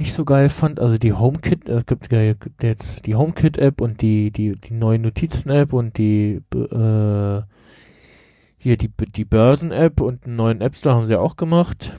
nicht 0.00 0.14
so 0.14 0.24
geil 0.24 0.48
fand, 0.48 0.80
also 0.80 0.96
die 0.96 1.12
HomeKit, 1.12 1.68
äh, 1.68 1.76
es 1.76 1.86
gibt 1.86 2.10
ja 2.10 2.32
gibt 2.32 2.62
jetzt 2.62 3.06
die 3.06 3.14
HomeKit-App 3.14 3.80
und 3.80 4.00
die, 4.00 4.30
die, 4.30 4.56
die 4.56 4.72
neue 4.72 4.98
Notizen-App 4.98 5.72
und 5.74 5.98
die, 5.98 6.40
äh, 6.54 7.42
hier 8.58 8.76
die, 8.76 8.88
die 8.88 9.24
Börsen-App 9.24 10.00
und 10.00 10.24
einen 10.24 10.36
neuen 10.36 10.60
App 10.62 10.74
Store 10.74 10.94
haben 10.96 11.06
sie 11.06 11.18
auch 11.18 11.36
gemacht 11.36 11.98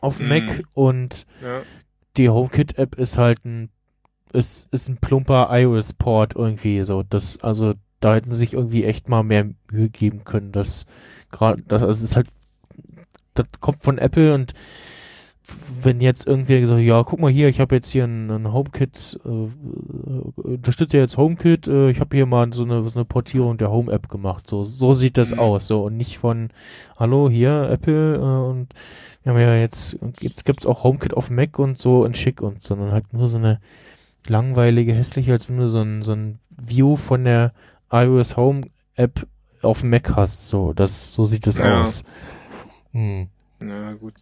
auf 0.00 0.20
Mhm. 0.20 0.28
Mac 0.28 0.62
und 0.74 1.26
Ja. 1.42 1.62
die 2.18 2.28
HomeKit-App 2.28 2.96
ist 2.96 3.16
halt 3.16 3.44
ein, 3.46 3.70
ist, 4.34 4.68
ist 4.70 4.88
ein 4.88 4.98
plumper 4.98 5.48
iOS-Port 5.50 6.36
irgendwie 6.36 6.82
so. 6.84 7.02
Das, 7.02 7.40
also, 7.40 7.72
da 8.00 8.14
hätten 8.16 8.30
sie 8.30 8.36
sich 8.36 8.52
irgendwie 8.52 8.84
echt 8.84 9.08
mal 9.08 9.22
mehr 9.22 9.48
Mühe 9.72 9.88
geben 9.88 10.24
können. 10.24 10.52
Das 10.52 10.84
gerade, 11.32 11.62
das, 11.62 11.82
also 11.82 11.92
es 11.92 12.10
ist 12.10 12.16
halt, 12.16 12.28
das 13.32 13.46
kommt 13.60 13.82
von 13.82 13.96
Apple 13.96 14.34
und 14.34 14.52
wenn 15.82 16.00
jetzt 16.00 16.26
irgendwer 16.26 16.60
gesagt, 16.60 16.80
ja, 16.82 17.02
guck 17.04 17.20
mal 17.20 17.30
hier, 17.30 17.48
ich 17.48 17.60
habe 17.60 17.74
jetzt 17.76 17.90
hier 17.90 18.04
ein, 18.04 18.30
ein 18.30 18.52
HomeKit, 18.52 19.20
äh, 19.24 19.28
äh, 19.28 20.50
unterstützt 20.54 20.92
ja 20.92 21.00
jetzt 21.00 21.16
HomeKit, 21.16 21.68
äh, 21.68 21.90
ich 21.90 22.00
habe 22.00 22.16
hier 22.16 22.26
mal 22.26 22.52
so 22.52 22.64
eine, 22.64 22.82
so 22.88 22.98
eine 22.98 23.04
Portierung 23.04 23.56
der 23.56 23.70
Home-App 23.70 24.08
gemacht. 24.08 24.48
So, 24.48 24.64
so 24.64 24.94
sieht 24.94 25.16
das 25.18 25.32
Mhm. 25.32 25.38
aus. 25.38 25.66
So, 25.66 25.84
und 25.84 25.96
nicht 25.96 26.18
von, 26.18 26.50
hallo, 26.98 27.28
hier, 27.30 27.68
Apple, 27.70 28.16
äh, 28.16 28.18
und 28.18 28.68
wir 29.22 29.32
haben 29.32 29.40
ja 29.40 29.56
jetzt, 29.56 29.98
jetzt 30.20 30.44
gibt's 30.44 30.66
auch 30.66 30.84
HomeKit 30.84 31.14
auf 31.14 31.30
Mac 31.30 31.58
und 31.58 31.78
so 31.78 32.04
in 32.04 32.14
schick 32.14 32.40
und, 32.42 32.62
sondern 32.62 32.92
halt 32.92 33.12
nur 33.12 33.28
so 33.28 33.36
eine 33.38 33.60
langweilige, 34.26 34.94
hässliche, 34.94 35.32
als 35.32 35.48
wenn 35.48 35.58
du 35.58 35.68
so 35.68 35.80
ein, 35.80 36.02
so 36.02 36.12
ein 36.12 36.38
View 36.50 36.96
von 36.96 37.24
der 37.24 37.52
iOS 37.92 38.36
Home 38.36 38.62
App 38.94 39.26
auf 39.62 39.82
Mac 39.84 40.16
hast. 40.16 40.48
So, 40.48 40.72
das, 40.72 41.12
so 41.14 41.24
sieht 41.26 41.46
das 41.46 41.58
Ja. 41.58 41.82
aus. 41.84 42.02
Hm. 42.92 43.28
Ja, 43.60 43.92
gut. 43.92 44.14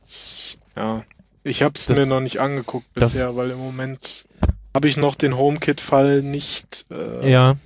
Ja. 0.77 1.03
Ich 1.43 1.63
habe 1.63 1.75
es 1.77 1.87
Das- 1.87 1.99
mir 1.99 2.07
noch 2.07 2.21
nicht 2.21 2.39
angeguckt 2.41 2.87
das- 2.95 3.13
bisher, 3.13 3.37
weil 3.37 3.51
im 3.51 3.59
Moment 3.59 4.27
habe 4.75 4.89
ich 4.89 4.97
noch 4.97 5.15
den 5.15 5.37
HomeKit-Fall 5.37 6.23
nicht. 6.23 6.87
Äh, 6.91 7.31
Ja. 7.31 7.57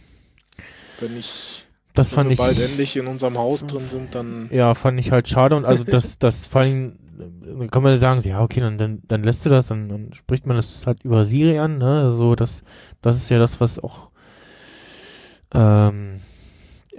wenn 1.00 1.16
ich 1.16 1.64
Das 1.94 2.12
fand 2.12 2.30
ich. 2.32 2.38
bald 2.38 2.58
endlich 2.60 2.96
in 2.96 3.06
unserem 3.06 3.38
Haus 3.38 3.66
drin 3.66 3.88
sind, 3.88 4.14
dann 4.14 4.48
Ja, 4.52 4.74
fand 4.74 4.98
ich 5.00 5.10
halt 5.12 5.28
schade 5.28 5.54
und 5.56 5.64
also 5.64 5.84
das, 5.84 6.18
das 6.18 6.46
vor 6.48 6.62
allem, 6.62 6.98
kann 7.70 7.82
man 7.82 7.98
sagen, 7.98 8.20
ja, 8.22 8.40
okay, 8.42 8.60
dann, 8.60 8.78
dann, 8.78 9.02
dann 9.06 9.22
lässt 9.24 9.44
du 9.46 9.50
das, 9.50 9.68
dann, 9.68 9.88
dann 9.88 10.12
spricht 10.12 10.46
man 10.46 10.56
das 10.56 10.86
halt 10.86 11.04
über 11.04 11.24
Siri 11.24 11.58
an, 11.58 11.78
ne, 11.78 12.14
so, 12.16 12.34
das, 12.34 12.62
das 13.02 13.16
ist 13.16 13.28
ja 13.30 13.38
das, 13.38 13.60
was 13.60 13.78
auch, 13.78 14.10
ähm, 15.54 16.20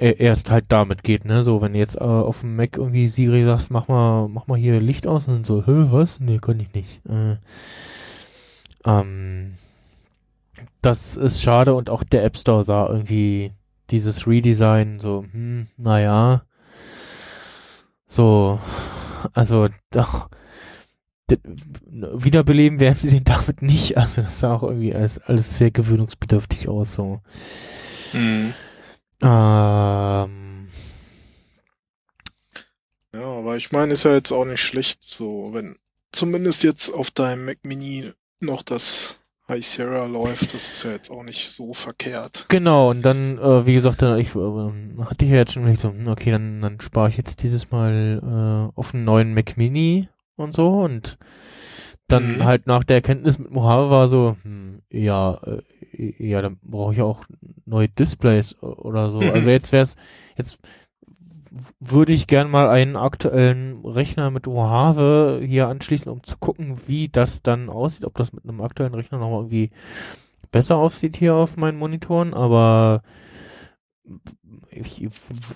erst 0.05 0.51
halt 0.51 0.65
damit 0.69 1.03
geht, 1.03 1.26
ne, 1.26 1.43
so, 1.43 1.61
wenn 1.61 1.76
jetzt 1.76 1.95
äh, 1.97 1.99
auf 1.99 2.41
dem 2.41 2.55
Mac 2.55 2.77
irgendwie 2.77 3.07
Siri 3.07 3.43
sagst, 3.43 3.71
mach 3.71 3.88
mal, 3.88 4.27
mach 4.30 4.47
mal 4.47 4.57
hier 4.57 4.80
Licht 4.80 5.07
aus 5.07 5.27
und 5.27 5.45
so, 5.45 5.65
hä, 5.65 5.88
was? 5.91 6.19
Nee, 6.19 6.39
kann 6.39 6.59
ich 6.59 6.73
nicht, 6.73 7.05
äh, 7.07 7.38
ähm, 8.85 9.57
das 10.81 11.15
ist 11.15 11.41
schade 11.41 11.73
und 11.73 11.89
auch 11.89 12.03
der 12.03 12.23
App 12.23 12.38
Store 12.38 12.63
sah 12.63 12.88
irgendwie 12.88 13.51
dieses 13.89 14.27
Redesign 14.27 14.99
so, 14.99 15.26
hm, 15.31 15.67
naja, 15.77 16.43
so, 18.07 18.59
also 19.34 19.67
da, 19.91 20.30
d- 21.30 21.39
wiederbeleben 21.45 22.80
werden 22.80 22.97
sie 23.01 23.09
den 23.09 23.23
damit 23.26 23.61
nicht. 23.61 23.97
Also 23.97 24.21
das 24.21 24.39
sah 24.39 24.55
auch 24.55 24.63
irgendwie 24.63 24.93
alles, 24.93 25.19
alles 25.19 25.57
sehr 25.57 25.71
gewöhnungsbedürftig 25.71 26.67
aus. 26.67 26.93
So. 26.93 27.21
Mhm. 28.13 28.53
Ähm, 29.21 30.69
Ja, 33.13 33.25
aber 33.25 33.57
ich 33.57 33.71
meine, 33.71 33.93
ist 33.93 34.03
ja 34.03 34.13
jetzt 34.13 34.31
auch 34.31 34.45
nicht 34.45 34.61
schlecht, 34.61 35.03
so, 35.03 35.49
wenn 35.53 35.77
zumindest 36.11 36.63
jetzt 36.63 36.93
auf 36.93 37.11
deinem 37.11 37.45
Mac 37.45 37.57
Mini 37.63 38.11
noch 38.39 38.61
das 38.61 39.19
High 39.47 39.65
Sierra 39.65 40.05
läuft, 40.05 40.53
das 40.53 40.69
ist 40.69 40.83
ja 40.83 40.91
jetzt 40.91 41.09
auch 41.09 41.23
nicht 41.23 41.49
so 41.49 41.73
verkehrt. 41.73 42.45
genau, 42.49 42.91
und 42.91 43.01
dann, 43.01 43.39
äh, 43.39 43.65
wie 43.65 43.73
gesagt, 43.73 44.03
dann, 44.03 44.19
ich 44.19 44.35
äh, 44.35 45.03
hatte 45.03 45.25
ich 45.25 45.31
ja 45.31 45.37
jetzt 45.37 45.53
schon 45.53 45.63
überlegt, 45.63 45.81
so, 45.81 45.89
hm, 45.89 46.07
okay, 46.07 46.31
dann, 46.31 46.61
dann 46.61 46.79
spare 46.81 47.09
ich 47.09 47.17
jetzt 47.17 47.41
dieses 47.41 47.71
Mal 47.71 48.21
äh, 48.73 48.79
auf 48.79 48.93
einen 48.93 49.05
neuen 49.05 49.33
Mac 49.33 49.57
Mini 49.57 50.07
und 50.35 50.53
so 50.53 50.81
und 50.81 51.17
dann 52.11 52.38
Mhm. 52.38 52.44
halt 52.44 52.68
nach 52.68 52.84
der 52.84 52.98
Erkenntnis 52.98 53.40
mit 53.40 53.52
Mojave 53.52 53.90
war 53.90 54.07
so, 54.07 54.36
hm, 54.44 54.81
ja, 54.91 55.40
äh, 55.45 55.61
ja, 56.19 56.41
dann 56.41 56.57
brauche 56.61 56.94
ich 56.94 57.02
auch 57.02 57.23
neue 57.65 57.90
Displays 57.90 58.61
oder 58.61 59.10
so. 59.11 59.19
Also 59.34 59.49
jetzt 59.49 59.72
wär's, 59.72 59.95
jetzt 60.38 60.60
würde 61.80 62.14
ich 62.14 62.27
gern 62.27 62.49
mal 62.52 62.69
einen 62.69 62.95
aktuellen 62.95 63.84
Rechner 63.84 64.30
mit 64.31 64.45
Mojave 64.45 65.41
hier 65.44 65.68
anschließen, 65.68 66.11
um 66.11 66.23
zu 66.23 66.38
gucken, 66.38 66.77
wie 66.88 67.10
das 67.10 67.41
dann 67.41 67.69
aussieht, 67.69 68.06
ob 68.06 68.15
das 68.18 68.34
mit 68.34 68.44
einem 68.44 68.61
aktuellen 68.61 68.94
Rechner 68.94 69.18
nochmal 69.18 69.40
irgendwie 69.40 69.72
besser 70.52 70.77
aussieht 70.77 71.18
hier 71.18 71.36
auf 71.36 71.57
meinen 71.57 71.77
Monitoren, 71.77 72.34
aber 72.34 73.02
ich 74.72 75.07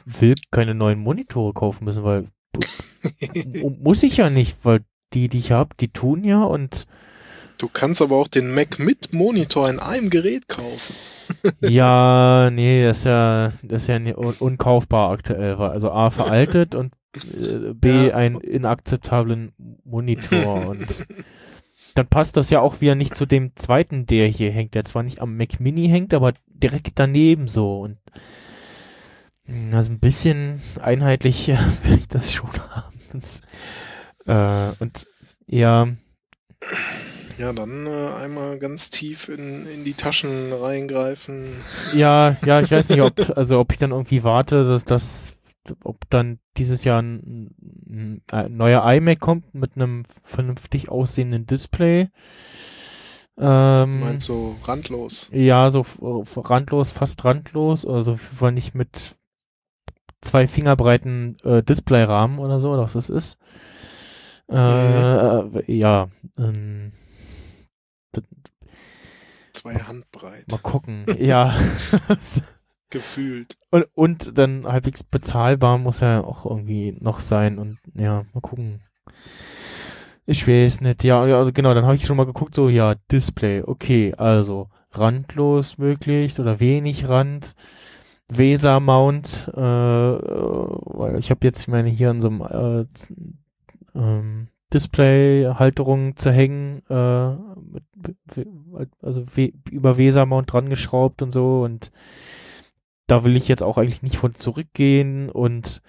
will 0.06 0.36
keine 0.52 0.74
neuen 0.76 1.00
Monitore 1.00 1.54
kaufen 1.54 1.86
müssen, 1.86 2.04
weil 2.04 2.28
muss 3.82 4.04
ich 4.04 4.18
ja 4.18 4.30
nicht, 4.30 4.58
weil 4.64 4.82
die, 5.14 5.30
die 5.30 5.40
ich 5.40 5.52
habe, 5.52 5.76
die 5.80 5.90
tun 5.90 6.24
ja 6.24 6.44
und 6.44 6.86
Du 7.58 7.70
kannst 7.70 8.02
aber 8.02 8.16
auch 8.18 8.28
den 8.28 8.54
Mac 8.54 8.80
mit 8.80 9.14
Monitor 9.14 9.70
in 9.70 9.80
einem 9.80 10.10
Gerät 10.10 10.48
kaufen. 10.50 10.96
ja, 11.62 12.50
nee, 12.52 12.84
das 12.84 13.00
ist 13.00 13.04
ja, 13.06 13.52
das 13.64 13.84
ist 13.84 13.88
ja 13.88 13.96
un 14.18 14.34
unkaufbar 14.40 15.12
aktuell, 15.12 15.56
also 15.56 15.92
A 15.92 16.10
veraltet 16.10 16.76
und 16.76 16.94
äh, 17.16 17.74
B 17.74 18.08
Ja. 18.08 18.16
einen 18.16 18.42
inakzeptablen 18.42 19.54
Monitor 19.86 20.66
und 20.70 21.06
dann 21.96 22.08
passt 22.08 22.38
das 22.38 22.50
ja 22.50 22.60
auch 22.60 22.82
wieder 22.82 22.96
nicht 22.96 23.16
zu 23.16 23.26
dem 23.26 23.56
zweiten, 23.56 24.08
der 24.08 24.28
hier 24.28 24.52
hängt, 24.52 24.74
der 24.74 24.84
zwar 24.84 25.04
nicht 25.04 25.22
am 25.22 25.38
Mac 25.38 25.60
Mini 25.60 25.88
hängt, 25.88 26.14
aber 26.14 26.34
direkt 26.48 26.94
daneben 26.96 27.48
so 27.48 27.82
und 27.82 27.98
mh, 29.46 29.78
also 29.78 29.92
ein 29.92 30.00
bisschen 30.00 30.62
einheitlich 30.82 31.48
will 31.84 31.98
ich 32.00 32.08
das 32.08 32.34
schon 32.34 32.52
haben. 32.72 33.00
Das, 33.14 33.42
äh, 34.26 34.72
und 34.80 35.08
ja, 35.48 35.88
Ja, 37.38 37.52
dann 37.52 37.88
äh, 37.88 38.10
einmal 38.14 38.60
ganz 38.60 38.90
tief 38.90 39.28
in, 39.28 39.66
in 39.66 39.84
die 39.84 39.96
Taschen 39.96 40.54
reingreifen. 40.54 41.52
Ja, 41.94 42.38
ja, 42.46 42.62
ich 42.62 42.72
weiß 42.72 42.90
nicht, 42.90 43.02
ob, 43.02 43.14
also 43.36 43.60
ob 43.60 43.72
ich 43.72 43.78
dann 43.80 43.92
irgendwie 43.92 44.24
warte, 44.24 44.64
dass 44.64 44.86
das, 44.86 45.36
ob 45.84 46.10
dann 46.10 46.40
dieses 46.58 46.84
Jahr 46.84 47.02
ein, 47.02 48.22
ein, 48.32 48.56
neuer 48.56 48.84
iMac 48.94 49.20
kommt 49.20 49.54
mit 49.56 49.76
einem 49.76 50.04
vernünftig 50.24 50.90
aussehenden 50.90 51.46
Display. 51.48 52.10
Ähm, 53.38 54.00
Meinst 54.02 54.28
so 54.28 54.56
randlos. 54.64 55.30
ja, 55.34 55.72
so 55.72 55.84
randlos, 56.36 56.92
fast 56.92 57.26
randlos, 57.26 57.84
also 57.84 58.20
weil 58.40 58.52
nicht 58.52 58.76
mit 58.76 59.16
zwei 60.22 60.48
Fingerbreiten 60.48 61.38
äh, 61.44 61.64
Displayrahmen 61.64 62.38
oder 62.38 62.62
so, 62.62 62.78
was 62.78 62.94
das 62.94 63.10
ist. 63.10 63.38
Äh, 64.50 65.40
äh, 65.40 65.74
ja, 65.74 66.10
ähm, 66.38 66.92
Zwei 69.54 69.76
Handbreit. 69.76 70.52
mal 70.52 70.58
gucken. 70.58 71.06
ja. 71.20 71.56
Gefühlt. 72.90 73.58
Und, 73.72 73.88
und 73.96 74.38
dann 74.38 74.66
halbwegs 74.68 75.04
bezahlbar 75.04 75.78
muss 75.78 76.02
er 76.02 76.28
auch 76.28 76.46
irgendwie 76.46 76.96
noch 77.00 77.22
sein 77.22 77.58
und 77.58 77.80
ja, 77.96 78.26
mal 78.34 78.42
gucken. 78.42 78.82
Ich 80.26 80.48
weiß 80.48 80.82
nicht. 80.82 81.04
Ja, 81.04 81.24
also 81.24 81.52
genau, 81.52 81.74
dann 81.74 81.86
habe 81.86 81.96
ich 81.96 82.06
schon 82.06 82.18
mal 82.18 82.26
geguckt, 82.26 82.56
so, 82.56 82.70
ja, 82.70 82.96
Display, 83.12 83.64
okay, 83.66 84.14
also 84.16 84.70
randlos 84.92 85.78
möglichst 85.78 86.40
oder 86.40 86.60
wenig 86.60 87.10
Rand, 87.10 87.56
Weser-Mount, 88.30 89.52
äh, 89.56 89.60
äh, 89.60 90.20
weil 90.22 91.18
ich 91.20 91.30
habe 91.32 91.46
jetzt, 91.46 91.62
ich 91.62 91.68
meine, 91.68 91.90
hier 91.90 92.10
an 92.12 92.22
so 92.22 92.28
einem 92.28 92.42
äh, 92.42 92.86
ähm, 93.96 94.48
Display-Halterung 94.74 96.16
zu 96.18 96.32
hängen, 96.32 96.82
äh, 96.90 97.36
also 99.02 99.26
über 99.70 99.98
Weser-Mount 99.98 100.52
dran 100.52 100.70
geschraubt 100.70 101.22
und 101.22 101.32
so 101.32 101.64
und 101.64 101.92
da 103.08 103.24
will 103.24 103.36
ich 103.36 103.48
jetzt 103.48 103.62
auch 103.64 103.78
eigentlich 103.78 104.02
nicht 104.02 104.18
von 104.18 104.34
zurückgehen 104.34 105.30
und 105.30 105.82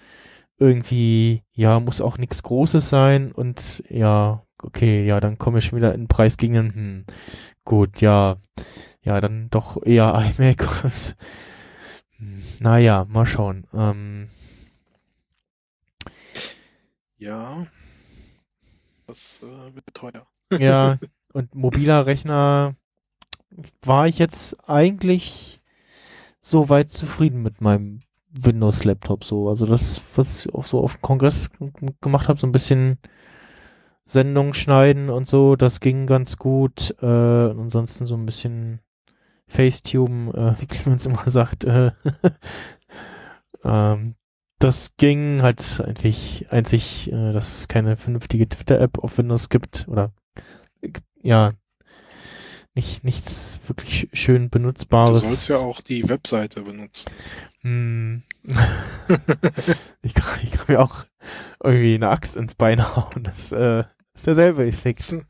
irgendwie, 0.59 1.43
ja, 1.53 1.81
muss 1.81 2.01
auch 2.01 2.19
nichts 2.19 2.43
Großes 2.43 2.89
sein 2.89 3.33
und 3.33 3.83
ja, 3.89 4.45
okay, 4.63 5.05
ja, 5.07 5.21
dann 5.21 5.39
komme 5.39 5.59
ich 5.59 5.67
schon 5.67 5.79
wieder 5.79 5.95
in 5.95 6.09
Preisgegenden, 6.09 6.75
hm, 6.75 7.05
gut, 7.65 8.01
ja, 8.01 8.37
ja, 9.03 9.21
dann 9.21 9.49
doch 9.51 9.83
eher 9.85 10.15
iMac. 10.39 10.67
Naja, 12.61 13.07
mal 13.09 13.27
schauen. 13.27 13.67
Ähm, 13.75 14.29
Ja. 17.19 17.67
Das 19.07 19.43
äh, 19.43 19.75
wird 19.75 19.95
teuer. 19.95 20.27
ja, 20.59 20.99
und 21.33 21.55
mobiler 21.55 22.07
Rechner 22.07 22.75
war 23.83 24.09
ich 24.09 24.19
jetzt 24.19 24.69
eigentlich 24.69 25.61
soweit 26.41 26.91
zufrieden 26.91 27.43
mit 27.43 27.61
meinem 27.61 28.01
Windows-Laptop 28.31 29.25
so. 29.25 29.49
Also 29.49 29.67
das, 29.67 30.03
was 30.17 30.47
ich 30.47 30.55
auch 30.55 30.65
so 30.65 30.81
auf 30.81 30.95
dem 30.95 31.03
Kongress 31.03 31.51
gemacht 32.01 32.29
habe, 32.29 32.41
so 32.41 32.47
ein 32.47 32.53
bisschen 32.53 32.99
Sendung 34.07 34.55
schneiden 34.55 35.09
und 35.09 35.29
so, 35.29 35.57
das 35.57 35.81
ging 35.81 36.07
ganz 36.07 36.37
gut. 36.37 36.95
Äh, 37.01 37.07
und 37.07 37.61
ansonsten 37.61 38.07
so 38.07 38.15
ein 38.15 38.27
bisschen 38.27 38.81
Facetune, 39.47 40.33
äh, 40.35 40.61
wie 40.61 40.67
Clemens 40.67 41.07
immer 41.07 41.29
sagt, 41.31 41.65
äh, 41.65 41.93
ähm, 43.65 44.17
das 44.59 44.97
ging 44.97 45.43
halt 45.43 45.83
eigentlich 45.85 46.47
einzig, 46.51 47.11
äh, 47.13 47.33
dass 47.33 47.61
es 47.61 47.69
keine 47.69 47.97
vernünftige 47.97 48.49
Twitter-App 48.49 48.99
auf 48.99 49.19
Windows 49.19 49.49
gibt 49.49 49.87
oder 49.89 50.13
äh, 50.81 50.91
ja, 51.23 51.53
nicht 52.75 53.05
nichts 53.05 53.61
wirklich 53.67 54.09
schön 54.13 54.45
Du 54.45 54.49
benutzbares. 54.51 55.21
sollst 55.21 55.49
ja 55.49 55.59
auch 55.59 55.81
die 55.81 56.09
Webseite 56.09 56.63
benutzen. 56.63 57.11
Hm. 57.61 58.23
ich, 60.03 60.15
kann, 60.15 60.41
ich 60.43 60.51
kann 60.51 60.67
mir 60.69 60.81
auch 60.81 61.05
irgendwie 61.63 61.95
eine 61.95 62.11
Axt 62.11 62.37
ins 62.37 62.55
Bein 62.55 62.85
hauen. 62.97 63.23
Das 63.25 63.53
äh, 63.53 63.85
ist 64.15 64.27
derselbe 64.27 64.67
Effekt. 64.67 65.15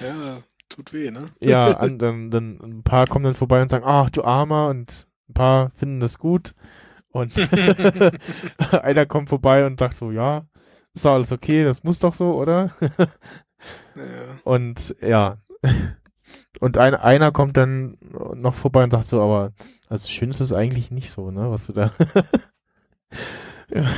Ja, 0.00 0.42
tut 0.68 0.92
weh, 0.92 1.10
ne? 1.10 1.26
Ja, 1.40 1.76
an, 1.78 1.98
dann, 1.98 2.30
dann 2.30 2.60
ein 2.62 2.82
paar 2.82 3.06
kommen 3.06 3.24
dann 3.24 3.34
vorbei 3.34 3.60
und 3.62 3.68
sagen, 3.68 3.84
ach 3.86 4.10
du 4.10 4.22
Armer, 4.22 4.68
und 4.68 5.08
ein 5.28 5.34
paar 5.34 5.70
finden 5.74 6.00
das 6.00 6.18
gut. 6.18 6.54
Und 7.10 7.34
einer 8.72 9.06
kommt 9.06 9.28
vorbei 9.28 9.66
und 9.66 9.78
sagt 9.78 9.94
so, 9.94 10.10
ja, 10.10 10.46
ist 10.94 11.04
doch 11.04 11.12
alles 11.12 11.32
okay, 11.32 11.64
das 11.64 11.84
muss 11.84 11.98
doch 11.98 12.14
so, 12.14 12.34
oder? 12.34 12.74
Ja. 13.96 14.04
Und 14.44 14.94
ja. 15.00 15.38
Und 16.60 16.78
ein, 16.78 16.94
einer 16.94 17.32
kommt 17.32 17.56
dann 17.56 17.96
noch 18.34 18.54
vorbei 18.54 18.84
und 18.84 18.90
sagt 18.90 19.06
so, 19.06 19.20
aber 19.20 19.52
also 19.88 20.08
schön 20.08 20.30
ist 20.30 20.40
es 20.40 20.52
eigentlich 20.52 20.90
nicht 20.90 21.10
so, 21.10 21.30
ne, 21.30 21.50
was 21.50 21.66
du 21.66 21.72
da. 21.72 21.92
ja. 23.74 23.90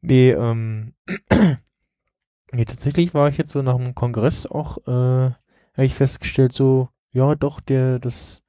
Nee, 0.00 0.30
ähm. 0.30 0.94
nee, 2.52 2.64
tatsächlich 2.64 3.14
war 3.14 3.28
ich 3.28 3.38
jetzt 3.38 3.52
so 3.52 3.62
nach 3.62 3.76
dem 3.76 3.94
Kongress 3.94 4.46
auch, 4.46 4.78
äh, 4.86 5.32
habe 5.32 5.86
ich 5.86 5.94
festgestellt, 5.94 6.52
so, 6.52 6.88
ja, 7.12 7.34
doch, 7.34 7.60
der, 7.60 7.98
das 7.98 8.42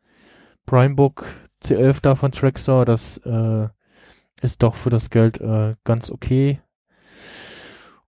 Primebook 0.66 1.26
C11 1.64 2.02
da 2.02 2.16
von 2.16 2.32
Trackstar, 2.32 2.86
das 2.86 3.18
äh, 3.18 3.68
ist 4.42 4.64
doch 4.64 4.76
für 4.76 4.90
das 4.90 5.10
Geld 5.10 5.40
äh, 5.42 5.76
ganz 5.84 6.12
okay. 6.12 6.62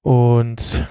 Und 0.02 0.88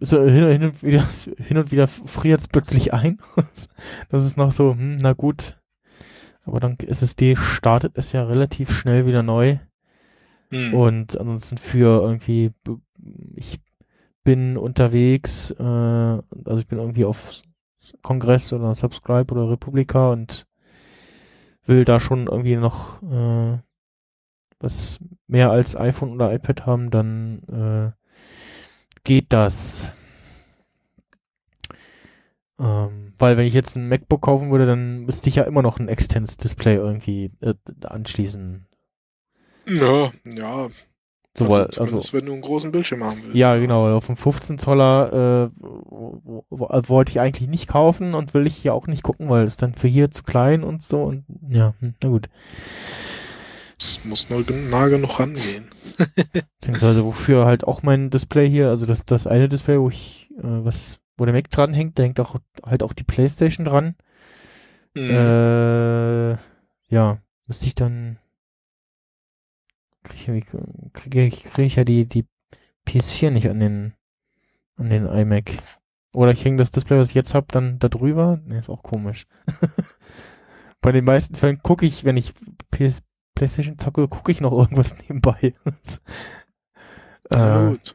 so 0.00 0.22
hin, 0.22 0.50
hin 0.50 0.64
und 0.64 0.82
wieder, 0.82 1.06
hin 1.38 1.58
und 1.58 1.72
wieder 1.72 1.88
friert 1.88 2.40
es 2.40 2.48
plötzlich 2.48 2.92
ein. 2.92 3.18
das 4.08 4.24
ist 4.24 4.36
noch 4.36 4.52
so, 4.52 4.72
hm, 4.72 4.98
na 4.98 5.12
gut. 5.12 5.58
Aber 6.44 6.60
dank 6.60 6.84
SSD 6.84 7.34
startet 7.36 7.92
es 7.96 8.12
ja 8.12 8.24
relativ 8.24 8.70
schnell 8.70 9.06
wieder 9.06 9.22
neu. 9.22 9.58
Hm. 10.50 10.74
Und 10.74 11.18
ansonsten 11.18 11.58
für 11.58 12.02
irgendwie, 12.02 12.52
ich 13.34 13.58
bin 14.22 14.56
unterwegs, 14.56 15.50
äh, 15.50 15.62
also 15.62 16.58
ich 16.58 16.68
bin 16.68 16.78
irgendwie 16.78 17.04
auf 17.04 17.32
Kongress 18.02 18.52
oder 18.52 18.74
Subscribe 18.74 19.32
oder 19.34 19.50
Republika 19.50 20.10
und 20.12 20.46
will 21.66 21.84
da 21.84 22.00
schon 22.00 22.26
irgendwie 22.26 22.56
noch 22.56 23.02
äh, 23.02 23.58
was 24.58 24.98
mehr 25.26 25.50
als 25.50 25.76
iPhone 25.76 26.12
oder 26.12 26.32
iPad 26.32 26.66
haben, 26.66 26.90
dann 26.90 27.94
äh, 27.94 28.06
geht 29.04 29.32
das. 29.32 29.90
Ähm, 32.58 33.12
weil 33.18 33.36
wenn 33.36 33.46
ich 33.46 33.54
jetzt 33.54 33.76
ein 33.76 33.88
MacBook 33.88 34.22
kaufen 34.22 34.50
würde, 34.50 34.66
dann 34.66 35.00
müsste 35.00 35.28
ich 35.28 35.36
ja 35.36 35.44
immer 35.44 35.62
noch 35.62 35.78
ein 35.78 35.88
externes 35.88 36.36
Display 36.36 36.76
irgendwie 36.76 37.32
äh, 37.40 37.54
anschließen. 37.84 38.66
Ja, 39.68 40.10
ja. 40.24 40.68
So, 41.38 41.44
also 41.44 41.54
also, 41.62 41.70
zumindest 41.84 42.12
wenn 42.14 42.26
du 42.26 42.32
einen 42.32 42.42
großen 42.42 42.72
Bildschirm 42.72 43.04
haben 43.04 43.18
willst. 43.22 43.34
ja, 43.36 43.56
genau. 43.58 43.94
Auf 43.96 44.06
dem 44.06 44.16
15 44.16 44.58
Zoller 44.58 45.50
äh, 45.52 45.60
wo- 45.60 46.20
wo- 46.24 46.44
wo- 46.50 46.68
wollte 46.88 47.10
ich 47.12 47.20
eigentlich 47.20 47.48
nicht 47.48 47.68
kaufen 47.68 48.14
und 48.14 48.32
will 48.34 48.46
ich 48.46 48.56
hier 48.56 48.72
auch 48.74 48.86
nicht 48.86 49.02
gucken, 49.02 49.28
weil 49.28 49.44
es 49.44 49.56
dann 49.56 49.74
für 49.74 49.88
hier 49.88 50.10
zu 50.10 50.22
klein 50.22 50.64
und 50.64 50.82
so 50.82 51.02
und 51.02 51.24
ja, 51.50 51.74
hm, 51.80 51.94
na 52.02 52.08
gut. 52.08 52.28
Es 53.78 54.00
muss 54.04 54.30
nur 54.30 54.42
nah 54.70 54.88
genug 54.88 55.20
rangehen. 55.20 55.68
Beziehungsweise 56.60 57.04
wofür 57.04 57.44
halt 57.44 57.64
auch 57.64 57.82
mein 57.82 58.08
Display 58.08 58.48
hier, 58.48 58.70
also 58.70 58.86
das, 58.86 59.04
das 59.04 59.26
eine 59.26 59.48
Display, 59.50 59.78
wo 59.78 59.88
ich, 59.90 60.30
äh, 60.38 60.42
was, 60.42 60.98
wo 61.18 61.26
der 61.26 61.34
Mac 61.34 61.50
dran 61.50 61.74
hängt, 61.74 61.98
da 61.98 62.02
hängt 62.02 62.18
auch 62.20 62.36
halt 62.64 62.82
auch 62.82 62.94
die 62.94 63.04
Playstation 63.04 63.66
dran. 63.66 63.94
Hm. 64.96 65.10
Äh, 65.10 66.30
ja, 66.88 67.18
müsste 67.46 67.66
ich 67.66 67.74
dann 67.74 68.18
kriege 70.08 70.38
ich, 70.38 70.46
krieg 70.92 71.44
krieg 71.44 71.66
ich 71.66 71.76
ja 71.76 71.84
die, 71.84 72.06
die 72.06 72.26
PS4 72.86 73.30
nicht 73.30 73.48
an 73.48 73.60
den 73.60 73.94
an 74.76 74.90
den 74.90 75.06
iMac. 75.06 75.50
Oder 76.12 76.32
ich 76.32 76.44
hänge 76.44 76.58
das 76.58 76.70
Display, 76.70 76.98
was 76.98 77.10
ich 77.10 77.14
jetzt 77.14 77.34
habe, 77.34 77.46
dann 77.50 77.78
da 77.78 77.88
drüber. 77.88 78.40
Ne, 78.44 78.58
ist 78.58 78.70
auch 78.70 78.82
komisch. 78.82 79.26
Bei 80.80 80.92
den 80.92 81.04
meisten 81.04 81.34
Fällen 81.34 81.62
gucke 81.62 81.84
ich, 81.84 82.04
wenn 82.04 82.16
ich 82.16 82.32
PS, 82.70 83.02
PlayStation 83.34 83.78
zocke, 83.78 84.08
gucke 84.08 84.32
ich 84.32 84.40
noch 84.40 84.52
irgendwas 84.52 84.96
nebenbei. 85.08 85.54
Äh, 87.30 87.68
gut. 87.68 87.94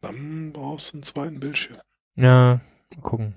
Dann 0.00 0.52
brauchst 0.52 0.92
du 0.92 0.96
einen 0.96 1.02
zweiten 1.02 1.40
Bildschirm. 1.40 1.78
Ja, 2.16 2.60
mal 2.94 3.02
gucken. 3.02 3.34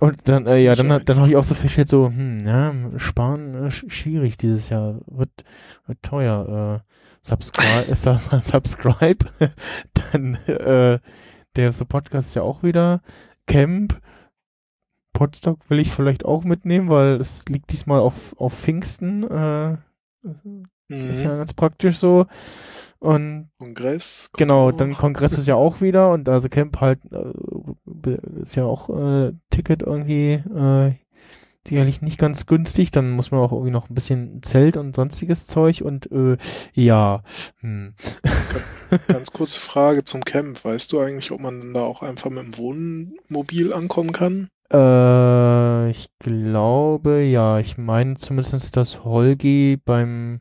Und 0.00 0.28
dann, 0.28 0.46
äh, 0.46 0.58
ja, 0.58 0.74
dann, 0.76 1.04
dann 1.04 1.16
habe 1.18 1.28
ich 1.28 1.36
auch 1.36 1.44
so 1.44 1.54
festgestellt, 1.54 1.88
so, 1.88 2.06
hm, 2.08 2.46
ja, 2.46 2.72
sparen 2.98 3.54
äh, 3.54 3.66
sch- 3.68 3.90
schwierig 3.90 4.36
dieses 4.36 4.68
Jahr, 4.68 5.00
wird, 5.06 5.30
wird 5.86 6.02
teuer. 6.02 6.82
Äh, 6.84 6.92
subscribe, 7.20 7.84
ist 7.90 8.06
das 8.06 8.26
subscribe, 8.26 9.26
dann 9.94 10.34
äh, 10.46 11.00
der 11.56 11.72
so 11.72 11.84
Podcast 11.84 12.28
ist 12.28 12.34
ja 12.34 12.42
auch 12.42 12.62
wieder 12.62 13.00
Camp. 13.46 14.00
Podstock 15.12 15.68
will 15.68 15.80
ich 15.80 15.90
vielleicht 15.90 16.24
auch 16.24 16.44
mitnehmen, 16.44 16.88
weil 16.88 17.16
es 17.16 17.44
liegt 17.48 17.72
diesmal 17.72 17.98
auf 18.00 18.36
auf 18.38 18.54
Pfingsten. 18.54 19.24
Äh, 19.24 19.72
ist 20.88 21.22
ja 21.22 21.34
Mhm. 21.34 21.38
ganz 21.38 21.54
praktisch 21.54 21.98
so. 21.98 22.26
Und 23.00 23.50
Kongress. 23.58 24.30
Genau, 24.36 24.72
dann 24.72 24.96
Kongress 24.96 25.32
ist 25.32 25.46
ja 25.46 25.54
auch 25.54 25.80
wieder 25.80 26.12
und 26.12 26.28
also 26.28 26.48
Camp 26.48 26.80
halt 26.80 27.00
äh, 27.12 28.18
ist 28.42 28.56
ja 28.56 28.64
auch 28.64 28.90
äh, 28.90 29.32
Ticket 29.50 29.82
irgendwie 29.82 30.32
äh, 30.32 30.94
sicherlich 31.68 32.02
nicht 32.02 32.18
ganz 32.18 32.46
günstig. 32.46 32.90
Dann 32.90 33.10
muss 33.10 33.30
man 33.30 33.40
auch 33.40 33.52
irgendwie 33.52 33.70
noch 33.70 33.88
ein 33.88 33.94
bisschen 33.94 34.42
Zelt 34.42 34.76
und 34.76 34.96
sonstiges 34.96 35.46
Zeug 35.46 35.82
und 35.82 36.10
äh, 36.10 36.38
ja, 36.72 37.22
hm. 37.60 37.94
Ganz 39.06 39.32
kurze 39.32 39.60
Frage 39.60 40.02
zum 40.02 40.24
Camp. 40.24 40.64
Weißt 40.64 40.92
du 40.92 40.98
eigentlich, 40.98 41.30
ob 41.30 41.40
man 41.40 41.74
da 41.74 41.82
auch 41.82 42.02
einfach 42.02 42.30
mit 42.30 42.44
dem 42.44 42.56
Wohnmobil 42.56 43.72
ankommen 43.72 44.12
kann? 44.12 44.48
äh, 44.72 45.90
ich 45.90 46.08
glaube 46.18 47.22
ja, 47.22 47.58
ich 47.58 47.78
meine 47.78 48.16
zumindest, 48.16 48.76
dass 48.76 49.04
Holgi 49.04 49.78
beim 49.82 50.40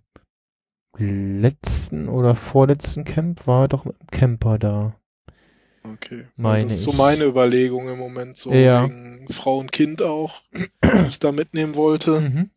letzten 1.00 2.10
oder 2.10 2.36
vorletzten 2.36 3.04
Camp 3.04 3.48
war 3.48 3.68
doch 3.68 3.86
mit 3.86 3.96
dem 4.02 4.08
Camper 4.08 4.58
da. 4.60 4.96
Okay. 5.84 6.26
Meine 6.36 6.64
das 6.64 6.74
ist 6.74 6.84
so 6.84 6.92
meine 6.92 7.24
Überlegung 7.26 7.88
im 7.88 7.98
Moment, 7.98 8.38
so 8.38 8.52
Ja. 8.52 8.84
wegen 8.84 9.28
Frau 9.32 9.58
und 9.60 9.72
Kind 9.72 10.02
auch, 10.02 10.42
die 10.54 11.08
ich 11.08 11.20
da 11.20 11.32
mitnehmen 11.32 11.76
wollte, 11.76 12.20
Mhm. 12.20 12.50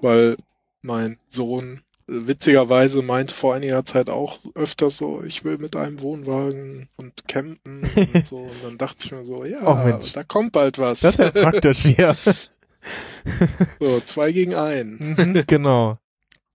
weil 0.00 0.36
mein 0.82 1.18
Sohn 1.28 1.80
äh, 2.08 2.26
witzigerweise 2.26 3.02
meinte 3.02 3.34
vor 3.34 3.54
einiger 3.54 3.84
Zeit 3.84 4.10
auch 4.10 4.38
öfters 4.54 4.96
so, 4.96 5.22
ich 5.24 5.42
will 5.44 5.58
mit 5.58 5.74
einem 5.76 6.00
Wohnwagen 6.02 6.88
und 6.96 7.26
campen 7.26 7.82
und 8.14 8.26
so. 8.26 8.36
Und 8.36 8.64
dann 8.64 8.78
dachte 8.78 9.04
ich 9.06 9.12
mir 9.12 9.24
so, 9.24 9.44
ja, 9.44 9.74
Mensch. 9.84 10.12
da 10.12 10.22
kommt 10.22 10.52
bald 10.52 10.78
was. 10.78 11.00
Das 11.00 11.14
ist 11.14 11.18
ja 11.18 11.30
praktisch, 11.30 11.84
ja. 11.84 12.14
so, 13.80 14.00
zwei 14.00 14.30
gegen 14.32 14.54
einen. 14.54 15.16
Mhm, 15.18 15.44
genau. 15.46 15.98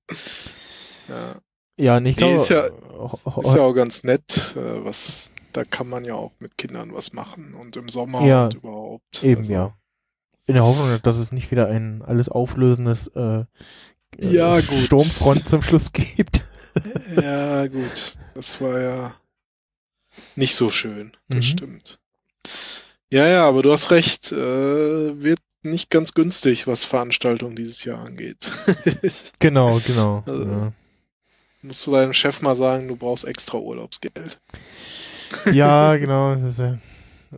Ja. 1.08 1.36
Ja, 1.78 2.00
nicht 2.00 2.20
Nee, 2.20 2.28
glaube. 2.28 2.36
ist 2.42 2.50
ja- 2.50 2.68
Ist 2.68 3.56
ja 3.56 3.62
auch 3.62 3.74
ganz 3.74 4.04
nett, 4.04 4.56
äh, 4.56 4.86
was, 4.86 5.32
da 5.52 5.64
kann 5.66 5.90
man 5.90 6.06
ja 6.06 6.14
auch 6.16 6.32
mit 6.40 6.58
Kindern 6.58 6.94
was 6.94 7.12
machen 7.14 7.54
und 7.54 7.76
im 7.76 7.90
Sommer 7.90 8.26
Ja, 8.26 8.46
und 8.46 8.54
überhaupt. 8.56 9.24
eben 9.24 9.42
Also, 9.42 9.52
ja. 9.54 9.78
In 10.48 10.54
der 10.54 10.64
Hoffnung, 10.64 11.00
dass 11.04 11.18
es 11.18 11.32
nicht 11.32 11.52
wieder 11.52 11.68
ein 11.68 12.02
alles 12.04 12.30
auflösendes 12.30 13.08
äh, 13.16 13.44
Ja, 14.20 14.58
äh, 14.60 14.62
gut. 14.62 14.80
Sturmfront 14.80 15.50
zum 15.50 15.62
Schluss 15.62 15.92
gibt. 15.92 16.44
Ja, 17.22 17.68
gut. 17.68 18.18
Das 18.34 18.60
war 18.62 18.80
ja 18.82 19.16
nicht 20.36 20.56
so 20.56 20.70
schön. 20.70 21.12
Das 21.30 21.38
Mhm. 21.38 21.50
stimmt. 21.50 22.00
Ja, 23.12 23.28
ja, 23.28 23.48
aber 23.48 23.62
du 23.62 23.72
hast 23.72 23.92
recht. 23.92 24.32
Äh, 24.34 24.36
wird 25.24 25.40
nicht 25.64 25.90
ganz 25.90 26.14
günstig, 26.14 26.68
was 26.68 26.84
Veranstaltungen 26.86 27.56
dieses 27.56 27.84
Jahr 27.86 28.06
angeht. 28.06 28.52
Genau, 29.40 29.80
genau. 29.88 30.24
Also- 30.26 30.44
ja. 30.44 30.74
Musst 31.66 31.88
du 31.88 31.92
deinem 31.92 32.14
Chef 32.14 32.42
mal 32.44 32.56
sagen, 32.56 32.88
du 32.88 32.96
brauchst 32.96 33.26
extra 33.26 33.58
Urlaubsgeld. 33.58 34.40
ja, 35.52 35.98
genau. 35.98 36.36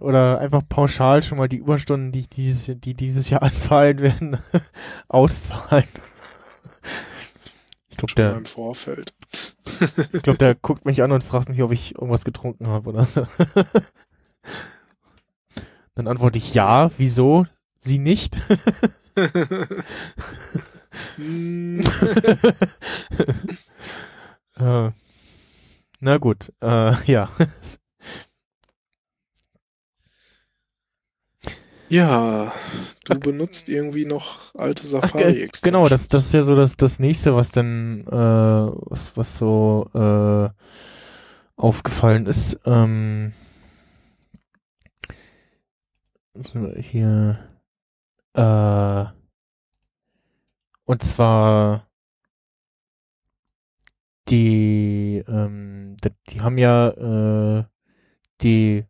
Oder 0.02 0.40
einfach 0.40 0.62
pauschal 0.68 1.24
schon 1.24 1.38
mal 1.38 1.48
die 1.48 1.56
Überstunden, 1.58 2.12
die, 2.12 2.28
dieses, 2.28 2.70
die 2.80 2.94
dieses 2.94 3.30
Jahr 3.30 3.42
anfallen 3.44 4.00
werden, 4.00 4.38
auszahlen. 5.08 5.88
Ich 7.90 7.96
glaube, 7.96 8.16
der, 8.16 8.36
im 8.36 8.46
Vorfeld. 8.46 9.14
ich 10.14 10.22
glaub, 10.24 10.38
der 10.38 10.56
guckt 10.56 10.84
mich 10.86 11.02
an 11.02 11.14
und 11.14 11.24
fragt 11.24 11.48
mich, 11.48 11.64
ob 11.64 11.72
ich 11.72 11.96
irgendwas 11.96 12.26
getrunken 12.26 12.68
habe 12.68 12.90
oder 12.90 13.06
so. 13.06 13.26
Dann 15.96 16.08
antworte 16.08 16.38
ich 16.38 16.54
ja, 16.54 16.92
wieso? 16.98 17.46
Sie 17.80 17.98
nicht? 17.98 18.38
Äh, 24.60 24.92
na 26.00 26.18
gut, 26.18 26.52
äh, 26.62 26.94
ja. 27.12 27.30
ja, 31.90 32.52
du 33.06 33.20
benutzt 33.20 33.70
irgendwie 33.70 34.06
noch 34.06 34.56
alte 34.56 34.84
Ach, 34.84 34.88
Safari 34.88 35.44
äh, 35.44 35.50
genau, 35.62 35.88
das, 35.88 36.08
das 36.08 36.28
ist 36.28 36.34
ja 36.34 36.42
so 36.42 36.56
das, 36.56 36.76
das 36.76 37.00
nächste, 37.00 37.36
was 37.36 37.52
dann, 37.52 38.06
äh, 38.08 38.12
was, 38.12 39.16
was 39.16 39.38
so 39.38 39.90
äh, 39.94 40.50
aufgefallen 41.56 42.26
ist. 42.26 42.60
Ähm, 42.66 43.34
hier, 46.80 47.40
äh, 48.34 49.06
und 50.86 51.04
zwar 51.04 51.87
die, 54.30 55.24
ähm, 55.28 55.98
die, 56.30 56.42
haben 56.42 56.58
ja 56.58 57.60
äh, 57.60 57.64
die 58.42 58.86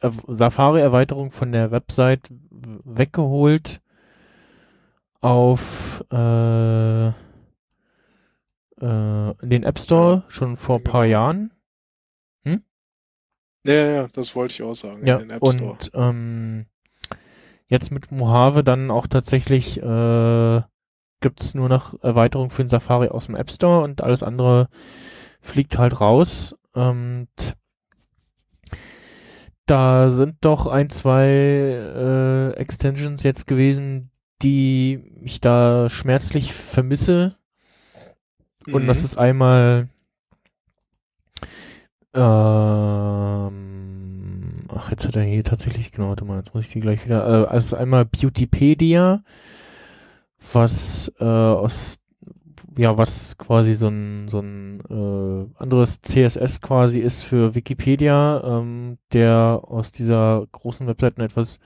Er- 0.00 0.12
Safari-Erweiterung 0.28 1.30
von 1.32 1.52
der 1.52 1.70
Website 1.70 2.30
weggeholt 2.30 3.80
auf 5.20 6.04
äh, 6.12 7.08
äh, 7.08 7.12
den 9.42 9.64
App 9.64 9.78
Store 9.78 10.24
schon 10.28 10.56
vor 10.56 10.76
ein 10.78 10.84
paar. 10.84 11.04
Jahren. 11.04 11.50
Ja, 13.64 13.74
ja, 13.74 14.08
das 14.08 14.34
wollte 14.34 14.54
ich 14.54 14.62
auch 14.62 14.74
sagen. 14.74 15.06
Ja, 15.06 15.18
und 15.40 15.90
ähm, 15.94 16.66
jetzt 17.66 17.90
mit 17.90 18.10
Mojave 18.10 18.64
dann 18.64 18.90
auch 18.90 19.06
tatsächlich 19.06 19.82
äh, 19.82 20.62
gibt's 21.20 21.54
nur 21.54 21.68
noch 21.68 22.00
Erweiterung 22.02 22.50
für 22.50 22.62
den 22.64 22.68
Safari 22.68 23.08
aus 23.08 23.26
dem 23.26 23.34
App 23.36 23.50
Store 23.50 23.82
und 23.82 24.02
alles 24.02 24.22
andere 24.22 24.68
fliegt 25.40 25.78
halt 25.78 26.00
raus. 26.00 26.56
Und 26.72 27.28
da 29.66 30.10
sind 30.10 30.36
doch 30.40 30.66
ein, 30.66 30.90
zwei 30.90 31.26
äh, 31.26 32.50
Extensions 32.54 33.22
jetzt 33.22 33.46
gewesen, 33.46 34.10
die 34.42 35.02
ich 35.22 35.40
da 35.40 35.90
schmerzlich 35.90 36.52
vermisse. 36.54 37.36
Und 38.70 38.86
das 38.86 38.98
Mhm. 38.98 39.04
ist 39.04 39.16
einmal 39.18 39.88
ähm, 43.68 44.64
ach, 44.74 44.90
jetzt 44.90 45.06
hat 45.06 45.16
er 45.16 45.22
hier 45.22 45.44
tatsächlich, 45.44 45.92
genau, 45.92 46.08
warte 46.08 46.24
mal, 46.24 46.38
jetzt 46.38 46.54
muss 46.54 46.64
ich 46.66 46.72
die 46.72 46.80
gleich 46.80 47.04
wieder, 47.04 47.44
äh, 47.44 47.46
also 47.48 47.76
einmal 47.76 48.04
Beautypedia, 48.04 49.22
was 50.52 51.12
äh, 51.20 51.24
aus 51.24 51.98
ja, 52.78 52.96
was 52.96 53.36
quasi 53.38 53.74
so 53.74 53.88
ein, 53.88 54.28
so 54.28 54.38
ein 54.38 54.80
äh, 54.88 55.60
anderes 55.60 56.00
CSS 56.00 56.60
quasi 56.60 57.00
ist 57.00 57.24
für 57.24 57.56
Wikipedia, 57.56 58.40
ähm, 58.44 58.98
der 59.12 59.62
aus 59.64 59.90
dieser 59.90 60.46
großen 60.52 60.86
Webseite 60.86 61.16
eine 61.16 61.24
etwas 61.26 61.58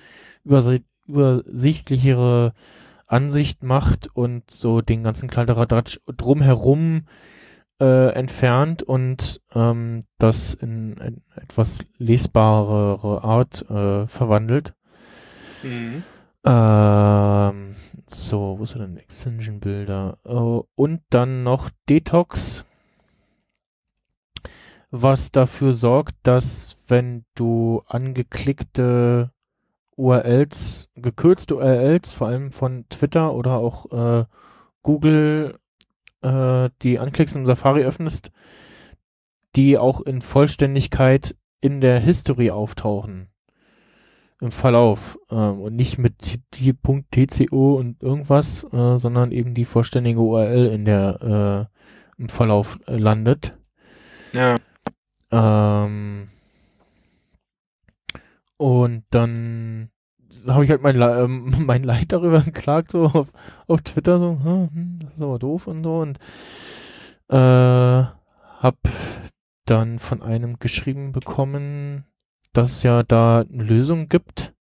übersi 0.42 0.82
übersichtlichere 1.06 2.54
Ansicht 3.06 3.62
macht 3.62 4.08
und 4.14 4.50
so 4.50 4.80
den 4.80 5.02
ganzen 5.02 5.28
Kladderadatsch 5.28 5.98
drumherum 6.06 7.02
äh, 7.78 8.14
entfernt 8.14 8.82
und 8.82 9.42
ähm, 9.54 10.04
das 10.18 10.54
in, 10.54 10.96
in 10.96 11.22
etwas 11.36 11.80
lesbarere 11.98 13.22
Art 13.22 13.68
äh, 13.68 14.06
verwandelt. 14.06 14.72
Mhm. 15.62 16.04
Ähm, 16.44 17.76
so, 18.06 18.58
wo 18.58 18.62
ist 18.62 18.74
er 18.74 18.80
denn? 18.80 18.96
Extension 18.96 19.60
Bilder. 19.60 20.18
Oh, 20.24 20.64
und 20.74 21.02
dann 21.10 21.44
noch 21.44 21.70
Detox, 21.88 22.64
was 24.90 25.30
dafür 25.30 25.74
sorgt, 25.74 26.16
dass 26.24 26.76
wenn 26.88 27.24
du 27.34 27.82
angeklickte 27.86 29.30
URLs, 29.96 30.90
gekürzte 30.96 31.56
URLs, 31.56 32.12
vor 32.12 32.26
allem 32.26 32.50
von 32.50 32.86
Twitter 32.88 33.32
oder 33.34 33.54
auch 33.58 33.92
äh, 33.92 34.24
Google, 34.82 35.58
äh, 36.22 36.70
die 36.82 36.98
anklickst 36.98 37.36
im 37.36 37.46
Safari 37.46 37.84
öffnest, 37.84 38.32
die 39.54 39.78
auch 39.78 40.00
in 40.00 40.20
Vollständigkeit 40.20 41.36
in 41.60 41.80
der 41.80 42.00
History 42.00 42.50
auftauchen 42.50 43.31
im 44.42 44.50
Verlauf 44.50 45.18
ähm, 45.30 45.60
und 45.60 45.76
nicht 45.76 45.98
mit 45.98 46.18
.tco 46.20 47.74
und 47.76 48.02
irgendwas, 48.02 48.64
äh, 48.72 48.98
sondern 48.98 49.30
eben 49.30 49.54
die 49.54 49.64
vollständige 49.64 50.20
URL 50.20 50.66
in 50.66 50.84
der 50.84 51.68
äh, 52.18 52.20
im 52.20 52.28
Verlauf 52.28 52.78
äh, 52.88 52.96
landet. 52.96 53.56
Ja. 54.32 54.56
Ähm, 55.30 56.28
und 58.56 59.04
dann 59.10 59.90
habe 60.46 60.64
ich 60.64 60.70
halt 60.70 60.82
mein, 60.82 60.96
Le 60.96 61.22
ähm, 61.22 61.54
mein 61.66 61.84
Leid 61.84 62.12
darüber 62.12 62.40
geklagt, 62.44 62.90
so 62.90 63.04
auf, 63.04 63.32
auf 63.68 63.82
Twitter, 63.82 64.18
so, 64.18 64.38
hm, 64.42 64.70
hm, 64.74 64.98
das 65.02 65.14
ist 65.14 65.22
aber 65.22 65.38
doof 65.38 65.68
und 65.68 65.84
so 65.84 66.00
und 66.00 66.18
äh, 67.28 67.36
hab 67.36 68.76
dann 69.66 70.00
von 70.00 70.20
einem 70.20 70.58
geschrieben 70.58 71.12
bekommen, 71.12 72.06
dass 72.52 72.72
es 72.72 72.82
ja 72.82 73.02
da 73.02 73.40
eine 73.40 73.64
Lösung 73.64 74.08
gibt. 74.08 74.54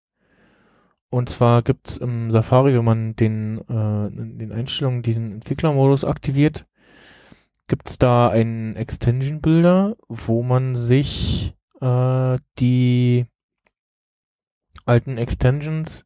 Und 1.10 1.28
zwar 1.28 1.62
gibt's 1.62 1.98
im 1.98 2.30
Safari, 2.30 2.74
wenn 2.74 2.84
man 2.84 3.16
den, 3.16 3.58
äh, 3.68 4.06
in 4.06 4.38
den 4.38 4.52
Einstellungen 4.52 5.02
diesen 5.02 5.32
Entwicklermodus 5.32 6.04
aktiviert, 6.04 6.66
gibt's 7.68 7.98
da 7.98 8.28
einen 8.28 8.76
Extension 8.76 9.40
Builder, 9.40 9.96
wo 10.08 10.42
man 10.42 10.74
sich 10.74 11.54
äh, 11.80 12.38
die 12.58 13.26
alten 14.86 15.18
Extensions 15.18 16.04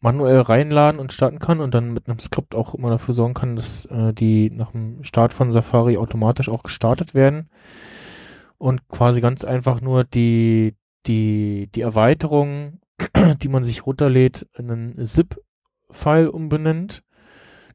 manuell 0.00 0.40
reinladen 0.40 1.00
und 1.00 1.12
starten 1.12 1.38
kann 1.38 1.60
und 1.60 1.74
dann 1.74 1.92
mit 1.92 2.08
einem 2.08 2.18
Skript 2.18 2.54
auch 2.54 2.74
immer 2.74 2.90
dafür 2.90 3.14
sorgen 3.14 3.34
kann, 3.34 3.56
dass 3.56 3.84
äh, 3.86 4.12
die 4.14 4.50
nach 4.50 4.72
dem 4.72 5.04
Start 5.04 5.32
von 5.32 5.52
Safari 5.52 5.98
automatisch 5.98 6.48
auch 6.48 6.62
gestartet 6.62 7.14
werden 7.14 7.50
und 8.58 8.88
quasi 8.88 9.20
ganz 9.20 9.44
einfach 9.44 9.80
nur 9.80 10.04
die 10.04 10.74
die 11.06 11.68
die 11.74 11.80
Erweiterung, 11.80 12.80
die 13.42 13.48
man 13.48 13.64
sich 13.64 13.86
runterlädt, 13.86 14.46
in 14.56 14.70
einen 14.70 15.04
ZIP-File 15.04 16.28
umbenennt, 16.28 17.02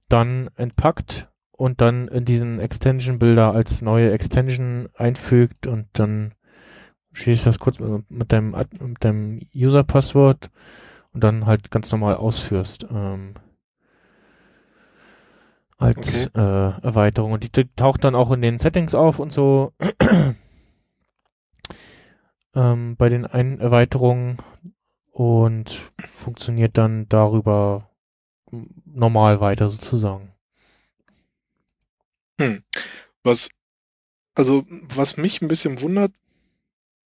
dann 0.10 0.50
entpackt 0.56 1.30
und 1.52 1.82
dann 1.82 2.08
in 2.08 2.26
diesen 2.26 2.60
Extension 2.60 3.20
Builder 3.20 3.54
als 3.54 3.82
neue 3.82 4.12
Extension 4.12 4.90
einfügt 4.94 5.68
und 5.68 5.88
dann 5.94 6.34
schließt 7.14 7.46
das 7.46 7.60
kurz 7.60 7.80
mit, 7.80 8.32
deinem 8.32 8.52
mit 8.52 9.04
deinem 9.04 9.40
User-Passwort 9.56 10.50
und 11.14 11.24
dann 11.24 11.46
halt 11.46 11.72
ganz 11.72 11.92
normal 11.92 12.16
ausführst. 12.16 12.86
Ähm, 12.92 13.36
als 15.78 16.28
äh, 16.28 16.40
Erweiterung. 16.40 17.32
Und 17.34 17.44
die 17.44 17.66
taucht 17.76 18.04
dann 18.04 18.16
auch 18.16 18.32
in 18.32 18.42
den 18.42 18.60
Settings 18.60 18.96
auf 18.96 19.20
und 19.20 19.32
so. 19.32 19.74
ähm, 22.56 22.96
bei 22.96 23.10
den 23.10 23.26
einen 23.26 23.60
Erweiterungen 23.60 24.38
und 25.12 25.82
funktioniert 26.08 26.78
dann 26.78 27.10
darüber 27.10 27.90
normal 28.86 29.42
weiter 29.42 29.70
sozusagen. 29.70 30.32
Was, 33.24 33.50
also, 34.36 34.66
was 34.70 35.18
mich 35.18 35.42
ein 35.42 35.48
bisschen 35.48 35.82
wundert, 35.82 36.12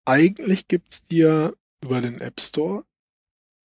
eigentlich 0.05 0.67
gibt's 0.67 1.03
die 1.03 1.19
ja 1.19 1.53
über 1.84 2.01
den 2.01 2.19
App 2.19 2.41
Store, 2.41 2.84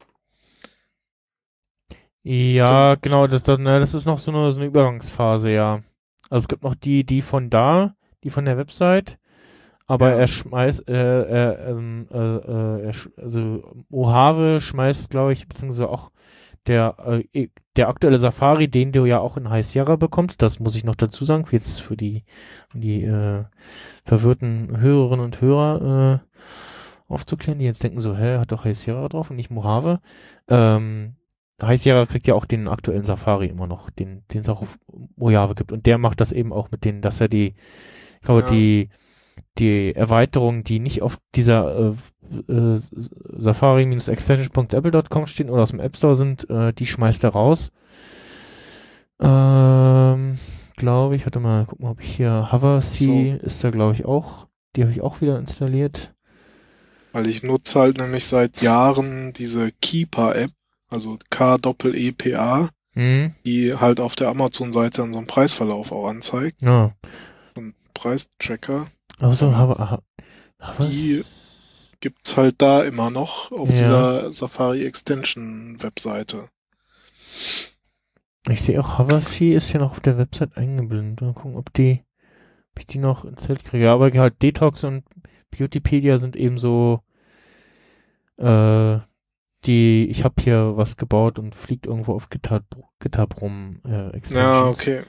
Ja, 2.22 2.96
genau, 2.96 3.26
das, 3.26 3.42
das, 3.42 3.58
ne, 3.58 3.80
das 3.80 3.94
ist 3.94 4.04
noch 4.06 4.18
so 4.18 4.30
eine, 4.30 4.50
so 4.52 4.58
eine 4.60 4.66
Übergangsphase, 4.68 5.50
ja. 5.50 5.82
Also 6.28 6.44
es 6.44 6.48
gibt 6.48 6.62
noch 6.62 6.74
die, 6.74 7.04
die 7.04 7.22
von 7.22 7.48
da, 7.50 7.94
die 8.24 8.30
von 8.30 8.44
der 8.44 8.58
Website, 8.58 9.18
aber 9.86 10.10
Ja. 10.10 10.16
er 10.20 10.28
schmeißt, 10.28 10.88
äh, 10.88 11.22
er, 11.24 11.68
ähm, 11.68 12.06
äh, 12.12 12.18
äh, 12.18 12.82
er, 12.88 12.94
also 13.16 13.84
Mojave 13.88 14.60
schmeißt, 14.60 15.10
glaube 15.10 15.32
ich, 15.32 15.48
beziehungsweise 15.48 15.88
auch 15.88 16.10
der, 16.66 17.22
äh, 17.32 17.48
der 17.76 17.88
aktuelle 17.88 18.18
Safari, 18.18 18.68
den 18.68 18.92
du 18.92 19.06
ja 19.06 19.18
auch 19.18 19.38
in 19.38 19.48
High 19.48 19.66
Sierra 19.66 19.96
bekommst, 19.96 20.42
das 20.42 20.60
muss 20.60 20.76
ich 20.76 20.84
noch 20.84 20.96
dazu 20.96 21.24
sagen, 21.24 21.46
jetzt 21.50 21.80
für 21.80 21.96
die, 21.96 22.24
die 22.74 23.02
äh, 23.04 23.44
verwirrten 24.04 24.78
Hörerinnen 24.78 25.24
und 25.24 25.40
Hörer 25.40 26.20
äh, 26.20 27.12
aufzuklären, 27.12 27.58
die 27.58 27.64
jetzt 27.64 27.82
denken 27.82 28.00
so, 28.00 28.14
hä, 28.16 28.38
hat 28.38 28.52
doch 28.52 28.64
High 28.64 28.76
Sierra 28.76 29.08
drauf 29.08 29.30
und 29.30 29.36
nicht 29.36 29.50
Mojave. 29.50 30.00
Ähm, 30.48 31.14
Sierra 31.76 32.06
kriegt 32.06 32.26
ja 32.26 32.34
auch 32.34 32.46
den 32.46 32.68
aktuellen 32.68 33.04
Safari 33.04 33.46
immer 33.46 33.66
noch, 33.66 33.90
den 33.90 34.22
den 34.32 34.40
es 34.40 34.48
auch 34.48 34.62
auf 34.62 34.78
Mojave 35.16 35.54
gibt. 35.54 35.72
Und 35.72 35.86
der 35.86 35.98
macht 35.98 36.20
das 36.20 36.32
eben 36.32 36.52
auch 36.52 36.70
mit 36.70 36.84
denen, 36.84 37.02
dass 37.02 37.20
er 37.20 37.28
die, 37.28 37.54
ich 38.20 38.26
glaube, 38.26 38.42
Ja. 38.42 38.50
die, 38.50 38.88
die 39.58 39.94
Erweiterungen, 39.94 40.64
die 40.64 40.80
nicht 40.80 41.02
auf 41.02 41.18
dieser 41.34 41.94
äh, 42.48 42.52
äh, 42.52 42.80
Safari-extension.apple.com 42.80 45.26
stehen 45.26 45.50
oder 45.50 45.62
aus 45.62 45.70
dem 45.70 45.80
App 45.80 45.96
Store 45.96 46.16
sind, 46.16 46.48
äh, 46.50 46.72
die 46.72 46.86
schmeißt 46.86 47.24
er 47.24 47.30
raus. 47.30 47.70
Ähm, 49.20 50.38
glaube 50.76 51.16
ich, 51.16 51.24
warte 51.26 51.40
mal, 51.40 51.66
guck 51.68 51.80
mal, 51.80 51.90
ob 51.90 52.00
ich 52.00 52.16
hier 52.16 52.48
Hover 52.52 52.80
See 52.80 53.38
ist 53.42 53.62
da, 53.62 53.70
glaube 53.70 53.94
ich, 53.94 54.04
auch. 54.04 54.46
Die 54.76 54.82
habe 54.82 54.92
ich 54.92 55.00
auch 55.02 55.20
wieder 55.20 55.38
installiert. 55.38 56.14
Weil 57.12 57.26
ich 57.26 57.42
nutze 57.42 57.80
halt 57.80 57.98
nämlich 57.98 58.26
seit 58.26 58.62
Jahren 58.62 59.32
diese 59.32 59.72
Keeper-App, 59.82 60.50
also 60.90 61.16
K-Doppel-E-P-A, 61.30 62.68
Hm, 62.94 63.34
die 63.46 63.74
halt 63.74 64.00
auf 64.00 64.16
der 64.16 64.28
Amazon-Seite 64.28 65.02
dann 65.02 65.12
so 65.12 65.18
einen 65.18 65.28
Preisverlauf 65.28 65.92
auch 65.92 66.08
anzeigt, 66.08 66.60
ja. 66.62 66.92
so 67.54 67.60
einen 67.60 67.74
Preistracker. 67.94 68.88
Also 69.20 69.56
Hover, 69.56 70.02
Hover 70.60 70.84
Die- 70.88 71.22
Gibt's 72.02 72.34
halt 72.38 72.62
da 72.62 72.82
immer 72.82 73.10
noch 73.10 73.52
auf 73.52 73.68
Ja. 73.68 73.74
dieser 73.74 74.32
Safari 74.32 74.86
Extension 74.86 75.76
Webseite. 75.82 76.48
Ich 78.48 78.62
sehe 78.62 78.80
auch 78.80 78.98
Hoversea 78.98 79.56
ist 79.58 79.70
ja 79.72 79.80
noch 79.80 79.92
auf 79.92 80.00
der 80.00 80.16
Website 80.16 80.56
eingeblendet. 80.56 81.20
Mal 81.20 81.34
gucken, 81.34 81.56
ob 81.56 81.72
die, 81.74 82.02
ob 82.72 82.78
ich 82.78 82.86
die 82.86 82.98
noch 82.98 83.26
installiert 83.26 83.64
kriege. 83.66 83.84
Ja, 83.84 83.92
aber 83.94 84.10
halt 84.10 84.40
Detox 84.40 84.82
und 84.82 85.04
Beautypedia 85.50 86.16
sind 86.16 86.36
eben 86.36 86.56
so, 86.56 87.00
äh, 88.38 88.98
die, 89.66 90.08
ich 90.10 90.24
habe 90.24 90.42
hier 90.42 90.72
was 90.76 90.96
gebaut 90.96 91.38
und 91.38 91.54
fliegt 91.54 91.86
irgendwo 91.86 92.14
auf 92.14 92.30
GitHub, 92.30 92.64
GitHub 92.98 93.40
rum, 93.40 93.80
äh, 93.84 94.08
Extensions. 94.16 94.32
Ja, 94.34 94.66
okay. 94.68 95.02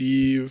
Die 0.00 0.46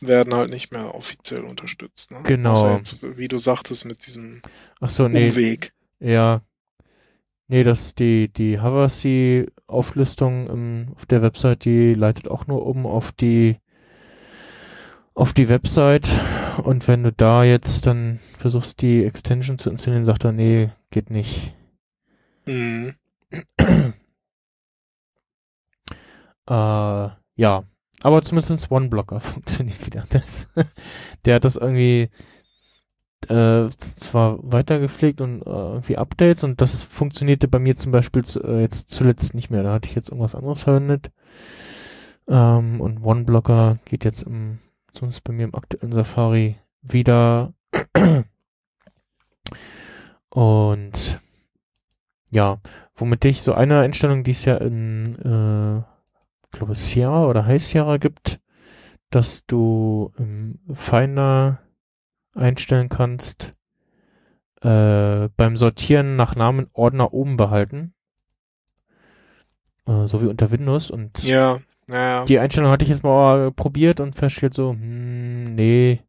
werden 0.00 0.34
halt 0.34 0.50
nicht 0.50 0.72
mehr 0.72 0.94
offiziell 0.94 1.44
unterstützt. 1.44 2.10
Ne? 2.10 2.20
Genau. 2.24 2.52
Außer 2.52 2.76
jetzt, 2.76 3.18
wie 3.18 3.28
du 3.28 3.38
sagtest, 3.38 3.84
mit 3.84 4.06
diesem 4.06 4.42
Ach 4.80 4.90
so, 4.90 5.08
nee, 5.08 5.28
Umweg. 5.30 5.72
ja. 6.00 6.42
Nee, 7.46 7.62
das, 7.62 7.94
die, 7.94 8.32
die 8.32 8.58
Havasi-Auflistung 8.58 10.88
auf 10.96 11.04
der 11.04 11.20
Website, 11.20 11.66
die 11.66 11.92
leitet 11.92 12.26
auch 12.26 12.46
nur 12.46 12.64
um 12.64 12.86
auf 12.86 13.12
die, 13.12 13.58
auf 15.12 15.34
die 15.34 15.50
Website. 15.50 16.10
Und 16.62 16.88
wenn 16.88 17.02
du 17.02 17.12
da 17.12 17.44
jetzt 17.44 17.86
dann 17.86 18.20
versuchst, 18.38 18.80
die 18.80 19.04
Extension 19.04 19.58
zu 19.58 19.68
installieren, 19.68 20.06
sagt 20.06 20.24
er, 20.24 20.32
nee, 20.32 20.70
geht 20.90 21.10
nicht. 21.10 21.52
Mhm. 22.46 22.94
Äh, 26.46 27.08
ja. 27.36 27.64
Aber 28.02 28.22
zumindest 28.22 28.70
OneBlocker 28.70 29.20
funktioniert 29.20 29.84
wieder. 29.86 30.04
Das, 30.10 30.48
der 31.24 31.36
hat 31.36 31.44
das 31.44 31.56
irgendwie 31.56 32.10
äh, 33.28 33.68
zwar 33.70 34.38
weitergepflegt 34.42 35.22
und 35.22 35.40
äh, 35.42 35.50
irgendwie 35.50 35.96
Updates 35.96 36.44
und 36.44 36.60
das 36.60 36.82
funktionierte 36.82 37.48
bei 37.48 37.58
mir 37.58 37.76
zum 37.76 37.92
Beispiel 37.92 38.24
zu, 38.24 38.42
äh, 38.42 38.60
jetzt 38.60 38.90
zuletzt 38.90 39.34
nicht 39.34 39.50
mehr. 39.50 39.62
Da 39.62 39.72
hatte 39.72 39.88
ich 39.88 39.94
jetzt 39.94 40.10
irgendwas 40.10 40.34
anderes 40.34 40.62
verwendet. 40.62 41.10
Ähm, 42.28 42.80
und 42.80 43.02
OneBlocker 43.02 43.78
geht 43.86 44.04
jetzt 44.04 44.22
im, 44.22 44.58
zumindest 44.92 45.24
bei 45.24 45.32
mir 45.32 45.44
im 45.44 45.54
aktuellen 45.54 45.92
Safari 45.92 46.58
wieder. 46.82 47.54
Und 50.28 51.20
ja, 52.34 52.58
womit 52.96 53.24
ich 53.26 53.42
so 53.42 53.54
eine 53.54 53.78
Einstellung, 53.80 54.24
die 54.24 54.32
es 54.32 54.44
ja 54.44 54.56
in, 54.56 55.14
äh, 55.22 55.78
ich 55.78 56.50
glaube 56.50 56.74
Sierra 56.74 57.26
oder 57.26 57.46
High 57.46 57.62
Sierra 57.62 57.98
gibt, 57.98 58.40
dass 59.10 59.46
du 59.46 60.12
im 60.18 60.58
Finder 60.72 61.60
einstellen 62.34 62.88
kannst, 62.88 63.54
äh, 64.62 65.28
beim 65.36 65.56
Sortieren 65.56 66.16
nach 66.16 66.34
Namen 66.34 66.68
Ordner 66.72 67.14
oben 67.14 67.36
behalten. 67.36 67.94
Äh, 69.86 70.08
so 70.08 70.20
wie 70.20 70.26
unter 70.26 70.50
Windows 70.50 70.90
und 70.90 71.22
Ja, 71.22 71.60
ja, 71.88 72.24
die 72.24 72.40
Einstellung 72.40 72.72
hatte 72.72 72.82
ich 72.82 72.88
jetzt 72.88 73.04
mal 73.04 73.52
probiert 73.52 74.00
und 74.00 74.16
festgestellt 74.16 74.54
so, 74.54 74.72
hm, 74.72 75.54
nee, 75.54 76.02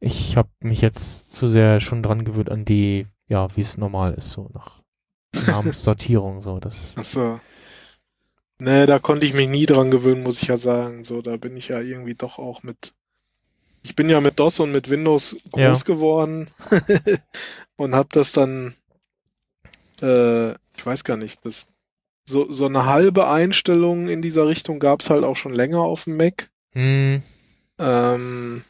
ich 0.00 0.36
habe 0.36 0.48
mich 0.62 0.80
jetzt 0.80 1.32
zu 1.32 1.46
sehr 1.46 1.78
schon 1.78 2.02
dran 2.02 2.24
gewöhnt 2.24 2.50
an 2.50 2.64
die, 2.64 3.06
ja, 3.28 3.46
wie 3.56 3.60
es 3.60 3.78
normal 3.78 4.14
ist, 4.14 4.32
so 4.32 4.50
nach 4.52 4.81
Namenssortierung, 5.46 6.42
so 6.42 6.60
das. 6.60 6.92
Ach 6.96 7.04
so. 7.04 7.40
Nee, 8.58 8.86
da 8.86 8.98
konnte 8.98 9.26
ich 9.26 9.34
mich 9.34 9.48
nie 9.48 9.66
dran 9.66 9.90
gewöhnen, 9.90 10.22
muss 10.22 10.40
ich 10.42 10.48
ja 10.48 10.56
sagen. 10.56 11.04
So, 11.04 11.20
da 11.22 11.36
bin 11.36 11.56
ich 11.56 11.68
ja 11.68 11.80
irgendwie 11.80 12.14
doch 12.14 12.38
auch 12.38 12.62
mit. 12.62 12.94
Ich 13.82 13.96
bin 13.96 14.08
ja 14.08 14.20
mit 14.20 14.38
DOS 14.38 14.60
und 14.60 14.70
mit 14.70 14.88
Windows 14.90 15.36
Ja. 15.56 15.68
groß 15.68 15.84
geworden 15.84 16.48
und 17.76 17.94
habe 17.96 18.08
das 18.12 18.30
dann, 18.30 18.74
äh, 20.00 20.52
ich 20.52 20.86
weiß 20.86 21.02
gar 21.02 21.16
nicht, 21.16 21.44
das 21.44 21.66
so 22.24 22.52
so 22.52 22.66
eine 22.66 22.86
halbe 22.86 23.26
Einstellung 23.28 24.08
in 24.08 24.22
dieser 24.22 24.46
Richtung 24.46 24.78
gab's 24.78 25.10
halt 25.10 25.24
auch 25.24 25.34
schon 25.36 25.52
länger 25.52 25.80
auf 25.80 26.04
dem 26.04 26.16
Mac. 26.16 26.50
Hm, 26.72 27.22
Ähm, 27.80 28.64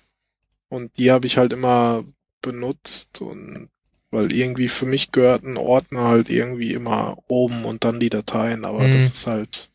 und 0.71 0.97
die 0.97 1.11
habe 1.11 1.27
ich 1.27 1.37
halt 1.37 1.53
immer 1.53 2.03
benutzt 2.41 3.21
und 3.21 3.69
weil 4.13 4.33
irgendwie 4.33 4.69
für 4.69 4.87
mich 4.87 5.11
gehört 5.11 5.43
ein 5.43 5.57
Ordner 5.57 6.05
halt 6.05 6.31
irgendwie 6.31 6.73
immer 6.73 7.19
oben 7.27 7.65
und 7.65 7.85
dann 7.85 7.99
die 7.99 8.11
Dateien, 8.11 8.65
aber 8.65 8.87
Mhm. 8.87 8.91
das 8.91 9.11
ist 9.11 9.27
halt 9.27 9.71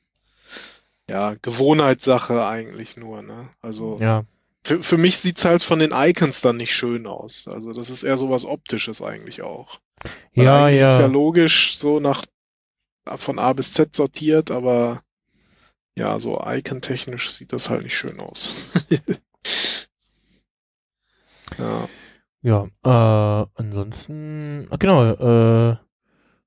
ja 1.09 1.35
Gewohnheitssache 1.41 2.45
eigentlich 2.45 2.97
nur, 2.97 3.21
ne? 3.21 3.49
Also 3.61 3.99
ja, 4.01 4.25
für, 4.63 4.83
für 4.83 4.97
mich 4.97 5.17
sieht's 5.17 5.45
halt 5.45 5.63
von 5.63 5.79
den 5.79 5.91
Icons 5.93 6.41
dann 6.41 6.57
nicht 6.57 6.75
schön 6.75 7.07
aus. 7.07 7.47
Also 7.47 7.73
das 7.73 7.89
ist 7.89 8.03
eher 8.03 8.17
so 8.17 8.29
was 8.29 8.45
Optisches 8.45 9.01
eigentlich 9.01 9.41
auch. 9.41 9.79
Weil 10.35 10.45
ja, 10.45 10.65
eigentlich 10.65 10.81
ist 10.81 10.99
ja 10.99 11.05
ja, 11.05 11.07
logisch 11.07 11.77
so 11.77 11.99
nach 11.99 12.25
von 13.17 13.39
A 13.39 13.53
bis 13.53 13.73
Z 13.73 13.95
sortiert, 13.95 14.51
aber 14.51 15.01
ja, 15.97 16.19
so 16.19 16.41
icon-technisch 16.45 17.31
sieht 17.31 17.53
das 17.53 17.69
halt 17.69 17.83
nicht 17.83 17.97
schön 17.97 18.19
aus. 18.19 18.53
ja. 21.57 21.87
Ja, 22.41 22.67
äh, 22.83 23.47
ansonsten, 23.55 24.67
genau, 24.79 25.03
äh, 25.71 25.77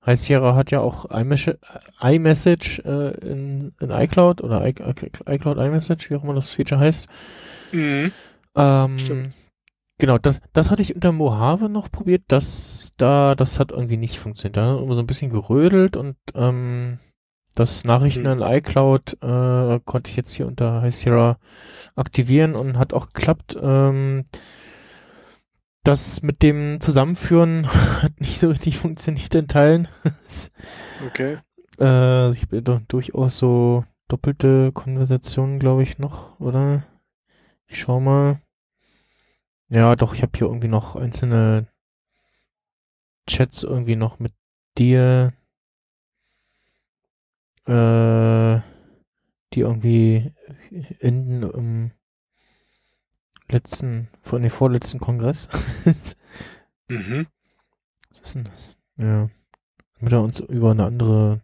High 0.06 0.18
Sierra 0.18 0.54
hat 0.54 0.70
ja 0.70 0.80
auch 0.80 1.04
iMessage, 1.10 1.58
iMessage 2.00 2.78
äh, 2.84 3.10
in, 3.18 3.72
in 3.80 3.90
iCloud 3.90 4.40
oder 4.42 4.66
I, 4.66 4.70
iCloud 4.70 5.58
iMessage, 5.58 6.08
wie 6.10 6.16
auch 6.16 6.24
immer 6.24 6.34
das 6.34 6.50
Feature 6.50 6.80
heißt. 6.80 7.06
Mhm. 7.72 8.12
Ähm, 8.56 8.98
Stimmt. 8.98 9.34
genau, 9.98 10.18
das, 10.18 10.40
das 10.52 10.70
hatte 10.70 10.82
ich 10.82 10.94
unter 10.94 11.12
Mojave 11.12 11.68
noch 11.68 11.90
probiert, 11.90 12.22
das 12.28 12.92
da, 12.96 13.34
das 13.34 13.58
hat 13.60 13.72
irgendwie 13.72 13.96
nicht 13.96 14.18
funktioniert. 14.18 14.56
Da 14.56 14.74
hat 14.74 14.82
immer 14.82 14.94
so 14.94 15.00
ein 15.02 15.06
bisschen 15.06 15.30
gerödelt 15.30 15.96
und 15.96 16.16
ähm, 16.34 16.98
das 17.54 17.84
Nachrichten 17.84 18.26
Hm. 18.26 18.40
in 18.40 18.42
iCloud 18.42 19.18
äh, 19.22 19.80
konnte 19.84 20.10
ich 20.10 20.16
jetzt 20.16 20.32
hier 20.32 20.46
unter 20.46 20.82
High 20.82 20.94
Sierra 20.94 21.38
aktivieren 21.96 22.54
und 22.54 22.78
hat 22.78 22.92
auch 22.94 23.12
geklappt. 23.12 23.56
Ähm, 23.60 24.24
das 25.82 26.23
mit 26.23 26.43
dem 26.43 26.81
Zusammenführen 26.81 27.66
hat 28.02 28.20
nicht 28.20 28.40
so 28.40 28.48
richtig 28.48 28.78
funktioniert 28.78 29.35
in 29.35 29.48
Teilen. 29.48 29.89
Okay. 31.07 31.39
äh, 31.78 32.31
ich 32.32 32.47
bin 32.48 32.62
doch 32.62 32.78
durchaus 32.86 33.39
so 33.39 33.86
doppelte 34.09 34.70
Konversationen, 34.73 35.59
glaube 35.59 35.82
ich, 35.82 35.98
noch, 35.98 36.39
oder? 36.39 36.85
Ich 37.66 37.81
schau 37.81 38.01
mal. 38.01 38.43
Ja, 39.70 39.97
doch, 39.97 40.12
ich 40.12 40.20
habe 40.20 40.32
hier 40.36 40.47
irgendwie 40.47 40.69
noch 40.69 40.94
einzelne 40.94 41.69
Chats 43.27 43.62
irgendwie 43.62 43.97
noch 43.97 44.19
mit 44.19 44.35
dir, 44.77 45.32
äh, 47.66 48.61
die 49.55 49.61
irgendwie 49.61 50.32
enden 50.98 51.43
im 51.44 51.90
letzten, 53.51 54.09
von 54.22 54.43
dem 54.43 54.51
vorletzten 54.51 55.01
Kongress. 55.01 55.48
Mhm. 56.90 57.28
Was 58.09 58.20
ist 58.20 58.35
denn 58.35 58.44
das? 58.44 58.77
Ja. 58.97 59.31
Damit 59.94 60.12
er 60.12 60.22
uns 60.22 60.40
über 60.40 60.72
eine 60.72 60.85
andere, 60.86 61.40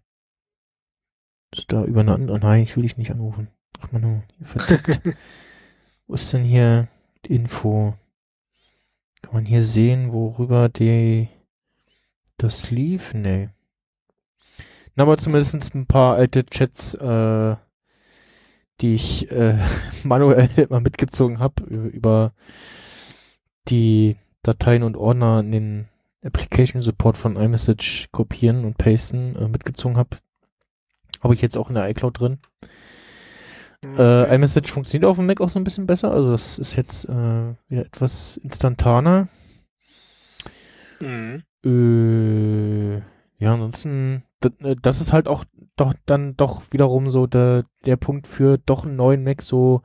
da 1.69 1.85
über 1.85 2.01
eine 2.01 2.15
andere, 2.15 2.41
nein, 2.41 2.65
ich 2.65 2.75
will 2.75 2.83
dich 2.83 2.97
nicht 2.97 3.13
anrufen. 3.13 3.49
Ach 3.81 3.93
man, 3.93 4.25
hier 4.39 4.47
verdammt. 4.47 5.17
Wo 6.09 6.15
ist 6.15 6.33
denn 6.33 6.43
hier 6.43 6.89
die 7.25 7.37
Info? 7.37 7.95
Kann 9.23 9.35
man 9.35 9.45
hier 9.45 9.63
sehen, 9.63 10.13
worüber 10.13 10.69
die, 10.69 11.29
das 12.39 12.71
lief? 12.71 13.15
Nee. 13.15 13.51
Na, 14.95 15.05
aber 15.05 15.19
zumindest 15.19 15.75
ein 15.75 15.87
paar 15.87 16.17
alte 16.17 16.45
Chats, 16.47 16.95
äh, 16.95 17.57
die 18.81 18.95
ich 18.95 19.31
äh, 19.31 19.59
manuell 20.05 20.51
immer 20.57 20.81
mitgezogen 20.81 21.39
habe, 21.39 21.63
über 21.65 22.33
die 23.69 24.17
Dateien 24.43 24.83
und 24.83 24.97
Ordner 24.97 25.41
in 25.41 25.53
den 25.53 25.89
Application 26.25 26.83
Support 26.83 27.17
von 27.17 27.37
iMessage 27.37 28.09
kopieren 28.13 28.65
und 28.65 28.79
pasten 28.79 29.37
äh, 29.37 29.49
mitgezogen 29.49 29.97
habe. 29.97 30.19
Habe 31.23 31.35
ich 31.35 31.43
jetzt 31.43 31.57
auch 31.57 31.69
in 31.69 31.75
der 31.75 31.89
iCloud 31.89 32.21
drin. 32.21 32.39
Äh, 33.97 34.35
iMessage 34.35 34.73
funktioniert 34.73 35.09
auf 35.09 35.17
dem 35.17 35.27
Mac 35.27 35.41
auch 35.41 35.51
so 35.51 35.59
ein 35.59 35.65
bisschen 35.65 35.87
besser. 35.87 36.11
Also 36.11 36.33
das 36.33 36.59
ist 36.59 36.77
jetzt 36.77 37.05
äh, 37.07 37.55
wieder 37.69 37.87
etwas 37.87 38.37
instantaner. 38.39 39.29
Mhm. 41.01 41.43
Äh, 41.65 42.97
ja, 43.39 43.53
ansonsten, 43.53 44.23
das, 44.41 44.53
äh, 44.61 44.77
das 44.81 45.01
ist 45.01 45.13
halt 45.13 45.29
auch 45.29 45.45
doch 45.77 45.95
dann 46.07 46.37
doch 46.37 46.63
wiederum 46.71 47.11
so 47.11 47.27
der, 47.27 47.65
der 47.85 47.97
Punkt 47.97 48.27
für 48.27 48.59
doch 48.59 48.85
einen 48.85 48.97
neuen 48.97 49.23
Mac, 49.23 49.43
so 49.43 49.83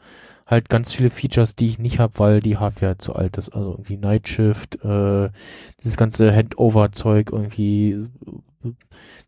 halt 0.48 0.70
ganz 0.70 0.92
viele 0.92 1.10
Features, 1.10 1.56
die 1.56 1.70
ich 1.70 1.80
nicht 1.80 2.00
habe, 2.00 2.14
weil 2.18 2.40
die 2.42 2.58
Hardware 2.58 2.98
zu 2.98 3.16
alt 3.16 3.38
ist. 3.38 3.50
Also 3.50 3.72
irgendwie 3.72 3.98
Night 3.98 4.28
Shift, 4.28 4.84
äh, 4.84 5.30
dieses 5.82 5.98
ganze 5.98 6.36
Handover-Zeug, 6.36 7.30
irgendwie 7.32 8.06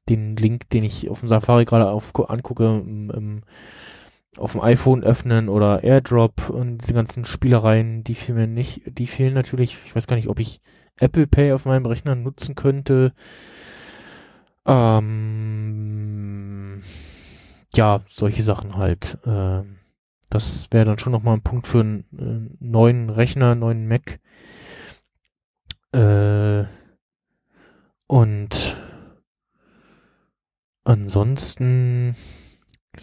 den 0.09 0.35
Link, 0.35 0.69
den 0.69 0.83
ich 0.83 1.09
auf 1.09 1.21
dem 1.21 1.29
Safari 1.29 1.65
gerade 1.65 1.87
angucke, 1.87 2.65
im, 2.65 3.09
im, 3.09 3.41
auf 4.37 4.51
dem 4.51 4.61
iPhone 4.61 5.03
öffnen 5.03 5.47
oder 5.47 5.83
AirDrop 5.83 6.49
und 6.49 6.79
diese 6.79 6.93
ganzen 6.93 7.25
Spielereien, 7.25 8.03
die 8.03 8.15
fehlen 8.15 8.37
mir 8.37 8.47
nicht, 8.47 8.81
die 8.85 9.07
fehlen 9.07 9.33
natürlich. 9.33 9.77
Ich 9.85 9.95
weiß 9.95 10.07
gar 10.07 10.15
nicht, 10.15 10.29
ob 10.29 10.39
ich 10.39 10.59
Apple 10.99 11.27
Pay 11.27 11.53
auf 11.53 11.65
meinem 11.65 11.85
Rechner 11.85 12.15
nutzen 12.15 12.55
könnte. 12.55 13.13
Ähm, 14.65 15.63
ja, 17.75 18.01
solche 18.07 18.43
Sachen 18.43 18.77
halt. 18.77 19.17
Ähm, 19.25 19.77
das 20.29 20.67
wäre 20.71 20.85
dann 20.85 20.99
schon 20.99 21.11
nochmal 21.11 21.35
ein 21.35 21.41
Punkt 21.43 21.67
für 21.67 21.81
einen 21.81 22.05
äh, 22.17 22.49
neuen 22.59 23.09
Rechner, 23.09 23.55
neuen 23.55 23.87
Mac. 23.87 24.19
Äh, 25.91 26.63
und 28.07 28.77
ansonsten, 30.83 32.15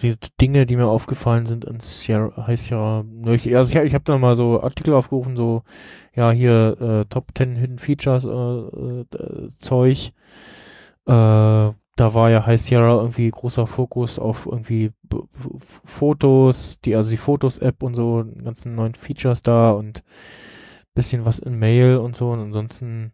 die 0.02 0.16
Dinge, 0.40 0.66
die 0.66 0.76
mir 0.76 0.86
aufgefallen 0.86 1.46
sind 1.46 1.64
in 1.64 1.80
Sierra, 1.80 2.46
heißt 2.46 2.70
ja, 2.70 3.04
ich, 3.26 3.56
also 3.56 3.78
ich, 3.78 3.84
ich 3.84 3.94
habe 3.94 4.04
da 4.04 4.18
mal 4.18 4.36
so 4.36 4.62
Artikel 4.62 4.94
aufgerufen, 4.94 5.36
so, 5.36 5.62
ja, 6.14 6.30
hier 6.30 6.76
äh, 6.80 7.04
Top 7.06 7.28
10 7.36 7.56
Hidden 7.56 7.78
Features 7.78 8.24
äh, 8.24 9.00
äh, 9.00 9.48
Zeug. 9.58 10.12
Äh, 11.10 11.74
da 11.96 12.14
war 12.14 12.30
ja 12.30 12.46
High 12.46 12.60
Sierra 12.60 13.00
irgendwie 13.00 13.28
großer 13.28 13.66
Fokus 13.66 14.20
auf 14.20 14.46
irgendwie 14.46 14.92
B 15.02 15.18
Fotos, 15.84 16.80
die, 16.80 16.94
also 16.94 17.10
die 17.10 17.16
Fotos-App 17.16 17.82
und 17.82 17.94
so, 17.94 18.24
ganzen 18.44 18.76
neuen 18.76 18.94
Features 18.94 19.42
da 19.42 19.72
und 19.72 20.04
bisschen 20.94 21.26
was 21.26 21.40
in 21.40 21.58
Mail 21.58 21.96
und 21.96 22.14
so. 22.14 22.30
Und 22.30 22.38
ansonsten 22.38 23.12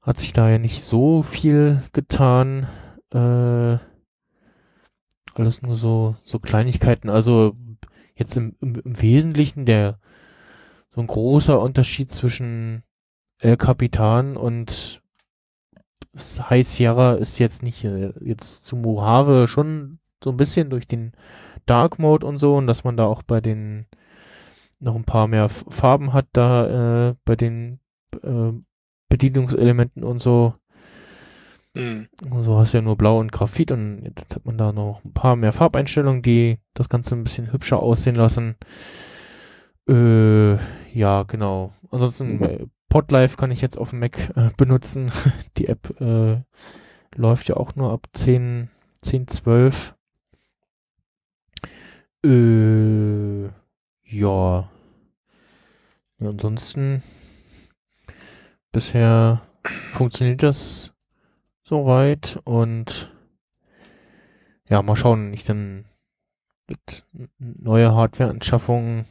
hat 0.00 0.18
sich 0.18 0.32
da 0.32 0.48
ja 0.48 0.58
nicht 0.58 0.82
so 0.82 1.22
viel 1.22 1.82
getan. 1.92 2.66
Äh, 3.12 3.78
alles 5.34 5.60
nur 5.60 5.76
so, 5.76 6.16
so 6.24 6.38
Kleinigkeiten. 6.38 7.10
Also 7.10 7.56
jetzt 8.14 8.38
im, 8.38 8.56
im, 8.62 8.76
im 8.76 9.02
Wesentlichen 9.02 9.66
der 9.66 9.98
so 10.90 11.02
ein 11.02 11.06
großer 11.06 11.60
Unterschied 11.60 12.10
zwischen 12.10 12.84
El 13.38 13.58
Capitan 13.58 14.38
und 14.38 14.99
High 16.20 16.66
Sierra 16.66 17.14
ist 17.14 17.38
jetzt 17.38 17.62
nicht 17.62 17.84
äh, 17.84 18.12
jetzt 18.20 18.64
zu 18.64 18.76
Mojave 18.76 19.48
schon 19.48 19.98
so 20.22 20.30
ein 20.30 20.36
bisschen 20.36 20.70
durch 20.70 20.86
den 20.86 21.12
Dark 21.66 21.98
Mode 21.98 22.26
und 22.26 22.38
so 22.38 22.56
und 22.56 22.66
dass 22.66 22.84
man 22.84 22.96
da 22.96 23.06
auch 23.06 23.22
bei 23.22 23.40
den 23.40 23.86
noch 24.78 24.96
ein 24.96 25.04
paar 25.04 25.28
mehr 25.28 25.48
Farben 25.48 26.12
hat 26.12 26.26
da 26.32 27.10
äh, 27.10 27.14
bei 27.24 27.36
den 27.36 27.80
äh, 28.22 28.52
Bedienungselementen 29.08 30.02
und 30.02 30.20
so. 30.20 30.54
Mhm. 31.76 32.08
So 32.42 32.58
hast 32.58 32.72
du 32.72 32.78
ja 32.78 32.82
nur 32.82 32.96
Blau 32.96 33.20
und 33.20 33.30
Graphit 33.30 33.70
und 33.72 34.02
jetzt 34.04 34.34
hat 34.34 34.44
man 34.44 34.58
da 34.58 34.72
noch 34.72 35.04
ein 35.04 35.12
paar 35.12 35.36
mehr 35.36 35.52
Farbeinstellungen, 35.52 36.22
die 36.22 36.58
das 36.74 36.88
Ganze 36.88 37.14
ein 37.14 37.24
bisschen 37.24 37.52
hübscher 37.52 37.80
aussehen 37.80 38.16
lassen. 38.16 38.56
Äh, 39.88 40.54
ja, 40.92 41.22
genau. 41.24 41.72
Ansonsten 41.90 42.36
mhm. 42.36 42.42
Äh, 42.42 42.66
Podlife 42.90 43.36
kann 43.38 43.50
ich 43.50 43.62
jetzt 43.62 43.78
auf 43.78 43.90
dem 43.90 44.00
Mac 44.00 44.18
äh, 44.36 44.50
benutzen. 44.56 45.10
Die 45.56 45.68
App 45.68 45.98
äh, 46.00 46.42
läuft 47.14 47.48
ja 47.48 47.56
auch 47.56 47.74
nur 47.76 47.92
ab 47.92 48.08
10, 48.12 48.68
10, 49.00 49.28
12. 49.28 49.94
Äh, 52.22 53.44
ja. 53.44 53.50
ja. 54.02 54.68
Ansonsten 56.18 57.02
bisher 58.72 59.40
funktioniert 59.64 60.42
das 60.42 60.92
soweit 61.62 62.40
und 62.44 63.14
ja, 64.68 64.82
mal 64.82 64.96
schauen, 64.96 65.32
ich 65.32 65.44
dann 65.44 65.86
mit 66.68 67.04
neue 67.38 67.94
Hardware-Anschaffungen. 67.94 69.06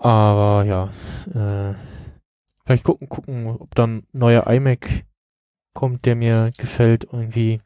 Aber 0.00 0.64
ja, 0.64 0.90
äh, 1.34 1.74
vielleicht 2.64 2.84
gucken, 2.84 3.08
gucken, 3.08 3.46
ob 3.46 3.74
dann 3.74 4.06
neuer 4.12 4.46
iMac 4.46 5.04
kommt, 5.74 6.06
der 6.06 6.14
mir 6.14 6.52
gefällt 6.56 7.04
irgendwie. 7.04 7.60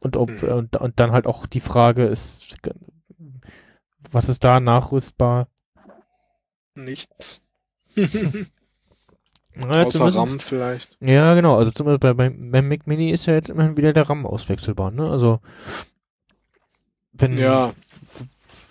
Und 0.00 0.16
ob 0.16 0.30
mhm. 0.42 0.48
und, 0.48 0.76
und 0.76 1.00
dann 1.00 1.12
halt 1.12 1.26
auch 1.26 1.46
die 1.46 1.60
Frage 1.60 2.04
ist, 2.06 2.56
was 4.10 4.28
ist 4.28 4.42
da 4.44 4.60
nachrüstbar? 4.60 5.48
Nichts. 6.74 7.44
Ja, 9.56 9.84
Außer 9.84 10.14
RAM 10.14 10.40
vielleicht. 10.40 10.96
Ja, 11.00 11.34
genau. 11.34 11.56
Also 11.56 11.72
zum 11.72 11.86
Beispiel 11.86 12.14
bei, 12.14 12.30
beim 12.30 12.68
Mac 12.68 12.86
Mini 12.86 13.10
ist 13.10 13.26
ja 13.26 13.34
jetzt 13.34 13.50
immerhin 13.50 13.76
wieder 13.76 13.92
der 13.92 14.08
RAM 14.08 14.24
auswechselbar, 14.24 14.90
ne? 14.90 15.10
Also 15.10 15.40
wenn 17.12 17.36
ja. 17.36 17.72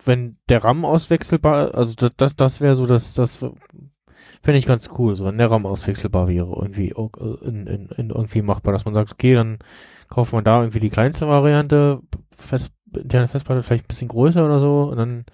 Wenn 0.09 0.37
der 0.49 0.63
RAM 0.63 0.83
auswechselbar, 0.83 1.75
also 1.75 1.93
das 1.95 2.15
das, 2.17 2.35
das 2.35 2.61
wäre 2.61 2.75
so, 2.75 2.85
dass 2.85 3.13
das 3.13 3.37
fände 4.41 4.57
ich 4.57 4.65
ganz 4.65 4.89
cool, 4.97 5.15
so 5.15 5.25
wenn 5.25 5.37
der 5.37 5.51
RAM 5.51 5.65
auswechselbar 5.65 6.27
wäre, 6.27 6.47
irgendwie 6.47 6.93
in, 7.41 7.67
in, 7.67 7.89
in 7.89 8.09
irgendwie 8.09 8.41
machbar, 8.41 8.73
dass 8.73 8.85
man 8.85 8.93
sagt, 8.93 9.11
okay, 9.11 9.35
dann 9.35 9.59
kauft 10.09 10.33
man 10.33 10.43
da 10.43 10.61
irgendwie 10.61 10.79
die 10.79 10.89
kleinste 10.89 11.27
Variante, 11.27 12.01
fest, 12.37 12.73
interne 12.93 13.27
Festplatte 13.27 13.63
vielleicht 13.63 13.85
ein 13.85 13.87
bisschen 13.87 14.07
größer 14.07 14.43
oder 14.43 14.59
so, 14.59 14.83
und 14.85 14.97
dann 14.97 15.25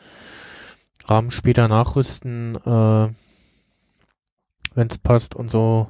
RAM 1.06 1.32
später 1.32 1.68
nachrüsten, 1.68 2.56
äh, 2.56 3.10
wenn 4.74 4.88
es 4.90 4.98
passt 4.98 5.36
und 5.36 5.50
so. 5.50 5.90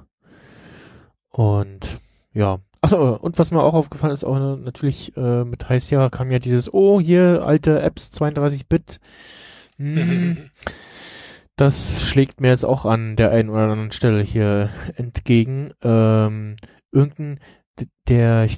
Und 1.30 2.00
ja. 2.34 2.60
Achso, 2.86 3.16
und 3.16 3.40
was 3.40 3.50
mir 3.50 3.64
auch 3.64 3.74
aufgefallen 3.74 4.14
ist, 4.14 4.24
auch 4.24 4.38
natürlich 4.58 5.18
äh, 5.18 5.44
mit 5.44 5.66
Sierra 5.80 6.12
kam 6.12 6.30
ja 6.30 6.38
dieses, 6.38 6.72
oh, 6.72 7.02
hier 7.02 7.42
alte 7.44 7.82
Apps 7.82 8.12
32-Bit. 8.14 9.00
Hm, 9.78 10.38
das 11.56 12.04
schlägt 12.04 12.42
mir 12.42 12.50
jetzt 12.50 12.64
auch 12.64 12.86
an 12.86 13.16
der 13.16 13.32
einen 13.32 13.50
oder 13.50 13.64
anderen 13.64 13.92
Stelle 13.92 14.22
hier 14.22 14.70
entgegen. 14.98 15.72
Ähm, 15.82 16.58
irgendein, 16.92 17.40
der, 18.08 18.50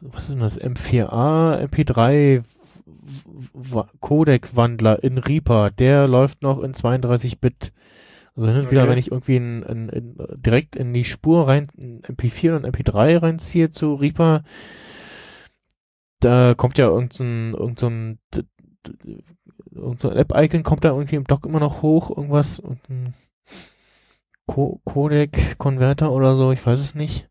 was 0.00 0.28
ist 0.28 0.34
denn 0.34 0.40
das, 0.40 0.60
M4A, 0.60 1.68
MP3 1.68 2.44
Codec-Wandler 3.98 5.02
in 5.02 5.18
Reaper, 5.18 5.72
der 5.72 6.06
läuft 6.06 6.42
noch 6.42 6.62
in 6.62 6.74
32-Bit. 6.74 7.72
Also 8.36 8.48
hin 8.48 8.58
und 8.58 8.66
okay. 8.66 8.72
wieder, 8.72 8.88
wenn 8.88 8.98
ich 8.98 9.10
irgendwie 9.10 9.36
in, 9.36 9.62
in, 9.62 9.88
in, 9.88 10.16
direkt 10.36 10.76
in 10.76 10.94
die 10.94 11.04
Spur 11.04 11.48
rein, 11.48 11.68
in 11.76 12.02
MP4 12.02 12.56
und 12.56 12.66
MP3 12.66 13.22
reinziehe 13.22 13.70
zu 13.70 13.94
Reaper, 13.94 14.42
da 16.20 16.54
kommt 16.54 16.78
ja 16.78 16.86
irgendein, 16.86 17.54
irgendein, 17.54 18.18
irgendein 19.70 20.12
App-Icon 20.16 20.62
kommt 20.62 20.84
da 20.84 20.90
irgendwie 20.90 21.16
im 21.16 21.24
Dock 21.24 21.44
immer 21.44 21.60
noch 21.60 21.82
hoch, 21.82 22.10
irgendwas, 22.16 22.58
irgendein 22.58 23.14
Co 24.46 24.80
Codec-Converter 24.84 26.10
oder 26.10 26.34
so, 26.34 26.52
ich 26.52 26.64
weiß 26.64 26.80
es 26.80 26.94
nicht. 26.94 27.28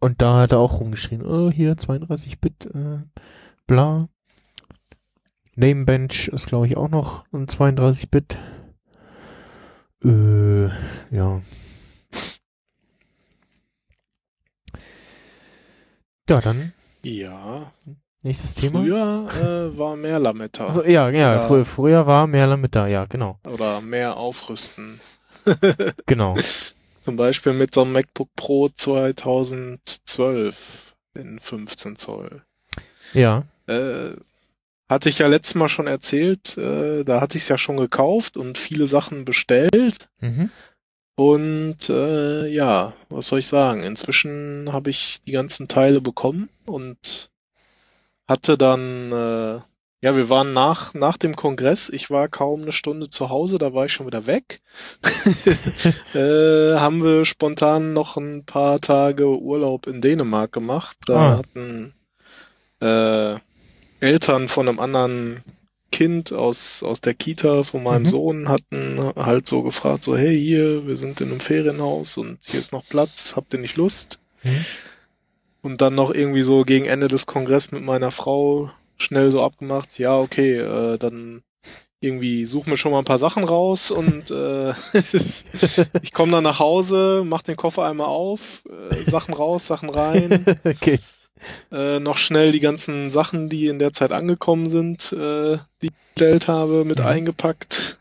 Und 0.00 0.22
da 0.22 0.38
hat 0.38 0.52
er 0.52 0.58
auch 0.58 0.80
rumgeschrien, 0.80 1.26
oh, 1.26 1.50
hier 1.50 1.74
32-Bit, 1.74 2.66
äh, 2.66 2.98
bla. 3.66 4.08
Namebench 5.56 6.28
ist, 6.28 6.46
glaube 6.46 6.68
ich, 6.68 6.76
auch 6.76 6.88
noch 6.88 7.24
ein 7.32 7.46
32-Bit. 7.46 8.38
Äh, 10.04 10.68
ja. 11.10 11.42
Ja, 16.28 16.40
dann. 16.40 16.72
Ja. 17.02 17.72
Nächstes 18.22 18.54
Thema. 18.54 18.80
Früher 18.80 19.70
äh, 19.72 19.78
war 19.78 19.96
mehr 19.96 20.18
Lametta. 20.18 20.66
Also, 20.66 20.84
ja, 20.84 21.08
ja, 21.08 21.46
früher, 21.46 21.64
früher 21.64 22.06
war 22.06 22.26
mehr 22.26 22.46
Lametta, 22.46 22.86
ja, 22.86 23.06
genau. 23.06 23.38
Oder 23.44 23.80
mehr 23.80 24.16
aufrüsten. 24.16 25.00
genau. 26.06 26.34
Zum 27.02 27.16
Beispiel 27.16 27.54
mit 27.54 27.72
so 27.72 27.82
einem 27.82 27.92
MacBook 27.92 28.28
Pro 28.36 28.68
2012 28.68 30.94
in 31.14 31.38
15 31.38 31.96
Zoll. 31.96 32.42
Ja. 33.14 33.44
Äh, 33.66 34.10
hatte 34.88 35.08
ich 35.08 35.18
ja 35.18 35.26
letztes 35.26 35.54
Mal 35.54 35.68
schon 35.68 35.86
erzählt, 35.86 36.56
äh, 36.56 37.04
da 37.04 37.20
hatte 37.20 37.36
ich 37.36 37.42
es 37.44 37.48
ja 37.48 37.58
schon 37.58 37.76
gekauft 37.76 38.36
und 38.36 38.58
viele 38.58 38.86
Sachen 38.86 39.24
bestellt. 39.24 40.08
Mhm. 40.20 40.50
Und 41.14 41.90
äh, 41.90 42.46
ja, 42.46 42.94
was 43.08 43.26
soll 43.26 43.40
ich 43.40 43.48
sagen? 43.48 43.82
Inzwischen 43.82 44.72
habe 44.72 44.90
ich 44.90 45.20
die 45.26 45.32
ganzen 45.32 45.66
Teile 45.66 46.00
bekommen 46.00 46.48
und 46.64 47.30
hatte 48.28 48.56
dann, 48.56 49.10
äh, 49.10 49.60
ja, 50.00 50.16
wir 50.16 50.28
waren 50.28 50.52
nach, 50.52 50.94
nach 50.94 51.16
dem 51.16 51.34
Kongress, 51.34 51.88
ich 51.88 52.08
war 52.10 52.28
kaum 52.28 52.62
eine 52.62 52.70
Stunde 52.70 53.10
zu 53.10 53.30
Hause, 53.30 53.58
da 53.58 53.74
war 53.74 53.86
ich 53.86 53.92
schon 53.92 54.06
wieder 54.06 54.26
weg. 54.26 54.60
äh, 56.14 56.78
haben 56.78 57.02
wir 57.02 57.24
spontan 57.24 57.94
noch 57.94 58.16
ein 58.16 58.44
paar 58.44 58.80
Tage 58.80 59.26
Urlaub 59.26 59.88
in 59.88 60.00
Dänemark 60.00 60.52
gemacht. 60.52 60.98
Da 61.06 61.16
ah. 61.16 61.38
hatten 61.38 61.94
äh, 62.80 63.40
Eltern 64.00 64.48
von 64.48 64.68
einem 64.68 64.80
anderen 64.80 65.42
Kind 65.90 66.32
aus, 66.32 66.82
aus 66.82 67.00
der 67.00 67.14
Kita 67.14 67.62
von 67.64 67.82
meinem 67.82 68.02
mhm. 68.02 68.06
Sohn 68.06 68.48
hatten 68.48 69.00
halt 69.16 69.48
so 69.48 69.62
gefragt, 69.62 70.02
so, 70.02 70.16
hey, 70.16 70.36
hier, 70.36 70.86
wir 70.86 70.96
sind 70.96 71.20
in 71.20 71.30
einem 71.30 71.40
Ferienhaus 71.40 72.18
und 72.18 72.38
hier 72.44 72.60
ist 72.60 72.72
noch 72.72 72.86
Platz, 72.86 73.34
habt 73.36 73.54
ihr 73.54 73.60
nicht 73.60 73.76
Lust? 73.76 74.20
Mhm. 74.42 74.64
Und 75.62 75.80
dann 75.80 75.94
noch 75.94 76.12
irgendwie 76.12 76.42
so 76.42 76.64
gegen 76.64 76.84
Ende 76.84 77.08
des 77.08 77.26
Kongresses 77.26 77.72
mit 77.72 77.82
meiner 77.82 78.10
Frau 78.10 78.70
schnell 78.96 79.30
so 79.32 79.42
abgemacht, 79.42 79.98
ja, 79.98 80.16
okay, 80.18 80.58
äh, 80.58 80.98
dann 80.98 81.42
irgendwie 82.00 82.46
suchen 82.46 82.70
wir 82.70 82.76
schon 82.76 82.92
mal 82.92 83.00
ein 83.00 83.04
paar 83.04 83.18
Sachen 83.18 83.42
raus 83.42 83.90
und 83.90 84.30
äh, 84.30 84.70
ich 86.02 86.12
komme 86.12 86.32
dann 86.32 86.44
nach 86.44 86.60
Hause, 86.60 87.22
mach 87.24 87.42
den 87.42 87.56
Koffer 87.56 87.86
einmal 87.86 88.06
auf, 88.06 88.62
äh, 88.90 89.10
Sachen 89.10 89.34
raus, 89.34 89.66
Sachen 89.66 89.90
rein. 89.90 90.44
okay 90.64 91.00
äh, 91.72 92.00
noch 92.00 92.16
schnell 92.16 92.52
die 92.52 92.60
ganzen 92.60 93.10
Sachen, 93.10 93.48
die 93.48 93.66
in 93.66 93.78
der 93.78 93.92
Zeit 93.92 94.12
angekommen 94.12 94.68
sind, 94.68 95.12
äh, 95.12 95.58
die 95.82 95.86
ich 95.86 95.92
bestellt 96.14 96.48
habe, 96.48 96.84
mit 96.84 96.98
mhm. 96.98 97.06
eingepackt. 97.06 97.98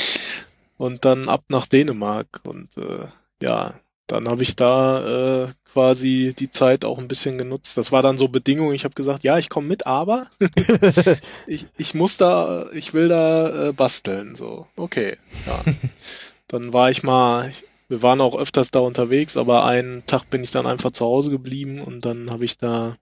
und 0.76 1.04
dann 1.04 1.28
ab 1.28 1.44
nach 1.48 1.66
Dänemark. 1.66 2.40
Und 2.44 2.76
äh, 2.76 3.06
ja, 3.42 3.74
dann 4.06 4.28
habe 4.28 4.42
ich 4.42 4.56
da 4.56 5.44
äh, 5.44 5.48
quasi 5.72 6.34
die 6.38 6.50
Zeit 6.50 6.84
auch 6.84 6.98
ein 6.98 7.08
bisschen 7.08 7.38
genutzt. 7.38 7.76
Das 7.76 7.92
war 7.92 8.02
dann 8.02 8.18
so 8.18 8.28
Bedingung. 8.28 8.72
Ich 8.72 8.84
habe 8.84 8.94
gesagt, 8.94 9.24
ja, 9.24 9.38
ich 9.38 9.48
komme 9.48 9.68
mit, 9.68 9.86
aber 9.86 10.26
ich, 11.46 11.66
ich 11.76 11.94
muss 11.94 12.16
da, 12.16 12.70
ich 12.72 12.94
will 12.94 13.08
da 13.08 13.68
äh, 13.68 13.72
basteln. 13.72 14.36
So, 14.36 14.66
okay, 14.76 15.16
ja. 15.46 15.62
Dann 16.48 16.72
war 16.72 16.90
ich 16.90 17.02
mal, 17.02 17.48
ich, 17.48 17.64
wir 17.88 18.02
waren 18.02 18.20
auch 18.20 18.36
öfters 18.38 18.70
da 18.70 18.80
unterwegs, 18.80 19.36
aber 19.36 19.64
einen 19.64 20.04
Tag 20.06 20.28
bin 20.30 20.42
ich 20.42 20.50
dann 20.50 20.66
einfach 20.66 20.90
zu 20.90 21.04
Hause 21.04 21.30
geblieben 21.30 21.80
und 21.80 22.04
dann 22.04 22.30
habe 22.30 22.44
ich 22.44 22.58
da 22.58 22.96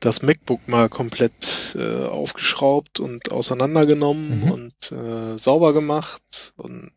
das 0.00 0.22
MacBook 0.22 0.66
mal 0.68 0.88
komplett 0.88 1.76
äh, 1.78 2.04
aufgeschraubt 2.06 3.00
und 3.00 3.30
auseinandergenommen 3.30 4.44
Mhm. 4.44 4.50
und 4.50 4.92
äh, 4.92 5.36
sauber 5.38 5.72
gemacht 5.74 6.54
und 6.56 6.90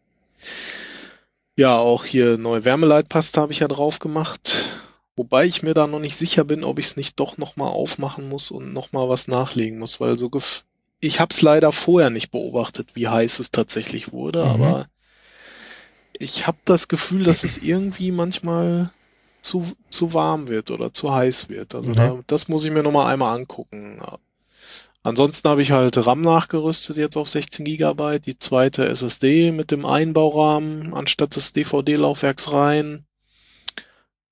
ja, 1.56 1.78
auch 1.78 2.06
hier 2.06 2.38
neue 2.38 2.66
Wärmeleitpaste 2.66 3.40
habe 3.40 3.52
ich 3.52 3.60
ja 3.60 3.68
drauf 3.68 4.00
gemacht. 4.00 4.70
Wobei 5.16 5.46
ich 5.46 5.62
mir 5.62 5.76
da 5.76 5.86
noch 5.86 6.00
nicht 6.00 6.16
sicher 6.16 6.44
bin, 6.44 6.64
ob 6.64 6.80
ich 6.80 6.86
es 6.88 6.96
nicht 6.96 7.20
doch 7.20 7.38
nochmal 7.38 7.70
aufmachen 7.70 8.28
muss 8.28 8.50
und 8.50 8.74
nochmal 8.74 9.08
was 9.10 9.28
nachlegen 9.28 9.78
muss, 9.78 10.00
weil 10.00 10.16
so 10.16 10.30
gef 10.30 10.64
ich 11.00 11.20
habe 11.20 11.32
es 11.32 11.42
leider 11.42 11.72
vorher 11.74 12.10
nicht 12.10 12.32
beobachtet, 12.32 12.96
wie 12.96 13.08
heiß 13.10 13.40
es 13.40 13.52
tatsächlich 13.52 14.14
wurde, 14.14 14.44
Mhm. 14.46 14.50
aber 14.52 14.88
ich 16.18 16.48
habe 16.48 16.58
das 16.66 16.88
Gefühl, 16.88 17.24
dass 17.24 17.44
es 17.44 17.58
irgendwie 17.62 18.12
manchmal 18.12 18.92
zu, 19.42 19.66
zu 19.90 20.14
warm 20.14 20.48
wird 20.48 20.72
oder 20.72 20.94
zu 20.94 21.14
heiß 21.14 21.50
wird. 21.50 21.76
Also 21.76 21.92
Mhm. 21.92 21.96
da, 21.96 22.20
das 22.28 22.48
muss 22.48 22.64
ich 22.66 22.72
mir 22.72 22.84
nochmal 22.84 23.12
einmal 23.12 23.36
angucken. 23.38 24.00
Ansonsten 25.06 25.50
habe 25.50 25.62
ich 25.62 25.72
halt 25.72 25.98
RAM 26.06 26.22
nachgerüstet 26.22 26.96
jetzt 26.96 27.18
auf 27.18 27.30
16 27.30 27.66
Gigabyte, 27.66 28.26
die 28.26 28.40
zweite 28.40 28.88
SSD 28.88 29.52
mit 29.52 29.72
dem 29.72 29.86
Einbaurahmen 29.86 30.94
anstatt 30.94 31.36
des 31.36 31.52
DVD-Laufwerks 31.52 32.54
rein. 32.54 33.06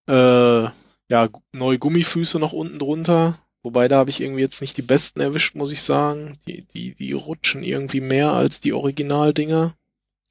Äh, 0.08 0.64
ja, 1.10 1.30
neue 1.52 1.78
Gummifüße 1.78 2.40
noch 2.40 2.54
unten 2.54 2.80
drunter. 2.80 3.38
Wobei 3.64 3.88
da 3.90 3.98
habe 3.98 4.10
ich 4.10 4.22
irgendwie 4.22 4.42
jetzt 4.42 4.62
nicht 4.62 4.78
die 4.78 4.82
besten 4.82 5.20
erwischt, 5.20 5.56
muss 5.56 5.74
ich 5.74 5.82
sagen. 5.82 6.40
Die, 6.48 6.64
die, 6.74 6.96
die 6.96 7.12
rutschen 7.12 7.64
irgendwie 7.64 8.02
mehr 8.02 8.32
als 8.32 8.62
die 8.62 8.72
Originaldinger. 8.74 9.76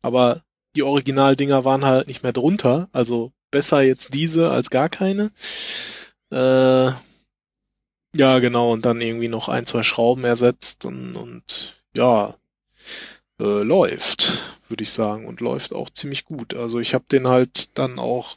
Aber 0.03 0.43
die 0.77 0.83
Originaldinger 0.83 1.65
waren 1.65 1.85
halt 1.85 2.09
nicht 2.09 2.23
mehr 2.23 2.33
drunter. 2.33 2.89
Also 2.93 3.33
besser 3.51 3.83
jetzt 3.83 4.15
diese 4.15 4.51
als 4.51 4.71
gar 4.71 4.89
keine. 4.89 5.31
Äh, 6.33 6.91
ja, 8.17 8.39
genau. 8.39 8.73
Und 8.73 8.85
dann 8.85 9.01
irgendwie 9.01 9.29
noch 9.29 9.49
ein, 9.49 9.67
zwei 9.67 9.83
Schrauben 9.83 10.25
ersetzt 10.25 10.85
und, 10.85 11.17
und 11.17 11.83
ja, 11.97 12.35
äh, 13.41 13.63
läuft, 13.63 14.41
würde 14.69 14.83
ich 14.83 14.91
sagen. 14.91 15.27
Und 15.27 15.41
läuft 15.41 15.73
auch 15.75 15.91
ziemlich 15.91 16.25
gut. 16.25 16.55
Also 16.55 16.81
ich 16.81 16.95
habe 16.95 17.05
den 17.11 17.29
halt 17.29 17.79
dann 17.79 17.99
auch 17.99 18.37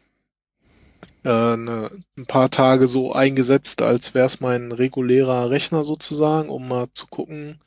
äh, 1.24 1.58
ne, 1.58 1.90
ein 2.18 2.26
paar 2.26 2.50
Tage 2.50 2.88
so 2.88 3.14
eingesetzt, 3.14 3.82
als 3.82 4.14
wäre 4.14 4.26
es 4.26 4.42
mein 4.42 4.72
regulärer 4.72 5.50
Rechner 5.50 5.86
sozusagen, 5.86 6.50
um 6.50 6.68
mal 6.68 6.88
zu 6.94 7.08
gucken, 7.08 7.60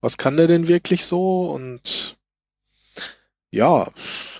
was 0.00 0.18
kann 0.18 0.36
der 0.36 0.46
denn 0.46 0.68
wirklich 0.68 1.06
so? 1.06 1.50
Und 1.50 2.16
ja, 3.54 3.90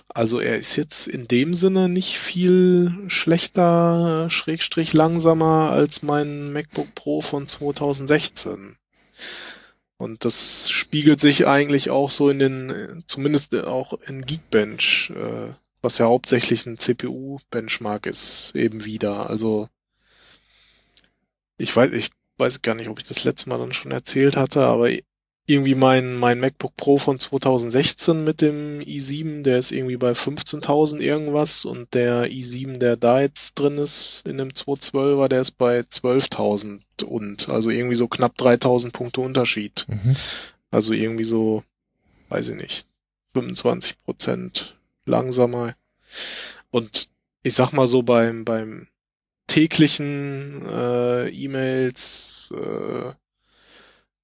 also 0.09 0.39
er 0.39 0.57
ist 0.57 0.75
jetzt 0.75 1.07
in 1.07 1.27
dem 1.27 1.53
Sinne 1.53 1.89
nicht 1.89 2.17
viel 2.17 2.95
schlechter, 3.07 4.29
schrägstrich 4.29 4.93
langsamer 4.93 5.71
als 5.71 6.03
mein 6.03 6.53
MacBook 6.53 6.93
Pro 6.95 7.21
von 7.21 7.47
2016. 7.47 8.77
Und 9.97 10.25
das 10.25 10.69
spiegelt 10.69 11.19
sich 11.21 11.47
eigentlich 11.47 11.89
auch 11.89 12.11
so 12.11 12.29
in 12.29 12.39
den, 12.39 13.03
zumindest 13.07 13.55
auch 13.55 13.93
in 14.07 14.21
Geekbench, 14.21 15.11
äh, 15.15 15.53
was 15.81 15.97
ja 15.97 16.05
hauptsächlich 16.05 16.65
ein 16.65 16.77
CPU-Benchmark 16.77 18.05
ist, 18.05 18.55
eben 18.55 18.85
wieder. 18.85 19.29
Also 19.29 19.69
ich 21.57 21.75
weiß, 21.75 21.91
ich 21.93 22.09
weiß 22.37 22.61
gar 22.61 22.75
nicht, 22.75 22.89
ob 22.89 22.99
ich 22.99 23.05
das 23.05 23.23
letzte 23.23 23.49
Mal 23.49 23.57
dann 23.57 23.73
schon 23.73 23.91
erzählt 23.91 24.35
hatte, 24.35 24.65
aber 24.65 24.89
irgendwie 25.47 25.75
mein, 25.75 26.15
mein 26.15 26.39
MacBook 26.39 26.75
Pro 26.75 26.97
von 26.97 27.19
2016 27.19 28.23
mit 28.23 28.41
dem 28.41 28.79
i7, 28.79 29.43
der 29.43 29.59
ist 29.59 29.71
irgendwie 29.71 29.97
bei 29.97 30.11
15.000 30.13 30.99
irgendwas 30.99 31.65
und 31.65 31.93
der 31.93 32.25
i7, 32.31 32.77
der 32.77 32.97
da 32.97 33.21
jetzt 33.21 33.53
drin 33.53 33.77
ist 33.77 34.23
in 34.27 34.37
dem 34.37 34.49
212er, 34.49 35.27
der 35.27 35.41
ist 35.41 35.51
bei 35.51 35.81
12.000 35.81 37.03
und 37.05 37.49
also 37.49 37.69
irgendwie 37.69 37.95
so 37.95 38.07
knapp 38.07 38.35
3.000 38.37 38.91
Punkte 38.91 39.21
Unterschied. 39.21 39.85
Mhm. 39.87 40.15
Also 40.71 40.93
irgendwie 40.93 41.25
so, 41.25 41.63
weiß 42.29 42.49
ich 42.49 42.55
nicht, 42.55 42.87
25 43.33 44.03
Prozent 44.03 44.79
langsamer. 45.05 45.75
Und 46.71 47.09
ich 47.43 47.53
sag 47.53 47.71
mal 47.71 47.85
so 47.85 48.01
beim, 48.01 48.45
beim 48.45 48.87
täglichen 49.45 50.65
äh, 50.67 51.29
E-Mails, 51.29 52.51
äh, 52.55 53.11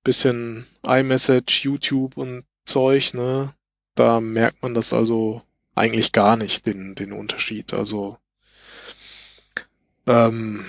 bisschen 0.03 0.65
iMessage, 0.86 1.64
YouTube 1.64 2.18
und 2.18 2.44
Zeug, 2.65 3.14
ne? 3.14 3.53
Da 3.95 4.22
merkt 4.22 4.61
man 4.61 4.73
das 4.73 4.94
also 4.94 5.41
eigentlich 5.76 6.11
gar 6.11 6.38
nicht, 6.38 6.65
den, 6.65 6.95
den 6.95 7.11
Unterschied. 7.11 7.73
Also, 7.73 8.18
ähm, 10.07 10.64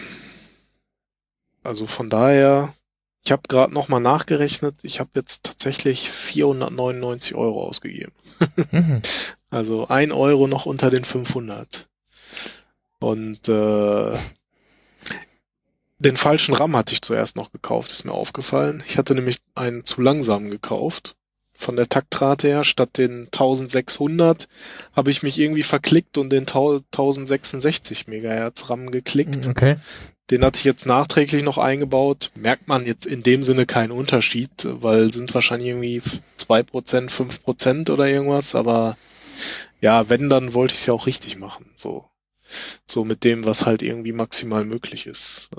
also 1.62 1.86
von 1.86 2.10
daher, 2.10 2.74
ich 3.24 3.32
habe 3.32 3.42
gerade 3.48 3.72
nochmal 3.72 4.00
nachgerechnet, 4.00 4.76
ich 4.82 5.00
habe 5.00 5.10
jetzt 5.14 5.44
tatsächlich 5.44 6.10
499 6.10 7.34
Euro 7.34 7.66
ausgegeben. 7.66 8.12
Mhm. 8.70 9.02
Also 9.52 9.86
ein 9.86 10.12
Euro 10.12 10.46
noch 10.46 10.64
unter 10.64 10.88
den 10.88 11.04
500. 11.04 11.86
Und 13.00 13.50
äh, 13.50 14.16
den 16.02 16.16
falschen 16.16 16.54
RAM 16.54 16.76
hatte 16.76 16.92
ich 16.92 17.02
zuerst 17.02 17.36
noch 17.36 17.52
gekauft, 17.52 17.90
ist 17.90 18.04
mir 18.04 18.12
aufgefallen. 18.12 18.82
Ich 18.86 18.98
hatte 18.98 19.14
nämlich 19.14 19.38
einen 19.54 19.84
zu 19.84 20.02
langsamen 20.02 20.50
gekauft. 20.50 21.16
Von 21.54 21.76
der 21.76 21.88
Taktrate 21.88 22.48
her, 22.48 22.64
statt 22.64 22.98
den 22.98 23.26
1600 23.26 24.48
habe 24.94 25.10
ich 25.12 25.22
mich 25.22 25.38
irgendwie 25.38 25.62
verklickt 25.62 26.18
und 26.18 26.30
den 26.30 26.40
1066 26.40 28.08
Megahertz 28.08 28.68
RAM 28.68 28.90
geklickt. 28.90 29.46
Okay. 29.46 29.76
Den 30.30 30.44
hatte 30.44 30.58
ich 30.58 30.64
jetzt 30.64 30.86
nachträglich 30.86 31.44
noch 31.44 31.58
eingebaut. 31.58 32.32
Merkt 32.34 32.66
man 32.66 32.84
jetzt 32.84 33.06
in 33.06 33.22
dem 33.22 33.42
Sinne 33.44 33.66
keinen 33.66 33.92
Unterschied, 33.92 34.50
weil 34.64 35.12
sind 35.12 35.32
wahrscheinlich 35.34 35.68
irgendwie 35.68 36.02
2%, 36.38 37.10
5% 37.10 37.90
oder 37.92 38.08
irgendwas, 38.08 38.54
aber 38.54 38.96
ja, 39.80 40.08
wenn, 40.08 40.28
dann 40.28 40.54
wollte 40.54 40.74
ich 40.74 40.80
es 40.80 40.86
ja 40.86 40.94
auch 40.94 41.06
richtig 41.06 41.38
machen. 41.38 41.70
So, 41.76 42.06
so 42.86 43.04
mit 43.04 43.24
dem, 43.24 43.44
was 43.46 43.66
halt 43.66 43.82
irgendwie 43.82 44.12
maximal 44.12 44.64
möglich 44.64 45.06
ist. 45.06 45.50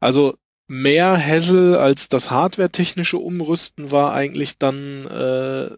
Also 0.00 0.34
mehr 0.68 1.16
Hassel 1.16 1.76
als 1.76 2.08
das 2.08 2.30
hardware-technische 2.30 3.18
Umrüsten 3.18 3.90
war 3.90 4.12
eigentlich 4.12 4.58
dann 4.58 5.06
äh, 5.06 5.70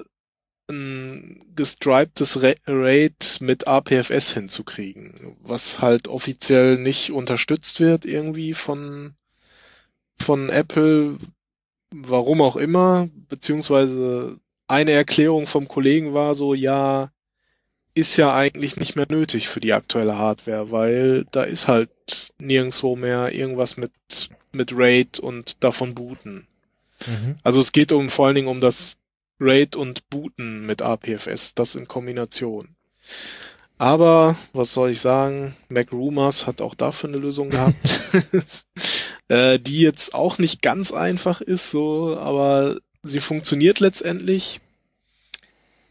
ein 0.70 1.42
gestriptes 1.56 2.42
Ra- 2.42 2.54
RAID 2.66 3.38
mit 3.40 3.68
APFS 3.68 4.32
hinzukriegen, 4.34 5.36
was 5.42 5.80
halt 5.80 6.08
offiziell 6.08 6.78
nicht 6.78 7.12
unterstützt 7.12 7.80
wird 7.80 8.04
irgendwie 8.06 8.54
von 8.54 9.14
von 10.20 10.48
Apple, 10.50 11.18
warum 11.94 12.42
auch 12.42 12.56
immer, 12.56 13.08
beziehungsweise 13.28 14.38
eine 14.68 14.92
Erklärung 14.92 15.46
vom 15.46 15.66
Kollegen 15.68 16.14
war 16.14 16.34
so, 16.34 16.54
ja, 16.54 17.10
ist 18.00 18.16
ja 18.16 18.34
eigentlich 18.34 18.76
nicht 18.76 18.96
mehr 18.96 19.06
nötig 19.08 19.48
für 19.48 19.60
die 19.60 19.74
aktuelle 19.74 20.16
Hardware, 20.16 20.70
weil 20.70 21.26
da 21.30 21.42
ist 21.42 21.68
halt 21.68 21.90
nirgendwo 22.38 22.96
mehr 22.96 23.32
irgendwas 23.32 23.76
mit, 23.76 23.92
mit 24.52 24.72
RAID 24.74 25.20
und 25.20 25.62
davon 25.62 25.94
booten. 25.94 26.46
Mhm. 27.06 27.36
Also 27.42 27.60
es 27.60 27.72
geht 27.72 27.92
um 27.92 28.10
vor 28.10 28.26
allen 28.26 28.34
Dingen 28.34 28.48
um 28.48 28.60
das 28.60 28.96
RAID 29.38 29.76
und 29.76 30.08
Booten 30.10 30.66
mit 30.66 30.82
APFS, 30.82 31.54
das 31.54 31.74
in 31.74 31.88
Kombination. 31.88 32.68
Aber 33.78 34.36
was 34.52 34.74
soll 34.74 34.90
ich 34.90 35.00
sagen? 35.00 35.54
Mac 35.68 35.92
Rumors 35.92 36.46
hat 36.46 36.60
auch 36.60 36.74
dafür 36.74 37.08
eine 37.08 37.18
Lösung 37.18 37.50
gehabt, 37.50 38.00
äh, 39.28 39.58
die 39.58 39.80
jetzt 39.80 40.14
auch 40.14 40.38
nicht 40.38 40.60
ganz 40.62 40.92
einfach 40.92 41.40
ist, 41.40 41.70
so, 41.70 42.18
aber 42.18 42.76
sie 43.02 43.20
funktioniert 43.20 43.80
letztendlich. 43.80 44.60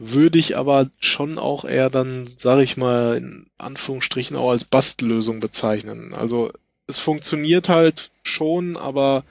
Würde 0.01 0.39
ich 0.39 0.57
aber 0.57 0.89
schon 0.99 1.37
auch 1.37 1.65
eher 1.65 1.89
dann, 1.89 2.29
sage 2.37 2.63
ich 2.63 2.77
mal, 2.77 3.17
in 3.17 3.47
Anführungsstrichen 3.57 4.37
auch 4.37 4.51
als 4.51 4.63
Bastellösung 4.63 5.41
bezeichnen. 5.41 6.13
Also 6.13 6.51
es 6.87 6.99
funktioniert 6.99 7.67
halt 7.69 8.11
schon, 8.23 8.77
aber 8.77 9.25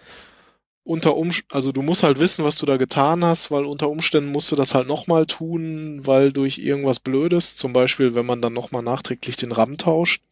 unter 0.85 1.17
um, 1.17 1.31
also 1.53 1.73
du 1.73 1.83
musst 1.83 2.03
halt 2.03 2.21
wissen, 2.21 2.45
was 2.45 2.57
du 2.57 2.67
da 2.67 2.77
getan 2.77 3.25
hast, 3.25 3.51
weil 3.51 3.65
unter 3.65 3.89
Umständen 3.91 4.31
musst 4.31 4.53
du 4.53 4.57
das 4.57 4.75
halt 4.75 4.87
nochmal 4.89 5.27
tun, 5.27 6.01
weil 6.07 6.33
durch 6.33 6.59
irgendwas 6.59 7.01
Blödes, 7.01 7.57
zum 7.57 7.73
Beispiel, 7.73 8.15
wenn 8.15 8.27
man 8.27 8.41
dann 8.43 8.53
nochmal 8.55 8.83
nachträglich 8.83 9.37
den 9.37 9.53
RAM 9.53 9.77
tauscht, 9.79 10.23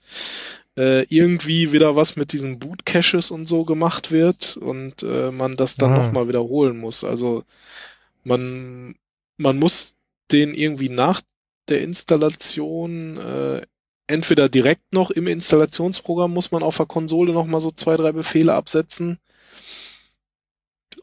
äh, 0.79 1.05
irgendwie 1.09 1.73
wieder 1.73 1.97
was 1.97 2.17
mit 2.17 2.33
diesen 2.33 2.59
Boot-Caches 2.59 3.31
und 3.31 3.47
so 3.47 3.65
gemacht 3.65 4.13
wird 4.13 4.57
und 4.59 5.03
äh, 5.03 5.31
man 5.31 5.57
das 5.57 5.77
dann 5.77 5.93
Ah. 5.93 5.97
nochmal 5.97 6.29
wiederholen 6.29 6.79
muss. 6.79 7.05
Also 7.05 7.45
man, 8.25 8.95
man 9.39 9.59
muss 9.59 9.96
den 10.33 10.55
irgendwie 10.55 10.89
nach 10.89 11.21
der 11.69 11.83
Installation 11.83 13.17
äh, 13.19 13.63
entweder 14.07 14.49
direkt 14.49 14.93
noch 14.93 15.11
im 15.11 15.27
Installationsprogramm 15.27 16.33
muss 16.33 16.53
man 16.53 16.63
auf 16.63 16.77
der 16.77 16.87
Konsole 16.87 17.33
noch 17.33 17.47
mal 17.47 17.61
so 17.61 17.71
zwei, 17.71 17.97
drei 17.97 18.13
Befehle 18.13 18.55
absetzen. 18.55 19.19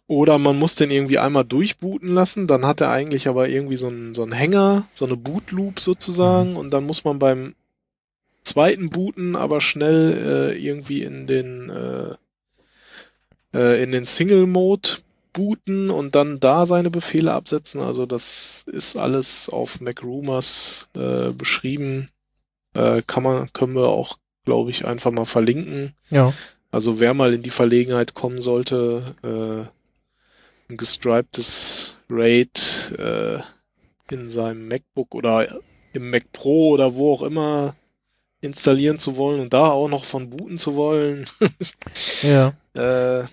Oder 0.08 0.38
man 0.38 0.58
muss 0.60 0.76
den 0.76 0.92
irgendwie 0.92 1.18
einmal 1.20 1.44
durchbooten 1.46 2.10
lassen, 2.10 2.48
dann 2.48 2.66
hat 2.66 2.82
er 2.82 2.90
eigentlich 2.92 3.28
aber 3.28 3.48
irgendwie 3.50 3.78
so 3.78 3.88
einen, 3.88 4.14
so 4.14 4.24
einen 4.24 4.32
Hänger, 4.34 4.88
so 4.94 5.06
eine 5.06 5.18
Bootloop 5.18 5.80
sozusagen, 5.80 6.52
Mhm. 6.52 6.58
und 6.58 6.72
dann 6.72 6.86
muss 6.86 7.04
man 7.04 7.20
beim 7.20 7.56
zweiten 8.44 8.90
Booten 8.90 9.36
aber 9.36 9.62
schnell 9.62 10.54
äh, 10.54 10.58
irgendwie 10.58 11.04
in 11.04 11.28
den 11.28 11.70
äh, 11.70 12.16
äh, 13.54 13.84
in 13.84 13.92
den 13.92 14.06
Single-Mode 14.06 14.90
booten 15.34 15.90
und 15.90 16.16
dann 16.16 16.40
da 16.40 16.66
seine 16.66 16.90
Befehle 16.90 17.34
absetzen. 17.34 17.82
Also 17.82 18.06
das 18.06 18.64
ist 18.68 18.96
alles 18.96 19.50
auf 19.50 19.82
MacRumors 19.82 20.90
äh, 20.96 21.32
beschrieben. 21.34 22.08
Äh, 22.76 23.02
kann 23.06 23.24
man, 23.24 23.52
können 23.54 23.76
wir 23.76 23.90
auch, 23.90 24.18
glaube 24.46 24.70
ich, 24.72 24.86
einfach 24.86 25.12
mal 25.12 25.26
verlinken. 25.26 25.94
Ja. 26.10 26.34
Also 26.72 27.00
wer 27.00 27.14
mal 27.14 27.34
in 27.34 27.44
die 27.44 27.50
Verlegenheit 27.50 28.14
kommen 28.14 28.42
sollte, 28.42 29.16
äh, 29.24 30.72
ein 30.72 30.78
gestriptes 30.78 31.96
RAID 32.10 32.94
äh, 32.98 33.40
in 34.10 34.30
seinem 34.30 34.68
MacBook 34.68 35.14
oder 35.14 35.48
im 35.94 36.10
Mac 36.10 36.32
Pro 36.32 36.70
oder 36.70 36.96
wo 36.96 37.14
auch 37.14 37.22
immer 37.22 37.76
installieren 38.42 39.00
zu 39.00 39.16
wollen 39.18 39.40
und 39.40 39.54
da 39.54 39.70
auch 39.72 39.88
noch 39.88 40.04
von 40.04 40.30
booten 40.30 40.58
zu 40.58 40.76
wollen, 40.76 41.26
Ja. 42.24 42.54
äh, 42.74 43.26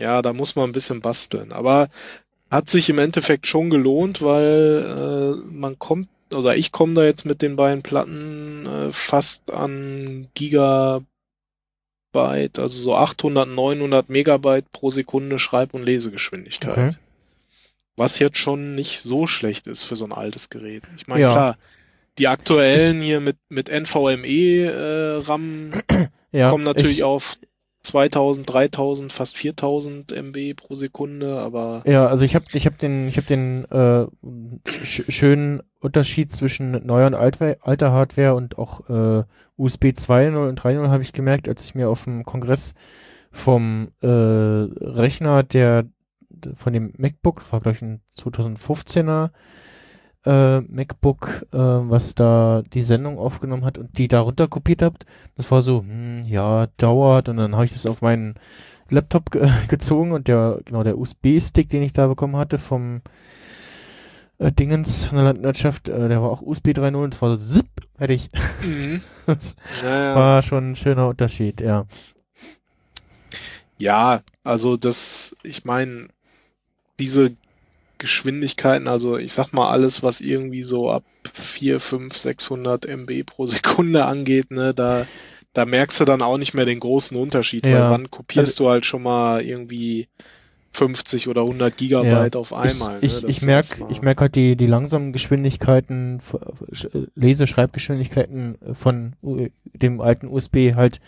ja, 0.00 0.22
da 0.22 0.32
muss 0.32 0.56
man 0.56 0.70
ein 0.70 0.72
bisschen 0.72 1.00
basteln. 1.00 1.52
Aber 1.52 1.88
hat 2.50 2.68
sich 2.70 2.88
im 2.88 2.98
Endeffekt 2.98 3.46
schon 3.46 3.70
gelohnt, 3.70 4.22
weil 4.22 5.36
äh, 5.38 5.52
man 5.52 5.78
kommt, 5.78 6.08
also 6.32 6.50
ich 6.50 6.72
komme 6.72 6.94
da 6.94 7.04
jetzt 7.04 7.24
mit 7.24 7.42
den 7.42 7.54
beiden 7.56 7.82
Platten 7.82 8.66
äh, 8.66 8.92
fast 8.92 9.52
an 9.52 10.28
Gigabyte, 10.34 11.06
also 12.58 12.80
so 12.80 12.96
800, 12.96 13.48
900 13.48 14.08
Megabyte 14.08 14.72
pro 14.72 14.90
Sekunde 14.90 15.38
Schreib- 15.38 15.74
und 15.74 15.84
Lesegeschwindigkeit. 15.84 16.72
Okay. 16.72 16.96
Was 17.96 18.18
jetzt 18.18 18.38
schon 18.38 18.74
nicht 18.74 19.00
so 19.00 19.26
schlecht 19.26 19.66
ist 19.66 19.84
für 19.84 19.94
so 19.94 20.06
ein 20.06 20.12
altes 20.12 20.48
Gerät. 20.48 20.84
Ich 20.96 21.06
meine, 21.06 21.22
Ja. 21.22 21.30
klar, 21.30 21.58
die 22.18 22.28
aktuellen 22.28 23.00
hier 23.00 23.20
mit, 23.20 23.36
mit 23.48 23.68
NVMe 23.68 24.64
äh, 24.64 25.22
RAM 25.24 25.72
Ja. 26.32 26.50
kommen 26.50 26.64
natürlich 26.64 26.98
ich, 26.98 27.04
auf 27.04 27.38
2000, 27.82 28.48
3000, 28.48 29.12
fast 29.12 29.36
4000 29.36 30.12
MB 30.12 30.54
pro 30.54 30.74
Sekunde, 30.74 31.38
aber 31.38 31.82
Ja, 31.86 32.06
also 32.06 32.24
ich 32.24 32.34
habe 32.34 32.44
ich 32.52 32.66
hab 32.66 32.78
den 32.78 33.08
ich 33.08 33.16
habe 33.16 33.26
den 33.26 33.64
äh, 33.66 34.06
sch 34.68 35.04
schönen 35.08 35.62
Unterschied 35.80 36.30
zwischen 36.30 36.72
neuer 36.84 37.06
und 37.06 37.14
alter, 37.14 37.56
alter 37.62 37.92
Hardware 37.92 38.34
und 38.34 38.58
auch 38.58 38.88
äh, 38.90 39.24
USB 39.56 39.86
2.0 39.86 40.48
und 40.48 40.60
3.0 40.60 40.88
habe 40.88 41.02
ich 41.02 41.12
gemerkt, 41.12 41.48
als 41.48 41.64
ich 41.64 41.74
mir 41.74 41.88
auf 41.88 42.04
dem 42.04 42.24
Kongress 42.24 42.74
vom 43.30 43.88
äh, 44.02 44.06
Rechner 44.06 45.42
der 45.42 45.86
von 46.54 46.72
dem 46.72 46.92
MacBook, 46.96 47.50
war 47.52 47.60
glaube 47.60 47.76
ich 47.76 47.82
ein 47.82 48.00
2015er 48.16 49.30
äh, 50.24 50.60
MacBook, 50.60 51.46
äh, 51.52 51.56
was 51.58 52.14
da 52.14 52.62
die 52.74 52.82
Sendung 52.82 53.18
aufgenommen 53.18 53.64
hat 53.64 53.78
und 53.78 53.96
die 53.98 54.08
da 54.08 54.20
runterkopiert 54.20 54.82
habt. 54.82 55.06
Das 55.36 55.50
war 55.50 55.62
so, 55.62 55.80
hm, 55.80 56.24
ja, 56.26 56.68
dauert 56.76 57.28
und 57.28 57.38
dann 57.38 57.54
habe 57.54 57.64
ich 57.64 57.72
das 57.72 57.86
auf 57.86 58.02
meinen 58.02 58.34
Laptop 58.90 59.30
ge 59.30 59.50
gezogen 59.68 60.12
und 60.12 60.28
der, 60.28 60.60
genau, 60.64 60.82
der 60.82 60.98
USB-Stick, 60.98 61.68
den 61.68 61.82
ich 61.82 61.92
da 61.92 62.06
bekommen 62.06 62.36
hatte 62.36 62.58
vom 62.58 63.00
äh, 64.38 64.52
Dingens 64.52 65.06
von 65.06 65.16
der 65.16 65.24
Landwirtschaft, 65.24 65.88
äh, 65.88 66.08
der 66.08 66.22
war 66.22 66.30
auch 66.30 66.42
USB 66.42 66.68
3.0 66.68 66.96
und 66.96 67.14
das 67.14 67.22
war 67.22 67.36
so 67.36 67.54
zip, 67.54 67.68
fertig. 67.96 68.30
mhm. 68.62 69.00
Das 69.26 69.54
naja. 69.82 70.14
war 70.16 70.42
schon 70.42 70.72
ein 70.72 70.76
schöner 70.76 71.08
Unterschied, 71.08 71.60
ja. 71.60 71.86
Ja, 73.78 74.20
also 74.44 74.76
das, 74.76 75.34
ich 75.42 75.64
meine, 75.64 76.08
diese 76.98 77.34
Geschwindigkeiten, 78.00 78.88
also 78.88 79.16
ich 79.16 79.32
sag 79.32 79.52
mal 79.52 79.70
alles, 79.70 80.02
was 80.02 80.20
irgendwie 80.20 80.64
so 80.64 80.90
ab 80.90 81.04
4, 81.32 81.78
5, 81.78 82.16
600 82.16 82.86
MB 82.86 83.22
pro 83.24 83.46
Sekunde 83.46 84.04
angeht, 84.06 84.50
ne, 84.50 84.74
da, 84.74 85.06
da 85.52 85.64
merkst 85.64 86.00
du 86.00 86.04
dann 86.04 86.22
auch 86.22 86.38
nicht 86.38 86.54
mehr 86.54 86.64
den 86.64 86.80
großen 86.80 87.16
Unterschied, 87.16 87.64
weil 87.64 87.72
Ja. 87.72 87.90
wann 87.90 88.10
kopierst 88.10 88.58
du 88.58 88.68
halt 88.68 88.86
schon 88.86 89.02
mal 89.02 89.42
irgendwie 89.42 90.08
50 90.72 91.28
oder 91.28 91.42
100 91.42 91.76
Gigabyte 91.76 92.36
auf 92.36 92.52
einmal, 92.52 92.98
ich, 93.00 93.02
ne, 93.10 93.18
ich, 93.18 93.28
ich 93.28 93.40
du 93.40 93.46
merk, 93.46 93.62
das 93.68 93.80
mal- 93.80 93.92
ich 93.92 94.02
merk 94.02 94.20
halt 94.20 94.34
die, 94.34 94.56
die 94.56 94.66
langsamen 94.66 95.12
Geschwindigkeiten, 95.12 96.20
Leseschreibgeschwindigkeiten 97.14 98.58
von 98.74 99.14
dem 99.74 100.00
alten 100.00 100.26
USB 100.26 100.74
halt, 100.74 101.00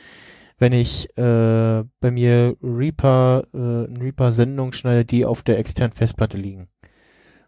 wenn 0.59 0.73
ich 0.73 1.09
äh, 1.17 1.85
bei 2.01 2.11
mir 2.11 2.57
Reaper, 2.63 3.47
äh, 3.53 3.99
Reaper-Sendung 4.01 4.73
schneide, 4.73 5.05
die 5.05 5.25
auf 5.25 5.43
der 5.43 5.59
externen 5.59 5.93
Festplatte 5.93 6.39
liegen. 6.39 6.69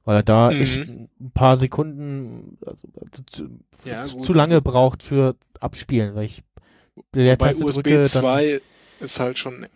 Weil 0.05 0.17
er 0.17 0.23
da 0.23 0.51
Mhm. 0.51 0.61
echt 0.61 0.89
ein 0.89 1.31
paar 1.33 1.57
Sekunden 1.57 2.59
also, 2.67 2.89
zu, 3.27 3.49
Ja, 3.85 4.03
zu, 4.05 4.21
zu 4.21 4.33
lange 4.33 4.55
also- 4.55 4.63
braucht 4.63 5.03
für 5.03 5.35
Abspielen, 5.61 6.15
weil 6.15 6.27
ich 6.27 6.43
Bei 7.13 7.21
Leertaste 7.23 7.65
USB 7.65 7.83
drücke, 7.83 7.97
dann 7.97 8.07
2 8.07 8.61
ist 9.01 9.19
halt 9.21 9.39
schon 9.39 9.67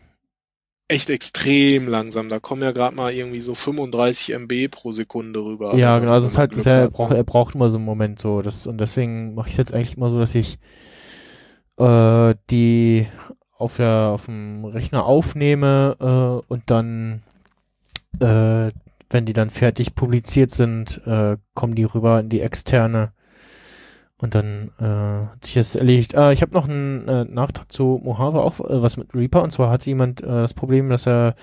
echt 0.87 1.11
extrem 1.11 1.89
langsam. 1.89 2.29
Da 2.29 2.41
kommen 2.41 2.63
ja 2.63 2.73
gerade 2.73 2.95
mal 2.97 3.13
irgendwie 3.13 3.41
so 3.41 3.55
35 3.55 4.33
MB 4.35 4.69
pro 4.71 4.93
Sekunde 4.93 5.41
rüber. 5.45 5.75
Ja, 5.77 5.99
genau, 5.99 6.13
also 6.13 6.27
es 6.27 6.33
ist 6.33 6.39
halt, 6.39 6.55
sehr, 6.55 6.75
er 6.75 6.91
braucht, 6.91 7.13
er 7.13 7.25
braucht 7.25 7.55
immer 7.55 7.71
so 7.71 7.77
einen 7.77 7.85
Moment 7.85 8.19
so. 8.21 8.41
Das, 8.43 8.67
und 8.67 8.79
deswegen 8.79 9.35
mache 9.35 9.49
ich 9.49 9.55
es 9.55 9.59
jetzt 9.59 9.75
eigentlich 9.75 9.97
immer 9.97 10.11
so, 10.11 10.19
dass 10.19 10.35
ich 10.35 10.59
äh, 11.79 12.35
die 12.51 13.07
auf 13.57 13.77
der 13.77 14.11
auf 14.15 14.27
dem 14.27 14.65
Rechner 14.65 15.05
aufnehme 15.05 15.97
äh, 16.01 16.53
und 16.53 16.63
dann 16.71 17.23
äh, 18.21 18.71
wenn 19.11 19.25
die 19.25 19.33
dann 19.33 19.51
fertig 19.51 19.95
publiziert 19.95 20.51
sind, 20.51 21.01
äh, 21.07 21.37
kommen 21.55 21.75
die 21.75 21.85
rüber 21.85 22.21
in 22.21 22.29
die 22.29 22.41
externe 22.41 23.13
und 24.19 24.35
dann 24.35 24.71
äh, 24.81 24.85
hat 25.33 25.45
sich 25.45 25.55
das 25.55 25.77
erledigt. 25.77 26.17
Ah, 26.17 26.33
ich 26.33 26.43
habe 26.43 26.53
noch 26.53 26.69
einen 26.69 27.07
äh, 27.07 27.25
Nachtrag 27.25 27.71
zu 27.71 28.01
Mojave, 28.03 28.43
auch 28.43 28.59
äh, 28.61 28.83
was 28.83 28.97
mit 28.97 29.15
Reaper. 29.15 29.43
Und 29.43 29.53
zwar 29.53 29.71
hatte 29.71 29.89
jemand 29.89 30.23
äh, 30.23 30.27
das 30.27 30.55
Problem, 30.55 30.89
dass 30.91 31.07
er 31.07 31.37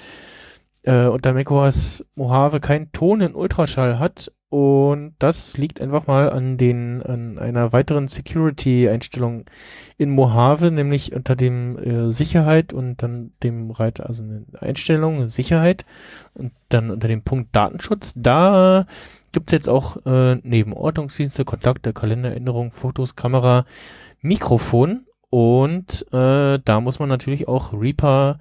äh, 0.85 1.07
unter 1.07 1.33
macOS 1.33 2.05
Mojave 2.15 2.59
keinen 2.59 2.91
Ton 2.91 3.21
in 3.21 3.35
Ultraschall 3.35 3.99
hat. 3.99 4.31
Und 4.49 5.15
das 5.19 5.57
liegt 5.57 5.81
einfach 5.81 6.07
mal 6.07 6.29
an 6.29 6.57
den 6.57 7.01
an 7.01 7.39
einer 7.39 7.73
weiteren 7.73 8.07
Security-Einstellung 8.07 9.45
in 9.97 10.11
Mojave, 10.11 10.71
nämlich 10.71 11.13
unter 11.13 11.35
dem 11.35 11.77
äh, 11.77 12.13
Sicherheit 12.13 12.71
und 12.71 13.03
dann 13.03 13.33
dem 13.43 13.71
Reiter, 13.71 14.05
also 14.05 14.23
eine 14.23 14.45
Einstellung 14.59 15.27
Sicherheit 15.27 15.83
und 16.35 16.53
dann 16.69 16.91
unter 16.91 17.07
dem 17.07 17.23
Punkt 17.23 17.53
Datenschutz. 17.53 18.13
Da 18.15 18.85
gibt's 19.33 19.51
jetzt 19.51 19.67
auch 19.67 20.05
äh, 20.05 20.35
neben 20.43 20.71
Ortungsdienste, 20.71 21.43
Kontakte, 21.43 21.91
Kalenderänderungen, 21.91 22.71
Fotos, 22.71 23.15
Kamera, 23.17 23.65
Mikrofon 24.21 25.05
und 25.29 26.05
äh, 26.13 26.59
da 26.63 26.79
muss 26.79 26.99
man 26.99 27.09
natürlich 27.09 27.47
auch 27.49 27.73
Reaper 27.73 28.39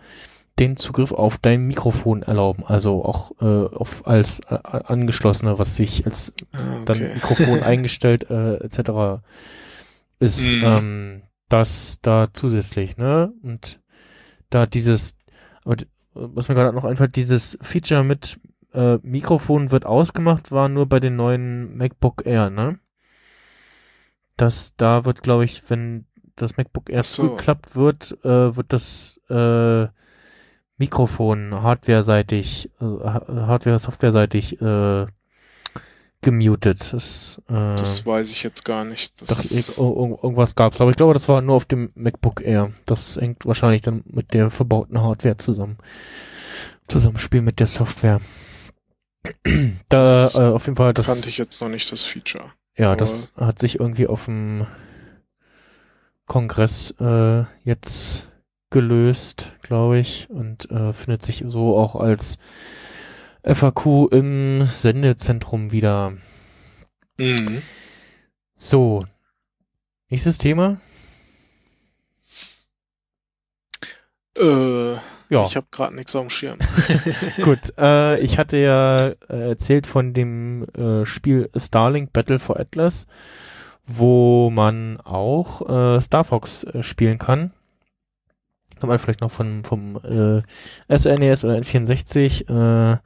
den 0.59 0.77
Zugriff 0.77 1.11
auf 1.13 1.39
dein 1.39 1.67
Mikrofon 1.67 2.23
erlauben, 2.23 2.65
also 2.65 3.05
auch 3.05 3.33
äh, 3.41 3.75
auf 3.75 4.07
als 4.07 4.41
äh, 4.49 4.55
angeschlossene, 4.63 5.59
was 5.59 5.75
sich 5.77 6.07
als 6.07 6.33
Ah, 6.53 6.79
dann 6.85 6.99
okay. 6.99 7.15
Mikrofon 7.15 7.63
eingestellt 7.63 8.31
äh, 8.31 8.57
etc. 8.59 9.23
ist 10.21 10.55
Mhm. 10.55 10.61
ähm, 10.63 11.23
das 11.49 11.99
da 12.03 12.29
zusätzlich, 12.33 12.97
ne? 12.97 13.33
Und 13.43 13.81
da 14.51 14.67
dieses, 14.67 15.17
aber 15.65 15.77
d- 15.77 15.87
was 16.15 16.49
mir 16.49 16.55
gerade 16.55 16.75
noch 16.75 16.85
einfällt, 16.85 17.17
dieses 17.17 17.59
Feature 17.61 18.05
mit 18.05 18.39
äh, 18.73 18.99
Mikrofon 19.03 19.73
wird 19.73 19.87
ausgemacht, 19.87 20.53
war 20.53 20.69
nur 20.69 20.87
bei 20.89 21.01
den 21.01 21.17
neuen 21.17 21.77
MacBook 21.77 22.25
Air, 22.27 22.51
ne? 22.51 22.79
Das 24.37 24.75
da 24.77 25.05
wird, 25.05 25.23
glaube 25.23 25.45
ich, 25.45 25.69
wenn 25.71 26.07
das 26.37 26.57
MacBook 26.57 26.91
Air 26.91 27.03
so. 27.05 27.29
zugeklappt 27.29 27.77
wird, 27.77 28.19
äh, 28.25 28.57
wird 28.57 28.73
das 28.73 29.21
äh, 29.29 29.87
Mikrofon 30.77 31.63
hardware-seitig, 31.63 32.71
äh, 32.81 32.85
ha- 32.85 33.25
Hardware-Software-seitig 33.29 34.61
äh, 34.61 35.07
gemutet. 36.21 36.93
Das, 36.93 37.41
äh, 37.49 37.75
Das 37.77 38.05
weiß 38.07 38.33
ich 38.33 38.43
jetzt 38.43 38.65
gar 38.65 38.85
nicht. 38.85 39.21
Das 39.21 39.29
dachte 39.29 39.43
ich, 39.55 39.69
ir- 39.69 39.79
ir- 39.79 40.19
irgendwas 40.25 40.55
gab's, 40.55 40.81
aber 40.81 40.91
ich 40.91 40.97
glaube, 40.97 41.15
das 41.15 41.29
war 41.29 41.41
nur 41.43 41.55
auf 41.57 41.65
dem 41.67 41.91
MacBook 41.95 42.41
Air. 42.41 42.73
Das 42.87 43.17
hängt 43.17 43.47
wahrscheinlich 43.47 43.83
dann 43.83 44.03
mit 44.07 44.33
der 44.35 44.51
verbauten 44.51 45.01
Hardware 45.01 45.37
zusammen. 45.37 45.79
Zusammenspiel 46.89 47.43
mit 47.43 47.61
der 47.61 47.67
Software. 47.67 48.21
da 49.89 50.05
Das 50.05 50.35
äh, 50.35 50.39
auf 50.41 50.67
jeden 50.67 50.77
Fall 50.77 50.93
das 50.93 51.07
kannte 51.07 51.29
ich 51.29 51.39
jetzt 51.39 51.61
noch 51.63 51.69
nicht, 51.71 51.91
das 51.93 52.03
Feature. 52.05 52.53
ja, 52.77 52.95
das 52.97 53.33
hat 53.37 53.59
sich 53.59 53.79
irgendwie 53.81 54.07
auf 54.07 54.27
dem 54.27 54.67
Kongress 56.27 56.91
äh, 57.01 57.45
jetzt 57.65 58.29
gelöst, 58.75 59.53
glaube 59.63 60.01
ich, 60.01 60.29
und 60.31 60.69
äh, 60.69 60.93
findet 60.93 61.23
sich 61.23 61.45
so 61.47 61.79
auch 61.79 61.95
als 61.95 62.39
FAQ 63.45 64.11
im 64.11 64.67
Sendezentrum 64.67 65.71
wieder. 65.71 66.15
Mhm. 67.17 67.63
So. 68.57 68.99
Nächstes 70.09 70.39
Thema. 70.39 70.81
Äh, 74.37 74.95
ja. 74.95 75.45
Ich 75.45 75.55
habe 75.55 75.67
gerade 75.71 75.95
nichts 75.95 76.17
am 76.17 76.29
Schirm. 76.29 76.59
Gut, 77.45 77.79
äh, 77.79 78.19
ich 78.19 78.39
hatte 78.39 78.57
ja 78.57 79.11
äh, 79.29 79.51
erzählt 79.51 79.87
von 79.87 80.15
dem 80.15 80.65
äh, 80.77 81.07
Spiel 81.07 81.49
Starlink 81.57 82.13
Battle 82.13 82.41
for 82.41 82.59
Atlas, 82.59 83.07
wo 83.87 84.51
man 84.51 85.01
auch 85.01 85.63
äh, 85.69 86.01
Star 86.01 86.25
Fox 86.25 86.65
äh, 86.65 86.83
spielen 86.83 87.19
kann. 87.19 87.53
Kann 88.79 88.89
man 88.89 88.99
vielleicht 88.99 89.21
noch 89.21 89.31
von, 89.31 89.65
vom 89.65 89.97
äh, 89.97 90.43
SNES 90.97 91.45
oder 91.45 91.57
N64, 91.57 92.49
äh, 92.49 92.99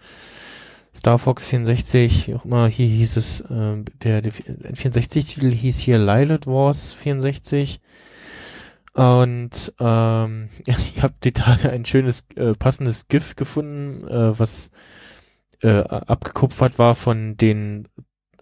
Star 0.96 1.18
Fox 1.18 1.46
64, 1.48 2.28
wie 2.28 2.34
auch 2.34 2.44
immer, 2.44 2.66
hier 2.66 2.88
hieß 2.88 3.16
es, 3.16 3.40
äh, 3.42 3.84
der, 4.02 4.22
der 4.22 4.32
N64-Titel 4.32 5.50
hieß 5.52 5.78
hier 5.78 5.98
Lilith 5.98 6.46
Wars 6.46 6.92
64. 6.94 7.80
Und 8.94 9.72
ähm, 9.78 10.48
ich 10.66 11.02
habe 11.02 11.14
die 11.22 11.32
Tage 11.32 11.70
ein 11.70 11.84
schönes, 11.84 12.26
äh, 12.34 12.54
passendes 12.54 13.06
GIF 13.06 13.36
gefunden, 13.36 14.08
äh, 14.08 14.38
was 14.38 14.70
äh, 15.62 15.82
abgekupfert 15.82 16.78
war 16.78 16.94
von 16.94 17.36
den 17.36 17.86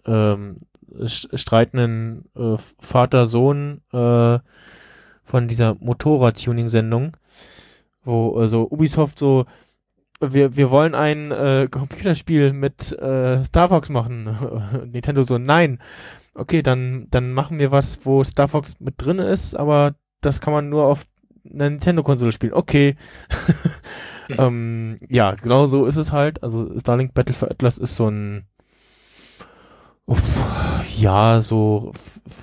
ähm, 0.05 0.57
st- 1.01 1.37
streitenden 1.37 2.25
äh, 2.35 2.55
Vater-Sohn 2.79 3.81
äh, 3.93 4.39
von 5.27 5.49
dieser 5.49 5.75
Motorrad-Tuning-Sendung, 5.81 7.17
wo 8.03 8.41
äh, 8.41 8.47
so 8.47 8.67
Ubisoft 8.69 9.19
so 9.19 9.45
wir, 10.21 10.55
wir 10.55 10.71
wollen 10.71 10.95
ein 10.95 11.31
äh, 11.31 11.67
Computerspiel 11.71 12.53
mit 12.53 12.91
äh, 12.93 13.43
Star 13.43 13.69
Fox 13.69 13.89
machen. 13.89 14.37
Nintendo 14.91 15.23
so, 15.23 15.37
nein. 15.37 15.79
Okay, 16.33 16.61
dann, 16.61 17.07
dann 17.11 17.33
machen 17.33 17.59
wir 17.59 17.71
was, 17.71 18.05
wo 18.05 18.23
Star 18.23 18.47
Fox 18.47 18.79
mit 18.79 18.95
drin 18.97 19.19
ist, 19.19 19.55
aber 19.55 19.95
das 20.21 20.39
kann 20.39 20.53
man 20.53 20.69
nur 20.69 20.85
auf 20.85 21.05
einer 21.51 21.69
Nintendo-Konsole 21.69 22.31
spielen. 22.31 22.53
Okay. 22.53 22.95
ähm, 24.37 24.97
ja, 25.09 25.33
genau 25.33 25.65
so 25.65 25.85
ist 25.85 25.97
es 25.97 26.11
halt. 26.11 26.41
Also 26.43 26.71
Starlink 26.79 27.13
Battle 27.13 27.35
for 27.35 27.51
Atlas 27.51 27.77
ist 27.77 27.95
so 27.95 28.09
ein 28.09 28.45
uff, 30.05 30.45
ja, 30.97 31.41
so 31.41 31.91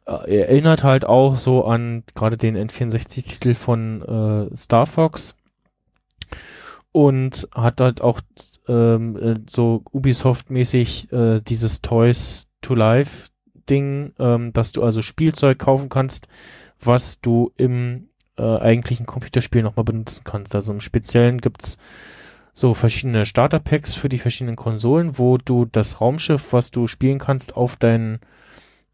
äh, 0.06 0.40
erinnert 0.40 0.84
halt 0.84 1.04
auch 1.04 1.36
so 1.36 1.64
an 1.64 2.04
gerade 2.14 2.36
den 2.36 2.56
N64-Titel 2.56 3.54
von 3.54 4.02
äh, 4.02 4.56
Star 4.56 4.86
Fox 4.86 5.34
und 6.92 7.48
hat 7.54 7.80
halt 7.80 8.00
auch 8.00 8.20
ähm, 8.68 9.16
äh, 9.16 9.40
so 9.48 9.82
Ubisoft-mäßig 9.92 11.12
äh, 11.12 11.40
dieses 11.40 11.80
Toys 11.80 12.48
to 12.60 12.74
Life 12.74 13.28
Ding, 13.68 14.12
ähm, 14.18 14.52
dass 14.52 14.72
du 14.72 14.82
also 14.82 15.00
Spielzeug 15.00 15.58
kaufen 15.58 15.88
kannst, 15.88 16.26
was 16.80 17.20
du 17.20 17.52
im 17.56 18.09
äh, 18.38 18.42
eigentlichen 18.42 19.06
Computerspiel 19.06 19.62
nochmal 19.62 19.84
benutzen 19.84 20.22
kannst. 20.24 20.54
Also 20.54 20.72
im 20.72 20.80
Speziellen 20.80 21.38
gibt's 21.38 21.78
so 22.52 22.74
verschiedene 22.74 23.26
Starter-Packs 23.26 23.94
für 23.94 24.08
die 24.08 24.18
verschiedenen 24.18 24.56
Konsolen, 24.56 25.18
wo 25.18 25.38
du 25.38 25.64
das 25.64 26.00
Raumschiff, 26.00 26.52
was 26.52 26.70
du 26.70 26.86
spielen 26.86 27.18
kannst, 27.18 27.56
auf 27.56 27.76
deinen 27.76 28.20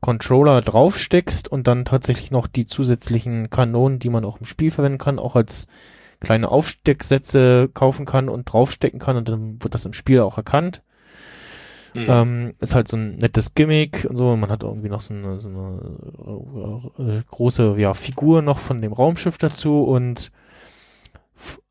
Controller 0.00 0.60
draufsteckst 0.60 1.48
und 1.48 1.66
dann 1.66 1.84
tatsächlich 1.84 2.30
noch 2.30 2.46
die 2.46 2.66
zusätzlichen 2.66 3.50
Kanonen, 3.50 3.98
die 3.98 4.10
man 4.10 4.24
auch 4.24 4.38
im 4.40 4.46
Spiel 4.46 4.70
verwenden 4.70 4.98
kann, 4.98 5.18
auch 5.18 5.36
als 5.36 5.66
kleine 6.20 6.50
Aufstecksätze 6.50 7.68
kaufen 7.72 8.06
kann 8.06 8.28
und 8.28 8.44
draufstecken 8.44 9.00
kann 9.00 9.16
und 9.16 9.28
dann 9.28 9.62
wird 9.62 9.74
das 9.74 9.84
im 9.84 9.92
Spiel 9.92 10.20
auch 10.20 10.36
erkannt. 10.36 10.82
Hm. 11.96 12.04
Ähm, 12.08 12.54
ist 12.60 12.74
halt 12.74 12.88
so 12.88 12.96
ein 12.96 13.16
nettes 13.16 13.54
Gimmick 13.54 14.06
und 14.08 14.16
so. 14.16 14.36
Man 14.36 14.50
hat 14.50 14.62
irgendwie 14.62 14.88
noch 14.88 15.00
so 15.00 15.14
eine, 15.14 15.40
so 15.40 15.48
eine 15.48 17.18
äh, 17.18 17.22
große 17.28 17.76
ja, 17.78 17.94
Figur 17.94 18.42
noch 18.42 18.58
von 18.58 18.82
dem 18.82 18.92
Raumschiff 18.92 19.38
dazu 19.38 19.82
und 19.84 20.30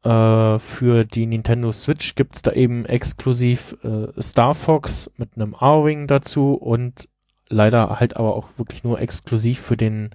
äh, 0.04 0.60
für 0.60 1.06
die 1.06 1.26
Nintendo 1.26 1.72
Switch 1.72 2.16
gibt's 2.16 2.42
da 2.42 2.52
eben 2.52 2.86
exklusiv 2.86 3.78
äh, 3.84 4.22
Star 4.22 4.56
Fox 4.56 5.12
mit 5.18 5.30
einem 5.36 5.56
A-Wing 5.56 6.08
dazu 6.08 6.54
und 6.54 7.08
leider 7.50 8.00
halt 8.00 8.18
aber 8.18 8.36
auch 8.36 8.50
wirklich 8.58 8.84
nur 8.84 9.00
exklusiv 9.00 9.60
für 9.60 9.78
den 9.78 10.12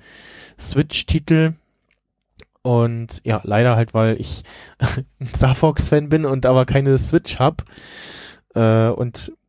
Switch-Titel. 0.58 1.54
Und 2.62 3.22
ja, 3.24 3.40
leider 3.44 3.76
halt, 3.76 3.94
weil 3.94 4.20
ich 4.20 4.42
ein 5.20 5.28
Star 5.34 5.54
Fox-Fan 5.54 6.08
bin 6.08 6.26
und 6.26 6.46
aber 6.46 6.66
keine 6.66 6.98
Switch 6.98 7.38
hab 7.38 7.64
äh, 8.54 8.88
und 8.88 9.28
äh, 9.28 9.39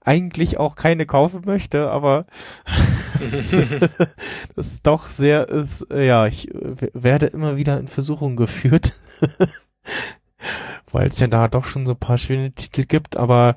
eigentlich 0.00 0.58
auch 0.58 0.76
keine 0.76 1.06
kaufen 1.06 1.42
möchte, 1.44 1.90
aber 1.90 2.26
das 3.20 4.66
ist 4.66 4.86
doch 4.86 5.08
sehr 5.08 5.48
ist, 5.48 5.90
äh, 5.90 6.06
ja, 6.06 6.26
ich 6.26 6.54
äh, 6.54 6.90
werde 6.92 7.26
immer 7.26 7.56
wieder 7.56 7.78
in 7.78 7.88
Versuchung 7.88 8.36
geführt. 8.36 8.94
Weil 10.90 11.08
es 11.08 11.18
ja 11.18 11.26
da 11.26 11.48
doch 11.48 11.64
schon 11.64 11.84
so 11.84 11.92
ein 11.92 11.98
paar 11.98 12.16
schöne 12.16 12.52
Titel 12.52 12.84
gibt, 12.84 13.16
aber 13.16 13.54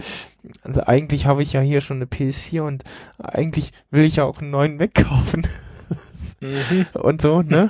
also 0.64 0.82
eigentlich 0.82 1.28
habe 1.28 1.44
ich 1.44 1.54
ja 1.54 1.62
hier 1.62 1.80
schon 1.80 1.98
eine 1.98 2.06
PS4 2.06 2.62
und 2.62 2.84
eigentlich 3.20 3.72
will 3.90 4.04
ich 4.04 4.18
ja 4.18 4.26
auch 4.26 4.40
einen 4.40 4.52
neuen 4.52 4.80
wegkaufen 4.80 5.48
Mhm. 6.42 6.86
und 6.94 7.22
so, 7.22 7.42
ne? 7.42 7.70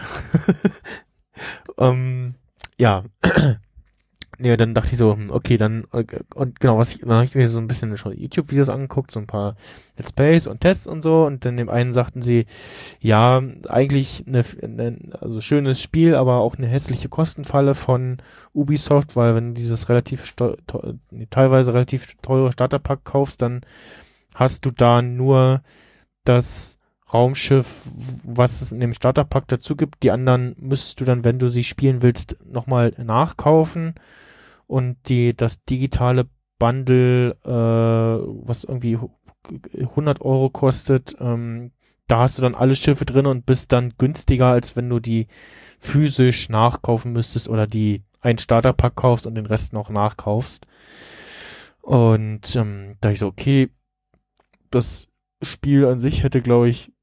ähm, 1.78 2.36
ja. 2.78 3.04
Nee, 4.42 4.58
dann 4.58 4.74
dachte 4.74 4.92
ich 4.92 4.98
so, 4.98 5.16
hm, 5.16 5.30
okay, 5.30 5.58
dann, 5.58 5.84
äh, 5.94 6.04
und 6.34 6.60
genau, 6.60 6.80
was 6.80 6.94
ich, 6.94 7.02
dann 7.02 7.12
habe 7.12 7.26
ich 7.26 7.36
mir 7.36 7.48
so 7.48 7.60
ein 7.60 7.68
bisschen 7.68 7.96
schon 7.96 8.18
YouTube-Videos 8.18 8.70
angeguckt, 8.70 9.12
so 9.12 9.20
ein 9.20 9.28
paar 9.28 9.56
Let's 9.98 10.12
Plays 10.12 10.48
und 10.48 10.62
Tests 10.62 10.88
und 10.88 11.04
so, 11.04 11.26
und 11.28 11.46
dann 11.46 11.58
dem 11.58 11.70
einen 11.70 11.94
sagten 11.94 12.24
sie, 12.24 12.48
ja, 13.00 13.44
eigentlich 13.68 14.24
eine, 14.26 14.44
eine 14.64 14.98
also 15.20 15.42
schönes 15.42 15.80
Spiel, 15.80 16.16
aber 16.16 16.38
auch 16.38 16.58
eine 16.58 16.66
hässliche 16.66 17.08
Kostenfalle 17.08 17.76
von 17.76 18.18
Ubisoft, 18.52 19.16
weil 19.16 19.36
wenn 19.36 19.50
du 19.50 19.62
dieses 19.62 19.90
relativ, 19.90 20.34
teilweise 21.30 21.74
relativ 21.76 22.16
teure 22.24 22.52
Starterpack 22.52 23.04
kaufst, 23.04 23.44
dann 23.44 23.62
hast 24.34 24.66
du 24.66 24.72
da 24.72 25.04
nur 25.04 25.62
das 26.24 26.80
Raumschiff, 27.14 27.88
was 28.24 28.62
es 28.62 28.72
in 28.72 28.80
dem 28.80 28.96
Starterpack 28.96 29.48
dazu 29.50 29.76
gibt. 29.76 30.02
Die 30.02 30.10
anderen 30.10 30.56
müsstest 30.58 31.00
du 31.00 31.06
dann, 31.06 31.24
wenn 31.24 31.38
du 31.38 31.48
sie 31.48 31.64
spielen 31.64 32.02
willst, 32.02 32.38
nochmal 32.44 32.94
nachkaufen. 32.98 33.94
Und 34.72 35.10
die, 35.10 35.36
das 35.36 35.66
digitale 35.66 36.30
Bundle, 36.58 37.32
äh, 37.44 37.50
was 38.48 38.64
irgendwie 38.64 38.98
100 39.78 40.22
Euro 40.22 40.50
kostet, 40.50 41.14
ähm, 41.20 41.72
da 42.08 42.20
hast 42.20 42.38
du 42.38 42.42
dann 42.42 42.56
alle 42.56 42.78
Schiffe 42.78 43.04
drin 43.04 43.26
und 43.26 43.46
bist 43.46 43.74
dann 43.74 43.96
günstiger, 43.98 44.46
als 44.46 44.78
wenn 44.78 44.90
du 44.90 45.02
die 45.02 45.28
physisch 45.78 46.48
nachkaufen 46.48 47.12
müsstest 47.12 47.50
oder 47.50 47.68
die 47.68 48.04
ein 48.22 48.38
Starterpack 48.38 48.96
kaufst 48.96 49.28
und 49.28 49.36
den 49.36 49.46
Rest 49.46 49.74
noch 49.74 49.90
nachkaufst. 49.90 50.66
Und 51.82 52.56
ähm, 52.56 52.96
da 53.02 53.12
ich 53.12 53.20
so, 53.20 53.28
okay, 53.28 53.72
das 54.70 55.10
Spiel 55.42 55.86
an 55.86 56.00
sich 56.00 56.24
hätte, 56.24 56.42
glaube 56.42 56.70
ich, 56.70 56.94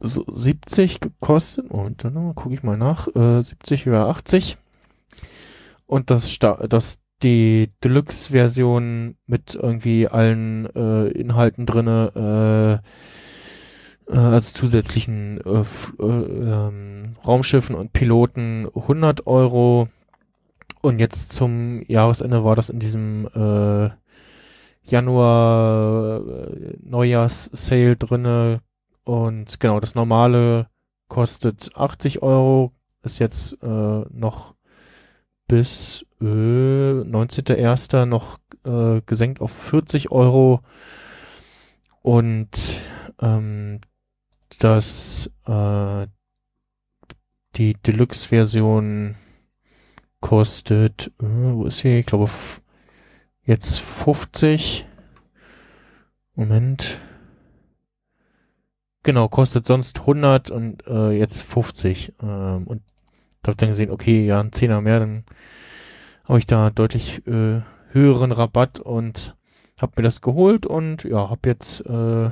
so 0.00 0.24
70 0.26 1.00
gekostet. 1.00 1.70
Und 1.70 2.02
dann 2.02 2.34
gucke 2.34 2.54
ich 2.54 2.62
mal 2.62 2.78
nach. 2.78 3.08
Äh, 3.14 3.42
70 3.42 3.88
oder 3.88 4.06
80. 4.06 4.56
Und 5.88 6.10
das, 6.10 6.30
Sta- 6.30 6.66
das 6.68 6.98
die 7.22 7.72
Deluxe-Version 7.82 9.16
mit 9.26 9.56
irgendwie 9.56 10.06
allen 10.06 10.66
äh, 10.76 11.08
Inhalten 11.08 11.66
drinne, 11.66 12.82
äh, 14.08 14.12
äh, 14.12 14.16
also 14.16 14.52
zusätzlichen 14.54 15.40
äh, 15.44 15.64
äh, 16.00 16.04
ähm, 16.04 17.16
Raumschiffen 17.26 17.74
und 17.74 17.92
Piloten 17.92 18.68
100 18.74 19.26
Euro. 19.26 19.88
Und 20.80 21.00
jetzt 21.00 21.32
zum 21.32 21.82
Jahresende 21.88 22.44
war 22.44 22.54
das 22.54 22.70
in 22.70 22.78
diesem 22.78 23.26
äh, 23.34 23.90
Januar 24.84 26.20
äh, 26.20 26.76
Neujahrs-Sale 26.82 27.96
drinne 27.96 28.58
und 29.04 29.58
genau, 29.58 29.80
das 29.80 29.94
normale 29.94 30.68
kostet 31.08 31.70
80 31.74 32.22
Euro, 32.22 32.72
ist 33.02 33.18
jetzt 33.18 33.54
äh, 33.62 33.66
noch 33.66 34.54
bis 35.48 36.06
äh, 36.20 36.24
19.01. 36.24 38.04
noch 38.04 38.38
äh, 38.64 39.00
gesenkt 39.04 39.40
auf 39.40 39.50
40 39.50 40.10
Euro 40.12 40.60
und 42.02 42.80
ähm, 43.20 43.80
das 44.58 45.30
äh, 45.46 46.06
die 47.56 47.74
Deluxe-Version 47.74 49.16
kostet, 50.20 51.08
äh, 51.20 51.24
wo 51.24 51.64
ist 51.64 51.78
sie? 51.78 51.98
Ich 51.98 52.06
glaube 52.06 52.30
jetzt 53.42 53.80
50. 53.80 54.86
Moment. 56.34 57.00
Genau, 59.02 59.28
kostet 59.28 59.66
sonst 59.66 60.00
100 60.00 60.50
und 60.50 60.86
äh, 60.86 61.10
jetzt 61.10 61.42
50. 61.42 62.14
Ähm, 62.22 62.66
und 62.66 62.82
da 63.42 63.48
hab 63.48 63.54
ich 63.54 63.56
dann 63.58 63.68
gesehen, 63.70 63.90
okay, 63.90 64.26
ja, 64.26 64.40
ein 64.40 64.52
Zehner 64.52 64.80
mehr, 64.80 65.00
dann 65.00 65.24
habe 66.24 66.38
ich 66.38 66.46
da 66.46 66.70
deutlich 66.70 67.26
äh, 67.26 67.62
höheren 67.90 68.32
Rabatt 68.32 68.80
und 68.80 69.36
hab 69.80 69.96
mir 69.96 70.02
das 70.02 70.20
geholt 70.20 70.66
und 70.66 71.04
ja, 71.04 71.30
hab 71.30 71.46
jetzt 71.46 71.86
äh, 71.86 72.30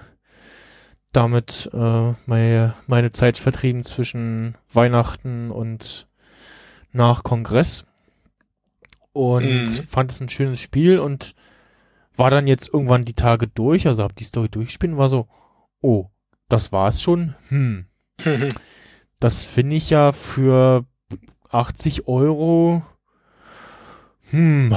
damit 1.13 1.71
äh, 1.73 2.13
meine, 2.27 2.75
meine 2.87 3.11
Zeit 3.13 3.39
vertrieben 3.39 3.85
zwischen 3.85 4.57
Weihnachten 4.73 5.51
und 5.51 6.09
nach 6.93 7.23
Kongress 7.23 7.87
und 9.13 9.45
Mhm. 9.45 9.69
fand 9.69 10.13
es 10.13 10.21
ein 10.21 10.29
schönes 10.29 10.61
Spiel 10.61 10.99
und 10.99 11.35
war 12.17 12.31
dann 12.31 12.47
jetzt 12.47 12.69
irgendwann 12.73 13.05
die 13.05 13.15
Tage 13.15 13.47
durch, 13.47 13.87
also 13.87 14.03
hab 14.03 14.17
die 14.17 14.25
Story 14.25 14.49
durchgespielt 14.49 14.93
und 14.93 14.99
war 14.99 15.09
so, 15.09 15.27
oh, 15.81 16.07
das 16.49 16.73
war's 16.73 17.01
schon? 17.03 17.35
Hm, 17.49 17.87
das 19.21 19.45
finde 19.45 19.77
ich 19.77 19.91
ja 19.91 20.13
für 20.13 20.85
80 21.57 22.07
Euro, 22.09 22.83
hm, 24.31 24.75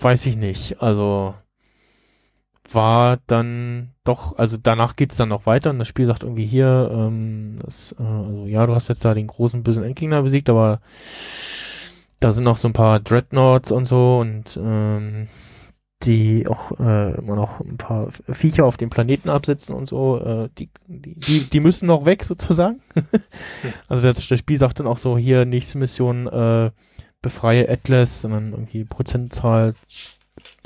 weiß 0.00 0.26
ich 0.26 0.36
nicht. 0.36 0.82
Also 0.82 1.34
war 2.72 3.18
dann 3.26 3.90
doch, 4.04 4.38
also 4.38 4.56
danach 4.56 4.96
geht's 4.96 5.16
dann 5.16 5.28
noch 5.28 5.46
weiter 5.46 5.70
und 5.70 5.78
das 5.78 5.88
Spiel 5.88 6.06
sagt 6.06 6.22
irgendwie 6.22 6.46
hier, 6.46 6.90
ähm, 6.92 7.56
das, 7.64 7.94
äh, 7.98 8.02
also 8.02 8.46
ja, 8.46 8.66
du 8.66 8.74
hast 8.74 8.88
jetzt 8.88 9.04
da 9.04 9.14
den 9.14 9.26
großen 9.26 9.62
bösen 9.62 9.84
Endgegner 9.84 10.22
besiegt, 10.22 10.48
aber 10.48 10.80
da 12.20 12.32
sind 12.32 12.44
noch 12.44 12.56
so 12.58 12.68
ein 12.68 12.74
paar 12.74 13.00
Dreadnoughts 13.00 13.72
und 13.72 13.86
so 13.86 14.18
und 14.20 14.58
ähm, 14.62 15.28
die 16.02 16.46
auch 16.46 16.72
äh, 16.80 17.14
immer 17.18 17.36
noch 17.36 17.60
ein 17.60 17.76
paar 17.76 18.08
Viecher 18.28 18.64
auf 18.64 18.76
dem 18.76 18.88
Planeten 18.88 19.28
absitzen 19.28 19.74
und 19.74 19.86
so, 19.86 20.18
äh, 20.18 20.48
die, 20.58 20.70
die, 20.86 21.50
die, 21.50 21.60
müssen 21.60 21.86
noch 21.86 22.06
weg 22.06 22.24
sozusagen. 22.24 22.80
also 23.88 24.08
das, 24.08 24.26
das 24.26 24.38
Spiel 24.38 24.58
sagt 24.58 24.80
dann 24.80 24.86
auch 24.86 24.98
so, 24.98 25.18
hier 25.18 25.44
nächste 25.44 25.78
Mission, 25.78 26.26
äh, 26.26 26.70
befreie 27.20 27.68
Atlas, 27.68 28.24
und 28.24 28.30
dann 28.30 28.52
irgendwie 28.52 28.84
Prozentzahl 28.84 29.74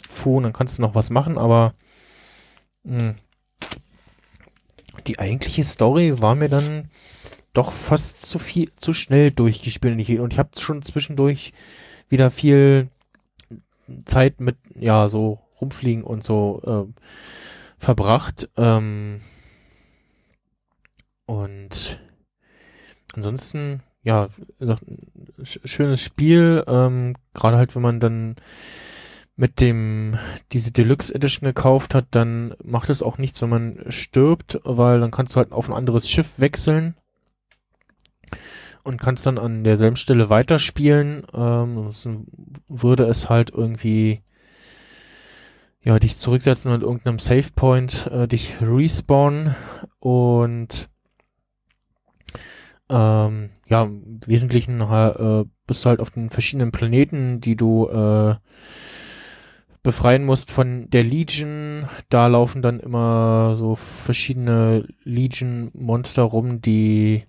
Fu, 0.08 0.40
dann 0.40 0.52
kannst 0.52 0.78
du 0.78 0.82
noch 0.82 0.94
was 0.94 1.10
machen, 1.10 1.36
aber 1.36 1.74
mh, 2.84 3.16
die 5.08 5.18
eigentliche 5.18 5.64
Story 5.64 6.20
war 6.22 6.36
mir 6.36 6.48
dann 6.48 6.90
doch 7.52 7.72
fast 7.72 8.22
zu 8.22 8.38
viel, 8.38 8.70
zu 8.76 8.94
schnell 8.94 9.30
durchgespielt. 9.30 9.94
Und 9.94 9.98
ich, 10.00 10.18
und 10.18 10.32
ich 10.32 10.38
habe 10.38 10.50
schon 10.58 10.82
zwischendurch 10.82 11.52
wieder 12.08 12.30
viel 12.30 12.88
Zeit 14.04 14.40
mit, 14.40 14.56
ja, 14.78 15.08
so 15.08 15.40
rumfliegen 15.60 16.04
und 16.04 16.24
so 16.24 16.60
äh, 16.64 17.00
verbracht. 17.78 18.50
Ähm, 18.56 19.20
und 21.26 22.00
ansonsten, 23.14 23.82
ja, 24.02 24.28
schönes 25.42 26.02
Spiel, 26.02 26.64
ähm, 26.66 27.14
gerade 27.32 27.56
halt, 27.56 27.74
wenn 27.74 27.82
man 27.82 28.00
dann 28.00 28.36
mit 29.36 29.60
dem 29.60 30.18
diese 30.52 30.70
Deluxe 30.70 31.14
Edition 31.14 31.46
gekauft 31.46 31.94
hat, 31.94 32.06
dann 32.12 32.54
macht 32.62 32.88
es 32.90 33.02
auch 33.02 33.18
nichts, 33.18 33.42
wenn 33.42 33.48
man 33.48 33.84
stirbt, 33.88 34.60
weil 34.64 35.00
dann 35.00 35.10
kannst 35.10 35.34
du 35.34 35.38
halt 35.38 35.52
auf 35.52 35.68
ein 35.68 35.74
anderes 35.74 36.08
Schiff 36.08 36.38
wechseln 36.38 36.94
und 38.84 39.00
kannst 39.00 39.26
dann 39.26 39.38
an 39.38 39.64
derselben 39.64 39.96
Stelle 39.96 40.30
weiterspielen. 40.30 41.26
Ähm, 41.34 41.90
würde 42.68 43.04
es 43.04 43.28
halt 43.28 43.50
irgendwie 43.50 44.22
ja 45.82 45.98
dich 45.98 46.18
zurücksetzen 46.18 46.72
und 46.72 46.82
irgendeinem 46.82 47.18
Save 47.18 47.50
Point 47.54 48.06
äh, 48.12 48.28
dich 48.28 48.56
respawnen 48.60 49.54
und 49.98 50.88
ähm, 52.88 53.50
ja, 53.68 53.84
im 53.84 54.20
Wesentlichen 54.26 54.80
äh, 54.80 55.44
bist 55.66 55.84
du 55.84 55.88
halt 55.88 56.00
auf 56.00 56.10
den 56.10 56.30
verschiedenen 56.30 56.70
Planeten, 56.70 57.40
die 57.40 57.56
du 57.56 57.88
äh, 57.88 58.36
befreien 59.82 60.24
musst 60.24 60.50
von 60.50 60.90
der 60.90 61.04
Legion. 61.04 61.88
Da 62.08 62.26
laufen 62.26 62.62
dann 62.62 62.80
immer 62.80 63.56
so 63.56 63.74
verschiedene 63.74 64.86
Legion-Monster 65.04 66.22
rum, 66.22 66.60
die 66.60 67.24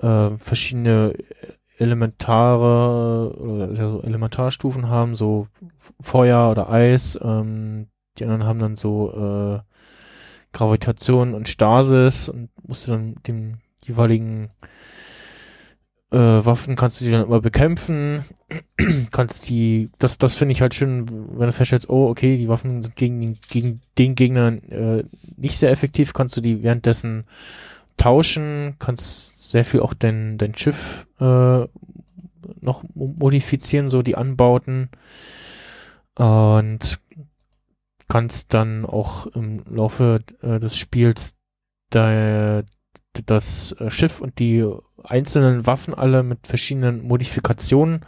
äh, 0.00 0.30
verschiedene 0.38 1.14
Elementare 1.78 3.34
oder 3.38 3.74
so 3.74 4.02
Elementarstufen 4.02 4.88
haben, 4.88 5.16
so 5.16 5.46
Feuer 6.00 6.50
oder 6.50 6.70
Eis. 6.70 7.18
Ähm, 7.22 7.88
die 8.18 8.24
anderen 8.24 8.44
haben 8.44 8.58
dann 8.58 8.76
so 8.76 9.12
äh, 9.12 9.60
Gravitation 10.52 11.34
und 11.34 11.48
Stasis 11.48 12.28
und 12.28 12.50
musst 12.66 12.86
du 12.86 12.92
dann 12.92 13.14
dem 13.26 13.58
jeweiligen 13.84 14.50
äh, 16.10 16.16
Waffen 16.16 16.74
kannst 16.76 17.00
du 17.00 17.04
die 17.04 17.10
dann 17.12 17.24
immer 17.24 17.40
bekämpfen. 17.40 18.24
kannst 19.12 19.48
die, 19.48 19.90
das, 19.98 20.18
das 20.18 20.34
finde 20.34 20.52
ich 20.52 20.60
halt 20.60 20.74
schön, 20.74 21.06
wenn 21.38 21.46
du 21.46 21.52
feststellst, 21.52 21.88
oh, 21.88 22.08
okay, 22.08 22.36
die 22.36 22.48
Waffen 22.48 22.82
sind 22.82 22.96
gegen, 22.96 23.20
den- 23.20 23.36
gegen 23.50 23.80
den 23.96 24.14
Gegner 24.16 24.48
äh, 24.70 25.04
nicht 25.36 25.56
sehr 25.56 25.70
effektiv, 25.70 26.12
kannst 26.12 26.36
du 26.36 26.40
die 26.40 26.62
währenddessen 26.62 27.24
tauschen, 27.96 28.74
kannst 28.78 29.39
sehr 29.50 29.64
viel 29.64 29.80
auch 29.80 29.94
dein, 29.94 30.38
dein 30.38 30.54
Schiff 30.54 31.06
äh, 31.18 31.66
noch 32.60 32.82
mo- 32.94 33.14
modifizieren, 33.18 33.88
so 33.88 34.02
die 34.02 34.16
Anbauten. 34.16 34.90
Und 36.14 37.00
kannst 38.08 38.54
dann 38.54 38.84
auch 38.84 39.26
im 39.28 39.64
Laufe 39.68 40.18
äh, 40.42 40.58
des 40.60 40.76
Spiels 40.76 41.34
da, 41.90 42.62
das 43.26 43.72
äh, 43.72 43.90
Schiff 43.90 44.20
und 44.20 44.38
die 44.38 44.66
einzelnen 45.02 45.66
Waffen 45.66 45.94
alle 45.94 46.22
mit 46.22 46.46
verschiedenen 46.46 47.02
Modifikationen 47.02 48.00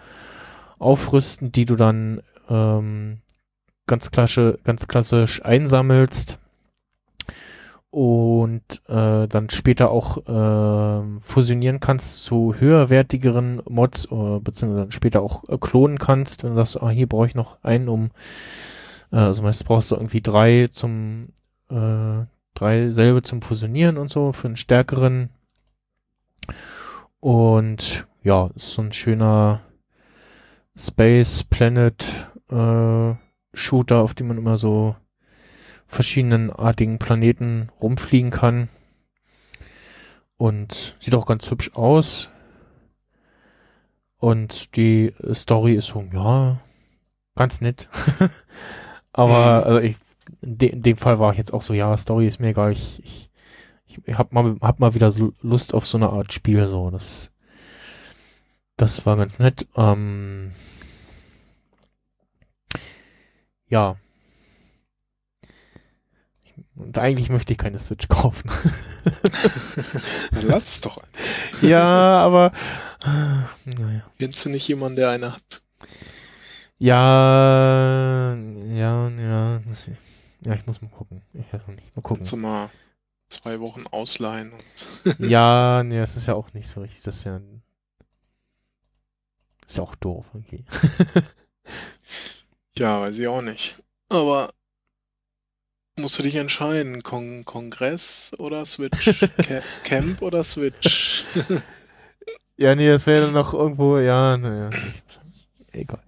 aufrüsten, 0.78 1.52
die 1.52 1.64
du 1.64 1.76
dann 1.76 2.22
ähm, 2.48 3.22
ganz 3.86 4.10
klasse, 4.10 4.58
ganz 4.64 4.86
klassisch 4.86 5.44
einsammelst 5.44 6.38
und 7.92 8.82
äh, 8.88 9.28
dann 9.28 9.50
später 9.50 9.90
auch 9.90 10.16
äh, 10.26 11.20
fusionieren 11.20 11.78
kannst 11.78 12.24
zu 12.24 12.54
höherwertigeren 12.58 13.60
Mods, 13.68 14.06
äh, 14.06 14.40
beziehungsweise 14.40 14.80
dann 14.84 14.92
später 14.92 15.20
auch 15.20 15.44
äh, 15.50 15.58
klonen 15.58 15.98
kannst, 15.98 16.42
wenn 16.42 16.52
du 16.52 16.56
sagst, 16.56 16.82
ah, 16.82 16.88
hier 16.88 17.06
brauche 17.06 17.26
ich 17.26 17.34
noch 17.34 17.62
einen, 17.62 17.90
um 17.90 18.10
äh, 19.12 19.16
also 19.16 19.42
meistens 19.42 19.66
brauchst 19.66 19.90
du 19.90 19.96
irgendwie 19.96 20.22
drei 20.22 20.70
zum 20.72 21.28
äh, 21.68 22.24
drei 22.54 22.88
selbe 22.88 23.22
zum 23.22 23.42
Fusionieren 23.42 23.98
und 23.98 24.10
so 24.10 24.32
für 24.32 24.48
einen 24.48 24.56
stärkeren. 24.56 25.28
Und 27.20 28.06
ja, 28.22 28.48
ist 28.54 28.72
so 28.72 28.80
ein 28.80 28.92
schöner 28.92 29.60
Space 30.74 31.44
Planet 31.44 32.30
äh, 32.50 33.14
Shooter, 33.52 33.98
auf 33.98 34.14
dem 34.14 34.28
man 34.28 34.38
immer 34.38 34.56
so 34.56 34.96
verschiedenenartigen 35.92 36.98
Planeten 36.98 37.70
rumfliegen 37.80 38.30
kann. 38.30 38.68
Und 40.36 40.96
sieht 40.98 41.14
auch 41.14 41.26
ganz 41.26 41.48
hübsch 41.50 41.70
aus. 41.74 42.28
Und 44.18 44.76
die 44.76 45.12
Story 45.34 45.74
ist 45.74 45.88
so, 45.88 46.04
ja, 46.12 46.60
ganz 47.34 47.60
nett. 47.60 47.88
Aber 49.12 49.60
Mhm. 49.60 49.64
also 49.66 49.80
ich, 49.80 49.96
in, 50.40 50.58
de 50.58 50.68
in 50.70 50.82
dem 50.82 50.96
Fall 50.96 51.18
war 51.18 51.32
ich 51.32 51.38
jetzt 51.38 51.52
auch 51.52 51.62
so, 51.62 51.74
ja, 51.74 51.96
Story 51.96 52.26
ist 52.26 52.40
mir 52.40 52.48
egal. 52.48 52.72
Ich, 52.72 53.02
ich, 53.04 53.30
ich 54.06 54.18
hab 54.18 54.32
mal, 54.32 54.56
hab 54.62 54.80
mal 54.80 54.94
wieder 54.94 55.10
so 55.10 55.32
Lust 55.42 55.74
auf 55.74 55.86
so 55.86 55.98
eine 55.98 56.10
Art 56.10 56.32
Spiel, 56.32 56.68
so. 56.68 56.90
Das, 56.90 57.30
das 58.76 59.04
war 59.06 59.16
ganz 59.16 59.38
nett. 59.38 59.66
Ähm, 59.76 60.52
ja. 63.68 63.96
Und 66.82 66.98
eigentlich 66.98 67.30
möchte 67.30 67.52
ich 67.52 67.58
keine 67.58 67.78
Switch 67.78 68.08
kaufen. 68.08 68.50
Dann 70.32 70.46
lass 70.46 70.68
es 70.68 70.80
doch 70.80 71.02
ja, 71.62 72.18
aber 72.20 72.52
naja. 73.64 74.02
Kennst 74.18 74.44
du 74.44 74.48
nicht 74.48 74.66
jemanden, 74.68 74.96
der 74.96 75.10
eine 75.10 75.32
hat? 75.32 75.62
Ja, 76.78 78.34
ja, 78.34 79.08
ja. 79.08 79.60
Das, 79.68 79.90
ja, 80.40 80.54
ich 80.54 80.66
muss 80.66 80.82
mal 80.82 80.90
gucken. 80.90 81.22
Ich 81.34 81.52
weiß 81.52 81.66
noch 81.68 81.74
nicht. 81.74 81.94
Mal 81.96 82.02
gucken. 82.02 82.18
Kannst 82.18 82.32
du 82.32 82.36
mal 82.36 82.70
zwei 83.28 83.60
Wochen 83.60 83.86
ausleihen 83.86 84.52
und 84.52 85.18
Ja, 85.30 85.82
nee, 85.84 85.98
das 85.98 86.16
ist 86.16 86.26
ja 86.26 86.34
auch 86.34 86.52
nicht 86.52 86.68
so 86.68 86.80
richtig. 86.80 87.02
Das 87.04 87.16
ist 87.16 87.24
ja, 87.24 87.40
ist 89.66 89.76
ja 89.76 89.82
auch 89.82 89.94
doof. 89.94 90.26
Okay. 90.34 90.64
ja, 92.76 93.00
weiß 93.00 93.18
ich 93.18 93.28
auch 93.28 93.42
nicht. 93.42 93.76
Aber 94.08 94.52
musst 95.98 96.18
du 96.18 96.22
dich 96.22 96.36
entscheiden, 96.36 97.02
Kon 97.02 97.44
Kongress 97.44 98.32
oder 98.38 98.64
Switch? 98.64 99.04
Ca 99.36 99.60
Camp 99.84 100.22
oder 100.22 100.42
Switch? 100.44 101.24
Ja, 102.56 102.74
nee, 102.74 102.88
das 102.88 103.06
wäre 103.06 103.26
dann 103.26 103.34
noch 103.34 103.54
irgendwo, 103.54 103.98
ja, 103.98 104.36
naja. 104.36 104.70
Egal. 105.72 106.00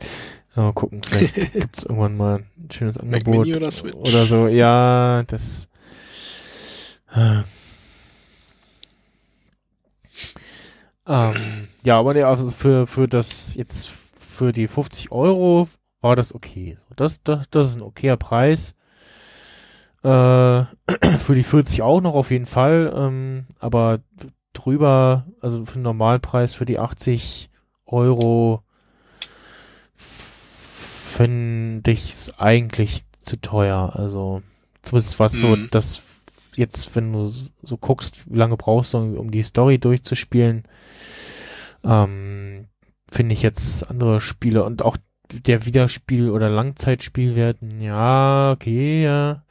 Mal 0.55 0.73
gucken, 0.73 1.01
vielleicht 1.03 1.35
gibt's 1.53 1.83
irgendwann 1.83 2.17
mal 2.17 2.45
ein 2.57 2.71
schönes 2.71 2.97
Mac 2.97 3.05
Angebot. 3.05 3.47
Mini 3.47 3.57
oder 3.57 3.71
Switch? 3.71 3.97
Oder 3.97 4.27
so, 4.27 4.47
ja, 4.47 5.25
das. 5.27 5.69
Ähm, 11.07 11.35
ja, 11.83 11.99
aber 11.99 12.15
nee, 12.15 12.23
also 12.23 12.51
für, 12.51 12.87
für 12.87 13.09
das 13.09 13.55
jetzt 13.55 13.91
für 13.91 14.53
die 14.53 14.69
50 14.69 15.13
Euro 15.13 15.69
war 16.01 16.17
das 16.17 16.35
okay. 16.35 16.79
Das, 16.97 17.23
das, 17.23 17.47
das 17.51 17.69
ist 17.71 17.77
ein 17.77 17.83
okayer 17.83 18.17
Preis. 18.17 18.75
Äh, 20.05 20.09
für 21.19 21.35
die 21.35 21.43
40 21.43 21.83
auch 21.83 22.01
noch 22.01 22.15
auf 22.15 22.31
jeden 22.31 22.47
Fall. 22.47 22.93
Ähm, 22.95 23.47
aber 23.59 24.01
drüber, 24.53 25.27
also 25.41 25.65
für 25.65 25.75
den 25.75 25.83
Normalpreis 25.83 26.55
für 26.55 26.67
die 26.67 26.79
80 26.79 27.51
Euro 27.87 28.63
finde 29.97 31.91
ich 31.91 32.13
es 32.13 32.39
eigentlich 32.39 33.03
zu 33.21 33.41
teuer. 33.41 33.93
Also 33.95 34.43
zumindest 34.83 35.19
was 35.21 35.33
so, 35.33 35.57
Mhm. 35.57 35.69
das 35.71 36.03
jetzt, 36.57 36.95
wenn 36.95 37.13
du 37.13 37.33
so 37.63 37.77
guckst, 37.77 38.31
wie 38.31 38.39
lange 38.39 38.57
brauchst 38.57 38.95
du, 38.95 38.99
um 38.99 39.31
die 39.31 39.43
Story 39.43 39.79
durchzuspielen, 39.79 40.65
ähm, 41.83 42.67
finde 43.11 43.33
ich 43.33 43.43
jetzt 43.43 43.89
andere 43.89 44.21
Spiele 44.21 44.65
und 44.65 44.83
auch 44.83 44.97
der 45.31 45.65
Wiederspiel- 45.65 46.31
oder 46.31 46.51
Langzeitspielwert, 46.51 47.59
ja, 47.81 48.53
okay, 48.53 49.03
ja. 49.05 49.43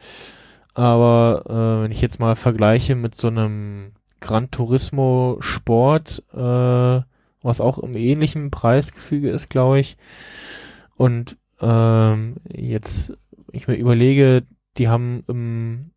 Aber 0.74 1.44
äh, 1.48 1.84
wenn 1.84 1.92
ich 1.92 2.02
jetzt 2.02 2.20
mal 2.20 2.36
vergleiche 2.36 2.96
mit 2.96 3.16
so 3.16 3.28
einem 3.28 3.92
Gran 4.20 4.50
Turismo 4.52 5.38
Sport, 5.40 6.24
äh, 6.34 7.02
was 7.44 7.62
auch 7.62 7.78
im 7.80 7.96
ähnlichen 7.96 8.52
Preisgefüge 8.52 9.30
ist, 9.30 9.50
glaube 9.50 9.80
ich. 9.80 9.98
Und 10.96 11.38
ähm, 11.62 12.38
jetzt, 12.52 13.14
ich 13.52 13.68
mir 13.68 13.76
überlege, 13.76 14.44
die 14.78 14.88
haben 14.88 15.24
im 15.28 15.92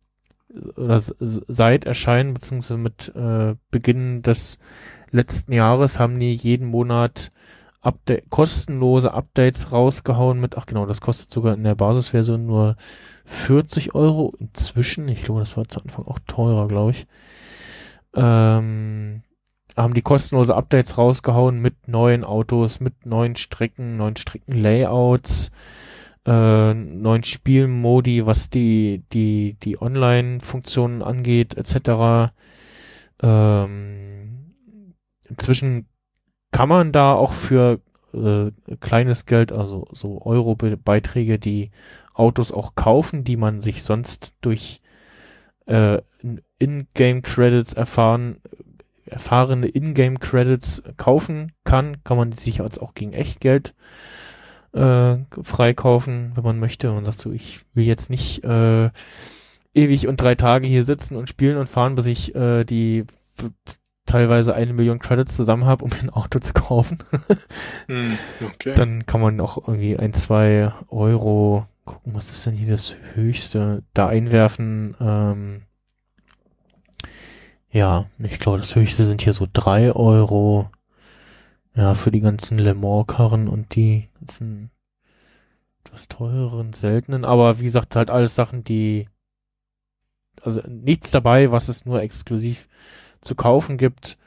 oder 0.75 0.99
seit 0.99 1.85
Erscheinen 1.85 2.33
beziehungsweise 2.33 2.77
mit 2.77 3.13
äh, 3.15 3.55
Beginn 3.69 4.21
des 4.21 4.59
letzten 5.11 5.53
Jahres 5.53 5.99
haben 5.99 6.19
die 6.19 6.33
jeden 6.33 6.67
Monat 6.67 7.31
Update, 7.87 8.29
kostenlose 8.29 9.13
Updates 9.13 9.71
rausgehauen 9.71 10.41
mit, 10.41 10.57
ach 10.57 10.65
genau, 10.65 10.85
das 10.85 10.99
kostet 10.99 11.31
sogar 11.31 11.53
in 11.53 11.63
der 11.63 11.75
Basisversion 11.75 12.45
nur 12.45 12.75
40 13.25 13.95
Euro 13.95 14.33
inzwischen. 14.39 15.07
Ich 15.07 15.23
glaube, 15.23 15.39
das 15.39 15.55
war 15.55 15.67
zu 15.69 15.81
Anfang 15.81 16.05
auch 16.05 16.19
teurer, 16.27 16.67
glaube 16.67 16.91
ich. 16.91 17.07
Ähm, 18.13 19.23
haben 19.77 19.93
die 19.93 20.01
kostenlose 20.01 20.55
Updates 20.55 20.97
rausgehauen 20.97 21.61
mit 21.61 21.87
neuen 21.87 22.25
Autos, 22.25 22.81
mit 22.81 23.05
neuen 23.05 23.37
Strecken, 23.37 23.95
neuen 23.95 24.17
Streckenlayouts, 24.17 25.51
äh, 26.25 26.73
neuen 26.73 27.23
Spielmodi, 27.23 28.25
was 28.25 28.49
die, 28.49 29.03
die, 29.13 29.55
die 29.63 29.81
Online-Funktionen 29.81 31.01
angeht, 31.01 31.55
etc. 31.55 32.33
Ähm, 33.21 34.53
inzwischen 35.29 35.87
kann 36.51 36.69
man 36.69 36.91
da 36.91 37.13
auch 37.13 37.33
für 37.33 37.79
äh, 38.13 38.51
kleines 38.79 39.25
Geld, 39.25 39.51
also 39.51 39.85
so 39.91 40.21
Euro-Beiträge, 40.23 41.39
die 41.39 41.71
Autos 42.13 42.51
auch 42.51 42.75
kaufen, 42.75 43.23
die 43.23 43.37
man 43.37 43.61
sich 43.61 43.83
sonst 43.83 44.33
durch 44.41 44.81
äh, 45.67 45.99
in- 46.19 46.41
In-Game-Credits 46.59 47.73
erfahren, 47.73 48.37
erfahrene 49.05 49.67
In-Game-Credits 49.67 50.83
kaufen 50.97 51.51
kann, 51.63 52.03
kann 52.03 52.17
man 52.17 52.31
sich 52.31 52.57
jetzt 52.57 52.81
auch 52.81 52.93
gegen 52.95 53.13
Echtgeld 53.13 53.75
äh, 54.73 55.17
freikaufen, 55.43 56.31
wenn 56.35 56.43
man 56.43 56.59
möchte. 56.59 56.91
Und 56.91 57.05
sagt 57.05 57.19
so, 57.19 57.31
ich 57.31 57.59
will 57.73 57.85
jetzt 57.85 58.09
nicht 58.09 58.43
äh, 58.43 58.89
ewig 59.75 60.07
und 60.07 60.19
drei 60.19 60.35
Tage 60.35 60.67
hier 60.67 60.83
sitzen 60.83 61.15
und 61.15 61.29
spielen 61.29 61.57
und 61.57 61.69
fahren, 61.69 61.95
bis 61.95 62.07
ich 62.07 62.33
äh, 62.33 62.63
die 62.63 63.05
teilweise 64.07 64.55
eine 64.55 64.73
Million 64.73 64.99
Credits 64.99 65.35
zusammen 65.35 65.65
habe, 65.65 65.85
um 65.85 65.91
ein 65.93 66.09
Auto 66.09 66.39
zu 66.39 66.53
kaufen. 66.53 66.99
Hm, 67.87 68.17
okay. 68.45 68.73
Dann 68.75 69.05
kann 69.05 69.21
man 69.21 69.39
auch 69.39 69.65
irgendwie 69.67 69.97
ein, 69.97 70.13
zwei 70.13 70.73
Euro 70.89 71.65
gucken, 71.85 72.13
was 72.15 72.29
ist 72.31 72.45
denn 72.45 72.53
hier 72.53 72.69
das 72.69 72.95
höchste, 73.13 73.83
da 73.93 74.07
einwerfen. 74.07 74.95
Ähm, 74.99 75.61
ja, 77.71 78.07
ich 78.19 78.39
glaube, 78.39 78.57
das 78.57 78.75
höchste 78.75 79.05
sind 79.05 79.21
hier 79.21 79.33
so 79.33 79.47
drei 79.51 79.93
Euro. 79.93 80.69
Ja, 81.75 81.93
für 81.93 82.11
die 82.11 82.21
ganzen 82.21 82.57
Le 82.57 82.73
Mans-Karren 82.73 83.47
und 83.47 83.75
die 83.75 84.09
ganzen 84.19 84.71
etwas 85.85 86.07
teureren, 86.07 86.73
seltenen. 86.73 87.23
Aber 87.23 87.59
wie 87.59 87.65
gesagt, 87.65 87.95
halt 87.95 88.09
alles 88.09 88.35
Sachen, 88.35 88.63
die 88.63 89.07
also 90.41 90.61
nichts 90.67 91.11
dabei, 91.11 91.51
was 91.51 91.69
es 91.69 91.85
nur 91.85 92.01
exklusiv 92.01 92.67
zu 93.21 93.35
kaufen 93.35 93.77
gibt, 93.77 94.17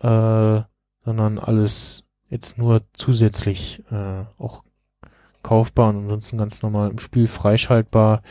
äh, 0.00 0.60
sondern 1.00 1.38
alles 1.38 2.04
jetzt 2.28 2.58
nur 2.58 2.82
zusätzlich 2.92 3.82
äh, 3.90 4.24
auch 4.38 4.64
kaufbar 5.42 5.90
und 5.90 6.02
ansonsten 6.02 6.38
ganz 6.38 6.62
normal 6.62 6.90
im 6.90 6.98
Spiel 6.98 7.26
freischaltbar. 7.26 8.22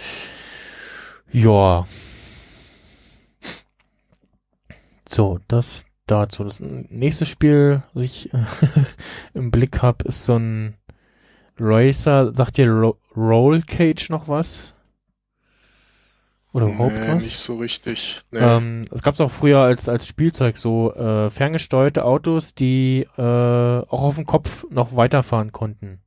Ja. 1.32 1.88
So, 5.08 5.40
das 5.48 5.86
dazu. 6.06 6.44
Das 6.44 6.60
nächste 6.60 7.26
Spiel, 7.26 7.84
was 7.94 8.04
ich 8.04 8.30
im 9.34 9.52
Blick 9.52 9.82
habe, 9.82 10.06
ist 10.06 10.26
so 10.26 10.38
ein 10.38 10.76
Racer. 11.60 12.34
Sagt 12.34 12.58
dir 12.58 12.70
Ro 12.70 12.98
Roll 13.16 13.62
Cage 13.62 14.10
noch 14.10 14.28
was? 14.28 14.74
Oder 16.54 16.68
überhaupt 16.68 17.08
nee, 17.08 17.08
was? 17.08 17.24
nicht 17.24 17.38
so 17.38 17.58
richtig. 17.58 18.22
Nee. 18.32 18.52
Ähm, 18.58 18.86
es 18.92 19.02
gab 19.02 19.16
es 19.16 19.22
auch 19.22 19.32
früher 19.32 19.60
als, 19.60 19.90
als 19.90 20.08
Spielzeug 20.08 20.58
so 20.58 20.94
äh, 20.94 21.30
ferngesteuerte 21.30 22.06
Autos, 22.06 22.54
die 22.56 23.08
äh, 23.18 23.22
auch 23.22 24.04
auf 24.04 24.16
dem 24.16 24.26
Kopf 24.26 24.66
noch 24.70 24.96
weiterfahren 24.96 25.52
konnten. 25.52 26.02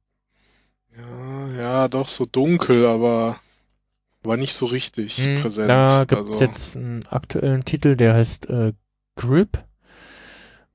ja, 0.96 1.48
ja, 1.48 1.88
doch 1.88 2.06
so 2.08 2.26
dunkel, 2.26 2.86
aber 2.86 3.40
war 4.22 4.36
nicht 4.36 4.54
so 4.54 4.66
richtig 4.66 5.18
Hm, 5.22 5.34
präsent. 5.34 5.68
Da 5.68 6.04
gibt 6.04 6.28
es 6.28 6.38
also, 6.38 6.40
jetzt 6.40 6.76
einen 6.76 7.06
aktuellen 7.06 7.64
Titel, 7.64 7.96
der 7.96 8.14
heißt 8.14 8.48
äh, 8.50 8.72
Grip. 9.16 9.64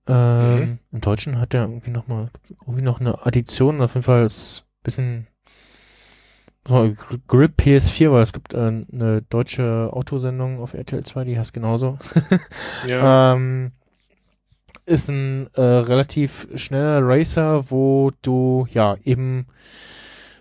Ähm, 0.08 0.80
Mhm. 0.80 0.80
Im 0.92 1.02
Deutschen 1.02 1.40
hat 1.40 1.54
der 1.54 1.62
irgendwie 1.64 1.92
noch 1.92 2.08
mal 2.08 2.30
irgendwie 2.62 2.84
noch 2.84 3.00
eine 3.00 3.26
Addition. 3.26 3.82
Auf 3.82 3.96
jeden 3.96 4.04
Fall 4.04 4.26
ist 4.26 4.64
ein 4.66 4.84
bisschen 4.84 5.28
Grip 6.66 7.60
PS4, 7.60 8.12
weil 8.12 8.24
es 8.24 8.34
gibt 8.34 8.54
äh, 8.54 8.58
eine 8.58 9.22
deutsche 9.30 9.90
Autosendung 9.94 10.60
auf 10.60 10.74
RTL 10.74 11.04
2, 11.04 11.24
die 11.24 11.38
heißt 11.38 11.54
genauso. 11.54 12.00
ja, 12.88 13.34
Ähm, 13.34 13.72
ist 14.86 15.10
ein 15.10 15.48
äh, 15.54 15.62
relativ 15.62 16.48
schneller 16.56 17.00
Racer, 17.02 17.70
wo 17.70 18.12
du 18.22 18.68
ja 18.72 18.98
eben, 19.04 19.48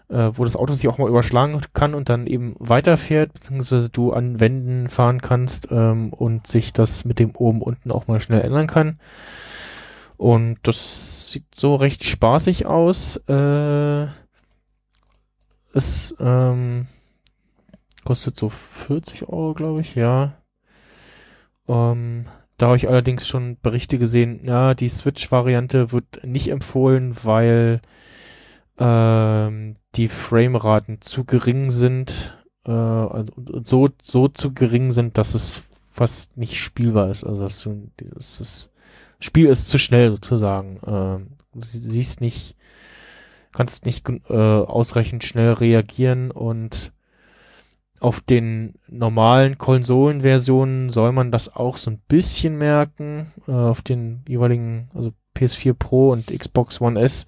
äh, 0.09 0.31
wo 0.35 0.45
das 0.45 0.57
Auto 0.57 0.73
sich 0.73 0.89
auch 0.89 0.99
mal 0.99 1.09
überschlagen 1.09 1.61
kann 1.73 1.95
und 1.95 2.09
dann 2.09 2.27
eben 2.27 2.55
weiterfährt, 2.59 3.33
beziehungsweise 3.33 3.89
du 3.89 4.13
an 4.13 4.41
Wänden 4.41 4.89
fahren 4.89 5.21
kannst 5.21 5.69
ähm, 5.71 6.13
und 6.13 6.47
sich 6.47 6.73
das 6.73 7.05
mit 7.05 7.19
dem 7.19 7.33
oben 7.37 7.63
unten 7.63 7.91
auch 7.91 8.07
mal 8.07 8.21
schnell 8.21 8.43
ändern 8.43 8.67
kann. 8.67 8.99
Und 10.17 10.59
das 10.63 11.31
sieht 11.33 11.45
so 11.55 11.75
recht 11.75 12.05
spaßig 12.05 12.67
aus. 12.67 13.17
Äh, 13.29 14.07
es 15.75 16.15
ähm, 16.21 16.87
kostet 18.05 18.37
so 18.37 18.49
40 18.49 19.29
Euro, 19.29 19.55
glaube 19.55 19.81
ich, 19.81 19.95
ja. 19.95 20.37
Ähm, 21.69 22.27
da 22.57 22.67
habe 22.67 22.77
ich 22.77 22.89
allerdings 22.89 23.27
schon 23.27 23.59
Berichte 23.61 23.99
gesehen, 23.99 24.41
ja, 24.45 24.75
die 24.75 24.89
Switch-Variante 24.89 25.93
wird 25.93 26.25
nicht 26.25 26.49
empfohlen, 26.49 27.17
weil 27.25 27.81
ähm, 28.79 29.75
die 29.97 30.09
Frameraten 30.09 31.01
zu 31.01 31.25
gering 31.25 31.71
sind, 31.71 32.39
äh, 32.67 32.71
also 32.71 33.33
so, 33.65 33.89
so 34.03 34.29
zu 34.29 34.53
gering 34.53 34.93
sind, 34.93 35.19
dass 35.19 35.35
es 35.35 35.65
fast 35.91 36.37
nicht 36.37 36.59
spielbar 36.59 37.11
ist. 37.11 37.25
Also 37.25 37.43
dass 37.43 37.63
du, 37.63 37.91
das, 37.97 38.39
das 38.39 38.71
Spiel 39.21 39.47
ist 39.47 39.69
zu 39.69 39.79
schnell 39.79 40.11
sozusagen. 40.11 40.81
Ähm, 40.87 41.27
siehst 41.55 42.21
nicht, 42.21 42.57
kannst 43.55 43.87
nicht 43.87 44.09
äh, 44.09 44.33
ausreichend 44.33 45.25
schnell 45.25 45.53
reagieren 45.53 46.31
und 46.31 46.93
auf 48.01 48.21
den 48.21 48.75
normalen 48.89 49.57
Konsolenversionen 49.57 50.91
soll 50.91 51.13
man 51.13 51.31
das 51.31 51.55
auch 51.55 51.79
so 51.79 51.91
ein 51.91 52.03
bisschen 52.07 52.59
merken. 52.59 53.33
Äh, 53.49 53.53
auf 53.53 53.81
den 53.81 54.23
jeweiligen, 54.29 54.91
also 54.93 55.15
PS4 55.35 55.73
Pro 55.73 56.11
und 56.11 56.27
Xbox 56.27 56.81
One 56.81 57.01
S. 57.01 57.27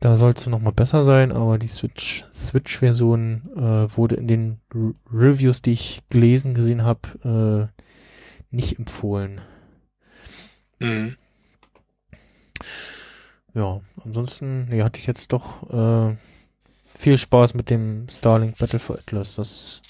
Da 0.00 0.16
soll 0.16 0.32
es 0.32 0.46
noch 0.46 0.60
mal 0.60 0.72
besser 0.72 1.04
sein, 1.04 1.30
aber 1.30 1.58
die 1.58 1.68
Switch 1.68 2.24
Switch-Version 2.32 3.42
äh, 3.54 3.96
wurde 3.96 4.16
in 4.16 4.26
den 4.26 4.60
R 4.74 4.92
Reviews, 5.12 5.60
die 5.60 5.72
ich 5.72 6.00
gelesen 6.08 6.54
gesehen 6.54 6.82
habe, 6.82 7.70
äh, 7.70 7.82
nicht 8.50 8.78
empfohlen. 8.78 9.42
mhm. 10.80 11.16
Ja, 13.54 13.80
ansonsten, 14.04 14.66
nee, 14.66 14.82
hatte 14.82 15.00
ich 15.00 15.06
jetzt 15.06 15.32
doch 15.32 15.68
äh, 15.70 16.16
viel 16.96 17.18
Spaß 17.18 17.54
mit 17.54 17.70
dem 17.70 18.08
Starlink 18.08 18.58
Battle 18.58 18.78
for 18.78 18.98
Atlas. 18.98 19.34
Das 19.34 19.82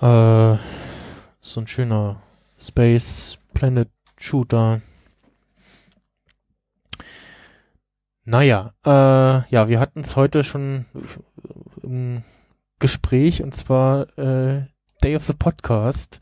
äh, 0.00 0.54
ist 0.54 1.52
so 1.52 1.60
ein 1.60 1.66
schöner 1.66 2.22
Space 2.60 3.38
Planet 3.52 3.88
Shooter. 4.18 4.80
Naja, 8.24 8.74
äh, 8.84 8.90
ja, 9.50 9.68
wir 9.68 9.80
hatten 9.80 10.00
es 10.00 10.16
heute 10.16 10.44
schon 10.44 10.86
im 11.82 12.22
Gespräch 12.78 13.42
und 13.42 13.54
zwar 13.54 14.18
äh, 14.18 14.66
Day 15.02 15.16
of 15.16 15.24
the 15.24 15.32
Podcast. 15.32 16.20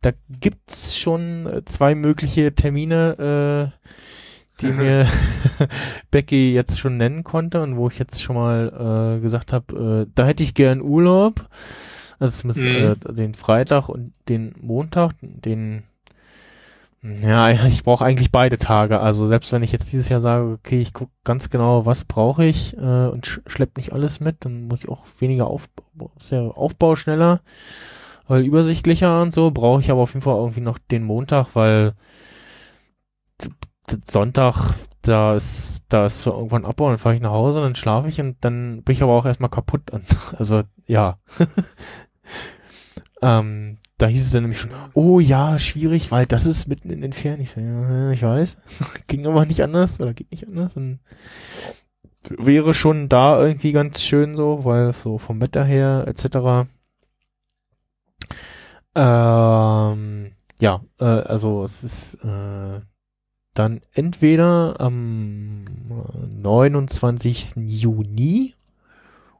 Da 0.00 0.12
gibt's 0.28 0.96
schon 0.96 1.46
äh, 1.46 1.64
zwei 1.64 1.94
mögliche 1.94 2.54
Termine, 2.54 3.72
äh, 3.82 3.88
die 4.60 4.72
mir 4.72 5.06
Becky 6.10 6.54
jetzt 6.54 6.78
schon 6.80 6.96
nennen 6.96 7.24
konnte 7.24 7.62
und 7.62 7.76
wo 7.76 7.88
ich 7.88 7.98
jetzt 7.98 8.22
schon 8.22 8.36
mal 8.36 9.16
äh, 9.18 9.20
gesagt 9.20 9.52
habe, 9.52 10.06
äh, 10.08 10.10
da 10.14 10.26
hätte 10.26 10.42
ich 10.42 10.54
gern 10.54 10.80
Urlaub. 10.82 11.48
Also 12.18 12.32
zumindest 12.40 12.64
Mhm. 12.66 12.96
äh, 13.10 13.14
den 13.14 13.34
Freitag 13.34 13.88
und 13.88 14.12
den 14.28 14.54
Montag, 14.60 15.12
den 15.20 15.84
ja, 17.02 17.50
ich 17.66 17.84
brauche 17.84 18.04
eigentlich 18.04 18.32
beide 18.32 18.58
Tage. 18.58 19.00
Also 19.00 19.26
selbst 19.26 19.52
wenn 19.52 19.62
ich 19.62 19.72
jetzt 19.72 19.92
dieses 19.92 20.08
Jahr 20.08 20.20
sage, 20.20 20.52
okay, 20.52 20.80
ich 20.80 20.92
gucke 20.92 21.12
ganz 21.24 21.50
genau, 21.50 21.86
was 21.86 22.04
brauche 22.04 22.44
ich 22.44 22.76
äh, 22.76 22.80
und 23.06 23.26
sch 23.26 23.40
schlepp 23.46 23.76
nicht 23.76 23.92
alles 23.92 24.20
mit, 24.20 24.44
dann 24.44 24.66
muss 24.68 24.84
ich 24.84 24.88
auch 24.88 25.06
weniger 25.18 25.46
Aufbau, 25.46 26.10
ist 26.18 26.32
der 26.32 26.56
Aufbau 26.56 26.96
schneller, 26.96 27.40
weil 28.28 28.44
übersichtlicher 28.44 29.22
und 29.22 29.32
so, 29.34 29.50
brauche 29.50 29.80
ich 29.80 29.90
aber 29.90 30.02
auf 30.02 30.14
jeden 30.14 30.22
Fall 30.22 30.36
irgendwie 30.36 30.60
noch 30.60 30.78
den 30.78 31.04
Montag, 31.04 31.48
weil 31.54 31.94
Sonntag, 34.06 34.74
da 35.02 35.34
ist, 35.36 35.84
da 35.88 36.06
ist 36.06 36.22
so 36.22 36.32
irgendwann 36.32 36.64
Abbau, 36.64 36.88
dann 36.88 36.98
fahre 36.98 37.14
ich 37.14 37.20
nach 37.20 37.30
Hause, 37.30 37.60
dann 37.60 37.74
schlafe 37.74 38.08
ich 38.08 38.20
und 38.20 38.36
dann 38.40 38.82
bin 38.82 38.92
ich 38.94 39.02
aber 39.02 39.12
auch 39.12 39.26
erstmal 39.26 39.50
kaputt. 39.50 39.90
Und, 39.92 40.04
also 40.36 40.62
ja. 40.86 41.18
ähm, 43.22 43.78
da 43.98 44.08
hieß 44.08 44.26
es 44.26 44.30
dann 44.30 44.42
nämlich 44.42 44.60
schon, 44.60 44.72
oh 44.94 45.20
ja, 45.20 45.58
schwierig, 45.58 46.10
weil 46.10 46.26
das 46.26 46.44
ist 46.44 46.66
mitten 46.66 46.90
in 46.90 47.00
den 47.00 47.12
Ferien. 47.12 47.40
Ich 47.40 47.50
so, 47.50 47.60
ja, 47.60 48.10
ich 48.10 48.22
weiß. 48.22 48.58
Ging 49.06 49.26
aber 49.26 49.46
nicht 49.46 49.62
anders 49.62 50.00
oder 50.00 50.12
geht 50.12 50.30
nicht 50.30 50.46
anders. 50.46 50.76
Und 50.76 51.00
wäre 52.28 52.74
schon 52.74 53.08
da 53.08 53.40
irgendwie 53.40 53.72
ganz 53.72 54.02
schön 54.02 54.36
so, 54.36 54.64
weil 54.64 54.92
so 54.92 55.18
vom 55.18 55.40
Wetter 55.40 55.64
her 55.64 56.04
etc. 56.06 56.68
Ähm, 58.94 60.32
ja, 60.60 60.80
äh, 60.98 61.04
also 61.04 61.62
es 61.64 61.84
ist 61.84 62.14
äh, 62.24 62.80
dann 63.58 63.80
entweder 63.92 64.76
am 64.78 65.64
29. 66.42 67.54
Juni 67.56 68.54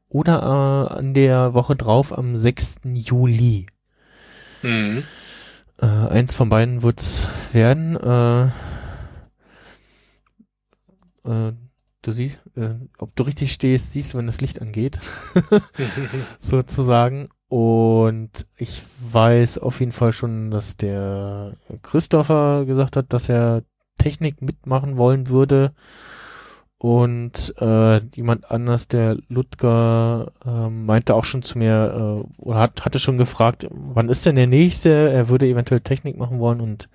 oder 0.08 0.88
äh, 0.90 0.94
an 0.94 1.14
der 1.14 1.54
Woche 1.54 1.76
drauf 1.76 2.16
am 2.16 2.36
6. 2.36 2.80
Juli. 2.94 3.66
Mhm. 4.62 5.04
Äh, 5.80 5.86
eins 5.86 6.34
von 6.34 6.48
beiden 6.48 6.82
wird's 6.82 7.28
werden. 7.52 7.96
Äh, 7.96 8.46
äh, 11.28 11.52
du 12.02 12.12
siehst, 12.12 12.38
äh, 12.56 12.74
ob 12.98 13.14
du 13.16 13.24
richtig 13.24 13.52
stehst, 13.52 13.92
siehst 13.92 14.14
du, 14.14 14.18
wenn 14.18 14.26
das 14.26 14.40
Licht 14.40 14.62
angeht, 14.62 14.98
sozusagen. 16.40 17.28
Und 17.48 18.46
ich 18.56 18.82
weiß 19.12 19.58
auf 19.58 19.80
jeden 19.80 19.92
Fall 19.92 20.12
schon, 20.12 20.50
dass 20.50 20.76
der 20.76 21.52
Christopher 21.82 22.64
gesagt 22.64 22.96
hat, 22.96 23.12
dass 23.12 23.28
er 23.28 23.62
Technik 23.98 24.42
mitmachen 24.42 24.96
wollen 24.96 25.28
würde. 25.28 25.72
Und 26.78 27.54
äh, 27.58 28.00
jemand 28.14 28.50
anders, 28.50 28.86
der 28.86 29.16
Ludger, 29.28 30.32
äh, 30.44 30.68
meinte 30.68 31.14
auch 31.14 31.24
schon 31.24 31.42
zu 31.42 31.58
mir, 31.58 32.24
äh, 32.28 32.42
oder 32.42 32.58
hat, 32.60 32.84
hatte 32.84 32.98
schon 32.98 33.16
gefragt, 33.16 33.66
wann 33.70 34.10
ist 34.10 34.26
denn 34.26 34.36
der 34.36 34.46
nächste? 34.46 34.90
Er 35.10 35.28
würde 35.28 35.46
eventuell 35.46 35.80
Technik 35.80 36.18
machen 36.18 36.38
wollen 36.38 36.60
und 36.60 36.88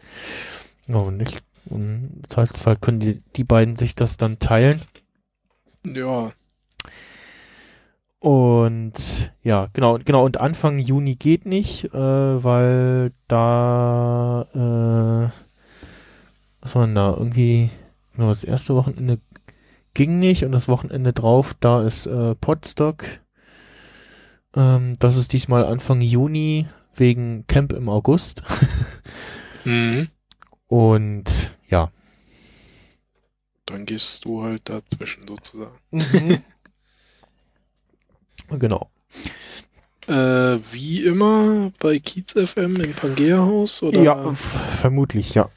ja, 0.87 0.97
und 0.97 1.17
nicht. 1.17 1.41
Und 1.65 1.81
im 2.15 2.29
Zweifelsfall 2.29 2.75
können 2.77 2.99
die, 2.99 3.21
die 3.35 3.43
beiden 3.43 3.75
sich 3.75 3.95
das 3.95 4.17
dann 4.17 4.39
teilen. 4.39 4.81
ja, 5.83 6.31
Und 8.19 9.31
ja, 9.41 9.67
genau, 9.73 9.97
genau, 10.05 10.23
und 10.25 10.39
Anfang 10.39 10.77
Juni 10.77 11.15
geht 11.15 11.45
nicht, 11.47 11.85
äh, 11.85 12.43
weil 12.43 13.13
da, 13.27 14.43
äh, 14.53 15.50
was 16.61 16.75
war 16.75 16.85
denn 16.85 16.95
da, 16.95 17.13
irgendwie, 17.17 17.69
genau, 18.13 18.29
das 18.29 18.43
erste 18.43 18.75
Wochenende 18.75 19.19
ging 19.93 20.19
nicht 20.19 20.45
und 20.45 20.51
das 20.51 20.67
Wochenende 20.67 21.13
drauf, 21.13 21.55
da 21.59 21.83
ist 21.83 22.05
äh, 22.05 22.35
Podstock. 22.35 23.03
Ähm, 24.55 24.95
das 24.99 25.17
ist 25.17 25.33
diesmal 25.33 25.65
Anfang 25.65 26.01
Juni 26.01 26.67
wegen 26.95 27.45
Camp 27.47 27.73
im 27.73 27.89
August. 27.89 28.43
mhm. 29.65 30.07
Und 30.67 31.57
ja. 31.67 31.91
dann 33.65 33.85
gehst 33.85 34.25
du 34.25 34.43
halt 34.43 34.69
dazwischen 34.69 35.27
sozusagen. 35.27 35.75
Genau. 38.59 38.89
Äh, 40.07 40.59
wie 40.71 41.03
immer 41.05 41.71
bei 41.79 41.99
Kiez 41.99 42.33
FM 42.33 42.75
im 42.77 42.93
Pangea-Haus 42.93 43.83
oder 43.83 44.01
Ja, 44.01 44.33
vermutlich, 44.33 45.35
ja. 45.35 45.49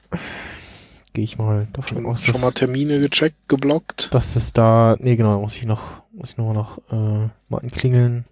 Gehe 1.14 1.24
ich 1.24 1.38
mal 1.38 1.68
davon 1.72 1.96
schon, 1.98 2.06
aus, 2.06 2.22
schon 2.24 2.34
dass- 2.34 2.42
mal 2.42 2.52
Termine 2.52 3.00
gecheckt, 3.00 3.48
geblockt? 3.48 4.12
dass 4.12 4.36
es 4.36 4.52
da, 4.52 4.96
nee 4.98 5.16
genau, 5.16 5.40
muss 5.40 5.56
ich 5.56 5.64
noch, 5.64 6.02
muss 6.12 6.32
ich 6.32 6.36
nur 6.38 6.52
noch 6.52 6.78
äh, 6.90 7.28
mal 7.48 7.58
anklingeln, 7.62 8.24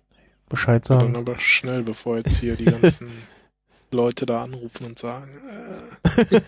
Bescheid 0.49 0.83
Dann 0.91 0.99
sagen. 1.01 1.17
aber 1.17 1.39
schnell, 1.41 1.83
bevor 1.85 2.17
jetzt 2.19 2.39
hier 2.41 2.57
die 2.57 2.65
ganzen 2.67 3.09
Leute 3.93 4.27
da 4.27 4.43
anrufen 4.43 4.85
und 4.87 4.99
sagen, 4.99 5.31
äh, 5.49 6.41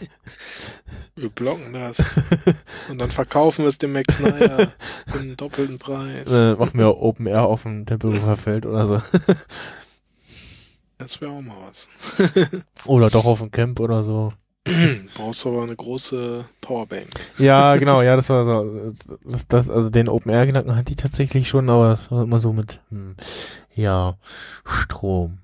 wir 1.16 1.28
blocken 1.28 1.72
das. 1.74 2.18
Und 2.90 2.98
dann 2.98 3.10
verkaufen 3.10 3.62
wir 3.64 3.68
es 3.68 3.76
dem 3.78 3.92
Max 3.92 4.16
Snyder 4.16 4.72
einen 5.12 5.36
doppelten 5.36 5.78
Preis. 5.78 6.30
Äh, 6.32 6.54
machen 6.54 6.78
wir 6.78 6.96
Open 6.98 7.26
Air 7.26 7.42
auf 7.44 7.62
dem 7.62 7.84
Tempelhofer 7.86 8.36
Feld 8.38 8.64
oder 8.66 8.86
so. 8.86 9.02
Das 10.98 11.20
wäre 11.20 11.32
auch 11.32 11.42
mal 11.42 11.56
was. 11.68 11.88
oder 12.86 13.10
doch 13.10 13.26
auf 13.26 13.40
dem 13.40 13.50
Camp 13.50 13.78
oder 13.78 14.02
so. 14.04 14.32
Brauchst 15.14 15.46
aber 15.46 15.62
eine 15.62 15.76
große 15.76 16.44
Powerbank. 16.62 17.08
Ja, 17.38 17.76
genau, 17.76 18.00
ja, 18.00 18.16
das 18.16 18.30
war 18.30 18.44
so, 18.44 18.88
das, 19.24 19.46
das 19.46 19.68
also 19.70 19.90
den 19.90 20.08
Open 20.08 20.32
Air 20.32 20.46
Gedanken 20.46 20.74
hatte 20.74 20.90
ich 20.92 20.96
tatsächlich 20.96 21.48
schon, 21.48 21.68
aber 21.68 21.92
es 21.92 22.10
war 22.10 22.22
immer 22.22 22.40
so 22.40 22.52
mit, 22.54 22.80
hm, 22.88 23.14
ja, 23.74 24.16
Strom, 24.64 25.40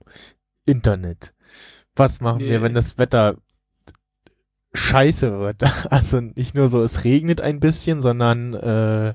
Internet. 0.64 1.34
Was 1.96 2.20
machen 2.22 2.40
wir, 2.40 2.58
Nee. 2.58 2.62
wenn 2.62 2.72
das 2.74 2.96
Wetter 2.96 3.36
scheiße 4.72 5.38
wird? 5.38 5.62
Also 5.90 6.20
nicht 6.20 6.54
nur 6.54 6.68
so, 6.68 6.82
es 6.82 7.04
regnet 7.04 7.40
ein 7.42 7.60
bisschen, 7.60 8.00
sondern 8.00 8.54
äh, 8.54 9.08
Äh, 9.10 9.14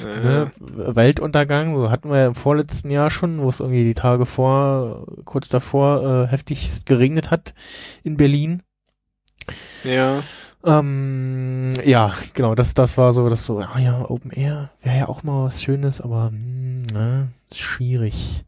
ne, 0.00 0.52
Weltuntergang, 0.60 1.74
so 1.74 1.90
hatten 1.90 2.10
wir 2.10 2.18
ja 2.18 2.26
im 2.28 2.34
vorletzten 2.36 2.90
Jahr 2.90 3.10
schon, 3.10 3.40
wo 3.40 3.48
es 3.48 3.58
irgendwie 3.60 3.84
die 3.84 3.94
Tage 3.94 4.26
vor, 4.26 5.06
kurz 5.24 5.48
davor, 5.48 6.24
äh, 6.26 6.26
heftigst 6.28 6.86
geregnet 6.86 7.30
hat 7.32 7.54
in 8.04 8.16
Berlin. 8.16 8.62
Ja, 9.84 10.22
Ähm, 10.64 11.72
ja, 11.84 12.12
genau, 12.34 12.54
das, 12.54 12.74
das 12.74 12.98
war 12.98 13.12
so, 13.12 13.28
das 13.28 13.46
so, 13.46 13.60
ah 13.60 13.78
ja, 13.78 14.08
Open 14.10 14.30
Air 14.30 14.70
wäre 14.82 14.98
ja 14.98 15.08
auch 15.08 15.22
mal 15.22 15.46
was 15.46 15.62
Schönes, 15.62 16.00
aber 16.00 16.28
hm, 16.28 16.82
ne, 16.86 17.28
ist 17.50 17.60
schwierig. 17.60 18.44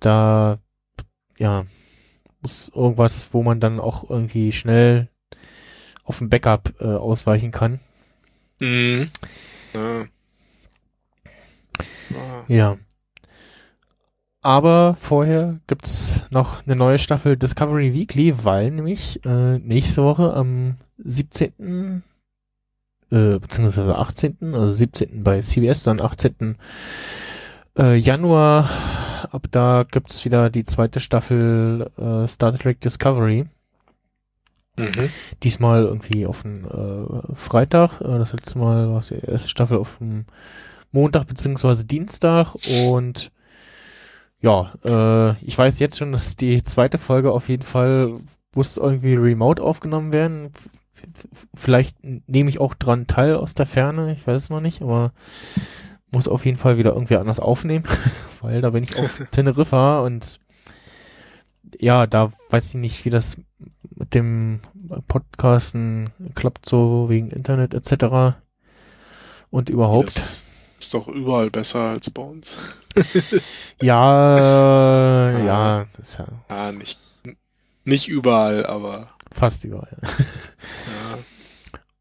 Da, 0.00 0.58
ja, 1.38 1.64
muss 2.42 2.70
irgendwas, 2.74 3.32
wo 3.32 3.42
man 3.42 3.60
dann 3.60 3.80
auch 3.80 4.08
irgendwie 4.08 4.52
schnell 4.52 5.08
auf 6.04 6.20
ein 6.20 6.28
Backup 6.30 6.74
äh, 6.80 6.84
ausweichen 6.86 7.50
kann. 7.52 7.80
mhm. 8.60 9.10
ja. 9.74 10.06
Ah, 12.14 12.44
Ja. 12.48 12.76
Aber 14.42 14.96
vorher 14.98 15.60
gibt's 15.66 16.20
noch 16.30 16.64
eine 16.64 16.74
neue 16.74 16.98
Staffel 16.98 17.36
Discovery 17.36 17.92
Weekly, 17.92 18.44
weil 18.44 18.70
nämlich 18.70 19.24
äh, 19.26 19.58
nächste 19.58 20.02
Woche 20.02 20.32
am 20.32 20.76
17. 20.98 22.02
Äh, 23.10 23.38
beziehungsweise 23.38 23.98
18., 23.98 24.38
also 24.54 24.72
17. 24.72 25.22
bei 25.22 25.40
CBS, 25.40 25.82
dann 25.82 26.00
18. 26.00 26.56
Äh, 27.78 27.96
Januar, 27.96 28.70
ab 29.30 29.46
da 29.50 29.84
gibt's 29.90 30.24
wieder 30.24 30.48
die 30.48 30.64
zweite 30.64 31.00
Staffel 31.00 31.90
äh, 31.98 32.26
Star 32.26 32.56
Trek 32.56 32.80
Discovery. 32.80 33.46
Mhm. 34.78 35.10
Diesmal 35.42 35.84
irgendwie 35.84 36.26
auf 36.26 36.42
den 36.42 36.64
äh, 36.64 37.34
Freitag. 37.34 38.00
Äh, 38.00 38.18
das 38.18 38.32
letzte 38.32 38.58
Mal 38.58 38.88
war 38.90 39.00
es 39.00 39.08
die 39.08 39.16
erste 39.16 39.50
Staffel 39.50 39.76
auf 39.76 39.98
dem 39.98 40.24
Montag 40.92 41.26
beziehungsweise 41.26 41.84
Dienstag 41.84 42.54
und 42.86 43.30
ja, 44.40 44.72
äh, 44.84 45.34
ich 45.44 45.56
weiß 45.56 45.78
jetzt 45.78 45.98
schon, 45.98 46.12
dass 46.12 46.36
die 46.36 46.62
zweite 46.64 46.98
Folge 46.98 47.32
auf 47.32 47.48
jeden 47.48 47.62
Fall 47.62 48.16
muss 48.54 48.76
irgendwie 48.76 49.14
remote 49.14 49.62
aufgenommen 49.62 50.12
werden. 50.12 50.52
Vielleicht 51.54 51.98
nehme 52.02 52.50
ich 52.50 52.60
auch 52.60 52.74
dran 52.74 53.06
teil 53.06 53.36
aus 53.36 53.54
der 53.54 53.66
Ferne, 53.66 54.12
ich 54.12 54.26
weiß 54.26 54.42
es 54.42 54.50
noch 54.50 54.60
nicht, 54.60 54.82
aber 54.82 55.12
muss 56.12 56.28
auf 56.28 56.44
jeden 56.44 56.58
Fall 56.58 56.76
wieder 56.76 56.92
irgendwie 56.92 57.16
anders 57.16 57.38
aufnehmen, 57.38 57.84
weil 58.40 58.60
da 58.60 58.70
bin 58.70 58.84
ich 58.84 58.98
auf 58.98 59.22
Teneriffa 59.30 60.00
und 60.00 60.40
ja, 61.78 62.06
da 62.06 62.32
weiß 62.50 62.70
ich 62.70 62.74
nicht, 62.74 63.04
wie 63.04 63.10
das 63.10 63.36
mit 63.94 64.14
dem 64.14 64.60
Podcasten 65.06 66.10
klappt 66.34 66.66
so 66.66 67.08
wegen 67.08 67.28
Internet 67.28 67.74
etc. 67.74 68.36
und 69.50 69.70
überhaupt. 69.70 70.08
Das 70.08 70.44
ist 70.90 70.94
doch 70.94 71.06
überall 71.06 71.50
besser 71.50 71.80
als 71.90 72.10
bei 72.10 72.22
uns. 72.22 72.56
Ja, 73.82 75.30
ja, 75.38 75.86
das 75.96 76.08
ist 76.10 76.18
ja 76.18 76.26
Ja, 76.50 76.72
nicht, 76.72 76.98
nicht 77.84 78.08
überall, 78.08 78.66
aber 78.66 79.06
fast 79.32 79.64
überall. 79.64 79.96
ja. 80.02 81.18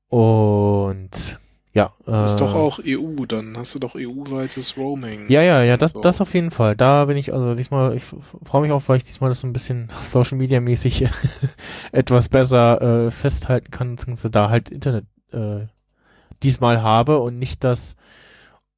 Und 0.10 1.40
ja, 1.72 1.94
äh, 2.08 2.26
Ist 2.26 2.38
doch 2.38 2.56
auch 2.56 2.80
EU, 2.84 3.26
dann 3.28 3.56
hast 3.56 3.76
du 3.76 3.80
doch 3.80 3.94
EU-weites 3.96 4.76
Roaming. 4.76 5.30
Ja, 5.30 5.42
ja, 5.44 5.62
ja, 5.64 5.78
das, 5.78 5.92
So. 5.92 6.02
das 6.02 6.20
auf 6.20 6.34
jeden 6.34 6.50
Fall. 6.50 6.76
Da 6.76 7.06
bin 7.06 7.16
ich, 7.16 7.32
also 7.32 7.54
diesmal, 7.54 7.96
ich 7.96 8.04
freue 8.04 8.62
mich 8.64 8.72
auch, 8.72 8.82
weil 8.88 8.98
ich 8.98 9.06
diesmal 9.06 9.30
das 9.30 9.42
so 9.42 9.48
ein 9.48 9.54
bisschen 9.54 9.88
Social 10.02 10.38
Media 10.38 10.60
mäßig 10.60 11.08
etwas 11.92 12.28
besser 12.28 12.82
äh, 13.06 13.12
festhalten 13.12 13.70
kann, 13.70 13.96
beziehungsweise 13.96 14.32
da 14.32 14.50
halt 14.50 14.70
Internet 14.70 15.06
äh, 15.32 15.68
diesmal 16.42 16.82
habe 16.82 17.20
und 17.20 17.38
nicht 17.38 17.64
das, 17.64 17.96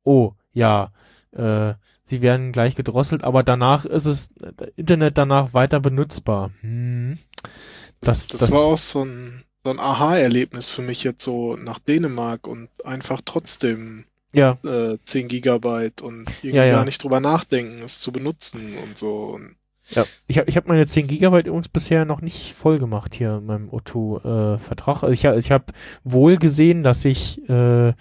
oh, 0.03 0.33
ja, 0.53 0.91
äh, 1.31 1.73
sie 2.03 2.21
werden 2.21 2.51
gleich 2.51 2.75
gedrosselt, 2.75 3.23
aber 3.23 3.43
danach 3.43 3.85
ist 3.85 4.05
es 4.05 4.31
äh, 4.41 4.71
Internet 4.75 5.17
danach 5.17 5.53
weiter 5.53 5.79
benutzbar. 5.79 6.51
Hm. 6.61 7.17
Das, 8.01 8.27
Das, 8.27 8.51
war 8.51 8.59
auch 8.59 8.77
so 8.77 9.03
ein, 9.05 9.43
so 9.63 9.71
ein 9.71 9.79
Aha-Erlebnis 9.79 10.67
für 10.67 10.81
mich 10.81 11.03
jetzt 11.03 11.23
so 11.23 11.55
nach 11.55 11.79
Dänemark 11.79 12.47
und 12.47 12.69
einfach 12.83 13.21
trotzdem 13.23 14.05
ja, 14.33 14.57
äh, 14.63 14.97
10 15.03 15.27
Gigabyte 15.27 16.01
und 16.01 16.29
irgendwie 16.41 16.57
Ja, 16.57 16.65
ja. 16.65 16.75
gar 16.75 16.85
nicht 16.85 17.03
drüber 17.03 17.19
nachdenken, 17.19 17.81
es 17.83 17.99
zu 17.99 18.11
benutzen 18.11 18.75
und 18.83 18.97
so. 18.97 19.33
Und 19.35 19.55
Ja, 19.89 20.05
ich 20.27 20.37
habe 20.37 20.49
ich 20.49 20.57
hab 20.57 20.67
meine 20.67 20.87
10 20.87 21.07
Gigabyte 21.07 21.47
übrigens 21.47 21.69
bisher 21.69 22.05
noch 22.05 22.21
nicht 22.21 22.53
voll 22.53 22.79
gemacht 22.79 23.13
hier 23.13 23.37
in 23.37 23.45
meinem 23.45 23.69
O2-Vertrag. 23.69 25.03
also 25.03 25.13
ich, 25.13 25.25
ich 25.25 25.51
habe 25.51 25.65
wohl 26.03 26.37
gesehen, 26.37 26.83
dass 26.83 27.03
ich 27.05 27.47
äh, 27.49 27.93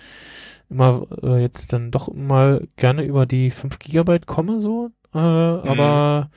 immer 0.70 1.06
äh, 1.22 1.40
jetzt 1.40 1.72
dann 1.72 1.90
doch 1.90 2.12
mal 2.12 2.66
gerne 2.76 3.02
über 3.04 3.26
die 3.26 3.50
5 3.50 3.78
Gigabyte 3.78 4.26
komme, 4.26 4.60
so, 4.60 4.90
äh, 5.14 5.18
aber 5.18 6.30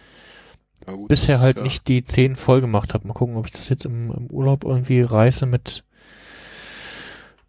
na 0.85 0.93
gut, 0.93 1.07
bisher 1.09 1.39
halt 1.39 1.57
ja, 1.57 1.63
nicht 1.63 1.87
die 1.87 2.03
10 2.03 2.35
voll 2.35 2.61
gemacht 2.61 2.93
habe. 2.93 3.07
Mal 3.07 3.13
gucken, 3.13 3.35
ob 3.37 3.45
ich 3.45 3.51
das 3.51 3.69
jetzt 3.69 3.85
im, 3.85 4.11
im 4.11 4.27
Urlaub 4.31 4.63
irgendwie 4.65 5.01
reiße 5.01 5.45
mit 5.45 5.83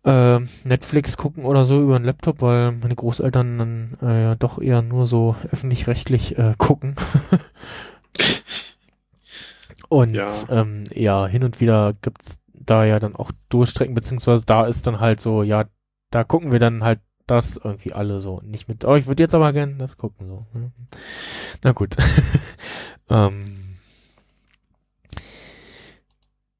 äh, 0.04 0.38
Netflix 0.64 1.16
gucken 1.16 1.44
oder 1.44 1.64
so 1.64 1.80
über 1.82 1.98
den 1.98 2.04
Laptop, 2.04 2.42
weil 2.42 2.72
meine 2.72 2.94
Großeltern 2.94 3.58
dann 3.58 3.98
äh, 4.02 4.22
ja 4.22 4.34
doch 4.34 4.60
eher 4.60 4.82
nur 4.82 5.06
so 5.06 5.34
öffentlich-rechtlich 5.50 6.38
äh, 6.38 6.54
gucken. 6.58 6.96
Und 9.88 10.16
Ja. 10.16 10.32
ähm, 10.48 10.84
ja, 10.92 11.26
hin 11.26 11.44
und 11.44 11.60
wieder 11.60 11.94
gibt's 12.02 12.38
da 12.52 12.84
ja 12.84 12.98
dann 12.98 13.14
auch 13.14 13.30
Durchstrecken, 13.48 13.94
beziehungsweise 13.94 14.44
da 14.46 14.64
ist 14.66 14.86
dann 14.86 15.00
halt 15.00 15.20
so, 15.20 15.42
ja, 15.42 15.64
da 16.14 16.22
gucken 16.22 16.52
wir 16.52 16.60
dann 16.60 16.84
halt 16.84 17.00
das 17.26 17.56
irgendwie 17.56 17.92
alle 17.92 18.20
so. 18.20 18.40
Nicht 18.44 18.68
mit, 18.68 18.84
oh, 18.84 18.94
ich 18.94 19.06
würde 19.06 19.22
jetzt 19.22 19.34
aber 19.34 19.52
gerne 19.52 19.74
das 19.74 19.96
gucken, 19.96 20.28
so. 20.28 20.46
ne? 20.52 20.70
Na 21.62 21.72
gut. 21.72 21.96
ähm, 23.10 23.78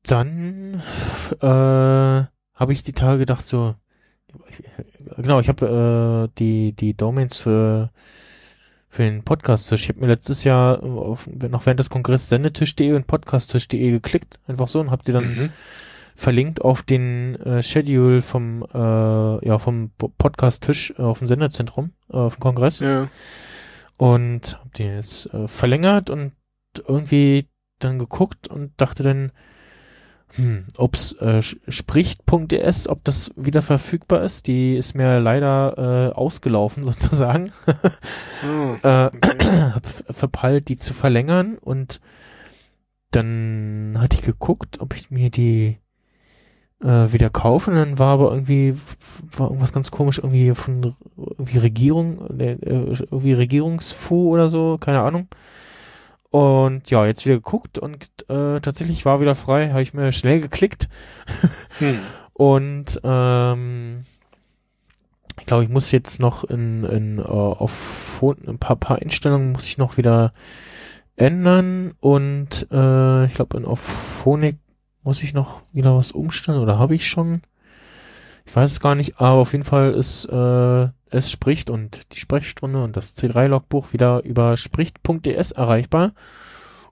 dann 0.03 0.83
äh, 1.41 1.47
habe 1.47 2.73
ich 2.73 2.83
die 2.83 2.93
Tage 2.93 3.21
gedacht 3.21 3.47
so, 3.47 3.77
genau, 5.17 5.39
ich 5.39 5.49
habe 5.49 6.29
äh, 6.31 6.35
die 6.39 6.73
die 6.73 6.97
Domains 6.97 7.37
für 7.37 7.91
für 8.89 9.03
den 9.03 9.23
Podcast-Tisch. 9.23 9.85
Ich 9.85 9.89
habe 9.89 10.01
mir 10.01 10.07
letztes 10.09 10.45
Jahr 10.45 10.83
auf, 10.83 11.27
noch 11.29 11.67
während 11.67 11.81
des 11.81 11.91
Kongresses 11.91 12.29
sendetisch.de 12.29 12.93
und 12.93 13.07
podcasttisch.de 13.07 13.91
geklickt, 13.91 14.41
einfach 14.47 14.69
so 14.69 14.81
und 14.81 14.91
habe 14.91 15.05
die 15.05 15.13
dann 15.13 15.25
Mhm. 15.25 15.51
Verlinkt 16.16 16.62
auf 16.62 16.82
den 16.82 17.35
äh, 17.36 17.62
Schedule 17.62 18.23
vom 18.23 18.62
äh, 18.73 19.47
ja 19.47 19.59
vom 19.59 19.91
Po- 19.99 20.12
Podcast-Tisch 20.16 20.95
äh, 20.99 21.03
auf 21.03 21.19
dem 21.19 21.28
Sendezentrum 21.28 21.93
äh, 22.11 22.16
auf 22.16 22.36
dem 22.36 22.41
Kongress 22.41 22.78
Ja. 22.81 23.09
und 23.97 24.59
hab 24.61 24.73
den 24.74 24.95
jetzt 24.97 25.32
äh, 25.35 25.49
verlängert 25.49 26.11
und 26.11 26.32
irgendwie 26.87 27.48
dann 27.80 27.98
geguckt 27.98 28.48
und 28.48 28.72
dachte 28.77 29.03
dann, 29.03 29.32
hm, 30.37 30.66
ob's 30.77 31.13
äh, 31.21 31.43
spricht.ds, 31.43 32.89
ob 32.89 33.05
das 33.05 33.30
wieder 33.37 33.63
verfügbar 33.63 34.22
ist. 34.22 34.47
Die 34.48 34.74
ist 34.77 34.95
mir 34.95 35.21
leider 35.21 36.11
äh, 36.11 36.14
ausgelaufen 36.14 36.82
sozusagen. 36.85 37.53
Ah, 38.82 39.11
äh, 39.13 39.19
hab 39.74 39.87
verpeilt, 40.11 40.69
die 40.69 40.77
zu 40.77 40.95
verlängern 40.95 41.59
und 41.59 42.01
dann 43.11 43.97
hatte 44.01 44.16
ich 44.16 44.22
geguckt, 44.22 44.80
ob 44.80 44.95
ich 44.97 45.11
mir 45.11 45.30
die 45.30 45.79
äh, 46.85 47.13
wieder 47.13 47.30
kaufe 47.30 47.71
und 47.71 47.77
dann 47.77 47.98
war 47.98 48.14
aber 48.14 48.30
irgendwie 48.30 48.74
war 49.37 49.48
irgendwas 49.48 49.72
ganz 49.72 49.90
komisch 49.90 50.19
irgendwie 50.19 50.54
von 50.54 50.95
irgendwie 51.16 51.59
Regierung 51.59 52.38
äh, 52.38 52.53
äh, 52.53 52.59
irgendwie 53.11 53.32
Regierungsfu 53.32 54.29
oder 54.29 54.51
so 54.51 54.79
keine 54.79 55.01
Ahnung. 55.01 55.29
Und 56.30 56.90
ja 56.90 57.06
jetzt 57.06 57.24
wieder 57.27 57.37
geguckt 57.37 57.79
und 57.79 58.09
äh, 58.29 58.61
tatsächlich 58.61 59.04
war 59.04 59.21
wieder 59.21 59.37
frei 59.37 59.71
habe 59.71 59.82
ich 59.82 59.95
mir 59.95 60.13
schnell 60.13 60.40
geklickt. 60.40 60.88
Hm. 61.80 61.98
und 62.35 63.01
ähm, 63.03 64.04
ich 65.40 65.46
glaube, 65.46 65.64
ich 65.64 65.69
muss 65.69 65.90
jetzt 65.90 66.21
noch 66.21 66.45
in, 66.45 66.85
in 66.85 67.19
äh, 67.19 67.22
auf 67.22 68.22
ein 68.22 68.59
paar, 68.59 68.77
paar 68.77 69.03
Einstellungen 69.03 69.53
muss 69.53 69.66
ich 69.66 69.77
noch 69.77 69.96
wieder 69.96 70.32
ändern. 71.16 71.93
Und 72.01 72.69
äh, 72.71 73.27
ich 73.27 73.35
glaube, 73.35 73.56
in 73.56 73.64
auf 73.64 73.80
Phonik 73.80 74.59
muss 75.05 75.23
ich 75.23 75.35
noch 75.35 75.63
wieder 75.73 75.97
was 75.97 76.13
umstellen 76.13 76.59
oder 76.59 76.79
habe 76.79 76.95
ich 76.95 77.09
schon? 77.09 77.43
Ich 78.47 78.55
weiß 78.55 78.71
es 78.73 78.81
gar 78.81 78.95
nicht, 78.95 79.21
aber 79.21 79.41
auf 79.41 79.53
jeden 79.53 79.65
Fall 79.65 79.93
ist 79.93 80.27
äh, 80.27 80.89
es 81.11 81.31
spricht 81.31 81.71
und 81.71 82.13
die 82.13 82.19
Sprechstunde 82.19 82.83
und 82.83 82.97
das 82.97 83.16
C3-Logbuch 83.16 83.93
wieder 83.93 84.23
über 84.24 84.57
spricht.ds 84.57 85.53
erreichbar. 85.53 86.13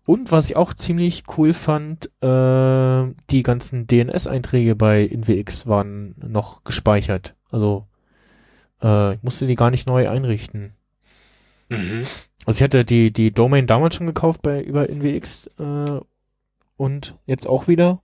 Und 0.04 0.32
was 0.32 0.50
ich 0.50 0.56
auch 0.56 0.74
ziemlich 0.74 1.24
cool 1.36 1.52
fand, 1.52 2.06
äh, 2.22 3.14
die 3.30 3.42
ganzen 3.42 3.86
DNS-Einträge 3.86 4.74
bei 4.74 5.02
InWX 5.02 5.66
waren 5.66 6.14
noch 6.18 6.64
gespeichert. 6.64 7.34
Also 7.50 7.86
äh, 8.82 9.14
ich 9.14 9.22
musste 9.22 9.46
die 9.46 9.54
gar 9.54 9.70
nicht 9.70 9.86
neu 9.86 10.08
einrichten. 10.08 10.74
Mhm. 11.68 12.06
Also 12.44 12.58
ich 12.58 12.62
hatte 12.62 12.84
die, 12.84 13.12
die 13.12 13.32
Domain 13.32 13.66
damals 13.66 13.94
schon 13.94 14.06
gekauft 14.06 14.42
bei 14.42 14.60
über 14.60 14.88
InWX 14.88 15.46
äh, 15.58 16.00
und 16.76 17.16
jetzt 17.26 17.46
auch 17.46 17.68
wieder. 17.68 18.02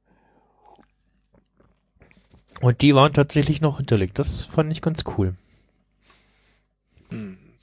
Und 2.61 2.83
die 2.83 2.95
waren 2.95 3.13
tatsächlich 3.13 3.61
noch 3.61 3.77
hinterlegt. 3.77 4.19
Das 4.19 4.45
fand 4.45 4.73
ich 4.73 4.83
ganz 4.83 5.05
cool. 5.17 5.35
Hm. 7.11 7.39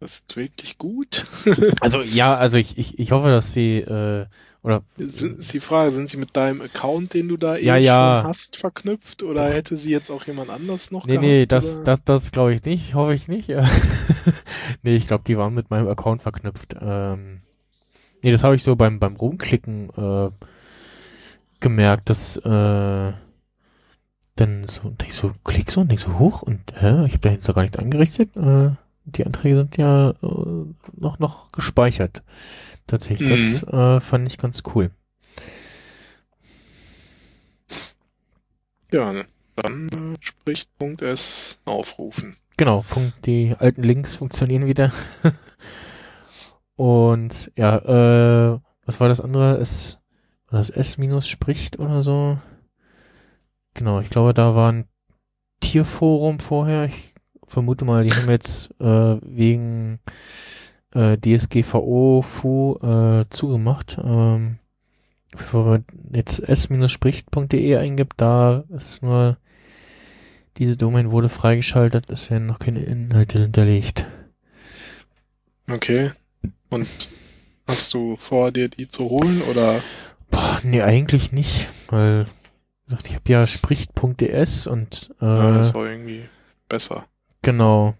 das 0.00 0.20
ist 0.20 0.36
wirklich 0.36 0.78
gut. 0.78 1.26
Also 1.80 2.02
ja, 2.02 2.36
also 2.36 2.56
ich, 2.58 2.78
ich, 2.78 2.98
ich 2.98 3.12
hoffe, 3.12 3.30
dass 3.30 3.52
sie 3.52 3.78
äh, 3.78 4.26
oder 4.62 4.82
Ist 4.96 5.52
die 5.52 5.60
Frage, 5.60 5.92
sind 5.92 6.10
sie 6.10 6.16
mit 6.16 6.36
deinem 6.36 6.60
Account, 6.60 7.14
den 7.14 7.28
du 7.28 7.36
da 7.36 7.56
Ja, 7.56 7.76
eh 7.76 7.84
ja. 7.84 8.20
schon 8.22 8.28
hast, 8.28 8.56
verknüpft 8.56 9.22
oder 9.22 9.48
hätte 9.48 9.76
sie 9.76 9.90
jetzt 9.90 10.10
auch 10.10 10.26
jemand 10.26 10.50
anders 10.50 10.90
noch 10.90 11.06
Nee, 11.06 11.12
gehabt? 11.12 11.26
nee, 11.26 11.46
das, 11.46 11.76
oder? 11.76 11.84
das, 11.84 12.04
das 12.04 12.32
glaube 12.32 12.54
ich 12.54 12.64
nicht, 12.64 12.94
hoffe 12.94 13.14
ich 13.14 13.28
nicht. 13.28 13.48
nee, 14.82 14.96
ich 14.96 15.06
glaube, 15.06 15.24
die 15.26 15.38
waren 15.38 15.54
mit 15.54 15.70
meinem 15.70 15.86
Account 15.88 16.22
verknüpft. 16.22 16.74
Ähm, 16.80 17.42
nee, 18.22 18.30
das 18.30 18.44
habe 18.44 18.56
ich 18.56 18.62
so 18.62 18.76
beim, 18.76 18.98
beim 18.98 19.16
Rumklicken 19.16 19.90
äh, 19.96 20.30
gemerkt, 21.60 22.10
dass 22.10 22.36
äh, 22.36 23.12
dann 24.36 24.64
so, 24.66 24.94
ich 25.04 25.14
so, 25.14 25.32
klick 25.44 25.70
so 25.70 25.80
und 25.80 25.90
denk 25.90 26.00
so 26.00 26.18
hoch 26.18 26.42
und 26.42 26.60
hä, 26.80 27.04
ich 27.06 27.12
habe 27.12 27.20
da 27.20 27.30
jetzt 27.30 27.52
gar 27.52 27.62
nichts 27.62 27.78
eingerichtet. 27.78 28.36
Äh, 28.36 28.70
die 29.04 29.24
Anträge 29.24 29.56
sind 29.56 29.76
ja 29.76 30.10
äh, 30.10 30.64
noch, 30.96 31.18
noch 31.18 31.50
gespeichert. 31.52 32.22
Tatsächlich, 32.86 33.60
das 33.60 33.72
äh, 33.72 34.00
fand 34.00 34.28
ich 34.28 34.38
ganz 34.38 34.62
cool. 34.74 34.90
Ja, 38.92 39.12
ne. 39.12 39.26
dann 39.56 39.88
äh, 40.14 40.16
spricht 40.20 40.70
Punkt 40.78 41.02
S 41.02 41.58
aufrufen. 41.64 42.36
Genau, 42.56 42.82
fun 42.82 43.12
die 43.24 43.54
alten 43.58 43.82
Links 43.82 44.16
funktionieren 44.16 44.66
wieder. 44.66 44.92
Und 46.78 47.50
ja, 47.56 48.54
äh, 48.54 48.60
was 48.86 49.00
war 49.00 49.08
das 49.08 49.20
andere? 49.20 49.56
Es, 49.56 49.98
das 50.48 50.70
S 50.70 50.96
minus 50.96 51.26
spricht 51.26 51.80
oder 51.80 52.04
so? 52.04 52.38
Genau, 53.74 53.98
ich 53.98 54.10
glaube, 54.10 54.32
da 54.32 54.54
war 54.54 54.70
ein 54.70 54.84
Tierforum 55.58 56.38
vorher. 56.38 56.84
Ich 56.84 57.14
vermute 57.48 57.84
mal, 57.84 58.04
die 58.04 58.14
haben 58.14 58.30
jetzt 58.30 58.70
äh, 58.80 59.18
wegen 59.22 59.98
äh, 60.94 61.18
DSGVO 61.18 62.22
FU 62.22 62.76
äh, 62.76 63.24
zugemacht. 63.28 63.98
Ähm, 64.00 64.60
bevor 65.32 65.64
man 65.64 65.84
jetzt 66.14 66.48
s-spricht.de 66.48 67.76
eingibt, 67.76 68.20
da 68.20 68.62
ist 68.68 69.02
nur 69.02 69.36
diese 70.58 70.76
Domain 70.76 71.10
wurde 71.10 71.28
freigeschaltet, 71.28 72.08
es 72.08 72.30
werden 72.30 72.46
noch 72.46 72.60
keine 72.60 72.84
Inhalte 72.84 73.40
hinterlegt. 73.40 74.06
Okay. 75.68 76.12
Und 76.70 76.88
hast 77.66 77.94
du 77.94 78.16
vor, 78.16 78.50
dir 78.50 78.68
die 78.68 78.88
zu 78.88 79.08
holen 79.08 79.40
oder? 79.42 79.80
Boah, 80.30 80.60
nee, 80.62 80.82
eigentlich 80.82 81.32
nicht, 81.32 81.68
weil 81.88 82.26
gesagt, 82.84 83.08
ich 83.08 83.14
habe 83.14 83.30
ja 83.30 83.46
spricht.ds 83.46 84.66
und 84.66 85.14
äh, 85.20 85.26
ja, 85.26 85.56
das 85.56 85.72
war 85.74 85.86
irgendwie 85.86 86.28
besser. 86.68 87.06
genau 87.42 87.94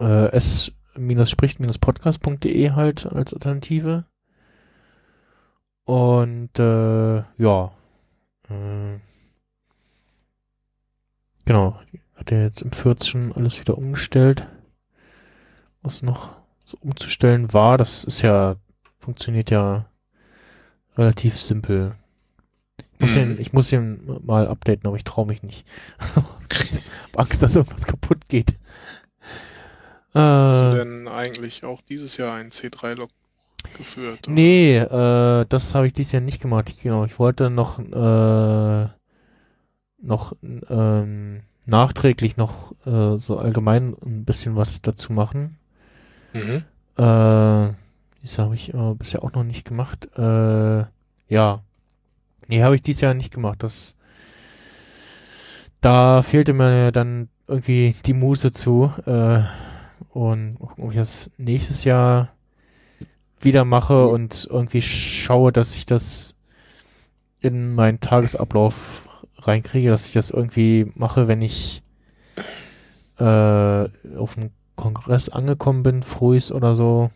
äh, 0.00 0.32
s-spricht-podcast.de 0.32 2.70
halt 2.72 3.06
als 3.06 3.32
Alternative. 3.34 4.04
Und 5.84 6.58
äh, 6.58 7.22
ja. 7.36 7.72
Äh, 8.48 8.98
genau. 11.44 11.78
Hat 12.14 12.32
er 12.32 12.44
jetzt 12.44 12.62
im 12.62 12.72
14 12.72 13.32
alles 13.32 13.60
wieder 13.60 13.76
umgestellt. 13.76 14.48
Was 15.82 16.00
noch 16.02 16.36
umzustellen 16.80 17.52
war, 17.52 17.78
das 17.78 18.04
ist 18.04 18.22
ja, 18.22 18.56
funktioniert 19.00 19.50
ja 19.50 19.86
relativ 20.96 21.40
simpel. 21.40 21.94
Ich 22.94 23.00
muss, 23.00 23.16
Mhm. 23.16 23.16
ihn, 23.16 23.38
ich 23.38 23.52
muss 23.52 23.72
ihn 23.72 24.20
mal 24.24 24.46
updaten, 24.48 24.86
aber 24.86 24.96
ich 24.96 25.04
traue 25.04 25.26
mich 25.26 25.42
nicht. 25.42 25.66
ich 26.52 26.80
hab 27.12 27.18
Angst, 27.20 27.42
dass 27.42 27.56
irgendwas 27.56 27.86
kaputt 27.86 28.28
geht. 28.28 28.54
Hast 30.46 30.62
du 30.62 30.68
Äh, 30.68 30.70
denn 30.70 31.06
eigentlich 31.08 31.64
auch 31.64 31.82
dieses 31.82 32.16
Jahr 32.16 32.34
ein 32.34 32.50
C3-Log 32.50 33.10
geführt? 33.74 34.28
oder? 34.28 34.34
nee, 34.34 34.76
äh, 34.78 35.46
das 35.48 35.74
habe 35.74 35.86
ich 35.86 35.92
dieses 35.92 36.12
Jahr 36.12 36.22
nicht 36.22 36.40
gemacht. 36.40 36.68
Ich, 36.70 36.82
genau, 36.82 37.04
ich 37.04 37.18
wollte 37.18 37.50
noch 37.50 37.78
äh, 37.78 38.88
noch 40.02 40.36
ähm, 40.42 41.42
nachträglich 41.66 42.36
noch 42.36 42.72
äh, 42.86 43.16
so 43.16 43.38
allgemein 43.38 43.96
ein 44.04 44.24
bisschen 44.24 44.56
was 44.56 44.82
dazu 44.82 45.12
machen. 45.12 45.58
Mhm. 46.34 46.64
Äh, 46.96 47.74
das 48.22 48.38
habe 48.38 48.54
ich 48.54 48.74
äh, 48.74 48.94
bisher 48.94 49.24
auch 49.24 49.32
noch 49.32 49.44
nicht 49.44 49.66
gemacht. 49.66 50.08
Äh, 50.16 50.84
ja. 51.28 51.62
Nee, 52.48 52.62
habe 52.62 52.74
ich 52.74 52.82
dieses 52.82 53.00
Jahr 53.00 53.14
nicht 53.14 53.32
gemacht. 53.32 53.62
Das 53.62 53.96
da 55.84 56.22
fehlte 56.22 56.54
mir 56.54 56.92
dann 56.92 57.28
irgendwie 57.46 57.94
die 58.06 58.14
Muße 58.14 58.52
zu. 58.52 58.90
Äh, 59.04 59.42
und 60.10 60.56
ob 60.60 60.90
ich 60.90 60.96
das 60.96 61.30
nächstes 61.36 61.84
Jahr 61.84 62.30
wieder 63.40 63.64
mache 63.66 64.06
und 64.06 64.48
irgendwie 64.50 64.80
schaue, 64.80 65.52
dass 65.52 65.76
ich 65.76 65.84
das 65.84 66.36
in 67.40 67.74
meinen 67.74 68.00
Tagesablauf 68.00 69.26
reinkriege, 69.36 69.90
dass 69.90 70.06
ich 70.06 70.14
das 70.14 70.30
irgendwie 70.30 70.90
mache, 70.94 71.28
wenn 71.28 71.42
ich 71.42 71.82
äh, 73.18 73.24
auf 74.16 74.34
dem 74.36 74.50
Kongress 74.76 75.28
angekommen 75.28 75.82
bin, 75.82 76.02
frühs 76.02 76.50
oder 76.52 76.74
so, 76.74 77.10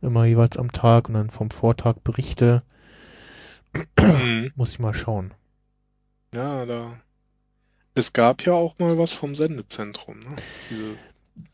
immer 0.00 0.24
jeweils 0.24 0.56
am 0.56 0.72
Tag 0.72 1.08
und 1.08 1.14
dann 1.14 1.30
vom 1.30 1.50
Vortag 1.50 1.96
berichte, 2.04 2.62
Mhm. 4.00 4.50
muss 4.56 4.70
ich 4.72 4.78
mal 4.78 4.94
schauen. 4.94 5.32
Ja, 6.34 6.66
da. 6.66 6.92
Es 7.94 8.12
gab 8.12 8.44
ja 8.44 8.52
auch 8.52 8.78
mal 8.78 8.96
was 8.98 9.12
vom 9.12 9.34
Sendezentrum, 9.34 10.18
ne? 10.20 10.36
Diese, 10.70 10.96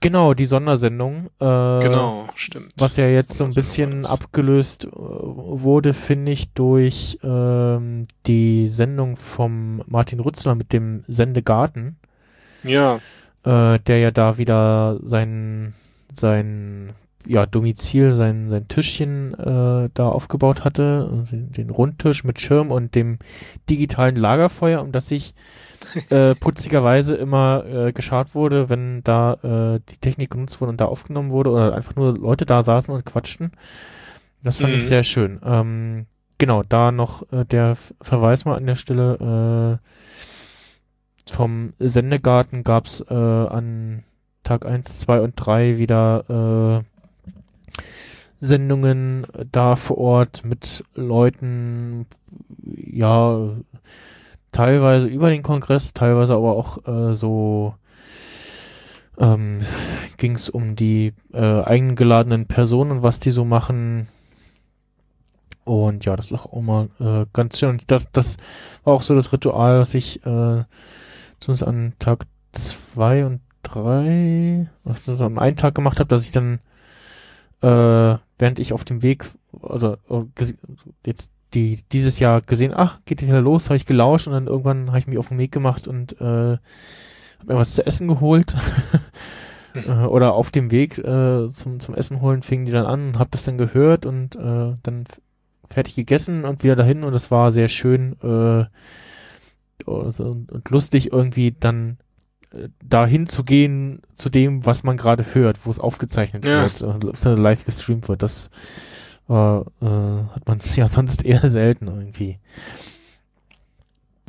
Genau, 0.00 0.32
die 0.32 0.46
Sondersendung. 0.46 1.26
Äh, 1.40 1.80
genau, 1.82 2.26
stimmt. 2.34 2.72
Was 2.78 2.96
ja 2.96 3.06
jetzt 3.06 3.34
so 3.34 3.44
ein 3.44 3.52
bisschen 3.52 4.06
abgelöst 4.06 4.86
äh, 4.86 4.90
wurde, 4.92 5.92
finde 5.92 6.32
ich, 6.32 6.52
durch 6.54 7.18
ähm, 7.22 8.04
die 8.26 8.68
Sendung 8.68 9.16
vom 9.16 9.82
Martin 9.86 10.20
Rützler 10.20 10.54
mit 10.54 10.72
dem 10.72 11.04
Sendegarten, 11.06 11.98
Ja, 12.62 13.00
äh, 13.44 13.78
der 13.78 13.98
ja 13.98 14.10
da 14.10 14.38
wieder 14.38 14.98
sein, 15.04 15.74
sein 16.12 16.92
ja, 17.26 17.46
Domizil, 17.46 18.12
sein, 18.12 18.48
sein 18.48 18.68
Tischchen 18.68 19.34
äh, 19.34 19.88
da 19.94 20.08
aufgebaut 20.08 20.64
hatte, 20.64 21.24
den, 21.30 21.70
Rundtisch 21.70 22.24
mit 22.24 22.38
Schirm 22.40 22.70
und 22.70 22.94
dem 22.94 23.18
digitalen 23.70 24.16
Lagerfeuer, 24.16 24.82
um 24.82 24.92
das 24.92 25.08
sich 25.08 25.34
äh, 26.10 26.34
putzigerweise 26.40 27.14
immer 27.14 27.64
äh, 27.66 27.92
geschart 27.92 28.34
wurde, 28.34 28.68
wenn 28.68 29.02
da 29.04 29.34
äh, 29.76 29.80
die 29.88 29.98
Technik 29.98 30.30
genutzt 30.30 30.60
wurde 30.60 30.70
und 30.70 30.80
da 30.80 30.86
aufgenommen 30.86 31.30
wurde 31.30 31.50
oder 31.50 31.74
einfach 31.74 31.96
nur 31.96 32.16
Leute 32.16 32.44
da 32.46 32.62
saßen 32.62 32.92
und 32.94 33.06
quatschten. 33.06 33.52
Das 34.42 34.58
fand 34.58 34.74
ich 34.74 34.84
Mhm. 34.84 34.88
sehr 34.88 35.02
schön. 35.04 35.40
Ähm, 35.44 36.06
genau, 36.36 36.62
da 36.62 36.92
noch 36.92 37.22
äh, 37.32 37.44
der 37.46 37.76
Verweis 38.02 38.44
mal 38.44 38.56
an 38.56 38.66
der 38.66 38.76
Stelle. 38.76 39.80
Äh, 39.80 39.88
vom 41.30 41.72
Sendegarten 41.78 42.64
gab's 42.64 43.00
äh, 43.08 43.14
an 43.14 44.04
Tag 44.42 44.66
1, 44.66 45.00
2 45.00 45.20
und 45.20 45.34
3 45.36 45.78
wieder 45.78 46.82
äh, 46.82 47.78
Sendungen 48.40 49.26
da 49.50 49.74
vor 49.76 49.98
Ort 49.98 50.44
mit 50.44 50.84
Leuten, 50.94 52.06
ja, 52.62 53.50
teilweise 54.52 55.06
über 55.06 55.30
den 55.30 55.42
Kongress, 55.42 55.94
teilweise 55.94 56.34
aber 56.34 56.52
auch 56.52 56.86
äh, 56.86 57.16
so 57.16 57.74
ähm, 59.18 59.60
ging 60.16 60.34
es 60.34 60.48
um 60.50 60.76
die 60.76 61.14
äh, 61.32 61.62
eingeladenen 61.62 62.46
Personen 62.46 62.90
und 62.90 63.02
was 63.02 63.20
die 63.20 63.30
so 63.30 63.44
machen. 63.44 64.08
Und 65.64 66.04
ja, 66.04 66.14
das 66.14 66.26
ist 66.26 66.32
auch 66.32 66.52
immer 66.52 66.88
äh, 67.00 67.24
ganz 67.32 67.58
schön. 67.58 67.70
Und 67.70 67.90
das, 67.90 68.10
das 68.12 68.36
war 68.84 68.92
auch 68.92 69.02
so 69.02 69.14
das 69.14 69.32
Ritual, 69.32 69.80
was 69.80 69.94
ich 69.94 70.24
äh, 70.26 70.64
zumindest 71.44 71.66
an 71.68 71.92
Tag 71.98 72.26
zwei 72.52 73.26
und 73.26 73.40
drei, 73.62 74.68
was 74.84 75.00
ich 75.00 75.16
so 75.18 75.24
an 75.24 75.38
einem 75.38 75.56
Tag 75.56 75.74
gemacht 75.74 75.98
habe, 76.00 76.08
dass 76.08 76.24
ich 76.24 76.32
dann 76.32 76.60
äh, 77.62 77.66
während 78.38 78.58
ich 78.58 78.72
auf 78.72 78.84
dem 78.84 79.02
Weg 79.02 79.26
oder, 79.52 79.98
oder 80.08 80.26
ges- 80.36 80.56
jetzt 81.06 81.30
die 81.54 81.80
dieses 81.92 82.18
Jahr 82.18 82.40
gesehen, 82.40 82.72
ach, 82.74 82.98
geht 83.04 83.22
wieder 83.22 83.40
los, 83.40 83.66
habe 83.66 83.76
ich 83.76 83.86
gelauscht 83.86 84.26
und 84.26 84.32
dann 84.32 84.48
irgendwann 84.48 84.88
habe 84.88 84.98
ich 84.98 85.06
mich 85.06 85.18
auf 85.18 85.28
den 85.28 85.38
Weg 85.38 85.52
gemacht 85.52 85.86
und 85.86 86.20
äh, 86.20 86.24
habe 86.24 86.58
mir 87.46 87.56
was 87.56 87.74
zu 87.74 87.86
essen 87.86 88.08
geholt. 88.08 88.56
äh, 89.74 89.90
oder 90.06 90.34
auf 90.34 90.50
dem 90.50 90.70
Weg 90.70 90.98
äh, 90.98 91.48
zum, 91.52 91.80
zum 91.80 91.94
Essen 91.94 92.20
holen 92.20 92.42
fingen 92.42 92.64
die 92.64 92.72
dann 92.72 92.86
an 92.86 93.08
und 93.08 93.18
habe 93.18 93.30
das 93.30 93.44
dann 93.44 93.58
gehört 93.58 94.06
und 94.06 94.36
äh, 94.36 94.74
dann 94.82 95.04
fertig 95.70 95.94
gegessen 95.94 96.44
und 96.44 96.62
wieder 96.62 96.76
dahin 96.76 97.04
und 97.04 97.12
das 97.12 97.30
war 97.30 97.52
sehr 97.52 97.68
schön 97.68 98.16
äh, 98.22 98.64
also, 99.86 100.24
und, 100.30 100.50
und 100.52 100.70
lustig 100.70 101.12
irgendwie 101.12 101.52
dann 101.58 101.98
äh, 102.52 102.68
dahin 102.82 103.26
zu 103.26 103.44
gehen 103.44 104.02
zu 104.14 104.28
dem, 104.30 104.64
was 104.66 104.82
man 104.82 104.96
gerade 104.96 105.34
hört, 105.34 105.64
wo 105.66 105.70
es 105.70 105.78
aufgezeichnet 105.78 106.44
Ja. 106.44 106.62
wird, 106.62 107.24
äh, 107.26 107.34
live 107.34 107.64
gestreamt 107.64 108.08
wird. 108.08 108.22
Das 108.22 108.50
äh, 109.28 109.32
äh, 109.32 109.64
hat 109.80 110.46
man 110.46 110.60
ja 110.76 110.88
sonst 110.88 111.24
eher 111.24 111.50
selten 111.50 111.88
irgendwie. 111.88 112.38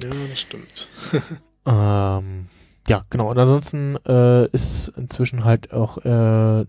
ja, 0.01 0.09
das 0.29 0.39
stimmt. 0.39 0.89
Ähm, 1.67 2.45
ja, 2.87 3.05
genau. 3.09 3.31
Und 3.31 3.39
ansonsten 3.39 3.97
äh, 4.05 4.45
ist 4.51 4.89
inzwischen 4.89 5.45
halt 5.45 5.73
auch 5.73 5.97
äh, 6.05 6.63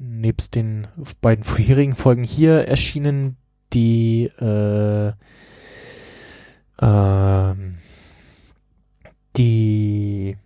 nebst 0.00 0.56
den 0.56 0.88
beiden 1.20 1.44
vorherigen 1.44 1.94
Folgen 1.94 2.24
hier 2.24 2.66
erschienen 2.66 3.36
die 3.72 4.24
äh, 4.40 5.12
ähm, 6.80 7.78
die 9.38 10.36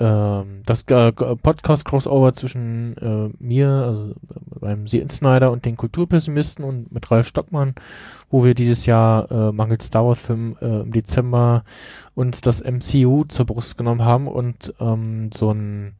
ähm, 0.00 0.62
das 0.64 0.84
äh, 0.84 1.12
Podcast-Crossover 1.12 2.32
zwischen 2.32 2.96
äh, 2.96 3.36
mir, 3.38 3.68
also 3.68 4.14
beim 4.58 4.86
Sie 4.86 5.06
Snyder 5.08 5.52
und 5.52 5.66
den 5.66 5.76
Kulturpessimisten 5.76 6.64
und 6.64 6.90
mit 6.90 7.10
Ralf 7.10 7.28
Stockmann, 7.28 7.74
wo 8.30 8.42
wir 8.42 8.54
dieses 8.54 8.86
Jahr 8.86 9.30
äh, 9.30 9.52
mangels 9.52 9.86
Star 9.86 10.06
Wars 10.06 10.22
Film 10.22 10.56
äh, 10.62 10.80
im 10.80 10.92
Dezember 10.92 11.64
uns 12.14 12.40
das 12.40 12.64
MCU 12.64 13.24
zur 13.24 13.44
Brust 13.44 13.76
genommen 13.76 14.02
haben 14.02 14.26
und 14.26 14.72
ähm, 14.80 15.30
so 15.34 15.50
einen 15.50 15.94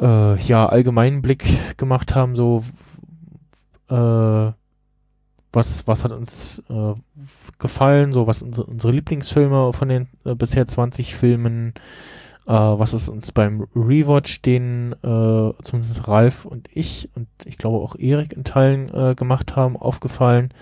äh, 0.00 0.40
ja 0.40 0.66
allgemeinen 0.66 1.20
Blick 1.20 1.44
gemacht 1.78 2.14
haben, 2.14 2.36
so 2.36 2.62
äh, 3.90 4.52
was 5.52 5.86
was 5.86 6.04
hat 6.04 6.12
uns 6.12 6.62
äh, 6.68 6.94
gefallen, 7.58 8.12
so 8.12 8.26
was 8.26 8.42
unsere, 8.42 8.66
unsere 8.66 8.92
Lieblingsfilme 8.92 9.72
von 9.72 9.88
den 9.88 10.08
äh, 10.24 10.34
bisher 10.34 10.66
20 10.66 11.14
Filmen, 11.14 11.74
äh, 12.46 12.52
was 12.52 12.94
ist 12.94 13.08
uns 13.08 13.32
beim 13.32 13.66
Rewatch, 13.74 14.42
den 14.42 14.92
äh, 15.02 15.52
zumindest 15.62 16.08
Ralf 16.08 16.44
und 16.44 16.68
ich 16.72 17.10
und 17.14 17.28
ich 17.44 17.58
glaube 17.58 17.78
auch 17.78 17.96
Erik 17.96 18.32
in 18.32 18.44
Teilen 18.44 18.88
äh, 18.92 19.14
gemacht 19.14 19.56
haben, 19.56 19.76
aufgefallen. 19.76 20.52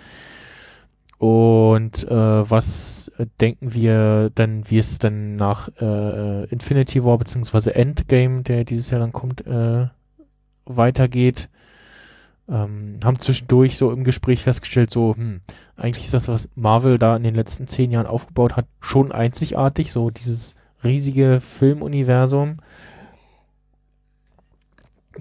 Und 1.18 2.06
äh, 2.08 2.50
was 2.50 3.10
denken 3.40 3.72
wir 3.72 4.30
dann, 4.34 4.68
wie 4.68 4.78
es 4.78 4.98
dann 4.98 5.36
nach 5.36 5.70
äh, 5.80 6.44
Infinity 6.46 7.04
War 7.04 7.16
beziehungsweise 7.16 7.74
Endgame, 7.74 8.42
der 8.42 8.64
dieses 8.64 8.90
Jahr 8.90 9.00
dann 9.00 9.12
kommt, 9.12 9.46
äh, 9.46 9.86
weitergeht? 10.66 11.48
Ähm, 12.48 13.00
haben 13.02 13.18
zwischendurch 13.18 13.76
so 13.76 13.90
im 13.90 14.04
Gespräch 14.04 14.42
festgestellt, 14.42 14.90
so, 14.90 15.16
hm, 15.16 15.40
eigentlich 15.76 16.04
ist 16.04 16.14
das, 16.14 16.28
was 16.28 16.48
Marvel 16.54 16.96
da 16.98 17.16
in 17.16 17.24
den 17.24 17.34
letzten 17.34 17.66
zehn 17.66 17.90
Jahren 17.90 18.06
aufgebaut 18.06 18.56
hat, 18.56 18.66
schon 18.80 19.10
einzigartig, 19.10 19.90
so 19.90 20.10
dieses 20.10 20.54
riesige 20.84 21.40
Filmuniversum, 21.40 22.58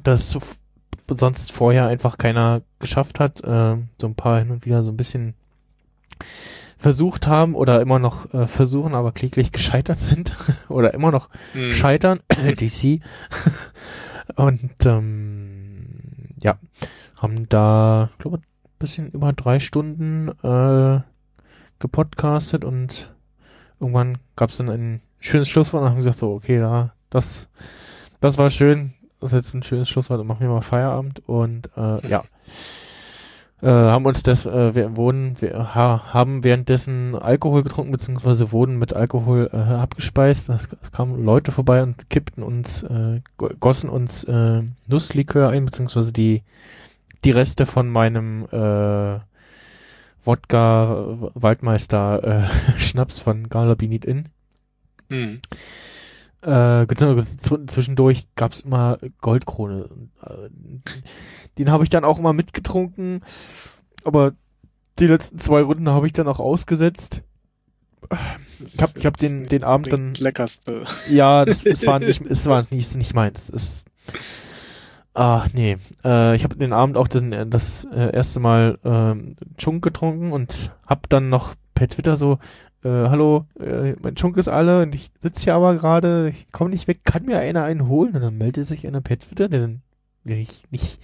das 0.03 0.37
sonst 1.09 1.51
vorher 1.51 1.87
einfach 1.87 2.17
keiner 2.17 2.61
geschafft 2.79 3.19
hat. 3.19 3.43
Äh, 3.43 3.77
so 3.99 4.07
ein 4.07 4.15
paar 4.15 4.39
hin 4.39 4.51
und 4.51 4.65
wieder 4.65 4.83
so 4.83 4.91
ein 4.91 4.97
bisschen 4.97 5.33
versucht 6.77 7.25
haben 7.27 7.55
oder 7.55 7.81
immer 7.81 7.99
noch 7.99 8.31
äh, 8.33 8.47
versuchen, 8.47 8.93
aber 8.95 9.11
kläglich 9.11 9.51
gescheitert 9.51 9.99
sind 9.99 10.35
oder 10.69 10.93
immer 10.93 11.11
noch 11.11 11.29
Hm. 11.53 11.73
scheitern, 11.73 12.19
DC. 12.59 13.01
Und 14.35 14.85
ähm, 14.85 15.85
ja, 16.41 16.57
haben 17.17 17.47
da, 17.49 18.09
glaube 18.17 18.37
ein 18.37 18.43
bisschen 18.79 19.09
über 19.11 19.33
drei 19.33 19.59
Stunden 19.59 20.29
äh, 20.43 21.01
gepodcastet 21.79 22.63
und 22.65 23.13
irgendwann 23.79 24.17
gab 24.35 24.49
es 24.49 24.57
dann 24.57 24.69
ein 24.69 25.01
schönes 25.19 25.49
Schlusswort 25.49 25.83
und 25.83 25.89
haben 25.89 25.97
gesagt, 25.97 26.17
so, 26.17 26.33
okay, 26.33 26.59
ja, 26.59 26.91
das, 27.09 27.49
das 28.19 28.37
war 28.37 28.49
schön, 28.49 28.93
das 29.19 29.33
ist 29.33 29.37
jetzt 29.37 29.53
ein 29.53 29.63
schönes 29.63 29.89
Schlusswort 29.89 30.19
und 30.19 30.27
machen 30.27 30.41
wir 30.41 30.49
mal 30.49 30.61
Feierabend 30.61 31.21
und 31.27 31.69
äh, 31.77 32.07
ja. 32.07 32.23
Äh, 33.61 33.67
haben 33.69 34.05
uns 34.05 34.21
das, 34.21 34.45
äh, 34.45 34.75
wir 34.75 34.97
wurden, 34.97 35.41
wir 35.41 35.73
ha, 35.73 36.13
haben 36.13 36.43
währenddessen 36.43 37.15
Alkohol 37.15 37.63
getrunken, 37.63 37.93
beziehungsweise 37.93 38.51
wurden 38.51 38.77
mit 38.77 38.93
Alkohol 38.93 39.49
äh, 39.53 39.57
abgespeist. 39.57 40.49
Es, 40.49 40.69
es 40.81 40.91
kamen 40.91 41.23
Leute 41.23 41.51
vorbei 41.53 41.81
und 41.81 42.09
kippten 42.09 42.43
uns, 42.43 42.83
äh, 42.83 43.21
go- 43.37 43.49
gossen 43.61 43.89
uns 43.89 44.25
äh, 44.25 44.61
Nusslikör 44.87 45.49
ein, 45.49 45.65
beziehungsweise 45.65 46.11
die, 46.11 46.43
die 47.25 47.31
Reste 47.31 47.65
von 47.65 47.89
meinem 47.89 48.45
äh, 48.51 49.19
Wodka 50.23 51.31
Waldmeister 51.33 52.49
äh, 52.49 52.79
Schnaps 52.79 53.19
von 53.19 53.49
Galabinit 53.49 54.05
in. 54.05 54.29
Hm. 55.09 55.39
Äh, 56.41 56.85
beziehungsweise 56.85 57.37
zw- 57.37 57.67
zwischendurch 57.67 58.27
gab's 58.35 58.61
immer 58.61 58.97
Goldkrone. 59.21 59.89
Äh, 60.23 60.49
Den 61.57 61.71
habe 61.71 61.83
ich 61.83 61.89
dann 61.89 62.03
auch 62.05 62.19
immer 62.19 62.33
mitgetrunken, 62.33 63.23
aber 64.03 64.33
die 64.99 65.07
letzten 65.07 65.39
zwei 65.39 65.61
Runden 65.61 65.89
habe 65.89 66.07
ich 66.07 66.13
dann 66.13 66.27
auch 66.27 66.39
ausgesetzt. 66.39 67.21
Ich 68.65 68.79
hab, 68.79 68.95
ich 68.95 69.05
hab 69.05 69.17
den, 69.17 69.45
den 69.47 69.63
Abend 69.63 69.91
dann, 69.91 70.13
leckerste. 70.13 70.83
ja, 71.09 71.43
das, 71.43 71.65
es 71.65 71.85
war 71.87 71.99
nicht, 71.99 72.21
es 72.21 72.45
war 72.45 72.63
nicht, 72.69 72.95
nicht 72.95 73.13
meins. 73.15 73.49
Es, 73.49 73.85
ach 75.15 75.47
nee, 75.53 75.77
äh, 76.03 76.35
ich 76.35 76.43
habe 76.43 76.57
den 76.57 76.73
Abend 76.73 76.97
auch 76.97 77.07
den, 77.07 77.49
das 77.49 77.85
äh, 77.85 78.13
erste 78.13 78.39
Mal 78.39 78.77
ähm, 78.83 79.35
Chunk 79.57 79.83
getrunken 79.83 80.31
und 80.31 80.71
hab 80.85 81.09
dann 81.09 81.29
noch 81.29 81.55
per 81.73 81.87
Twitter 81.87 82.17
so, 82.17 82.37
äh, 82.83 82.89
hallo, 82.89 83.45
äh, 83.59 83.93
mein 84.01 84.15
Chunk 84.15 84.37
ist 84.37 84.47
alle 84.47 84.83
und 84.83 84.93
ich 84.93 85.11
sitze 85.19 85.45
hier 85.45 85.55
aber 85.55 85.75
gerade, 85.75 86.29
ich 86.29 86.51
komme 86.51 86.69
nicht 86.69 86.87
weg, 86.87 86.99
kann 87.03 87.25
mir 87.25 87.39
einer 87.39 87.63
einen 87.63 87.87
holen? 87.87 88.15
Und 88.15 88.21
dann 88.21 88.37
meldete 88.37 88.65
sich 88.65 88.85
einer 88.85 89.01
per 89.01 89.17
Twitter, 89.17 89.49
dann 89.49 89.81
den 90.25 90.39
ich 90.39 90.63
nicht 90.71 90.99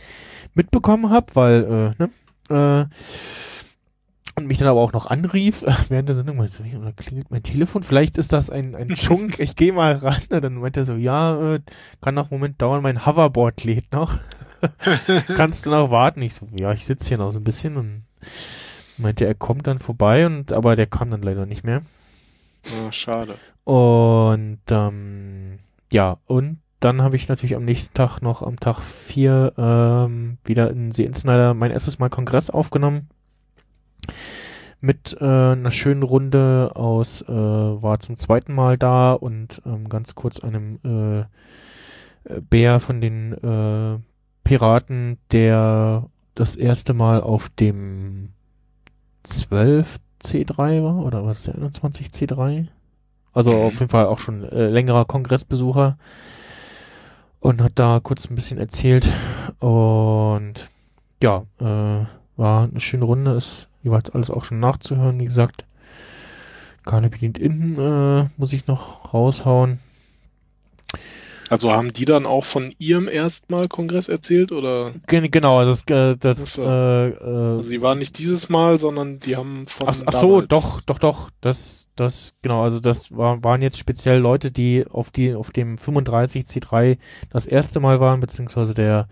mitbekommen 0.54 1.10
habe, 1.10 1.28
weil, 1.36 1.94
äh, 2.00 2.04
ne, 2.04 2.90
äh, 2.90 2.96
und 4.36 4.48
mich 4.48 4.58
dann 4.58 4.68
aber 4.68 4.80
auch 4.82 4.94
noch 4.94 5.06
anrief 5.06 5.64
äh, 5.64 5.74
während 5.90 6.10
der 6.10 6.16
Sendung, 6.16 6.38
meinte 6.38 6.54
so, 6.54 6.64
"Wie, 6.64 6.76
oder 6.76 6.94
klingelt 6.94 7.32
mein 7.32 7.44
Telefon, 7.44 7.84
vielleicht 7.84 8.18
ist 8.18 8.34
das 8.34 8.50
ein, 8.50 8.76
ein 8.76 8.90
Chunk, 8.96 9.40
ich 9.40 9.56
gehe 9.56 9.74
mal 9.74 9.94
ran. 9.94 10.22
Und 10.30 10.44
dann 10.44 10.56
meinte 10.56 10.82
er 10.82 10.86
so, 10.86 10.96
ja, 10.96 11.56
äh, 11.56 11.60
kann 12.02 12.16
noch 12.16 12.32
einen 12.32 12.40
Moment 12.40 12.62
dauern, 12.62 12.82
mein 12.84 13.06
Hoverboard 13.06 13.64
lädt 13.64 13.92
noch. 13.92 14.18
Kannst 15.36 15.66
du 15.66 15.72
noch 15.72 15.92
warten? 15.92 16.22
Ich 16.22 16.36
so, 16.36 16.48
ja, 16.58 16.72
ich 16.72 16.86
sitze 16.86 17.10
hier 17.10 17.18
noch 17.18 17.32
so 17.32 17.40
ein 17.40 17.44
bisschen 17.44 17.78
und 17.78 18.04
meinte, 18.98 19.26
er 19.26 19.36
kommt 19.36 19.68
dann 19.68 19.80
vorbei 19.80 20.26
und 20.26 20.54
aber 20.54 20.76
der 20.76 20.88
kam 20.88 21.10
dann 21.10 21.22
leider 21.24 21.46
nicht 21.46 21.64
mehr. 21.64 21.82
Ah, 22.66 22.92
schade. 22.92 23.36
Und 23.64 24.60
ähm, 24.70 25.60
ja, 25.92 26.18
und 26.26 26.60
dann 26.80 27.02
habe 27.02 27.16
ich 27.16 27.28
natürlich 27.30 27.56
am 27.56 27.66
nächsten 27.66 27.94
Tag 27.94 28.22
noch 28.22 28.42
am 28.42 28.60
Tag 28.60 28.80
vier 28.80 29.54
ähm, 29.58 30.38
wieder 30.44 30.70
in 30.72 30.92
See 30.92 31.06
Insnider 31.06 31.54
mein 31.54 31.72
erstes 31.72 32.00
Mal 32.00 32.10
Kongress 32.10 32.50
aufgenommen. 32.50 33.10
Mit 34.80 35.16
äh, 35.22 35.26
einer 35.26 35.72
schönen 35.72 36.04
Runde 36.04 36.72
aus, 36.74 37.22
äh, 37.22 37.28
war 37.32 38.00
zum 38.00 38.18
zweiten 38.18 38.54
Mal 38.54 38.78
da 38.78 39.14
und 39.14 39.62
ähm, 39.66 39.90
ganz 39.90 40.16
kurz 40.16 40.40
einem 40.40 40.80
äh, 40.84 41.20
äh, 42.24 42.42
Bär 42.42 42.80
von 42.80 43.00
den 43.00 43.34
äh, 43.34 44.00
Piraten, 44.44 45.18
der 45.32 46.10
das 46.34 46.56
erste 46.56 46.94
Mal 46.94 47.22
auf 47.22 47.50
dem 47.50 48.30
12 49.24 49.98
C3 50.24 50.84
war, 50.84 51.06
oder 51.06 51.26
war 51.26 51.34
das 51.34 51.44
der 51.44 51.56
21 51.56 52.08
C3? 52.08 52.68
Also 53.34 53.54
auf 53.54 53.74
jeden 53.74 53.90
Fall 53.90 54.08
auch 54.08 54.20
schon 54.20 54.44
äh, 54.44 54.68
längerer 54.68 55.06
Kongressbesucher 55.06 55.98
und 57.40 57.62
hat 57.62 57.74
da 57.76 58.00
kurz 58.02 58.30
ein 58.30 58.36
bisschen 58.36 58.58
erzählt 58.58 59.10
und 59.60 60.70
ja, 61.22 61.46
äh, 61.60 62.06
war 62.36 62.64
eine 62.64 62.80
schöne 62.80 63.06
Runde, 63.06 63.32
ist 63.32 63.70
jeweils 63.84 64.10
alles 64.10 64.30
auch 64.30 64.44
schon 64.44 64.60
nachzuhören, 64.60 65.20
wie 65.20 65.26
gesagt. 65.26 65.66
Karne 66.84 67.10
bedient 67.10 67.38
innen, 67.38 67.78
äh, 67.78 68.30
muss 68.38 68.54
ich 68.54 68.68
noch 68.68 69.14
raushauen. 69.14 69.80
Also 71.50 71.72
haben 71.74 71.92
die 71.92 72.06
dann 72.06 72.26
auch 72.26 72.46
von 72.46 72.74
ihrem 72.80 73.10
erstmal 73.10 73.68
Kongress 73.68 74.08
erzählt 74.08 74.54
oder? 74.54 74.94
Gen 75.08 75.30
genau, 75.30 75.60
also 75.60 75.72
das, 75.72 75.84
äh, 76.14 76.16
das 76.18 76.54
so. 76.54 76.64
äh, 76.64 77.10
äh, 77.10 77.58
Also 77.58 77.70
die 77.72 77.82
waren 77.82 77.98
nicht 77.98 78.18
dieses 78.18 78.48
Mal, 78.48 78.80
sondern 78.80 79.20
die 79.20 79.36
haben 79.36 79.68
von 79.68 79.90
Ach, 79.90 80.02
ach 80.06 80.14
so, 80.14 80.40
doch, 80.42 80.82
doch, 80.84 80.98
doch. 80.98 81.30
Das, 81.42 81.81
das, 81.96 82.34
genau, 82.42 82.64
also 82.64 82.80
das 82.80 83.16
war, 83.16 83.44
waren 83.44 83.62
jetzt 83.62 83.78
speziell 83.78 84.18
Leute, 84.20 84.50
die 84.52 84.86
auf 84.90 85.12
die, 85.12 85.34
auf 85.36 85.52
dem 85.52 85.78
35 85.78 86.46
C3 86.46 86.98
das 87.30 87.46
erste 87.46 87.80
Mal 87.80 88.00
waren, 88.00 88.20
beziehungsweise 88.20 88.74
der 88.74 89.08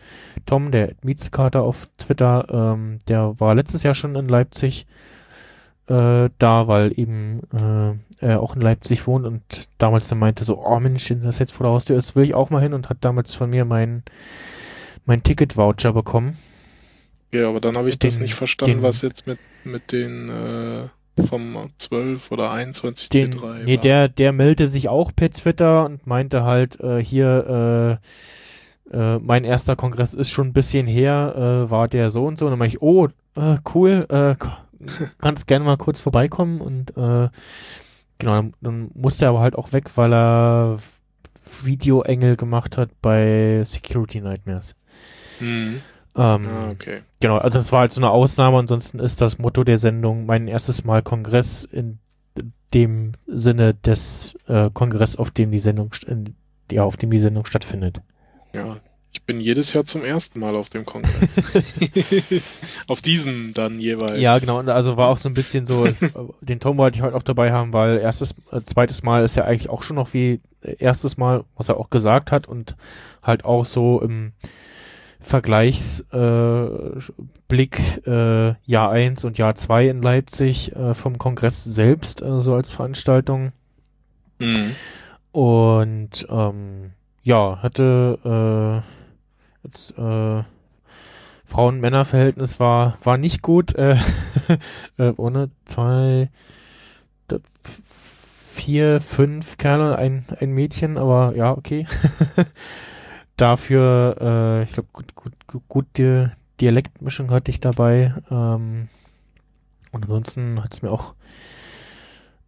Tom, 0.45 0.71
der 0.71 0.93
Mietskater 1.03 1.61
auf 1.63 1.87
Twitter, 1.97 2.45
ähm, 2.49 2.99
der 3.07 3.39
war 3.39 3.53
letztes 3.55 3.83
Jahr 3.83 3.95
schon 3.95 4.15
in 4.15 4.27
Leipzig 4.29 4.87
äh, 5.87 6.29
da, 6.37 6.67
weil 6.67 6.97
eben 6.99 7.41
äh, 7.53 8.25
er 8.25 8.41
auch 8.41 8.55
in 8.55 8.61
Leipzig 8.61 9.07
wohnt 9.07 9.25
und 9.25 9.41
damals 9.77 10.07
dann 10.07 10.19
meinte 10.19 10.43
so, 10.43 10.63
oh 10.63 10.79
Mensch, 10.79 11.13
das 11.23 11.39
jetzt 11.39 11.51
vor 11.51 11.65
der 11.65 11.73
Haustür 11.73 11.97
ist, 11.97 12.15
will 12.15 12.23
ich 12.25 12.33
auch 12.35 12.49
mal 12.49 12.61
hin 12.61 12.73
und 12.73 12.89
hat 12.89 12.97
damals 13.01 13.33
von 13.33 13.49
mir 13.49 13.65
mein, 13.65 14.03
mein 15.05 15.23
Ticket-Voucher 15.23 15.93
bekommen. 15.93 16.37
Ja, 17.33 17.47
aber 17.49 17.59
dann 17.59 17.75
habe 17.77 17.89
ich 17.89 17.99
das 17.99 18.15
Den- 18.15 18.23
nicht 18.23 18.35
verstanden, 18.35 18.77
den- 18.77 18.83
was 18.83 19.01
jetzt 19.01 19.27
mit, 19.27 19.39
mit 19.63 19.91
den 19.91 20.29
äh, 20.29 20.87
vom 21.23 21.57
12 21.77 22.31
oder 22.31 22.51
21 22.51 23.09
den, 23.09 23.33
C3 23.33 23.63
nee, 23.63 23.75
war. 23.75 23.81
der, 23.81 24.09
der 24.09 24.31
meldete 24.31 24.67
sich 24.67 24.89
auch 24.89 25.11
per 25.15 25.31
Twitter 25.31 25.85
und 25.85 26.05
meinte 26.07 26.43
halt, 26.43 26.79
äh, 26.79 27.03
hier, 27.03 27.99
äh, 28.91 28.95
äh, 28.95 29.19
mein 29.19 29.43
erster 29.43 29.75
Kongress 29.75 30.13
ist 30.13 30.29
schon 30.31 30.47
ein 30.47 30.53
bisschen 30.53 30.87
her, 30.87 31.33
äh, 31.67 31.71
war 31.71 31.87
der 31.87 32.11
so 32.11 32.25
und 32.25 32.39
so. 32.39 32.45
Und 32.45 32.51
dann 32.51 32.59
meinte 32.59 32.77
ich, 32.77 32.81
oh, 32.81 33.07
äh, 33.35 33.57
cool, 33.73 34.05
äh, 34.09 34.35
kannst 35.19 35.47
gerne 35.47 35.65
mal 35.65 35.77
kurz 35.77 35.99
vorbeikommen. 35.99 36.61
Und 36.61 36.93
genau, 36.95 37.31
dann, 38.19 38.53
dann 38.61 38.91
musste 38.93 39.25
er 39.25 39.29
aber 39.29 39.41
halt 39.41 39.55
auch 39.55 39.73
weg, 39.73 39.91
weil 39.95 40.13
er 40.13 40.77
Videoengel 41.63 42.35
gemacht 42.35 42.77
hat 42.77 42.89
bei 43.01 43.63
Security 43.65 44.21
Nightmares. 44.21 44.75
Hm. 45.39 45.81
Ähm, 46.15 46.47
Ah, 46.47 46.69
okay. 46.71 47.01
Genau, 47.19 47.37
also 47.37 47.57
das 47.57 47.71
war 47.71 47.81
halt 47.81 47.91
so 47.91 47.99
eine 47.99 48.11
Ausnahme, 48.11 48.57
ansonsten 48.57 48.99
ist 48.99 49.19
das 49.19 49.39
Motto 49.39 49.63
der 49.63 49.77
Sendung 49.77 50.25
mein 50.25 50.47
erstes 50.47 50.85
Mal 50.85 51.01
Kongress 51.01 51.65
in 51.65 51.99
dem 52.73 53.13
Sinne 53.27 53.73
des 53.73 54.35
äh, 54.47 54.69
Kongress, 54.73 55.17
auf 55.17 55.31
dem 55.31 55.51
die 55.51 55.59
Sendung 55.59 55.91
ja, 56.71 56.83
auf 56.83 56.97
dem 56.97 57.09
die 57.11 57.17
Sendung 57.17 57.45
stattfindet. 57.45 58.01
Ja, 58.53 58.77
ich 59.11 59.23
bin 59.23 59.41
jedes 59.41 59.73
Jahr 59.73 59.85
zum 59.85 60.05
ersten 60.05 60.39
Mal 60.39 60.55
auf 60.55 60.69
dem 60.69 60.85
Kongress. 60.85 61.41
auf 62.87 63.01
diesem 63.01 63.53
dann 63.55 63.79
jeweils. 63.79 64.21
Ja, 64.21 64.37
genau, 64.37 64.59
und 64.59 64.69
also 64.69 64.97
war 64.97 65.09
auch 65.09 65.17
so 65.17 65.29
ein 65.29 65.33
bisschen 65.33 65.65
so, 65.65 65.87
den 66.41 66.59
Tom 66.59 66.77
wollte 66.77 66.97
ich 66.97 67.01
heute 67.01 67.15
auch 67.15 67.23
dabei 67.23 67.51
haben, 67.51 67.73
weil 67.73 67.97
erstes, 67.97 68.35
äh, 68.51 68.61
zweites 68.61 69.01
Mal 69.01 69.23
ist 69.23 69.35
ja 69.35 69.45
eigentlich 69.45 69.69
auch 69.69 69.81
schon 69.81 69.95
noch 69.95 70.13
wie 70.13 70.41
äh, 70.61 70.75
erstes 70.77 71.17
Mal, 71.17 71.43
was 71.57 71.69
er 71.69 71.77
auch 71.77 71.89
gesagt 71.89 72.31
hat 72.31 72.47
und 72.47 72.75
halt 73.23 73.45
auch 73.45 73.65
so 73.65 73.99
im 74.01 74.33
Vergleichsblick 75.21 77.79
äh, 78.05 78.49
äh, 78.49 78.55
Jahr 78.63 78.91
1 78.91 79.25
und 79.25 79.37
Jahr 79.37 79.55
2 79.55 79.89
in 79.89 80.01
Leipzig 80.01 80.75
äh, 80.75 80.93
vom 80.93 81.17
Kongress 81.17 81.63
selbst, 81.63 82.21
äh, 82.21 82.41
so 82.41 82.55
als 82.55 82.73
Veranstaltung. 82.73 83.51
Hm. 84.41 84.75
Und 85.31 86.27
ähm, 86.29 86.91
ja, 87.21 87.61
hatte 87.61 88.19
äh, 88.23 89.67
jetzt 89.67 89.97
äh, 89.97 90.43
Frauen-Männer-Verhältnis 91.45 92.59
war 92.59 92.97
war 93.03 93.17
nicht 93.17 93.41
gut. 93.41 93.75
Äh, 93.75 93.97
äh, 94.97 95.11
ohne 95.17 95.49
zwei, 95.65 96.29
vier, 98.53 99.01
fünf 99.01 99.57
Kerle, 99.57 99.97
ein 99.97 100.25
ein 100.39 100.51
Mädchen, 100.51 100.97
aber 100.97 101.35
ja 101.35 101.51
okay. 101.51 101.85
dafür, 103.41 104.15
äh, 104.19 104.63
ich 104.63 104.73
glaube, 104.73 104.89
gut, 104.91 105.15
gut, 105.15 105.33
gut, 105.47 105.63
gute 105.67 106.31
Dialektmischung 106.61 107.31
hatte 107.31 107.51
ich 107.51 107.59
dabei. 107.59 108.13
Ähm, 108.29 108.89
und 109.91 110.03
ansonsten 110.03 110.63
hat 110.63 110.73
es 110.73 110.81
mir 110.81 110.91
auch 110.91 111.13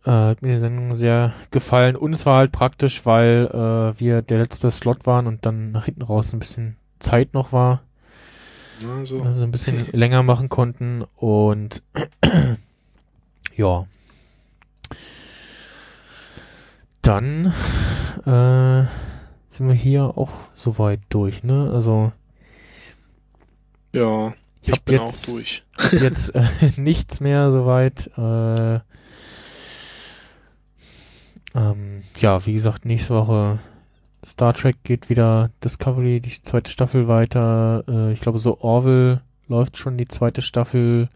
äh, 0.06 0.12
hat 0.12 0.42
mir 0.42 0.54
die 0.54 0.60
Sendung 0.60 0.96
sehr 0.96 1.34
gefallen. 1.52 1.96
Und 1.96 2.14
es 2.14 2.26
war 2.26 2.38
halt 2.38 2.52
praktisch, 2.52 3.06
weil 3.06 3.48
äh, 3.48 4.00
wir 4.00 4.22
der 4.22 4.40
letzte 4.40 4.72
Slot 4.72 5.06
waren 5.06 5.28
und 5.28 5.46
dann 5.46 5.72
nach 5.72 5.86
hinten 5.86 6.02
raus 6.02 6.34
ein 6.34 6.40
bisschen 6.40 6.76
Zeit 7.00 7.34
noch 7.34 7.52
war. 7.52 7.82
Also, 8.98 9.22
also 9.22 9.44
ein 9.44 9.52
bisschen 9.52 9.86
länger 9.92 10.24
machen 10.24 10.50
konnten 10.50 11.04
und 11.16 11.84
ja. 13.56 13.86
Dann 17.04 17.54
äh, 18.26 18.86
sind 19.52 19.68
wir 19.68 19.76
hier 19.76 20.18
auch 20.18 20.32
soweit 20.54 21.02
durch, 21.10 21.44
ne? 21.44 21.70
Also 21.74 22.14
Ja, 23.94 24.34
ich, 24.62 24.70
ich 24.70 24.82
bin 24.84 24.96
jetzt, 24.96 25.28
auch 25.30 25.34
durch. 25.34 25.64
jetzt 25.92 26.36
äh, 26.36 26.48
nichts 26.78 27.20
mehr 27.20 27.52
soweit. 27.52 28.10
Äh, 28.18 28.80
ähm, 31.54 32.04
ja, 32.18 32.46
wie 32.46 32.54
gesagt, 32.54 32.86
nächste 32.86 33.14
Woche 33.14 33.60
Star 34.26 34.54
Trek 34.54 34.78
geht 34.84 35.10
wieder 35.10 35.50
Discovery, 35.64 36.22
die 36.22 36.42
zweite 36.42 36.72
Staffel 36.72 37.10
weiter. 37.10 37.84
Äh, 37.90 38.14
ich 38.14 38.22
glaube, 38.22 38.40
so 38.40 38.62
Orville 38.62 39.22
läuft 39.50 39.78
schon 39.78 39.98
die 39.98 40.08
zweite 40.08 40.42
Staffel. 40.42 41.10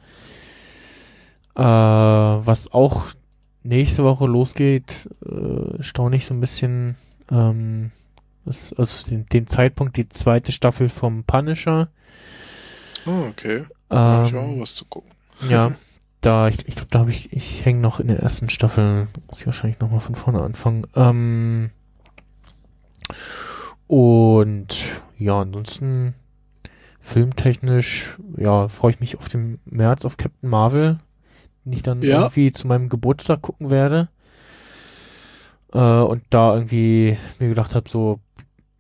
Äh, 1.56 1.62
was 1.62 2.74
auch 2.74 3.06
nächste 3.64 4.04
Woche 4.04 4.26
losgeht, 4.26 5.10
äh, 5.26 5.82
staune 5.82 6.18
ich 6.18 6.26
so 6.26 6.34
ein 6.34 6.42
bisschen. 6.42 6.98
Ähm, 7.32 7.92
das, 8.46 8.74
also 8.74 9.10
den, 9.10 9.26
den 9.28 9.48
Zeitpunkt, 9.48 9.98
die 9.98 10.10
zweite 10.10 10.52
Staffel 10.52 10.90
vom 10.90 11.24
Punisher. 11.24 11.90
Ah, 13.06 13.28
okay. 13.30 13.66
Da 13.90 14.12
hab 14.12 14.24
ich 14.24 14.36
auch 14.36 14.54
Ähm, 14.54 14.60
was 14.60 14.76
zu 14.76 14.86
gucken. 14.86 15.12
ja, 15.40 15.72
da, 16.22 16.48
ich, 16.48 16.68
ich 16.68 16.76
glaube, 16.76 16.90
da 16.92 17.00
habe 17.00 17.12
ich, 17.12 17.32
ich 17.34 17.66
hänge 17.66 17.80
noch 17.80 18.00
in 18.00 18.08
der 18.08 18.20
ersten 18.20 18.50
Staffel, 18.50 19.08
muss 19.30 19.40
ich 19.42 19.46
wahrscheinlich 19.46 19.80
nochmal 19.80 20.00
von 20.02 20.16
vorne 20.16 20.42
anfangen. 20.42 20.88
Ähm, 20.96 21.72
und 23.88 24.84
ja, 25.18 25.42
ansonsten 25.42 26.16
filmtechnisch, 27.02 28.18
ja, 28.38 28.68
freue 28.68 28.92
ich 28.92 29.00
mich 29.00 29.18
auf 29.18 29.30
den 29.30 29.60
März 29.66 30.06
auf 30.06 30.18
Captain 30.18 30.50
Marvel, 30.50 31.00
den 31.64 31.74
ich 31.74 31.84
dann 31.84 32.02
Ja. 32.02 32.24
irgendwie 32.24 32.52
zu 32.52 32.68
meinem 32.68 32.90
Geburtstag 32.90 33.42
gucken 33.44 33.70
werde. 33.70 34.10
Äh, 35.74 35.80
und 35.80 36.24
da 36.30 36.54
irgendwie 36.56 37.18
mir 37.40 37.50
gedacht 37.50 37.76
habe, 37.76 37.90
so, 37.90 38.20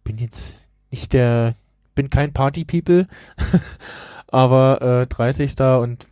bin 0.05 0.17
jetzt 0.17 0.55
nicht 0.91 1.11
der, 1.11 1.55
bin 1.95 2.09
kein 2.09 2.31
Party-People, 2.31 3.07
aber 4.27 5.01
äh, 5.01 5.07
30. 5.07 5.59
und 5.81 6.07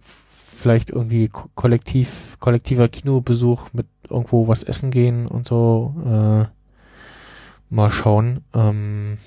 vielleicht 0.58 0.90
irgendwie 0.90 1.30
ko 1.30 1.50
kollektiv, 1.56 2.38
kollektiver 2.42 2.90
Kinobesuch 2.90 3.70
mit 3.72 3.88
irgendwo 4.10 4.48
was 4.50 4.64
essen 4.64 4.92
gehen 4.92 5.28
und 5.28 5.48
so. 5.48 5.94
Äh, 6.06 7.74
mal 7.74 7.92
schauen. 7.92 8.44
Ähm, 8.54 9.18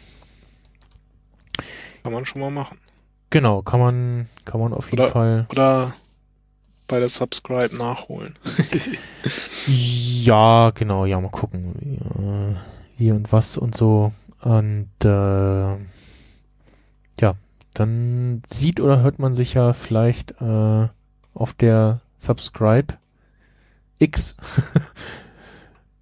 Kann 2.02 2.12
man 2.12 2.26
schon 2.26 2.40
mal 2.42 2.50
machen. 2.50 2.78
genau, 3.30 3.62
kann 3.62 3.80
man, 3.80 4.28
kann 4.44 4.60
man 4.60 4.72
auf 4.74 4.90
jeden 4.90 5.02
Oder- 5.04 5.12
Fall. 5.12 5.46
Oder 5.50 5.92
bei 6.88 6.98
der 7.00 7.08
Subscribe 7.08 7.74
nachholen. 7.76 8.36
Ja, 9.68 10.70
genau, 10.70 11.04
ja, 11.06 11.20
mal 11.20 11.30
gucken. 11.30 11.74
Wie, 11.80 11.96
äh, 11.96 12.54
wie 12.98 13.10
und 13.10 13.32
was 13.32 13.56
und 13.58 13.74
so. 13.76 14.12
Und 14.46 15.04
äh, 15.04 15.76
ja, 17.20 17.34
dann 17.74 18.42
sieht 18.46 18.80
oder 18.80 19.00
hört 19.00 19.18
man 19.18 19.34
sich 19.34 19.54
ja 19.54 19.72
vielleicht 19.72 20.40
äh, 20.40 20.86
auf 21.34 21.52
der 21.54 22.00
Subscribe 22.16 22.94
X 23.98 24.36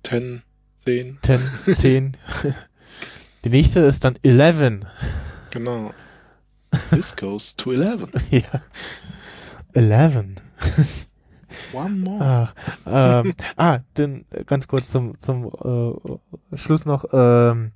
10, 0.03 0.43
10, 0.77 1.19
10, 1.23 1.41
10. 1.75 2.17
Die 3.45 3.49
nächste 3.49 3.81
ist 3.81 4.05
dann 4.05 4.19
11. 4.23 4.81
genau. 5.51 5.95
This 6.91 7.17
goes 7.17 7.57
to 7.57 7.73
11. 7.73 8.13
ja. 8.31 8.43
11. 9.73 10.17
One 11.73 11.95
more. 11.95 12.23
Ach, 12.23 12.55
ähm, 13.25 13.33
ah, 13.57 13.79
dann 13.95 14.27
ganz 14.45 14.69
kurz 14.69 14.89
zum, 14.89 15.19
zum 15.19 15.47
äh, 15.47 16.59
Schluss 16.59 16.85
noch. 16.85 17.07
Ähm, 17.11 17.73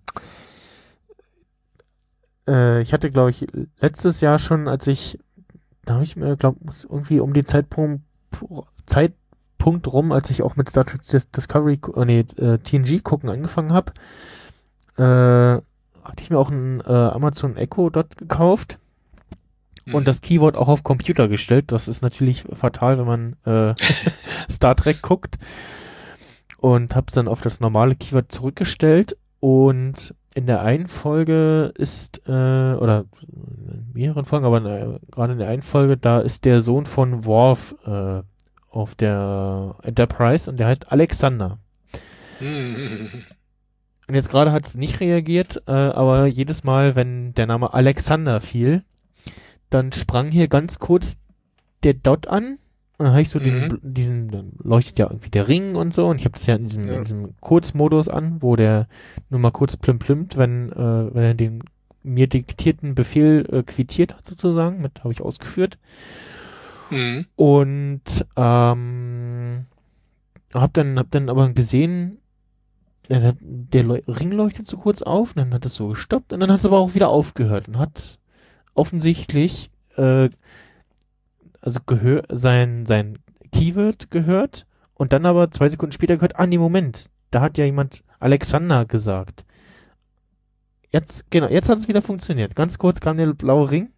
äh, 2.48 2.82
ich 2.82 2.92
hatte, 2.92 3.10
glaube 3.10 3.30
ich, 3.30 3.46
letztes 3.80 4.20
Jahr 4.20 4.38
schon, 4.38 4.66
als 4.66 4.86
ich, 4.86 5.18
da 5.84 5.94
habe 5.94 6.04
ich 6.04 6.16
mir, 6.16 6.36
glaube 6.36 6.58
irgendwie 6.88 7.20
um 7.20 7.32
den 7.34 7.46
Zeitpunkt, 7.46 8.02
Zeitpunkt 8.86 9.92
rum, 9.92 10.12
als 10.12 10.30
ich 10.30 10.42
auch 10.42 10.56
mit 10.56 10.70
Star 10.70 10.86
Trek 10.86 11.02
Dis 11.02 11.30
Discovery, 11.30 11.78
äh, 11.94 12.04
nee, 12.04 12.20
äh, 12.36 12.58
TNG 12.58 13.02
gucken 13.02 13.28
angefangen 13.30 13.72
habe, 13.72 13.92
äh, 14.96 15.62
hatte 16.04 16.22
ich 16.22 16.30
mir 16.30 16.38
auch 16.38 16.50
ein 16.50 16.80
äh, 16.80 16.90
Amazon 16.92 17.56
Echo 17.56 17.90
dort 17.90 18.16
gekauft 18.16 18.78
und 19.92 20.02
Mhm. 20.02 20.04
das 20.04 20.20
Keyword 20.20 20.56
auch 20.56 20.68
auf 20.68 20.82
Computer 20.82 21.28
gestellt. 21.28 21.72
Das 21.72 21.88
ist 21.88 22.02
natürlich 22.02 22.44
fatal, 22.52 22.98
wenn 22.98 23.06
man 23.06 23.36
äh, 23.44 23.74
Star 24.50 24.74
Trek 24.74 25.02
guckt. 25.02 25.38
Und 26.58 26.96
habe 26.96 27.06
es 27.08 27.14
dann 27.14 27.28
auf 27.28 27.40
das 27.40 27.60
normale 27.60 27.94
Keyword 27.94 28.32
zurückgestellt. 28.32 29.16
Und 29.40 30.14
in 30.38 30.46
der 30.46 30.62
einen 30.62 30.86
Folge 30.86 31.72
ist, 31.76 32.22
äh, 32.28 32.30
oder 32.30 33.06
in 33.20 33.90
mehreren 33.92 34.24
Folgen, 34.24 34.46
aber 34.46 34.64
äh, 34.64 34.98
gerade 35.10 35.32
in 35.32 35.40
der 35.40 35.48
einen 35.48 35.62
Folge, 35.62 35.96
da 35.96 36.20
ist 36.20 36.44
der 36.44 36.62
Sohn 36.62 36.86
von 36.86 37.24
Worf 37.24 37.74
äh, 37.84 38.22
auf 38.70 38.94
der 38.94 39.74
Enterprise 39.82 40.48
und 40.48 40.58
der 40.58 40.68
heißt 40.68 40.92
Alexander. 40.92 41.58
Und 42.40 44.14
jetzt 44.14 44.30
gerade 44.30 44.52
hat 44.52 44.66
es 44.66 44.74
nicht 44.74 45.00
reagiert, 45.00 45.64
äh, 45.66 45.70
aber 45.72 46.24
jedes 46.24 46.64
Mal, 46.64 46.96
wenn 46.96 47.34
der 47.34 47.46
Name 47.46 47.74
Alexander 47.74 48.40
fiel, 48.40 48.82
dann 49.68 49.92
sprang 49.92 50.30
hier 50.30 50.48
ganz 50.48 50.78
kurz 50.78 51.18
der 51.82 51.92
Dot 51.92 52.26
an. 52.26 52.58
Und 52.98 53.04
dann 53.04 53.12
habe 53.12 53.22
ich 53.22 53.28
so 53.30 53.38
den, 53.38 53.54
Mhm. 53.54 53.64
bl- 53.66 53.78
diesen, 53.82 54.28
dann 54.30 54.52
leuchtet 54.62 54.98
ja 54.98 55.06
irgendwie 55.06 55.30
der 55.30 55.46
Ring 55.48 55.76
und 55.76 55.94
so. 55.94 56.06
Und 56.08 56.16
ich 56.18 56.24
habe 56.24 56.32
das 56.34 56.46
ja 56.46 56.56
in 56.56 56.64
diesem, 56.64 56.86
Ja. 56.88 56.94
in 56.98 57.04
diesem 57.04 57.40
Kurzmodus 57.40 58.08
an, 58.08 58.42
wo 58.42 58.56
der 58.56 58.88
nur 59.30 59.38
mal 59.40 59.52
kurz 59.52 59.76
plim 59.76 59.98
plimmt, 60.00 60.36
wenn, 60.36 60.72
äh, 60.72 61.14
wenn 61.14 61.22
er 61.22 61.34
den 61.34 61.62
mir 62.02 62.26
diktierten 62.26 62.94
Befehl 62.94 63.46
äh, 63.52 63.62
quittiert 63.62 64.14
hat 64.14 64.26
sozusagen. 64.26 64.80
Mit 64.80 65.04
habe 65.04 65.12
ich 65.12 65.20
ausgeführt. 65.20 65.78
Mhm. 66.90 67.26
Und 67.36 68.26
ähm, 68.36 69.66
hab 70.54 70.72
dann, 70.72 70.98
hab 70.98 71.10
dann 71.10 71.28
aber 71.28 71.50
gesehen, 71.50 72.18
der, 73.08 73.36
der 73.40 73.84
Leu 73.84 74.00
Ring 74.08 74.32
leuchtet 74.32 74.66
so 74.66 74.76
kurz 74.76 75.02
auf, 75.02 75.30
und 75.30 75.36
dann 75.38 75.54
hat 75.54 75.64
es 75.66 75.74
so 75.74 75.88
gestoppt 75.88 76.32
und 76.32 76.40
dann 76.40 76.50
hat 76.50 76.60
es 76.60 76.66
aber 76.66 76.78
auch 76.78 76.94
wieder 76.94 77.08
aufgehört 77.10 77.68
und 77.68 77.78
hat 77.78 78.18
offensichtlich 78.74 79.70
äh, 79.96 80.30
also 81.60 81.80
gehör 81.86 82.22
sein 82.30 82.86
sein 82.86 83.18
Keyword 83.52 84.10
gehört 84.10 84.66
und 84.94 85.12
dann 85.12 85.26
aber 85.26 85.50
zwei 85.50 85.68
Sekunden 85.68 85.92
später 85.92 86.16
gehört, 86.16 86.36
ah 86.36 86.46
nee, 86.46 86.58
Moment, 86.58 87.10
da 87.30 87.40
hat 87.40 87.58
ja 87.58 87.64
jemand 87.64 88.04
Alexander 88.20 88.84
gesagt. 88.84 89.44
Jetzt, 90.90 91.30
genau, 91.30 91.48
jetzt 91.48 91.68
hat 91.68 91.78
es 91.78 91.88
wieder 91.88 92.02
funktioniert. 92.02 92.56
Ganz 92.56 92.78
kurz 92.78 93.00
kam 93.00 93.16
der 93.18 93.32
blaue 93.34 93.70
Ring 93.70 93.90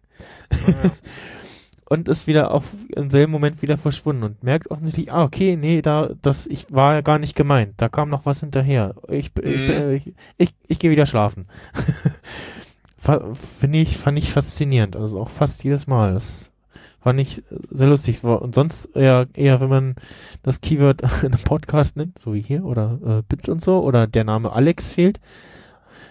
Ja. 0.51 0.91
und 1.89 2.07
ist 2.09 2.27
wieder 2.27 2.51
auf 2.51 2.65
im 2.95 3.09
selben 3.09 3.31
Moment 3.31 3.61
wieder 3.61 3.77
verschwunden 3.77 4.23
und 4.23 4.43
merkt 4.43 4.71
offensichtlich, 4.71 5.11
ah, 5.11 5.23
okay, 5.23 5.57
nee, 5.57 5.81
da, 5.81 6.09
das, 6.21 6.47
ich 6.47 6.71
war 6.71 6.93
ja 6.93 7.01
gar 7.01 7.19
nicht 7.19 7.35
gemeint. 7.35 7.73
Da 7.77 7.89
kam 7.89 8.09
noch 8.09 8.25
was 8.25 8.39
hinterher. 8.41 8.95
Ich, 9.09 9.31
ich, 9.41 9.43
Mhm. 9.43 9.91
ich, 9.91 10.13
ich, 10.37 10.55
ich 10.67 10.79
gehe 10.79 10.91
wieder 10.91 11.05
schlafen. 11.05 11.47
Finde 13.59 13.79
ich, 13.79 13.97
fand 13.97 14.17
ich 14.19 14.31
faszinierend. 14.31 14.95
Also 14.95 15.19
auch 15.19 15.29
fast 15.29 15.63
jedes 15.63 15.87
Mal. 15.87 16.13
Das 16.13 16.50
fand 17.01 17.19
ich 17.19 17.43
sehr 17.69 17.87
lustig. 17.87 18.23
War- 18.23 18.41
Und 18.41 18.55
sonst 18.55 18.85
eher, 18.95 19.27
eher, 19.33 19.59
wenn 19.59 19.69
man 19.69 19.95
das 20.43 20.61
Keyword 20.61 21.01
in 21.23 21.33
einem 21.33 21.43
Podcast 21.43 21.97
nimmt, 21.97 22.19
so 22.19 22.33
wie 22.33 22.41
hier, 22.41 22.63
oder 22.63 22.99
äh, 23.05 23.21
Bits 23.27 23.49
und 23.49 23.61
so, 23.61 23.81
oder 23.83 24.07
der 24.07 24.23
Name 24.23 24.53
Alex 24.53 24.93
fehlt, 24.93 25.19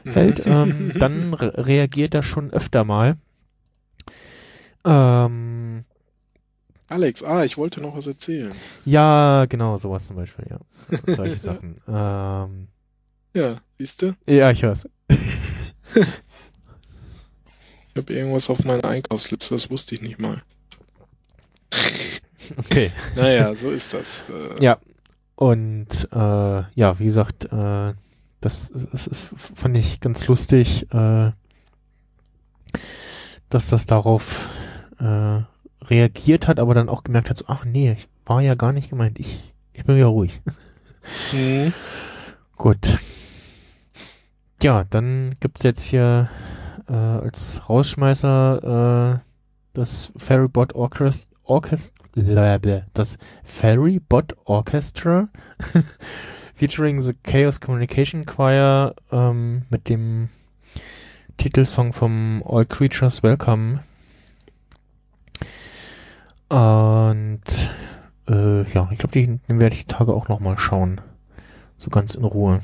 fällt, 0.04 0.42
ähm, 0.46 0.92
dann 0.98 1.32
re 1.34 1.66
reagiert 1.66 2.14
er 2.14 2.22
schon 2.22 2.50
öfter 2.50 2.84
mal. 2.84 3.16
Ähm, 4.84 5.84
Alex, 6.88 7.22
ah, 7.22 7.44
ich 7.44 7.56
wollte 7.58 7.80
noch 7.80 7.96
was 7.96 8.06
erzählen. 8.06 8.52
ja, 8.84 9.46
genau, 9.48 9.76
sowas 9.76 10.06
zum 10.06 10.16
Beispiel, 10.16 10.46
ja. 10.50 10.58
Solche 11.14 11.36
Sachen. 11.36 11.76
Ähm, 11.86 12.68
Ja, 13.34 13.54
siehst 13.78 14.02
du? 14.02 14.14
ja, 14.26 14.50
ich 14.50 14.62
hör's. 14.64 14.88
Ich 15.08 15.20
habe 17.96 18.12
irgendwas 18.12 18.50
auf 18.50 18.64
meiner 18.64 18.86
Einkaufsliste, 18.86 19.54
das 19.54 19.70
wusste 19.70 19.94
ich 19.94 20.02
nicht 20.02 20.18
mal. 20.20 20.42
Okay. 22.56 22.90
Naja, 23.16 23.54
so 23.54 23.70
ist 23.70 23.94
das. 23.94 24.24
Äh, 24.28 24.62
Ja. 24.62 24.78
Und 25.36 26.08
äh, 26.12 26.16
ja, 26.74 26.98
wie 26.98 27.04
gesagt, 27.04 27.46
äh, 27.46 27.94
das, 28.40 28.72
das 28.92 29.06
ist, 29.06 29.28
fand 29.36 29.76
ich 29.76 30.00
ganz 30.00 30.26
lustig, 30.26 30.86
äh, 30.92 31.30
dass 33.48 33.68
das 33.68 33.86
darauf 33.86 34.48
äh, 34.98 35.40
reagiert 35.84 36.46
hat, 36.46 36.58
aber 36.58 36.74
dann 36.74 36.88
auch 36.88 37.04
gemerkt 37.04 37.30
hat, 37.30 37.38
so, 37.38 37.44
ach 37.48 37.64
nee, 37.64 37.92
ich 37.92 38.08
war 38.26 38.42
ja 38.42 38.54
gar 38.54 38.72
nicht 38.72 38.90
gemeint. 38.90 39.18
Ich, 39.18 39.54
ich 39.72 39.84
bin 39.84 39.96
wieder 39.96 40.06
ruhig. 40.06 40.40
Mhm. 41.32 41.72
Gut. 42.56 42.98
Ja, 44.62 44.84
dann 44.84 45.34
gibt's 45.40 45.62
jetzt 45.62 45.82
hier 45.84 46.28
äh, 46.86 46.92
als 46.92 47.62
Rausschmeißer 47.68 49.22
äh, 49.22 49.26
das 49.72 50.12
Ferrybot 50.16 50.74
Orchestra, 50.74 51.29
Orchest 51.50 51.92
Blablabla. 52.12 52.86
das 52.94 53.18
Ferrybot 53.44 54.36
Orchestra. 54.44 55.28
featuring 56.60 57.00
the 57.00 57.14
Chaos 57.22 57.58
Communication 57.58 58.26
Choir 58.26 58.94
ähm, 59.10 59.62
mit 59.70 59.88
dem 59.88 60.28
Titelsong 61.38 61.94
vom 61.94 62.42
All 62.44 62.66
Creatures 62.66 63.22
Welcome. 63.22 63.82
Und 66.50 67.70
äh, 68.28 68.70
ja, 68.74 68.88
ich 68.92 68.98
glaube, 68.98 69.12
den, 69.12 69.40
werde 69.48 69.74
ich 69.74 69.86
Tage 69.86 70.12
auch 70.12 70.28
nochmal 70.28 70.58
schauen. 70.58 71.00
So 71.78 71.88
ganz 71.88 72.14
in 72.14 72.24
Ruhe. 72.24 72.60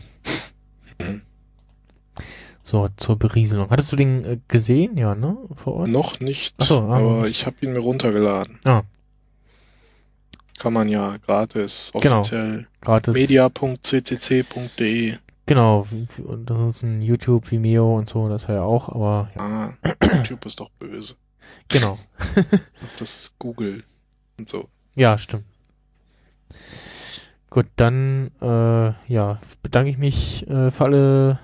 So, 2.69 2.89
zur 2.97 3.17
Berieselung. 3.17 3.71
Hattest 3.71 3.93
du 3.93 3.97
den 3.97 4.25
äh, 4.25 4.39
gesehen? 4.49 4.97
Ja, 4.97 5.15
ne? 5.15 5.37
Vor 5.55 5.75
Ort? 5.75 5.89
Noch 5.89 6.19
nicht, 6.19 6.61
so, 6.61 6.81
ah. 6.81 6.97
aber 6.97 7.29
ich 7.29 7.47
habe 7.47 7.55
ihn 7.61 7.73
mir 7.73 7.79
runtergeladen. 7.79 8.59
Ah. 8.65 8.83
Kann 10.59 10.73
man 10.73 10.89
ja 10.89 11.17
gratis, 11.19 11.93
Genau. 11.95 12.19
offiziell. 12.19 12.67
Gratis. 12.81 13.15
media.ccc.de. 13.15 15.15
Genau. 15.47 15.87
Und 16.25 16.51
ansonsten 16.51 17.03
YouTube, 17.03 17.49
Vimeo 17.53 17.97
und 17.97 18.09
so, 18.09 18.29
das 18.29 18.49
ja 18.49 18.63
auch, 18.63 18.89
aber 18.89 19.31
ja, 19.37 19.45
Ah, 19.45 19.73
YouTube 20.17 20.45
ist 20.45 20.59
doch 20.59 20.71
böse. 20.81 21.15
genau. 21.69 22.01
Das 22.99 23.21
ist 23.21 23.39
Google 23.39 23.85
und 24.41 24.49
so. 24.49 24.69
Ja, 24.97 25.19
stimmt. 25.19 25.45
Gut, 27.49 27.67
dann 27.77 28.33
äh, 28.43 28.93
ja, 29.13 29.39
bedanke 29.63 29.89
ich 29.91 29.99
mich 29.99 30.45
äh, 30.49 30.73
für 30.73 30.85
alle, 30.85 31.39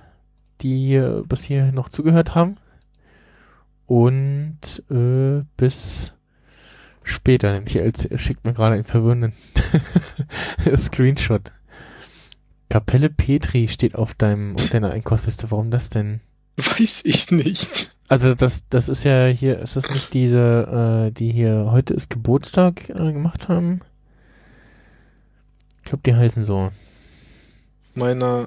die 0.62 1.00
bis 1.26 1.42
hier 1.42 1.72
noch 1.72 1.88
zugehört 1.88 2.34
haben. 2.34 2.56
Und 3.86 4.82
äh, 4.90 5.44
bis 5.56 6.14
später. 7.02 7.60
Michael 7.60 7.92
schickt 8.16 8.44
mir 8.44 8.52
gerade 8.52 8.74
einen 8.74 8.84
verwirrenden 8.84 9.32
Screenshot. 10.76 11.52
Kapelle 12.68 13.10
Petri 13.10 13.68
steht 13.68 13.94
auf 13.94 14.14
deinem 14.14 14.56
auf 14.56 14.70
deiner 14.70 14.92
Einkaufsliste. 14.92 15.50
Warum 15.50 15.70
das 15.70 15.90
denn? 15.90 16.20
Weiß 16.56 17.02
ich 17.04 17.30
nicht. 17.30 17.94
Also 18.08 18.34
das, 18.34 18.64
das 18.68 18.88
ist 18.88 19.04
ja 19.04 19.26
hier, 19.26 19.58
ist 19.58 19.76
das 19.76 19.88
nicht 19.90 20.12
diese, 20.12 21.08
äh, 21.08 21.12
die 21.12 21.32
hier 21.32 21.68
heute 21.70 21.94
ist 21.94 22.10
Geburtstag 22.10 22.90
äh, 22.90 23.12
gemacht 23.12 23.48
haben? 23.48 23.80
Ich 25.78 25.84
glaube, 25.84 26.02
die 26.04 26.14
heißen 26.14 26.44
so. 26.44 26.70
Meiner 27.94 28.46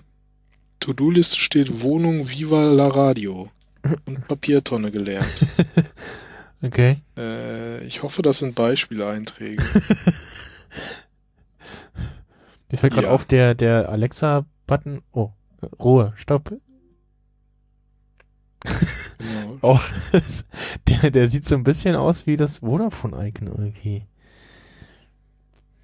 To-Do-Liste 0.79 1.37
steht 1.39 1.81
Wohnung 1.81 2.29
Viva 2.29 2.63
la 2.71 2.87
Radio 2.87 3.49
und 4.05 4.27
Papiertonne 4.27 4.91
geleert. 4.91 5.45
Okay. 6.63 7.01
äh, 7.15 7.83
ich 7.85 8.01
hoffe, 8.01 8.21
das 8.23 8.39
sind 8.39 8.55
Beispieleinträge. 8.55 9.61
Mir 12.71 12.77
fällt 12.77 12.93
gerade 12.93 13.07
Ja. 13.07 13.13
auf, 13.13 13.25
der, 13.25 13.53
der 13.53 13.89
Alexa-Button. 13.89 15.03
Oh, 15.11 15.29
Ruhe, 15.79 16.13
stopp. 16.15 16.55
Genau. 18.63 19.57
Oh, 19.61 19.79
der, 20.87 21.11
der 21.11 21.29
sieht 21.29 21.47
so 21.47 21.55
ein 21.55 21.63
bisschen 21.63 21.95
aus 21.95 22.25
wie 22.25 22.35
das 22.35 22.59
Vodafone-Icon 22.59 23.47
irgendwie. 23.47 24.05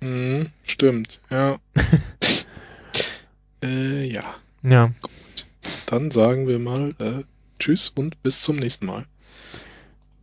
Mhm, 0.02 0.48
stimmt, 0.64 1.20
ja. 1.30 1.58
äh, 3.64 4.04
ja. 4.12 4.24
Ja, 4.64 4.92
Dann 5.88 6.12
sagen 6.12 6.48
wir 6.48 6.60
mal 6.60 6.94
äh, 7.00 7.24
Tschüss 7.60 7.90
und 7.90 8.22
bis 8.24 8.42
zum 8.42 8.56
nächsten 8.58 8.86
Mal. 8.86 9.06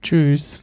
tschüss. 0.02 0.62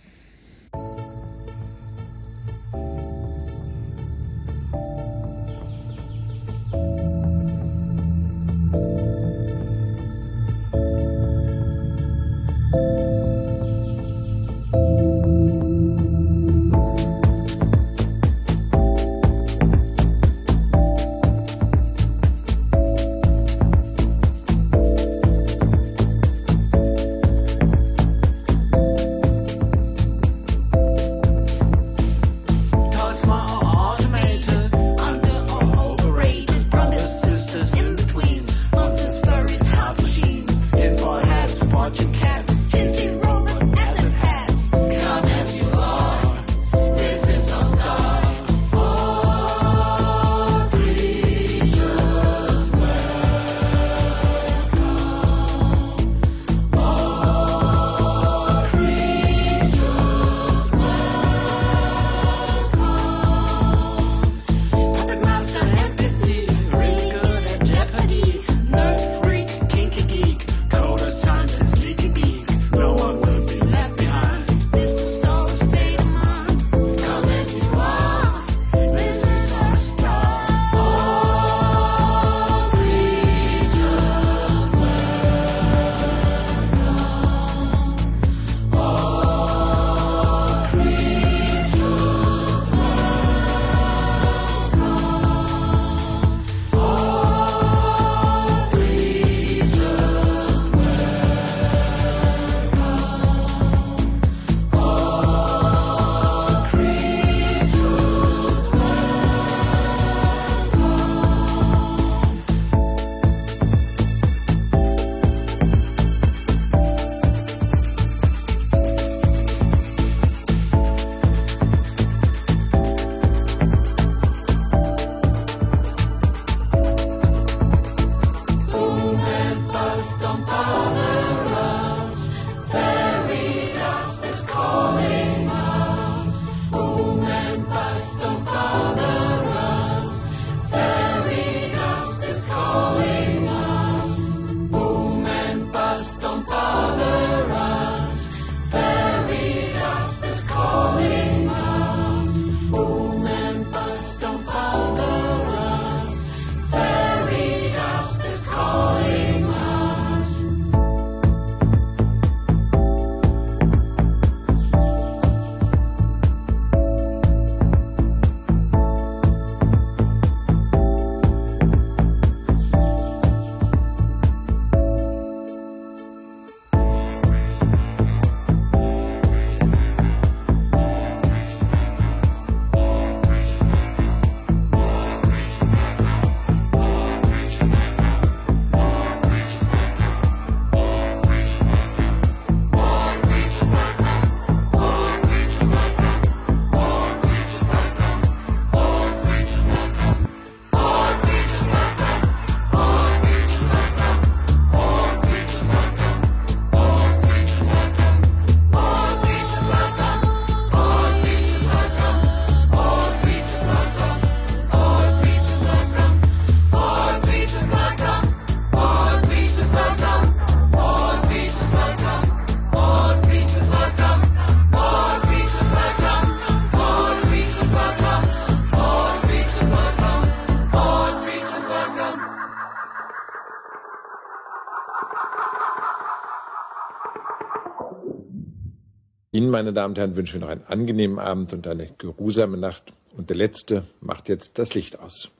Meine 239.55 239.71
Damen 239.71 239.93
und 239.93 239.97
Herren, 239.97 240.17
wünschen 240.17 240.33
wir 240.33 240.41
noch 240.41 240.49
einen 240.49 240.65
angenehmen 240.67 241.17
Abend 241.17 241.53
und 241.53 241.65
eine 241.65 241.87
geruhsame 241.97 242.57
Nacht. 242.57 242.91
Und 243.15 243.29
der 243.29 243.37
Letzte 243.37 243.83
macht 244.01 244.27
jetzt 244.27 244.59
das 244.59 244.73
Licht 244.73 244.99
aus. 244.99 245.31